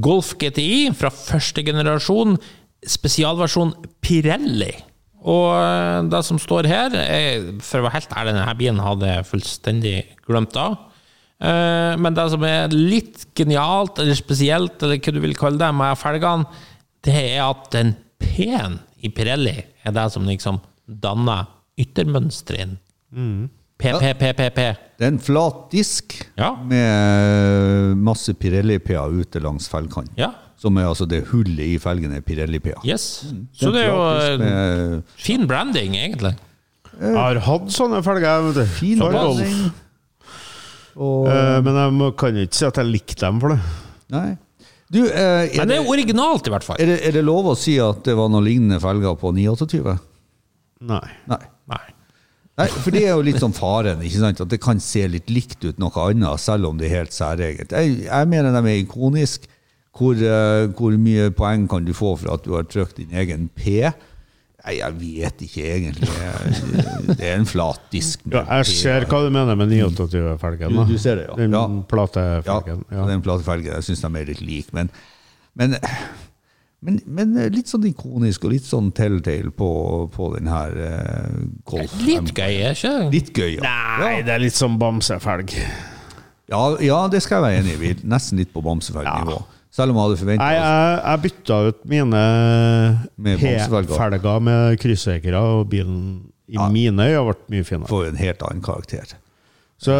Golf 0.00 0.34
GTI 0.38 0.92
fra 0.94 1.10
første 1.10 1.64
generasjon, 1.66 2.36
spesialversjon 2.86 3.72
Pirelli. 4.00 4.70
Og 5.28 5.48
eh, 5.52 5.98
det 6.12 6.22
som 6.24 6.38
står 6.40 6.68
her, 6.70 6.94
er, 6.96 7.50
for 7.64 7.80
å 7.80 7.86
være 7.86 7.98
helt 7.98 8.14
ærlig, 8.16 8.36
denne 8.38 8.54
bilen 8.60 8.80
hadde 8.84 9.10
jeg 9.10 9.28
fullstendig 9.28 9.96
glemt 10.26 10.56
av. 10.56 10.78
Eh, 11.40 11.94
Men 12.00 12.16
det 12.16 12.26
som 12.32 12.44
er 12.48 12.72
litt 12.72 13.26
genialt, 13.36 14.00
eller 14.00 14.16
spesielt, 14.16 14.80
eller 14.82 15.00
hva 15.00 15.12
du 15.16 15.20
vil 15.20 15.36
kalle 15.36 15.60
det, 15.60 15.70
med 15.76 16.00
felgene, 16.00 16.48
det 17.04 17.16
er 17.34 17.44
at 17.46 17.68
den 17.72 17.94
P-en 18.20 18.78
i 19.00 19.08
Pirelli 19.12 19.56
er 19.84 19.94
det 19.96 20.06
som 20.12 20.26
liksom 20.28 20.60
danner 20.86 21.46
yttermønsteret. 21.80 22.76
P, 23.12 23.59
P, 23.80 24.12
P, 24.20 24.32
P, 24.36 24.50
P. 24.54 24.64
Det 25.00 25.06
er 25.06 25.12
en 25.14 25.18
flat 25.24 25.62
disk 25.72 26.14
Ja. 26.38 26.52
med 26.68 27.96
masse 28.04 28.34
Pirelli-PA 28.36 29.06
ute 29.08 29.40
langs 29.42 29.68
felgkanten. 29.72 30.12
Ja. 30.20 30.32
Som 30.60 30.76
er 30.76 30.90
altså 30.90 31.06
det 31.08 31.22
hullet 31.30 31.62
i 31.64 31.78
felgen 31.80 32.12
er 32.12 32.20
Pirelli-PA. 32.20 32.82
Yes. 32.84 33.06
Så 33.56 33.70
det 33.72 33.86
er 33.86 33.88
jo 33.94 34.02
eh, 34.12 34.34
med 34.42 35.14
fin 35.16 35.46
branding, 35.48 35.96
egentlig. 35.96 36.34
Jeg 37.00 37.14
har 37.16 37.38
hatt 37.46 37.70
sånne 37.72 38.02
felger, 38.04 38.42
vet 38.50 38.58
du. 38.60 38.64
fin 38.76 39.00
branding. 39.00 39.70
Og 41.00 41.28
Eh, 41.30 41.60
men 41.64 41.76
jeg 41.80 42.14
kan 42.20 42.36
ikke 42.42 42.58
si 42.58 42.66
at 42.68 42.76
jeg 42.82 42.90
likte 42.90 43.20
dem 43.24 43.40
for 43.40 43.54
det. 43.54 43.60
Nei. 44.12 44.26
Du, 44.90 44.98
eh, 45.06 45.46
er, 45.46 45.60
Men 45.62 45.68
det 45.70 45.76
er 45.78 45.88
originalt, 45.88 46.48
i 46.48 46.50
hvert 46.52 46.64
fall. 46.66 46.76
er, 46.82 46.86
det, 46.90 46.98
er 47.08 47.12
det 47.14 47.22
lov 47.24 47.46
å 47.52 47.56
si 47.56 47.76
at 47.80 48.02
det 48.04 48.16
var 48.18 48.28
noen 48.28 48.44
lignende 48.44 48.80
felger 48.82 49.14
på 49.16 49.30
928? 49.32 49.96
Nei. 50.90 51.04
Nei. 51.30 51.40
Nei. 51.70 51.82
Nei, 52.58 52.66
for 52.68 52.90
det 52.90 53.04
er 53.06 53.14
jo 53.14 53.22
litt 53.24 53.38
sånn 53.40 53.54
faren, 53.56 54.02
ikke 54.04 54.18
sant? 54.20 54.40
at 54.40 54.48
det 54.52 54.60
kan 54.60 54.80
se 54.80 55.06
litt 55.08 55.30
likt 55.30 55.62
ut 55.64 55.78
noe 55.78 55.90
annet, 56.08 56.40
selv 56.42 56.66
om 56.68 56.76
det 56.76 56.90
er 56.90 56.98
helt 56.98 57.12
særegent. 57.16 57.70
Jeg, 57.72 58.04
jeg 58.04 58.28
mener 58.28 58.52
de 58.52 58.68
er 58.68 58.82
ikonisk. 58.82 59.46
Hvor, 59.96 60.14
uh, 60.14 60.68
hvor 60.78 60.94
mye 61.02 61.30
poeng 61.34 61.64
kan 61.68 61.84
du 61.84 61.90
få 61.92 62.12
for 62.20 62.30
at 62.36 62.44
du 62.44 62.52
har 62.54 62.62
trykt 62.70 63.00
din 63.00 63.10
egen 63.10 63.48
P? 63.58 63.80
Nei, 64.60 64.74
jeg 64.76 64.94
vet 65.00 65.40
ikke 65.46 65.64
egentlig. 65.66 66.08
Det 67.16 67.24
er 67.26 67.34
en 67.40 67.46
flat 67.48 67.80
disk. 67.90 68.20
Ja, 68.30 68.44
jeg 68.60 68.68
ser 68.70 69.06
hva 69.10 69.22
du 69.24 69.30
mener 69.34 69.56
med 69.58 69.72
29-felgen. 69.72 70.70
Du- 70.76 70.92
du 70.92 70.98
ser 71.00 71.16
det, 71.16 71.26
ja. 71.30 71.34
Den 71.40 71.50
Ja. 71.56 71.64
platefelgen. 71.90 72.84
Ja, 72.90 72.96
Ja. 73.00 73.06
den 73.08 73.22
platefelgen. 73.24 73.72
Jeg 73.72 73.82
syns 73.88 74.00
de 74.04 74.12
er 74.20 74.24
litt 74.30 74.40
like. 74.44 74.68
Men, 74.72 74.90
men, 75.56 75.74
men, 76.80 76.98
men 77.06 77.34
litt 77.52 77.68
sånn 77.68 77.84
ikonisk 77.90 78.44
og 78.48 78.54
litt 78.54 78.64
sånn 78.64 78.90
telltale 78.96 79.52
på, 79.52 79.68
på 80.14 80.30
den 80.38 80.48
her 80.48 80.76
eh, 80.80 81.38
Golf. 81.68 81.94
Litt 82.06 82.32
gøy, 82.32 82.54
er 82.64 82.76
ikke? 82.76 82.94
Litt 83.12 83.32
gøy, 83.36 83.50
ja. 83.58 83.74
Nei, 84.00 84.14
det 84.24 84.34
er 84.36 84.44
litt 84.46 84.56
som 84.56 84.78
bamsefelg. 84.80 85.52
Ja, 86.50 86.62
ja, 86.82 87.00
det 87.12 87.20
skal 87.22 87.38
jeg 87.38 87.46
være 87.46 87.60
enig 87.62 87.90
i. 87.90 87.94
Nesten 88.10 88.40
litt 88.40 88.50
på 88.54 88.62
bamsefelgnivå. 88.64 89.38
Selv 89.70 89.92
om 89.92 90.00
jeg 90.00 90.02
hadde 90.02 90.16
Nei, 90.16 90.20
forventa 90.24 90.46
jeg, 90.50 91.02
jeg 91.04 91.22
bytta 91.26 91.58
ut 91.68 91.84
mine 91.92 92.22
Med. 93.22 93.38
P-felger 93.38 94.40
med 94.42 94.80
kryssøkere, 94.82 95.42
og 95.60 95.68
bilen 95.70 96.00
i 96.50 96.56
Ja. 96.58 96.66
mine 96.68 97.06
øyne 97.06 97.22
ble 97.28 97.54
mye 97.54 97.64
finere. 97.68 97.86
For 97.92 98.08
en 98.08 98.18
helt 98.18 98.42
annen 98.42 98.62
karakter. 98.66 99.14
Så, 99.80 99.94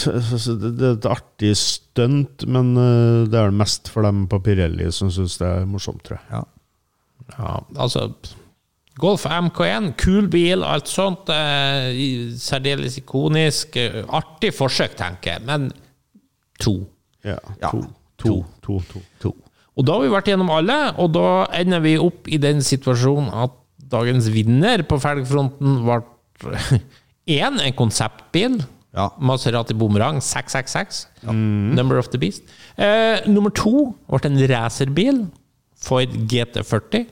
så, 0.00 0.12
så, 0.24 0.38
så 0.40 0.54
det, 0.56 0.70
det 0.80 0.86
er 0.88 0.94
et 0.96 1.06
artig 1.10 1.50
stunt, 1.60 2.46
men 2.48 2.70
eh, 2.80 3.26
det 3.28 3.36
er 3.36 3.50
det 3.52 3.58
mest 3.60 3.90
for 3.92 4.06
dem 4.06 4.22
på 4.32 4.38
Pirelli 4.46 4.86
som 4.96 5.10
syns 5.12 5.34
det 5.42 5.50
er 5.50 5.66
morsomt, 5.68 6.00
tror 6.06 6.16
jeg. 6.16 6.30
Ja. 6.32 6.44
Ja, 7.36 7.56
altså 7.82 8.06
Golf 8.96 9.26
MK1, 9.28 9.90
kul 10.00 10.28
bil, 10.32 10.62
alt 10.64 10.88
sånt. 10.88 11.28
Eh, 11.28 11.90
særdeles 12.40 12.96
ikonisk. 13.02 13.76
eh, 13.76 13.98
Artig 14.16 14.54
forsøk, 14.56 14.94
tenker 14.96 15.34
jeg, 15.34 15.42
men 15.44 15.66
to. 16.62 16.78
Ja, 17.26 17.36
Ja. 17.60 17.72
To, 17.74 17.82
to, 18.16 18.30
to, 18.64 18.78
to. 18.94 19.02
To. 19.20 19.34
Og 19.76 19.84
da 19.84 19.92
har 19.98 20.06
vi 20.06 20.14
vært 20.14 20.30
gjennom 20.30 20.48
alle, 20.54 20.78
og 20.96 21.10
da 21.12 21.26
ender 21.58 21.82
vi 21.84 21.98
opp 22.00 22.30
i 22.32 22.38
den 22.40 22.62
situasjonen 22.64 23.28
at 23.44 23.52
dagens 23.92 24.30
vinner 24.32 24.80
på 24.88 24.96
felgfronten 25.02 25.82
ble 25.84 25.98
én, 27.36 27.60
en 27.60 27.76
konseptbil. 27.76 28.56
Ja. 28.96 29.10
Maserati 29.20 29.74
Boomerang 29.76 30.22
666. 30.24 31.06
Number 31.28 31.98
of 32.00 32.08
the 32.08 32.18
Beast. 32.18 32.42
Eh, 32.78 33.20
nummer 33.28 33.50
to 33.50 33.92
ble 34.08 34.24
en 34.24 34.38
racerbil. 34.48 35.26
Ford 35.76 36.08
GT40 36.32 37.02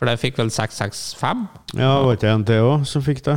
For 0.00 0.08
jeg 0.08 0.18
fikk 0.20 0.38
vel 0.40 0.48
665. 0.52 1.40
Ja, 1.76 1.88
var 2.04 2.14
ikke 2.16 2.28
en 2.32 2.44
til 2.48 2.62
òg 2.64 2.84
som 2.88 3.02
fikk 3.04 3.18
det? 3.26 3.34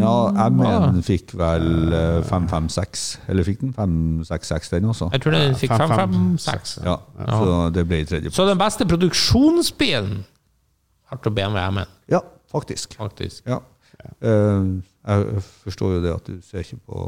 Ja, 0.00 0.14
M1 0.50 1.02
fikk 1.06 1.34
vel 1.38 1.94
eh, 1.94 2.16
556, 2.26 3.04
eller 3.30 3.46
fikk 3.46 3.60
den 3.62 3.70
566 3.76 4.72
den 4.72 4.88
også? 4.90 5.08
Jeg 5.14 5.22
tror 5.22 5.36
den 5.36 5.54
fikk 5.60 5.70
Fem, 5.70 5.84
fem, 5.94 6.16
556. 6.16 6.74
Ja, 6.86 6.96
så 7.30 7.52
det 7.76 7.86
ble 7.90 8.00
tredje. 8.10 8.32
Så 8.34 8.46
den 8.48 8.58
beste 8.58 8.86
produksjonsbilen 8.90 10.24
har 11.12 11.22
til 11.22 11.34
BMW 11.38 11.62
M1, 11.78 11.94
Ja, 12.10 12.20
faktisk. 12.50 12.96
faktisk. 12.98 13.46
Ja. 13.46 13.60
Eh, 14.20 14.68
jeg 15.04 15.46
forstår 15.64 15.96
jo 15.96 16.02
det 16.04 16.12
at 16.14 16.28
du 16.28 16.36
ser 16.44 16.64
ikke 16.64 16.82
på 16.88 17.06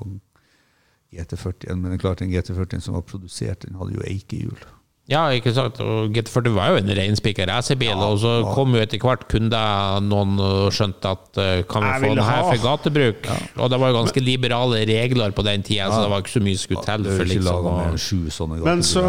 GT40, 1.17 1.75
men 1.75 1.91
det 1.91 1.99
er 1.99 2.03
klart 2.03 2.25
den 2.25 2.33
GT40 2.33 2.83
som 2.85 2.99
var 2.99 3.07
produsert, 3.07 3.65
den 3.65 3.79
hadde 3.79 3.97
jo 3.97 4.05
eikehjul. 4.07 4.59
Ja, 5.07 5.29
ikke 5.31 5.53
sant. 5.55 5.79
Og 5.79 6.11
GT40 6.11 6.55
var 6.57 6.73
jo 6.73 6.81
en 6.81 6.91
reinspikka 6.99 7.45
racerbil, 7.47 7.95
og 7.95 8.17
så 8.19 8.33
kom 8.57 8.75
jo 8.75 8.81
etter 8.83 8.99
hvert 8.99 9.23
kunder 9.31 10.01
noen 10.03 10.35
og 10.43 10.75
skjønte 10.75 11.13
at 11.15 11.39
eh, 11.39 11.61
kan 11.71 11.85
vi 11.85 11.93
Jeg 11.93 12.03
få 12.03 12.11
den 12.11 12.27
her 12.27 12.41
ha. 12.43 12.49
for 12.49 12.65
gatebruk? 12.65 13.29
Og 13.55 13.71
det 13.71 13.79
var 13.83 13.93
jo 13.93 13.99
ganske 14.01 14.25
liberale 14.25 14.83
regler 14.91 15.31
på 15.37 15.47
den 15.47 15.63
tida, 15.63 15.93
så 15.93 16.03
det 16.03 16.11
var 16.11 16.25
ikke 16.25 16.35
så 16.35 16.43
mye 16.43 16.59
skulle 16.59 16.83
til 16.89 17.07
for 17.07 17.31
liksom 17.31 17.71
å 17.71 17.77
sju 18.03 18.19
sånne 18.35 18.59
Men 18.67 18.83
så, 18.87 19.05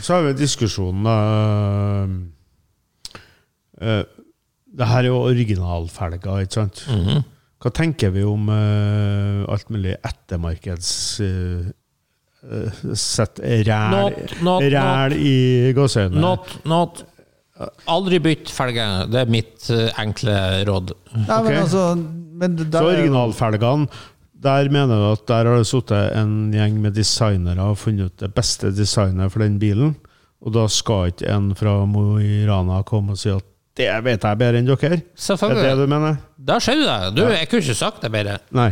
så 0.00 0.16
har 0.16 0.24
vi 0.30 0.34
diskusjonen 0.40 1.04
uh, 1.12 2.08
eh, 3.84 4.04
Det 4.74 4.90
her 4.90 5.04
er 5.04 5.10
jo 5.12 5.22
originalfelger, 5.28 6.44
ikke 6.44 6.58
sant? 6.60 6.84
Mhm. 6.90 7.22
Hva 7.64 7.70
tenker 7.72 8.10
vi 8.12 8.20
om 8.28 8.50
uh, 8.52 9.46
alt 9.48 9.70
mulig 9.72 9.94
ettermarkeds 10.04 10.90
uh, 11.24 11.72
Sett 12.92 13.38
ræl, 13.40 13.94
Not, 13.94 14.34
not, 14.44 14.66
ræl 14.74 15.14
i 15.16 15.72
gåseøynene? 15.72 16.20
Not, 16.20 16.50
not. 16.68 17.00
Aldri 17.88 18.18
bytt 18.20 18.50
felge. 18.52 18.84
Det 19.08 19.22
er 19.22 19.30
mitt 19.32 19.70
eh, 19.72 19.86
enkle 20.02 20.34
råd. 20.68 20.92
Nei, 21.14 21.22
okay. 21.22 21.46
men 21.46 21.60
altså 21.62 21.84
men 22.34 22.56
der, 22.58 22.80
Så 22.82 22.90
originalfelgene, 22.90 24.02
der 24.44 24.68
mener 24.74 25.00
du 25.00 25.06
at 25.12 25.24
der 25.30 25.48
har 25.48 25.62
det 25.62 25.68
sittet 25.70 26.16
en 26.18 26.34
gjeng 26.52 26.80
med 26.82 26.96
designere 26.98 27.70
og 27.70 27.78
funnet 27.80 28.10
ut 28.10 28.24
det 28.26 28.32
beste 28.34 28.74
designet 28.74 29.32
for 29.32 29.44
den 29.44 29.56
bilen, 29.62 29.94
og 30.44 30.52
da 30.56 30.66
skal 30.68 31.14
ikke 31.14 31.30
en 31.32 31.52
fra 31.56 31.78
Mo 31.88 32.18
i 32.20 32.42
Rana 32.48 32.82
komme 32.84 33.14
og 33.14 33.22
si 33.22 33.30
at 33.32 33.46
det 33.74 33.90
vet 34.06 34.22
jeg 34.22 34.38
bedre 34.38 34.60
enn 34.60 34.68
dere? 34.68 35.00
Er 35.02 35.02
det 35.02 35.44
er 35.50 35.62
det 35.64 35.74
du 35.80 35.90
mener? 35.90 36.18
Da 36.38 36.60
skjer 36.62 36.78
det. 36.84 36.98
Du, 37.16 37.24
jeg 37.26 37.48
kunne 37.50 37.64
ikke 37.64 37.78
sagt 37.78 38.04
det 38.04 38.10
bedre. 38.14 38.38
Nei. 38.54 38.70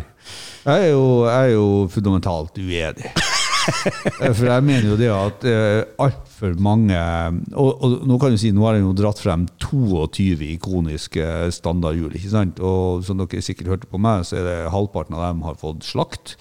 Jeg 0.62 0.88
er 0.88 0.92
jo, 0.92 1.07
jeg 1.26 1.48
er 1.48 1.55
jo 1.57 1.68
fundamentalt 1.92 2.59
uenig. 2.62 3.12
Eh, 3.62 4.32
For 4.34 4.48
jeg 4.48 4.64
mener 4.66 4.88
jo 4.88 4.96
det 4.98 5.07
at 5.14 5.44
uh, 5.46 5.84
altfor 6.03 6.57
mange 6.59 6.96
og, 7.55 7.68
og 7.78 7.92
nå 8.11 8.16
kan 8.18 8.34
du 8.34 8.40
si, 8.40 8.50
nå 8.50 8.64
har 8.66 8.74
jeg 8.74 8.82
jo 8.82 8.94
dratt 8.98 9.20
frem 9.22 9.44
22 9.62 10.48
ikoniske 10.57 11.28
standardhjul. 11.55 12.16
ikke 12.18 12.32
sant? 12.32 12.59
Og 12.59 13.05
som 13.07 13.20
dere 13.20 13.44
sikkert 13.44 13.70
hørte 13.70 13.90
på 13.90 14.00
meg, 14.03 14.24
så 14.26 14.40
er 14.40 14.48
det 14.48 14.57
halvparten 14.74 15.14
av 15.14 15.28
dem 15.28 15.44
har 15.46 15.61
fått 15.62 15.86
slakt. 15.86 16.34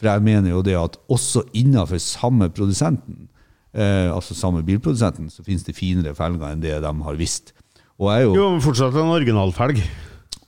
For 0.00 0.08
jeg 0.08 0.24
mener 0.24 0.54
jo 0.54 0.64
det 0.64 0.76
at 0.80 0.96
også 1.12 1.44
innenfor 1.56 2.00
samme 2.00 2.48
produsenten, 2.52 3.28
eh, 3.76 4.08
altså 4.12 4.36
samme 4.36 4.64
bilprodusenten, 4.64 5.28
så 5.32 5.44
finnes 5.44 5.68
det 5.68 5.76
finere 5.76 6.16
felger 6.16 6.52
enn 6.52 6.64
det 6.64 6.76
de 6.84 6.96
har 7.10 7.20
visst. 7.20 7.52
Og 7.96 8.10
jeg 8.12 8.20
er 8.20 8.26
jo, 8.26 8.34
Jo, 8.36 8.48
fortsatt 8.60 8.96
en 9.00 9.12
originalfelg. 9.14 9.78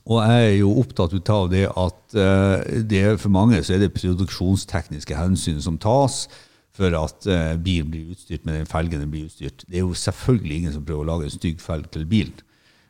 og 0.09 0.19
jeg 0.25 0.43
er 0.49 0.57
jo 0.59 0.73
opptatt 0.81 1.13
ut 1.13 1.29
av 1.33 1.47
det 1.49 1.63
at 1.69 2.15
eh, 2.17 2.83
det 2.89 3.01
for 3.21 3.29
mange 3.33 3.61
så 3.65 3.75
er 3.75 3.83
det 3.83 3.93
produksjonstekniske 3.95 5.17
hensyn 5.17 5.61
som 5.61 5.77
tas 5.81 6.27
for 6.73 6.93
at 6.95 7.25
eh, 7.29 7.55
bilen 7.57 7.89
blir 7.91 8.11
utstyrt 8.13 8.45
med 8.45 8.59
den 8.59 8.69
felgen 8.69 9.01
den 9.01 9.09
blir 9.11 9.25
utstyrt. 9.27 9.65
Det 9.67 9.79
er 9.81 9.83
jo 9.83 9.97
selvfølgelig 9.97 10.59
ingen 10.61 10.73
som 10.77 10.85
prøver 10.85 11.03
å 11.03 11.09
lage 11.09 11.27
en 11.29 11.35
stygg 11.39 11.59
felg 11.61 11.89
til 11.93 12.05
bilen. 12.09 12.37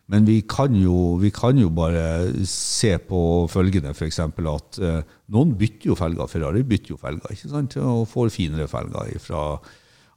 Men 0.09 0.25
vi 0.25 0.39
kan 0.41 0.73
jo, 0.73 1.15
vi 1.21 1.29
kan 1.29 1.57
jo 1.61 1.69
bare 1.69 2.31
se 2.49 2.95
på 2.97 3.19
følgende, 3.51 3.91
f.eks. 3.93 4.19
at 4.19 4.79
eh, 4.81 5.01
noen 5.29 5.51
bytter 5.59 5.91
jo 5.91 5.97
felger. 5.99 6.27
Ferrari 6.31 6.63
bytter 6.65 6.95
jo 6.95 6.97
felger 7.01 7.35
ikke 7.35 7.51
sant? 7.51 7.77
og 7.77 8.07
får 8.09 8.31
finere 8.33 8.65
felger 8.67 9.19
fra 9.21 9.43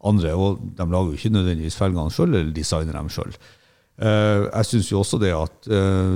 andre. 0.09 0.33
Og 0.35 0.63
de 0.79 0.87
lager 0.89 1.13
jo 1.13 1.19
ikke 1.21 1.35
nødvendigvis 1.35 1.77
felgene 1.77 2.11
sjøl, 2.15 2.33
eller 2.33 2.55
designer 2.57 2.97
dem 2.97 3.11
sjøl. 3.13 3.37
Eh, 4.03 4.47
jeg 4.49 4.69
syns 4.69 4.91
jo 4.91 5.01
også 5.03 5.21
det 5.23 5.33
at 5.37 5.69
eh, 5.71 6.15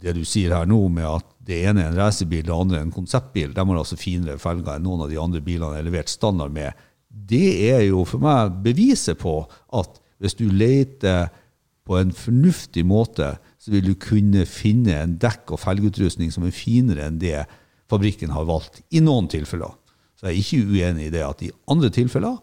det 0.00 0.14
du 0.16 0.22
sier 0.26 0.54
her 0.56 0.68
nå, 0.68 0.80
med 0.90 1.06
at 1.06 1.26
det 1.46 1.60
ene 1.68 1.84
er 1.84 1.92
en 1.92 1.98
racerbil, 1.98 2.42
det 2.46 2.54
andre 2.54 2.80
er 2.80 2.86
en 2.86 2.94
konseptbil, 2.94 3.52
de 3.54 3.64
har 3.66 3.80
altså 3.80 3.98
finere 4.00 4.40
felger 4.40 4.76
enn 4.76 4.86
noen 4.86 5.04
av 5.04 5.12
de 5.12 5.18
andre 5.20 5.42
bilene 5.44 5.78
er 5.78 5.86
levert 5.86 6.10
standard 6.10 6.54
med, 6.54 6.74
det 7.10 7.70
er 7.70 7.84
jo 7.88 8.04
for 8.06 8.22
meg 8.22 8.60
beviset 8.64 9.18
på 9.20 9.42
at 9.76 9.98
hvis 10.22 10.36
du 10.38 10.46
leter 10.52 11.30
på 11.88 11.96
en 11.98 12.12
fornuftig 12.14 12.84
måte, 12.86 13.32
så 13.60 13.72
vil 13.74 13.90
du 13.90 13.94
kunne 13.98 14.44
finne 14.48 14.94
en 14.96 15.16
dekk- 15.20 15.54
og 15.54 15.62
felgutrustning 15.62 16.30
som 16.32 16.46
er 16.46 16.54
finere 16.54 17.08
enn 17.08 17.18
det 17.22 17.44
fabrikken 17.90 18.30
har 18.34 18.46
valgt, 18.48 18.82
i 18.94 19.02
noen 19.02 19.26
tilfeller. 19.30 19.74
Så 20.18 20.28
jeg 20.28 20.32
er 20.32 20.42
ikke 20.44 20.70
uenig 20.70 21.08
i 21.08 21.12
det 21.14 21.24
at 21.26 21.42
i 21.42 21.50
andre 21.72 21.90
tilfeller 21.94 22.38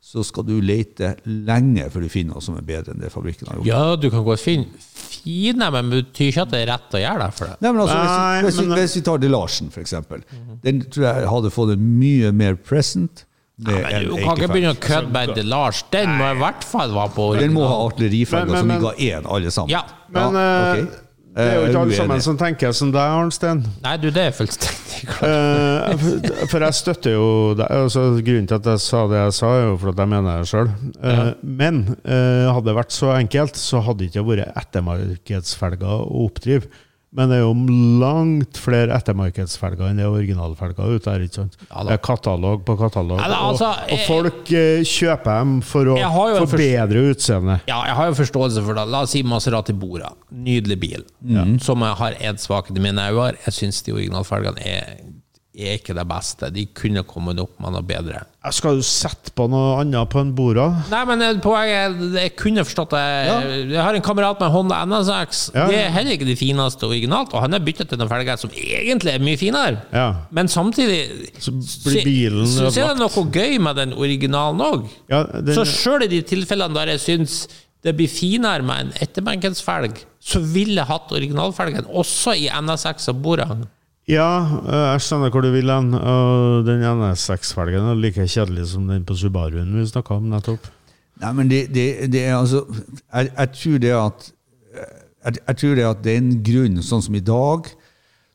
så 0.00 0.22
skal 0.24 0.44
du 0.46 0.60
lete 0.62 1.16
lenge 1.26 1.88
før 1.90 2.04
du 2.06 2.08
finner 2.08 2.34
noe 2.36 2.42
som 2.44 2.56
er 2.56 2.62
bedre 2.62 2.94
enn 2.94 3.00
det 3.02 3.10
fabrikken 3.12 3.48
har 3.50 3.56
gjort. 3.58 3.66
Ja, 3.66 3.96
du 3.96 4.08
kan 4.10 4.22
godt 4.24 4.40
finne 4.40 4.66
fine, 4.78 5.70
men 5.74 5.90
betyr 5.90 6.28
ikke 6.30 6.42
at 6.46 6.50
det 6.54 6.60
er 6.62 6.70
rett 6.72 6.94
å 6.94 7.00
gjøre 7.02 7.24
det 7.26 7.34
for 7.36 7.50
det. 7.50 7.56
Nei, 7.60 7.72
men 7.72 7.80
altså, 7.82 7.96
Nei, 7.98 8.42
hvis, 8.42 8.54
vi- 8.54 8.62
hvis, 8.62 8.68
men- 8.68 8.78
hvis 8.78 8.94
vi 8.96 9.00
tar 9.08 9.18
Delarsen, 9.18 9.70
for 9.74 9.80
eksempel. 9.82 10.22
Den 10.62 10.80
tror 10.86 11.04
jeg 11.08 11.28
hadde 11.28 11.50
fått 11.50 11.72
en 11.74 11.98
mye 11.98 12.30
mer 12.32 12.54
present 12.56 13.24
med 13.58 13.74
Men 13.74 13.84
en 13.92 14.04
du 14.06 14.14
kan 14.22 14.36
ikke 14.38 14.48
begynne 14.54 14.70
å 14.76 14.78
kødde 14.78 15.10
med 15.12 15.34
De 15.34 15.42
Lars. 15.42 15.82
Den 15.90 16.08
må 16.14 16.30
i 16.30 16.38
hvert 16.38 16.62
fall 16.64 16.90
være 16.94 17.10
på 17.16 17.26
Den 17.40 17.52
må 17.52 17.66
ha 17.66 17.74
original. 17.74 17.90
artillerifelger 17.90 18.58
som 18.60 18.68
vi 18.68 18.78
ga 18.78 18.92
én, 19.18 19.26
alle 19.26 19.50
sammen. 19.50 19.70
Ja. 19.70 19.82
Men 20.14 20.32
Ja, 20.38 20.74
eh, 20.76 20.84
ok. 20.84 20.90
Det 21.38 21.44
er 21.46 21.54
jo 21.54 21.62
Eh, 21.62 21.68
ikke 21.70 21.80
alle 21.84 21.96
sammen 21.96 22.22
som 22.24 22.36
tenker 22.40 22.72
som 22.74 22.90
deg, 22.92 23.12
Arnstein. 23.22 23.60
Nei, 23.84 23.92
du, 24.02 24.08
det 24.10 24.24
er 24.28 24.34
fullstendig 24.34 25.04
klart. 25.06 25.22
Eh, 25.28 26.46
for- 26.50 26.64
jeg 26.66 26.74
støtter 26.74 27.14
jo 27.14 27.28
deg. 27.58 27.70
Altså, 27.78 28.02
grunnen 28.26 28.48
til 28.50 28.58
at 28.58 28.66
jeg 28.72 28.82
sa 28.82 29.04
det 29.12 29.20
jeg 29.22 29.36
sa, 29.38 29.52
er 29.54 29.64
jo 29.68 29.76
for 29.78 29.92
at 29.94 30.02
jeg 30.02 30.10
mener 30.12 30.42
det 30.42 30.50
sjøl. 30.50 30.72
Men 31.62 31.80
eh, 32.02 32.48
hadde 32.50 32.66
det 32.68 32.76
vært 32.80 32.96
så 32.96 33.12
enkelt, 33.14 33.56
så 33.60 33.80
hadde 33.86 34.02
det 34.02 34.10
ikke 34.10 34.26
vært 34.32 34.58
ettermarkedsfelger 34.58 35.86
å 36.02 36.24
oppdrive. 36.26 36.66
Men 37.16 37.30
det 37.30 37.38
er 37.38 37.44
jo 37.46 37.54
langt 38.02 38.58
flere 38.60 38.92
ettermarkedsfelger 38.98 39.86
enn 39.88 39.96
det 39.96 40.04
er 40.04 40.12
originalfelger 40.12 40.90
ute 40.98 41.08
her. 41.14 41.22
ikke 41.24 41.38
sant? 41.38 41.54
Ja 41.70 41.84
det 41.88 41.94
er 41.96 42.02
katalog 42.04 42.64
på 42.68 42.76
katalog. 42.76 43.22
Ja 43.22 43.28
da, 43.32 43.38
altså, 43.48 43.70
og, 43.72 43.92
og 43.94 44.02
folk 44.04 44.52
eh, 44.52 44.82
kjøper 44.84 45.38
dem 45.40 45.54
for 45.64 45.88
å 45.94 45.96
forbedre 45.96 46.10
har 46.18 46.28
jo 46.28 46.36
en 46.36 46.42
få 46.42 46.50
fors- 46.52 46.60
bedre 46.60 47.04
utseende. 47.14 47.56
Ja, 47.70 47.78
jeg 47.88 47.96
har 47.96 48.10
jo 48.10 48.18
forståelse 48.20 48.64
for 48.66 48.76
det. 48.76 48.84
La 48.92 49.00
oss 49.06 49.14
si 49.16 49.22
Maserati 49.24 49.72
Bora. 49.72 50.10
Nydelig 50.36 50.78
bil. 50.84 51.06
Som 51.64 51.80
jeg 51.86 51.96
har 52.02 52.18
én 52.28 52.36
svakhet 52.44 52.76
i 52.76 52.84
mine 52.84 53.08
øyne. 53.08 53.32
Jeg 53.46 53.56
syns 53.56 53.80
de 53.88 53.96
originalfelgene 53.96 54.68
er, 54.68 54.98
er 55.58 55.74
ikke 55.78 55.94
det 55.96 56.04
beste. 56.08 56.48
De 56.54 56.62
kunne 56.76 57.02
kommet 57.08 57.38
opp 57.42 57.56
med 57.62 57.72
noe 57.74 57.82
bedre. 57.86 58.20
Jeg 58.48 58.54
Skal 58.54 58.78
du 58.78 58.84
sette 58.86 59.32
på 59.36 59.48
noe 59.50 59.80
annet 59.82 60.08
på 60.12 60.20
en 60.22 60.30
Bora? 60.38 60.66
Nei, 60.92 61.00
men 61.10 61.22
eh, 61.26 61.40
poenget 61.42 61.98
er 62.14 62.22
Jeg 62.22 62.32
kunne 62.38 62.64
forstått 62.64 62.94
det. 62.94 63.02
Jeg 63.74 63.82
har 63.82 63.98
en 63.98 64.04
kamerat 64.06 64.40
med 64.40 64.52
Honda 64.54 64.78
NSX. 64.86 65.42
Ja. 65.56 65.66
Det 65.68 65.80
er 65.82 65.90
heller 65.96 66.14
ikke 66.16 66.28
de 66.30 66.36
fineste 66.38 66.86
originalt, 66.88 67.34
og 67.34 67.42
han 67.44 67.56
har 67.58 67.64
byttet 67.66 67.90
til 67.90 67.98
noen 68.00 68.10
felger 68.12 68.40
som 68.40 68.54
egentlig 68.54 69.14
er 69.16 69.24
mye 69.26 69.40
finere. 69.40 69.82
Ja. 69.92 70.06
Men 70.30 70.48
samtidig 70.52 71.00
Så 71.42 71.52
blir 71.86 72.04
bilen 72.06 72.46
så, 72.46 72.70
så 72.72 72.86
er 72.86 72.94
det 72.94 73.02
noe 73.02 73.24
gøy 73.34 73.58
med 73.66 73.76
den 73.82 73.92
originalen 73.98 74.62
òg. 74.64 74.86
Ja, 75.10 75.24
den- 75.40 75.54
Så 75.58 75.66
sjøl 75.68 76.06
i 76.06 76.12
de 76.14 76.22
tilfellene 76.22 76.74
der 76.78 76.94
jeg 76.94 77.04
syns 77.04 77.42
det 77.84 77.92
blir 77.98 78.08
finere 78.10 78.62
med 78.66 78.80
en 78.88 78.92
etterbenkensfelg, 79.04 80.00
så 80.20 80.40
ville 80.42 80.80
jeg 80.80 80.88
hatt 80.88 81.12
originalfelgen 81.14 81.86
også 81.86 82.34
i 82.34 82.48
NSX 82.50 83.08
og 83.12 83.20
Bora. 83.22 83.46
Ja, 84.08 84.40
øh, 84.64 84.84
jeg 84.94 85.00
skjønner 85.04 85.32
hvor 85.34 85.44
du 85.44 85.50
vil 85.52 85.68
hen. 85.68 85.92
Den 86.64 86.84
NSX-felgen 87.00 87.90
er 87.90 87.98
like 88.00 88.24
kjedelig 88.24 88.70
som 88.70 88.88
den 88.88 89.04
på 89.04 89.16
Subaruen 89.18 89.74
vi 89.76 89.84
snakka 89.86 90.16
om 90.16 90.30
nettopp. 90.32 90.70
Nei, 91.20 91.32
men 91.34 91.50
det, 91.50 91.66
det, 91.74 91.86
det 92.12 92.22
er 92.24 92.38
altså 92.38 92.62
jeg, 92.70 93.28
jeg 93.34 93.50
tror 93.58 93.78
det 93.82 93.92
at 93.98 94.28
jeg, 94.78 95.34
jeg 95.48 95.56
tror 95.60 95.74
det 95.74 95.84
at 95.84 96.02
det 96.04 96.12
er 96.14 96.22
en 96.22 96.36
grunn, 96.46 96.82
sånn 96.86 97.04
som 97.04 97.18
i 97.18 97.24
dag, 97.24 97.68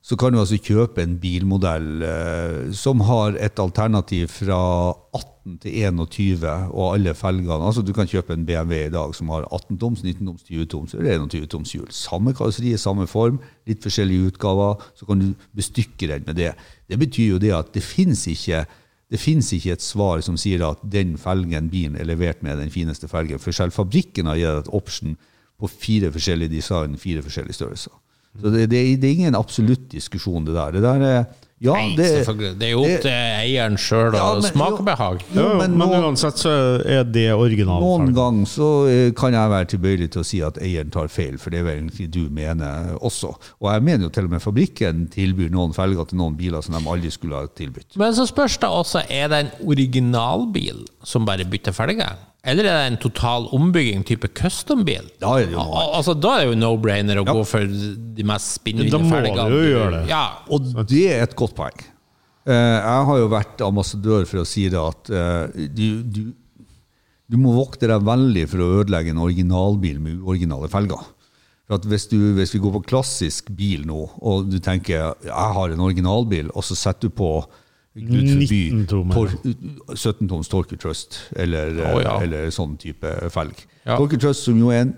så 0.03 0.17
kan 0.19 0.33
du 0.33 0.41
altså 0.41 0.57
kjøpe 0.59 0.99
en 0.99 1.15
bilmodell 1.15 2.03
eh, 2.03 2.73
som 2.75 3.05
har 3.07 3.37
et 3.39 3.59
alternativ 3.63 4.33
fra 4.33 4.57
18 5.15 5.61
til 5.63 5.77
21 5.79 6.43
og 6.73 6.89
alle 6.89 7.13
felgene. 7.15 7.63
Altså 7.63 7.81
Du 7.87 7.93
kan 7.95 8.09
kjøpe 8.11 8.35
en 8.35 8.43
BMW 8.45 8.89
i 8.89 8.91
dag 8.91 9.15
som 9.15 9.31
har 9.31 9.47
18 9.47 9.79
toms, 9.79 10.03
19 10.03 10.27
toms, 10.27 10.43
20 10.43 10.67
toms 10.73 10.97
eller 10.97 11.23
21 11.23 11.47
toms 11.47 11.71
hjul. 11.71 11.87
Samme 11.95 12.35
karosseri, 12.35 12.75
samme 12.77 13.07
form, 13.07 13.39
litt 13.67 13.83
forskjellige 13.83 14.33
utgaver. 14.33 14.83
Så 14.99 15.07
kan 15.07 15.23
du 15.23 15.31
bestykke 15.55 16.11
den 16.11 16.27
med 16.27 16.35
det. 16.35 16.51
Det 16.89 16.99
betyr 16.99 17.37
jo 17.37 17.39
det 17.39 17.55
at 17.55 17.71
det 17.73 17.83
fins 17.83 18.27
ikke 18.27 18.65
det 19.13 19.19
finnes 19.21 19.51
ikke 19.53 19.75
et 19.75 19.83
svar 19.83 20.23
som 20.25 20.35
sier 20.41 20.63
at 20.65 20.79
den 20.89 21.19
felgen 21.21 21.67
bilen 21.69 21.99
er 22.01 22.07
levert 22.09 22.41
med, 22.41 22.57
den 22.57 22.71
fineste 22.73 23.07
felgen. 23.07 23.39
For 23.39 23.53
selv 23.53 23.75
fabrikken 23.75 24.25
har 24.25 24.39
gitt 24.39 24.63
et 24.65 24.73
option 24.73 25.15
på 25.59 25.69
fire 25.69 26.09
forskjellige 26.11 26.55
design, 26.57 26.97
fire 26.97 27.21
forskjellige 27.21 27.61
størrelser. 27.61 28.02
Så 28.41 28.49
det, 28.49 28.67
det, 28.71 28.83
det 29.01 29.09
er 29.09 29.13
ingen 29.19 29.35
absolutt 29.37 29.89
diskusjon, 29.91 30.45
det 30.47 30.55
der. 30.57 30.71
Det 30.77 30.81
der 30.83 31.07
er, 31.07 31.25
Ja, 31.63 31.77
det, 31.95 32.27
Nei, 32.27 32.53
Det 32.59 32.65
er 32.67 32.71
jo 32.73 32.81
opp 32.81 33.03
til 33.05 33.13
eieren 33.13 33.77
sjøl 33.79 34.17
Ja, 34.17 34.23
å 34.35 34.41
smake 34.43 34.81
og 34.81 34.87
behag. 34.87 35.21
Jo, 35.31 35.45
Jo, 35.45 35.59
men 35.61 35.77
uansett 35.79 36.41
så 36.41 36.51
er 36.81 37.05
det 37.07 37.29
Noen 37.29 37.45
originalfelg. 37.45 38.11
gang 38.17 38.41
så 38.49 38.67
eh, 38.89 39.11
kan 39.15 39.37
jeg 39.37 39.53
være 39.53 39.69
tilbøyelig 39.71 40.09
til 40.11 40.23
å 40.23 40.25
si 40.27 40.41
at 40.43 40.57
eieren 40.59 40.91
tar 40.91 41.07
feil, 41.13 41.37
for 41.39 41.53
det 41.53 41.61
er 41.61 41.67
vel 41.69 41.77
egentlig 41.77 42.09
du 42.11 42.25
mener 42.33 42.97
også. 42.99 43.31
Og 43.61 43.69
jeg 43.71 43.85
mener 43.85 44.09
jo 44.09 44.11
til 44.17 44.27
og 44.27 44.35
med 44.35 44.43
fabrikken 44.43 45.05
tilbyr 45.13 45.53
noen 45.53 45.77
felger 45.77 46.09
til 46.09 46.19
noen 46.19 46.35
biler 46.35 46.65
som 46.65 46.75
de 46.75 46.83
aldri 46.83 47.13
skulle 47.13 47.39
ha 47.45 47.47
tilbudt. 47.47 47.95
Men 48.01 48.17
så 48.17 48.27
spørs 48.27 48.57
det 48.59 48.73
også, 48.81 49.05
er 49.07 49.31
det 49.31 49.43
en 49.45 49.55
originalbil 49.63 50.83
som 51.05 51.23
bare 51.29 51.45
bytter 51.47 51.71
felger? 51.71 52.17
Eller 52.43 52.67
er 52.67 52.75
det 52.75 52.87
en 52.91 52.97
total 52.99 53.45
ombygging, 53.55 54.01
type 54.03 54.27
custom-bil? 54.35 55.05
Da 55.21 55.37
er 55.39 55.45
det 55.47 55.55
jo 55.55 55.63
noe 55.63 55.83
Altså, 55.95 56.11
da 56.19 56.33
er 56.35 56.41
det 56.43 56.49
jo 56.51 56.59
no-brainer 56.59 57.21
å 57.21 57.25
gå 57.27 57.43
for 57.47 57.63
de 58.17 58.25
mest 58.27 58.57
spinnville 58.57 58.91
Da 58.91 58.99
må 58.99 59.21
du 59.47 59.55
jo 59.55 59.63
gjøre 59.69 59.91
det. 60.01 60.03
Ja, 60.11 60.23
Og 60.51 60.67
det 60.91 61.05
er 61.13 61.23
et 61.23 61.35
godt 61.39 61.55
poeng. 61.55 61.79
Eh, 62.43 62.51
Jeg 62.83 63.07
har 63.07 63.21
jo 63.21 63.29
vært 63.31 63.63
ambassadør 63.63 64.27
for 64.27 64.43
å 64.43 64.47
si 64.47 64.65
det 64.73 64.81
at 64.81 65.13
eh, 65.15 65.67
du, 65.71 65.85
du, 66.03 66.21
du 67.31 67.39
må 67.39 67.55
vokte 67.55 67.87
deg 67.87 68.03
veldig 68.03 68.43
for 68.51 68.59
å 68.65 68.71
ødelegge 68.81 69.15
en 69.15 69.23
originalbil 69.23 70.03
med 70.03 70.19
uoriginale 70.19 70.67
felger. 70.73 70.99
For 71.63 71.79
at 71.79 71.87
hvis, 71.87 72.09
du, 72.11 72.17
hvis 72.35 72.51
vi 72.51 72.59
går 72.59 72.73
på 72.75 72.83
klassisk 72.91 73.53
bil 73.55 73.85
nå, 73.87 74.01
og 74.19 74.51
du 74.51 74.59
tenker 74.59 74.97
jeg 75.23 75.31
har 75.31 75.71
en 75.71 75.85
originalbil, 75.87 76.51
og 76.51 76.67
så 76.67 76.75
setter 76.75 77.07
du 77.07 77.15
på 77.23 77.29
19 77.93 78.87
tommer. 78.89 79.29
17 79.93 80.27
toms 80.29 80.49
Torker 80.49 80.79
Trust 80.81 81.19
eller, 81.37 81.75
oh, 81.77 81.99
ja. 82.01 82.15
eller 82.25 82.49
sånn 82.53 82.73
type 82.81 83.11
felg. 83.33 83.59
Ja. 83.83 83.99
Torker 83.99 84.21
Trust 84.21 84.47
som 84.47 84.57
jo 84.57 84.71
er 84.73 84.87
en 84.87 84.95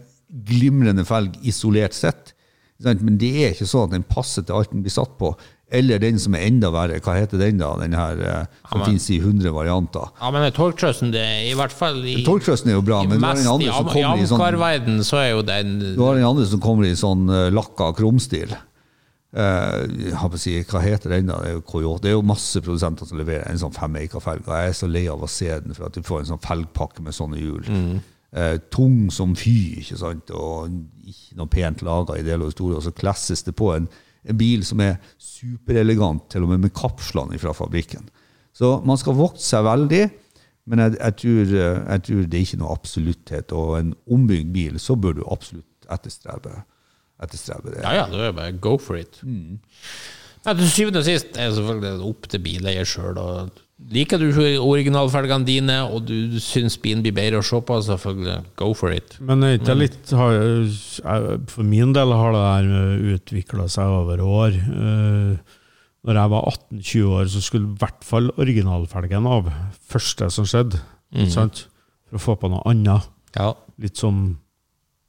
glimrende 0.47 1.03
felg 1.07 1.35
isolert 1.43 1.95
sett, 1.95 2.31
men 2.79 3.19
det 3.19 3.31
er 3.39 3.53
ikke 3.53 3.67
sånn 3.67 3.89
at 3.89 3.97
den 3.97 4.07
passer 4.07 4.45
til 4.47 4.57
alt 4.57 4.71
den 4.71 4.83
blir 4.83 4.95
satt 4.95 5.17
på. 5.19 5.33
Eller 5.73 5.97
den 5.99 6.19
som 6.21 6.35
er 6.37 6.43
enda 6.45 6.69
verre. 6.69 6.99
Hva 7.01 7.15
heter 7.17 7.39
den, 7.41 7.57
da? 7.57 7.71
Den 7.79 7.95
her 7.97 8.19
eh, 8.21 8.59
som 8.69 8.83
ja, 8.83 8.85
finnes 8.85 9.07
i 9.09 9.17
100 9.17 9.49
varianter. 9.55 10.11
ja 10.21 10.29
men 10.31 10.45
Torque-trusten, 10.53 11.09
det 11.15 11.23
er 11.23 11.47
i 11.49 11.55
hvert 11.57 11.73
fall 11.73 12.03
i, 12.05 12.19
Torque 12.27 12.53
er 12.53 12.75
jo 12.75 12.83
bra, 12.85 13.01
men 13.07 13.17
du 13.17 13.25
har 13.25 13.33
en 13.33 13.41
den 13.41 13.49
andre 13.55 13.73
som 13.73 13.89
kommer 13.89 14.21
i 14.21 14.29
sånn 14.29 15.01
så 15.07 15.19
er 15.23 15.31
jo 15.31 15.41
den 15.47 15.73
du 15.81 16.03
har 16.03 16.19
den 16.19 16.27
andre 16.27 16.45
som 16.51 16.61
kommer 16.61 16.87
i 16.87 16.93
sånn 16.99 17.25
uh, 17.31 17.47
lakka 17.53 17.89
krumstil. 17.97 18.53
Eh, 19.35 20.37
si, 20.39 20.53
hva 20.63 20.79
heter 20.79 21.11
den 21.11 21.27
da? 21.27 21.41
Det 21.43 21.49
er 21.49 21.81
jo 21.83 21.97
Det 21.99 22.09
er 22.09 22.15
jo 22.15 22.21
masse 22.23 22.61
produsenter 22.61 23.05
som 23.05 23.17
leverer 23.19 23.49
en 23.49 23.59
sånn 23.59 23.75
femmeika-felg. 23.75 24.47
og 24.47 24.53
Jeg 24.55 24.69
er 24.69 24.73
så 24.73 24.87
lei 24.87 25.07
av 25.11 25.21
å 25.21 25.27
se 25.27 25.49
den 25.59 25.73
for 25.73 25.87
at 25.87 25.93
du 25.93 26.01
får 26.01 26.21
en 26.21 26.31
sånn 26.33 26.45
felgpakke 26.45 27.03
med 27.03 27.13
sånne 27.13 27.37
hjul. 27.37 28.01
Eh, 28.31 28.57
tung 28.71 29.11
som 29.11 29.35
fy, 29.35 29.81
ikke 29.81 29.97
sant? 29.97 30.31
og 30.31 30.71
ikke 31.05 31.35
noe 31.35 31.47
pent 31.47 31.81
laga 31.81 32.17
i 32.17 32.23
del 32.23 32.41
og 32.41 32.49
historien 32.51 32.77
Og 32.77 32.83
så 32.83 32.91
klasses 32.91 33.43
det 33.43 33.55
på 33.55 33.69
en, 33.75 33.87
en 34.25 34.37
bil 34.37 34.65
som 34.65 34.79
er 34.79 34.97
superelegant, 35.19 36.29
til 36.29 36.43
og 36.43 36.49
med 36.49 36.59
med 36.59 36.73
kapslene 36.73 37.39
fra 37.39 37.53
fabrikken. 37.53 38.09
Så 38.53 38.81
man 38.85 38.97
skal 38.97 39.15
vokte 39.15 39.43
seg 39.43 39.63
veldig. 39.63 40.09
Men 40.65 40.79
jeg, 40.79 40.97
jeg, 40.97 41.15
tror, 41.21 41.41
eh, 41.59 41.81
jeg 41.91 42.03
tror 42.07 42.21
det 42.23 42.39
er 42.39 42.45
ikke 42.47 42.61
noe 42.61 42.75
absolutthet. 42.75 43.51
Og 43.51 43.79
en 43.79 43.93
ombygd 44.11 44.53
bil, 44.53 44.79
så 44.79 44.95
bør 44.95 45.19
du 45.19 45.23
absolutt 45.27 45.89
etterstrebe, 45.91 46.63
etterstrebe 47.23 47.73
det. 47.75 47.83
Ja, 47.83 47.93
ja, 48.01 48.05
det 48.11 48.21
er 48.29 48.35
bare 48.35 48.55
go 48.61 48.75
for 48.81 48.99
it. 48.99 49.21
Mm. 49.23 49.59
Ja, 50.45 50.53
til 50.53 50.67
syvende 50.69 51.01
og 51.01 51.07
sist 51.07 51.37
er 51.39 51.49
det 51.49 51.57
selvfølgelig 51.57 52.09
opp 52.09 52.27
til 52.29 52.41
bileier 52.45 52.85
sjøl. 52.87 53.17
Liker 53.91 54.21
du 54.21 54.29
originalfelgene 54.63 55.47
dine, 55.47 55.77
og 55.89 56.05
du 56.07 56.37
syns 56.39 56.77
bilen 56.79 57.01
blir 57.03 57.15
bedre 57.17 57.41
å 57.41 57.45
se 57.45 57.57
på, 57.65 57.79
selvfølgelig 57.83 58.37
go 58.61 58.69
for 58.77 58.93
it. 58.95 59.17
Men 59.19 59.43
er 59.43 59.57
ikke 59.57 59.73
det 59.73 59.77
litt 59.81 60.13
har, 60.15 60.37
For 61.51 61.67
min 61.67 61.91
del 61.97 62.13
har 62.15 62.37
det 62.37 62.45
der 62.45 63.17
utvikla 63.17 63.67
seg 63.71 63.97
over 63.97 64.23
år. 64.23 64.55
Eh, 64.55 65.59
Når 66.05 66.19
jeg 66.21 66.29
var 66.35 66.49
18-20 66.53 67.11
år, 67.17 67.27
så 67.33 67.41
skulle 67.41 67.65
i 67.65 67.77
hvert 67.81 68.03
fall 68.05 68.29
originalfelgen 68.37 69.25
av. 69.25 69.49
Første 69.89 70.29
som 70.29 70.45
skjedde. 70.45 70.77
Mm. 71.15 71.29
sant? 71.33 71.65
For 72.05 72.19
å 72.19 72.21
få 72.21 72.35
på 72.37 72.51
noe 72.53 72.61
annet. 72.69 73.09
Ja. 73.35 73.55
Litt 73.81 73.97
sånn 73.97 74.37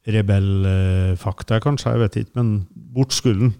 rebellfakta, 0.07 1.61
kanskje. 1.65 1.95
Jeg 1.95 2.03
vet 2.05 2.21
ikke. 2.23 2.35
Men 2.39 2.53
bort 2.95 3.17
skulden. 3.17 3.55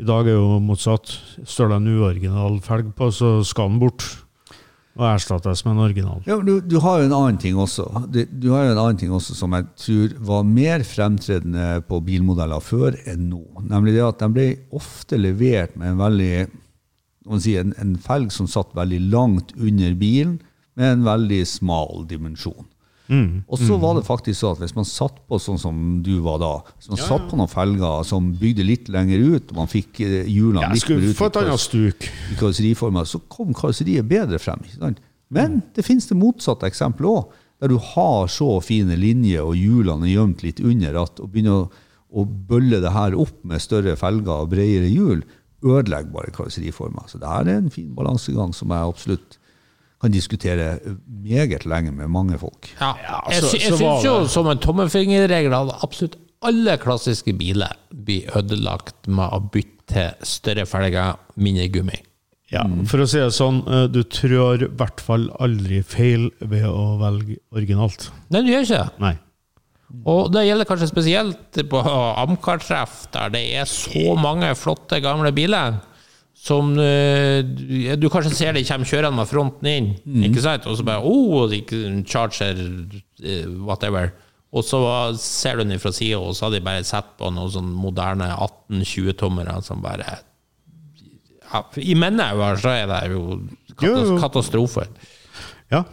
I 0.00 0.06
dag 0.08 0.28
er 0.30 0.38
jo 0.38 0.58
motsatt. 0.64 1.12
Står 1.44 1.72
det 1.72 1.80
en 1.80 1.92
uoriginal 1.98 2.58
felg 2.64 2.92
på, 2.96 3.10
så 3.12 3.40
skal 3.46 3.72
den 3.72 3.80
bort. 3.82 4.06
Og 4.98 5.04
erstattes 5.06 5.62
med 5.64 5.76
en 5.76 5.82
original. 5.84 6.22
Ja, 6.26 6.36
du, 6.42 6.58
du 6.60 6.78
har 6.82 7.00
jo 7.00 7.06
en 7.06 7.14
annen 7.16 7.38
ting 7.40 7.58
også. 7.60 7.86
du, 8.10 8.24
du 8.26 8.48
har 8.52 8.66
jo 8.66 8.72
en 8.72 8.80
annen 8.82 8.98
ting 9.00 9.12
også 9.14 9.36
som 9.38 9.54
jeg 9.56 9.68
tror 9.78 10.16
var 10.32 10.48
mer 10.48 10.82
fremtredende 10.84 11.68
på 11.88 12.00
bilmodeller 12.04 12.64
før 12.64 12.98
enn 13.08 13.28
nå. 13.30 13.44
Nemlig 13.70 13.94
det 13.96 14.02
at 14.04 14.24
de 14.24 14.30
ble 14.34 14.48
ofte 14.76 15.20
levert 15.20 15.76
med 15.78 15.94
en 15.94 16.02
veldig 16.02 16.32
si, 17.38 17.54
en, 17.60 17.72
en 17.78 17.94
felg 18.02 18.34
som 18.34 18.50
satt 18.50 18.74
veldig 18.76 19.00
langt 19.12 19.54
under 19.56 19.94
bilen, 20.00 20.40
med 20.78 20.94
en 20.94 21.06
veldig 21.06 21.40
smal 21.48 22.04
dimensjon. 22.08 22.66
Og 23.50 23.58
så 23.58 23.76
var 23.82 23.96
det 23.98 24.04
faktisk 24.06 24.38
sånn 24.38 24.54
at 24.54 24.62
hvis 24.62 24.76
man 24.76 24.86
satt 24.86 25.16
på 25.26 25.38
sånn 25.42 25.58
som 25.58 25.76
du 26.06 26.12
var 26.22 26.38
da, 26.42 26.52
hvis 26.78 26.92
man 26.92 27.00
satt 27.02 27.26
på 27.30 27.38
noen 27.40 27.50
felger 27.50 28.06
som 28.06 28.30
bygde 28.38 28.66
litt 28.66 28.90
lenger 28.92 29.24
ut, 29.24 29.50
og 29.50 29.62
man 29.64 29.70
fikk 29.70 30.02
eh, 30.06 30.30
hjulene 30.30 30.70
litt 30.70 30.86
mer 30.86 31.08
ut 31.08 31.18
få 31.18 31.26
i 31.26 31.32
et 31.32 31.38
annet 31.42 31.64
stuk. 31.64 32.06
i 32.06 32.38
karosseriforma, 32.38 33.04
så 33.08 33.22
kom 33.32 33.50
karosseriet 33.56 34.06
bedre 34.10 34.38
frem. 34.42 34.62
Ikke 34.66 34.78
sant? 34.78 35.02
Men 35.30 35.60
det 35.74 35.86
finnes 35.86 36.06
det 36.10 36.18
motsatte 36.18 36.70
eksempelet 36.70 37.10
òg, 37.10 37.34
der 37.60 37.74
du 37.74 37.76
har 37.92 38.30
så 38.32 38.54
fine 38.64 38.96
linjer 38.96 39.44
og 39.44 39.58
hjulene 39.58 40.06
er 40.08 40.14
gjemt 40.14 40.46
litt 40.46 40.62
under 40.64 41.02
at 41.02 41.20
å 41.20 41.26
begynne 41.28 41.56
å, 41.58 41.66
å 42.14 42.24
bølle 42.24 42.80
det 42.82 42.94
her 42.94 43.18
opp 43.18 43.42
med 43.46 43.62
større 43.62 43.98
felger 44.00 44.46
og 44.46 44.54
bredere 44.54 44.88
hjul, 44.88 45.26
ødelegger 45.60 46.14
bare 46.14 46.32
karosseriformer. 46.34 47.10
Så 47.10 47.20
det 47.20 47.28
her 47.28 47.48
er 47.48 47.58
en 47.58 47.74
fin 47.74 47.90
balansegang 47.96 48.54
som 48.56 48.72
jeg 48.72 48.94
absolutt 48.94 49.39
kan 50.00 50.10
diskutere 50.14 50.78
meget 51.22 51.66
lenge 51.68 51.92
med 51.92 52.08
mange 52.08 52.38
folk. 52.40 52.70
Ja. 52.80 52.94
jeg 53.30 53.42
så- 53.42 53.50
sy 53.50 53.58
jeg 53.58 53.72
syns 53.78 54.04
jo 54.04 54.26
som 54.28 54.46
en 54.48 54.58
tommelfingerregel 54.58 55.52
at 55.54 55.82
absolutt 55.84 56.16
alle 56.42 56.78
klassiske 56.78 57.34
biler 57.36 57.74
blir 57.92 58.30
ødelagt 58.34 59.06
med 59.08 59.28
å 59.30 59.40
bytte 59.52 59.76
til 59.90 60.12
større 60.22 60.66
felger, 60.66 61.16
mindre 61.36 61.68
gummi. 61.68 61.98
Ja, 62.50 62.64
For 62.86 62.98
å 62.98 63.06
si 63.08 63.18
det 63.18 63.30
sånn, 63.34 63.60
eh, 63.70 63.86
du 63.86 64.02
trår 64.02 64.62
i 64.64 64.70
hvert 64.74 65.00
fall 65.00 65.28
aldri 65.38 65.82
feil 65.86 66.30
ved 66.40 66.64
å 66.66 66.98
velge 66.98 67.36
originalt. 67.54 68.08
Nei, 68.30 68.42
du 68.42 68.50
gjør 68.50 68.64
ikke 68.66 68.78
det. 68.80 69.00
Nei. 69.02 69.18
Og 70.06 70.32
det 70.32 70.44
gjelder 70.46 70.66
kanskje 70.66 70.88
spesielt 70.90 71.60
på 71.70 71.82
Amcar-treff, 71.82 73.10
der 73.14 73.30
det 73.34 73.42
er 73.58 73.64
så 73.70 74.16
mange 74.18 74.50
flotte, 74.58 75.00
gamle 75.02 75.32
biler. 75.34 75.80
Som 76.40 76.72
eh, 76.80 77.42
du, 77.44 78.06
kanskje 78.08 78.32
ser 78.32 78.56
de 78.56 78.64
kommer 78.64 78.88
kjørende 78.88 79.18
med 79.18 79.28
fronten 79.28 79.68
inn, 79.68 79.90
ikke 80.24 80.40
sant? 80.40 80.64
Og 80.70 80.78
så 80.78 80.86
bare 80.86 81.04
oh, 81.04 81.52
Charger, 82.08 82.62
eh, 83.20 83.44
whatever. 83.60 84.14
Og 84.50 84.64
så 84.66 84.80
ser 85.20 85.60
du 85.60 85.66
den 85.68 85.78
fra 85.78 85.92
sida, 85.94 86.18
og 86.18 86.32
så 86.34 86.48
har 86.48 86.56
de 86.56 86.62
bare 86.64 86.86
sett 86.86 87.12
på 87.20 87.28
noen 87.30 87.52
sånn 87.52 87.68
moderne 87.76 88.32
18-20-tommere 88.34 89.60
som 89.66 89.84
bare 89.84 90.16
ja, 91.50 91.64
I 91.82 91.94
mine 91.98 92.30
øyne 92.32 92.56
så 92.62 92.72
er 92.72 92.88
det 92.90 93.00
jo 93.12 93.22
Jo, 93.80 93.90
jo. 93.90 93.94
katas 93.94 94.20
katastrofe. 94.22 94.86
Ja. 95.70 95.84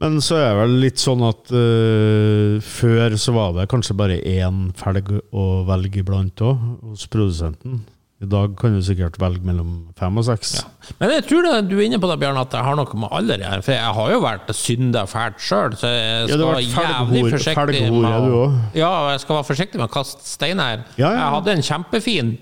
Men 0.00 0.18
så 0.24 0.38
er 0.40 0.48
det 0.48 0.58
vel 0.62 0.74
litt 0.82 1.00
sånn 1.00 1.22
at 1.26 1.52
uh, 1.52 2.56
før 2.64 3.16
så 3.20 3.34
var 3.36 3.54
det 3.58 3.68
kanskje 3.70 3.96
bare 3.96 4.18
én 4.24 4.70
felg 4.78 5.12
å 5.36 5.46
velge 5.68 6.00
iblant 6.02 6.44
òg, 6.44 6.62
hos 6.90 7.04
produsenten. 7.12 7.82
I 8.20 8.26
dag 8.28 8.52
kan 8.60 8.74
du 8.76 8.82
sikkert 8.84 9.14
velge 9.16 9.40
mellom 9.48 9.68
fem 9.96 10.18
og 10.20 10.26
seks. 10.26 10.58
Men 11.00 11.14
jeg 11.14 11.24
tror 11.24 11.46
det, 11.46 11.52
du 11.70 11.78
er 11.78 11.86
inne 11.86 12.00
på 12.02 12.08
det, 12.10 12.18
Bjørn, 12.20 12.36
at 12.36 12.52
jeg 12.52 12.66
har 12.66 12.76
noe 12.76 12.98
med 13.00 13.14
alder 13.16 13.40
å 13.40 13.46
gjøre. 13.46 13.64
For 13.64 13.72
jeg 13.78 13.94
har 13.96 14.10
jo 14.12 14.18
vært 14.26 14.52
synda 14.58 15.04
fælt 15.08 15.40
sjøl, 15.40 15.76
så 15.80 15.88
jeg 15.88 16.28
skal 16.28 16.44
ja, 16.44 16.60
jævlig 16.68 17.24
forsiktig 17.32 17.82
med 17.94 18.28
å. 18.36 18.44
Ja, 18.76 18.92
jeg 19.14 19.22
skal 19.24 19.38
være 19.38 19.48
forsiktig 19.48 19.80
med 19.80 19.88
å 19.88 19.94
kaste 19.94 20.28
stein 20.28 20.60
her. 20.60 20.84
Ja, 21.00 21.06
ja, 21.06 21.10
ja. 21.14 21.16
Jeg 21.22 21.34
hadde 21.38 21.56
en 21.56 21.66
kjempefin 21.70 22.34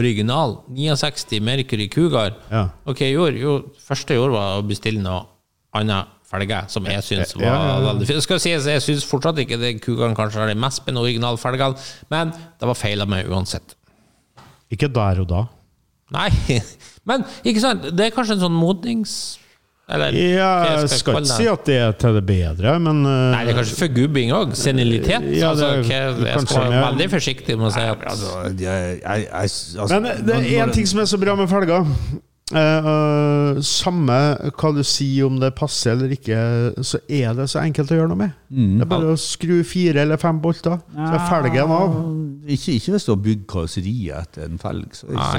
original 0.00 0.56
69 0.74 1.40
Mercury 1.46 1.86
Cougar. 1.94 2.34
Ja. 2.50 2.66
Ok, 2.90 3.04
gjorde, 3.12 3.38
jo, 3.38 3.56
første 3.86 4.16
jeg 4.16 4.24
gjorde, 4.24 4.34
var 4.34 4.58
å 4.58 4.66
bestille 4.66 5.04
noe 5.04 5.22
annet 5.78 6.10
felge, 6.30 6.60
som 6.70 6.86
jeg 6.86 7.02
syns 7.06 7.34
var 7.36 7.44
Ja, 7.46 7.54
ja, 7.54 7.70
ja. 7.70 7.82
veldig 7.88 8.06
fint. 8.06 8.22
Skal 8.26 8.42
sies, 8.42 8.66
jeg 8.70 8.82
syns 8.84 9.06
fortsatt 9.06 9.38
ikke 9.42 9.58
det 9.62 9.76
Cougaren 9.82 10.14
kanskje 10.18 10.44
er 10.44 10.52
de 10.52 10.58
mest 10.62 10.82
spennende 10.82 11.06
originalfelgene, 11.06 11.90
men 12.12 12.34
det 12.34 12.70
var 12.70 12.78
feil 12.78 13.02
av 13.02 13.10
meg 13.10 13.30
uansett. 13.30 13.74
Ikke 14.70 14.88
der 14.92 15.22
og 15.24 15.28
da. 15.30 15.44
Nei, 16.14 16.30
men 17.08 17.22
ikke 17.46 17.62
sant, 17.62 17.86
det 17.94 18.08
er 18.08 18.16
kanskje 18.16 18.38
en 18.38 18.44
sånn 18.48 18.58
modnings... 18.58 19.14
Eller 19.90 20.14
Ja, 20.14 20.48
jeg 20.68 21.00
skal 21.00 21.16
ikke 21.18 21.32
si 21.34 21.46
at 21.50 21.64
det 21.66 21.76
er 21.82 21.94
til 21.98 22.14
det 22.14 22.22
bedre, 22.28 22.76
men 22.78 23.00
eh, 23.02 23.22
Nei, 23.32 23.40
det 23.42 23.50
er 23.50 23.56
kanskje 23.58 23.78
for 23.80 23.94
gubbing 23.96 24.30
òg. 24.36 24.52
Senilitet. 24.54 25.26
Ja, 25.34 25.48
altså, 25.50 25.66
det 25.66 25.70
altså, 25.70 25.70
okay, 25.80 25.96
jeg 25.98 26.36
kanskje 26.36 26.54
skal 26.54 26.68
være 26.68 26.82
veldig 26.84 27.08
forsiktig 27.16 27.56
med 27.58 27.66
å 27.66 27.70
si 27.74 27.82
at 27.82 28.04
Altså, 28.12 28.34
jeg, 28.46 28.92
jeg, 29.00 29.24
jeg, 29.26 29.54
altså, 29.82 29.88
Men 29.90 30.06
det 30.28 30.36
er 30.36 30.46
én 30.62 30.74
ting 30.76 30.86
som 30.86 31.02
er 31.02 31.10
så 31.10 31.18
bra 31.18 31.34
med 31.40 31.50
felger. 31.50 31.90
Eh, 32.50 33.60
samme 33.62 34.16
hva 34.58 34.70
du 34.74 34.80
sier 34.86 35.26
om 35.28 35.36
det 35.40 35.52
passer 35.58 35.92
eller 35.94 36.14
ikke, 36.16 36.38
så 36.86 36.98
er 37.06 37.34
det 37.38 37.46
så 37.52 37.60
enkelt 37.62 37.92
å 37.94 37.98
gjøre 38.00 38.10
noe 38.10 38.18
med. 38.24 38.32
Det 38.50 38.82
er 38.82 38.90
bare 38.90 39.12
å 39.14 39.18
skru 39.20 39.60
fire 39.62 40.02
eller 40.02 40.18
fem 40.18 40.40
bolter, 40.42 40.80
så 40.90 41.12
er 41.14 41.28
felgen 41.30 41.70
av. 41.70 41.94
Ikke, 42.50 42.74
ikke 42.74 42.94
hvis 42.96 43.06
du 43.06 43.12
har 43.12 43.20
bygd 43.22 43.44
karosseriet 43.52 44.16
etter 44.24 44.48
en 44.48 44.58
felg. 44.58 44.88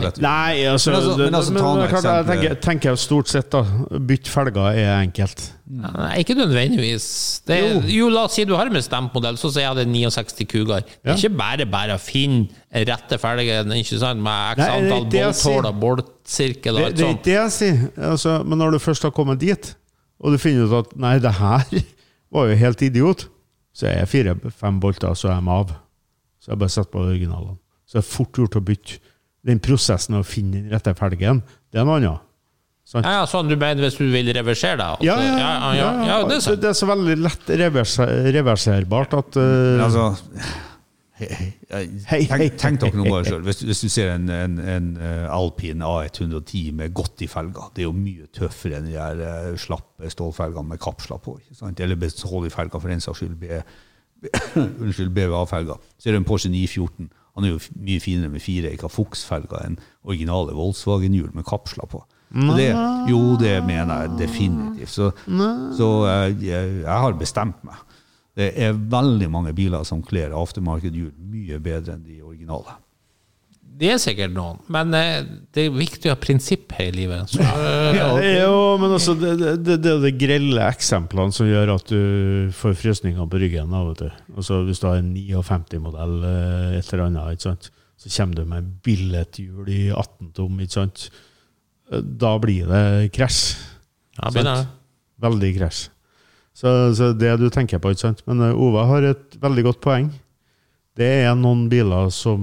Lett. 0.06 0.22
Nei, 0.24 0.64
altså, 0.72 0.92
Men 0.92 1.02
altså- 1.02 1.18
men 1.18 1.34
altså, 1.36 1.52
men 1.52 1.90
klart, 1.90 2.28
jeg 2.42 2.62
tenker, 2.62 2.96
stort 2.96 3.28
sett, 3.28 3.50
da. 3.52 3.64
Bytte 4.00 4.30
felger 4.32 4.72
er 4.72 5.02
enkelt. 5.02 5.52
Nei, 5.72 6.18
ikke 6.19 6.35
nødvendigvis. 6.35 7.06
Det 7.48 7.56
er, 7.56 7.76
jo. 7.88 8.10
la 8.11 8.26
oss 8.27 8.34
si 8.35 8.43
du 8.48 8.53
har 8.57 8.68
en 8.68 8.76
bestemt 8.76 9.14
modell, 9.15 9.38
så 9.39 9.52
sier 9.53 9.69
jeg 9.69 9.77
det 9.77 9.85
er 9.85 9.91
69 10.11 10.48
kuger. 10.52 10.81
Det 10.84 10.98
Ja. 11.06 11.14
er 11.14 11.18
ikke 11.22 11.38
bare 11.39 11.65
bare 11.72 11.95
å 11.95 12.02
finne 12.02 12.49
rette 12.89 13.19
sant, 13.19 14.19
med 14.22 14.57
x 14.57 14.65
antall 14.68 15.06
jeg 15.11 15.23
bolthull 15.31 15.65
og 15.69 15.80
boltsirkel 15.80 16.76
og 16.76 16.81
Det, 16.81 16.85
alt 16.88 16.98
det 16.98 17.06
er 17.06 17.14
ikke 17.14 17.23
det 17.23 17.38
jeg 17.38 17.52
sier. 17.52 17.91
Altså, 18.11 18.43
men 18.43 18.57
når 18.60 18.72
du 18.72 18.80
først 18.80 19.03
har 19.03 19.11
kommet 19.15 19.39
dit, 19.39 19.76
og 20.19 20.34
du 20.34 20.38
finner 20.38 20.68
ut 20.68 20.73
at 20.85 20.98
nei, 20.99 21.19
det 21.19 21.31
her 21.39 21.64
var 22.34 22.49
jo 22.52 22.56
helt 22.56 22.81
idiot, 22.81 23.27
så 23.73 23.88
er 23.88 23.99
jeg 24.02 24.07
fire-fem 24.11 24.80
bolter, 24.84 25.14
så 25.15 25.30
er 25.31 25.39
de 25.39 25.49
av. 25.49 25.72
Så 26.41 26.52
jeg 26.52 26.60
bare 26.60 26.69
setter 26.73 26.91
på 26.91 27.06
originalene. 27.06 27.57
Så 27.88 27.99
det 27.99 28.03
er 28.03 28.11
fort 28.11 28.34
gjort 28.38 28.56
å 28.60 28.61
bytte. 28.65 28.99
Den 29.45 29.60
prosessen 29.60 30.15
å 30.19 30.23
finne 30.27 30.60
den 30.60 30.69
rette 30.73 30.93
felgen, 30.98 31.41
det 31.72 31.80
er 31.80 31.85
noe 31.88 31.98
annet. 32.02 32.19
Sant? 32.92 33.06
Ja, 33.08 33.22
ja, 33.22 33.28
sånn 33.30 33.48
du 33.48 33.56
mener 33.56 33.86
hvis 33.86 33.96
du 33.96 34.04
vil 34.12 34.28
reversere 34.36 34.76
deg? 34.82 35.06
Ja, 35.08 35.16
ja, 35.24 35.36
ja, 35.40 35.52
ja, 35.78 35.92
ja, 36.10 36.18
det 36.28 36.42
er 36.42 36.58
det 36.60 36.74
er 36.74 36.76
så 36.76 36.90
veldig 36.90 37.16
lett 37.24 37.54
reverser, 37.62 38.12
reverserbart 38.36 39.16
at 39.16 39.38
uh, 39.40 39.46
Men 39.78 39.86
altså 39.86 40.10
hei, 41.22 41.30
hei, 41.38 41.48
Hei, 41.72 41.86
hei. 42.10 42.20
tenk, 42.28 42.58
tenk 42.60 42.82
dere 42.82 42.98
nå 42.98 43.06
bare 43.06 43.30
selv. 43.30 43.46
Hvis, 43.48 43.62
hvis 43.70 43.84
du 43.86 43.92
ser 43.94 44.12
en, 44.16 44.28
en, 44.34 44.58
en 44.60 44.90
alpin 45.30 45.84
Alpine 45.86 45.88
A110 45.88 46.74
med 46.82 46.96
godt 46.98 47.24
i 47.24 47.30
felger, 47.32 47.70
det 47.76 47.86
er 47.86 47.88
jo 47.88 47.96
mye 47.96 48.28
tøffere 48.36 48.82
enn 48.82 48.90
de 48.90 48.98
der 48.98 49.24
eh, 49.28 49.50
slappe 49.62 50.12
stålfelgene 50.12 50.74
med 50.74 50.82
kappslapp 50.82 51.24
på. 51.30 51.38
Ikke 51.40 51.60
sant? 51.62 51.80
Eller 51.80 52.00
bestålig-felger, 52.02 52.82
for 52.82 52.92
den 52.92 53.04
saks 53.06 53.22
skyld. 53.22 53.38
Be, 53.40 53.62
Unnskyld, 54.84 55.14
BVA-felger. 55.16 55.80
Ser 56.02 56.18
du 56.18 56.22
en 56.22 56.28
Porsche 56.28 56.52
914, 56.52 57.12
han 57.38 57.48
er 57.48 57.54
jo 57.54 57.62
mye 57.80 58.02
finere 58.04 58.34
med 58.34 58.44
fire 58.44 58.74
Eika 58.74 58.90
Fuchs-felger 58.92 59.62
enn 59.64 59.78
originale 60.04 60.58
Volkswagen-hjul 60.58 61.32
med 61.38 61.48
kapsler 61.48 61.88
på. 61.90 62.02
Det, 62.32 62.70
jo, 63.12 63.22
det 63.40 63.58
mener 63.68 64.06
jeg 64.06 64.20
definitivt. 64.22 64.94
Så, 64.94 65.10
så 65.78 65.90
jeg, 66.08 66.38
jeg 66.84 66.99
har 67.06 67.18
bestemt 67.20 67.60
meg. 67.68 67.82
Det 68.38 68.53
er 68.56 68.78
veldig 68.78 69.28
mange 69.32 69.52
biler 69.56 69.84
som 69.88 70.03
kler 70.06 70.32
aftermarket-hjul 70.36 71.12
mye 71.32 71.60
bedre 71.64 71.98
enn 71.98 72.06
de 72.08 72.22
originale. 72.24 72.78
Det 73.82 73.90
er 73.90 73.99
sikkert 74.02 74.34
noen, 74.36 74.60
men 74.70 74.94
eh, 74.94 75.24
det 75.56 75.64
er 75.66 75.74
viktig 75.74 76.10
å 76.10 76.14
ha 76.14 76.20
prinsipp 76.22 76.74
her 76.78 76.91
i 76.91 76.95
livet. 76.99 77.32
Så, 77.34 77.41
eh, 77.48 77.98
Ja, 77.98 78.10
jo, 78.44 78.58
men 78.82 78.94
altså, 78.94 79.16
det, 79.18 79.34
det, 79.40 79.80
det, 79.82 79.94
er 79.95 80.03
de 80.03 80.12
grelle 80.22 80.68
eksemplene 80.70 81.34
som 81.34 81.49
gjør 81.49 81.74
at 81.80 81.90
du 81.90 82.52
får 82.56 82.78
frysninger 82.78 83.28
på 83.32 83.41
ryggen. 83.41 83.74
Da, 83.74 83.82
vet 83.90 84.03
du. 84.03 84.22
Altså, 84.36 84.62
hvis 84.68 84.84
du 84.84 84.88
har 84.90 85.02
en 85.02 85.12
59-modell, 85.18 86.18
eh, 86.30 86.78
et 86.78 86.94
eller 86.94 87.08
annet, 87.08 87.40
ikke 87.40 87.49
sant? 87.49 87.72
så 88.02 88.10
kommer 88.16 88.40
du 88.40 88.45
med 88.49 88.70
billetthjul 88.86 89.68
i 89.70 89.82
18 89.94 90.32
tom. 90.38 90.62
Ikke 90.62 90.78
sant? 90.80 91.10
Da 91.92 92.36
blir 92.40 92.70
det 92.72 93.12
krasj. 93.16 93.58
ja, 94.18 94.30
begynner. 94.32 94.64
det. 94.64 94.68
Veldig 95.22 95.52
krasj. 95.58 95.90
Så, 96.56 96.70
så 96.96 97.12
det 97.16 97.32
du 97.40 97.48
tenker 97.52 97.80
på, 97.82 97.92
ikke 97.94 98.06
sant? 98.06 98.22
Men 98.30 98.44
eh, 98.46 98.56
Ove 98.56 98.84
har 98.90 99.08
et 99.12 99.38
veldig 99.42 99.66
godt 99.70 99.82
poeng. 99.84 100.10
Det 101.00 101.08
er 101.26 101.36
noen 101.40 101.66
biler 101.72 102.10
som 102.14 102.42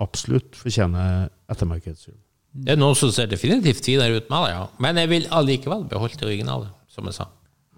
absolutt 0.00 0.56
fortjener 0.58 1.30
ettermarkedshjul. 1.50 2.16
Det 2.50 2.74
er 2.74 2.80
noen 2.80 2.96
som 2.98 3.12
ser 3.14 3.30
definitivt 3.30 3.86
finere 3.86 4.18
ut 4.20 4.30
med 4.30 4.44
det, 4.44 4.54
ja. 4.56 4.64
Men 4.82 4.98
jeg 5.00 5.10
vil 5.12 5.28
allikevel 5.32 5.86
beholde 5.90 6.18
det 6.20 6.28
originale, 6.28 6.68
som 6.90 7.06
jeg 7.08 7.16
sa. 7.16 7.28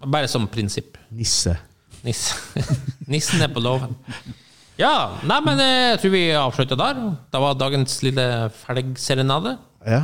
Bare 0.03 0.27
som 0.31 0.47
prinsipp. 0.51 0.97
Nisse. 1.13 1.55
Nisse. 2.03 2.35
Nissen 3.11 3.43
er 3.43 3.51
på 3.53 3.63
låven. 3.63 3.95
Ja, 4.79 5.19
nei, 5.29 5.39
men 5.45 5.61
eh, 5.61 5.93
jeg 5.93 6.01
tror 6.01 6.13
vi 6.15 6.23
avslutter 6.35 6.79
der. 6.79 7.01
Det 7.31 7.41
var 7.45 7.57
dagens 7.59 7.99
lille 8.03 8.27
felgserenade. 8.63 9.55
Ja. 9.87 10.03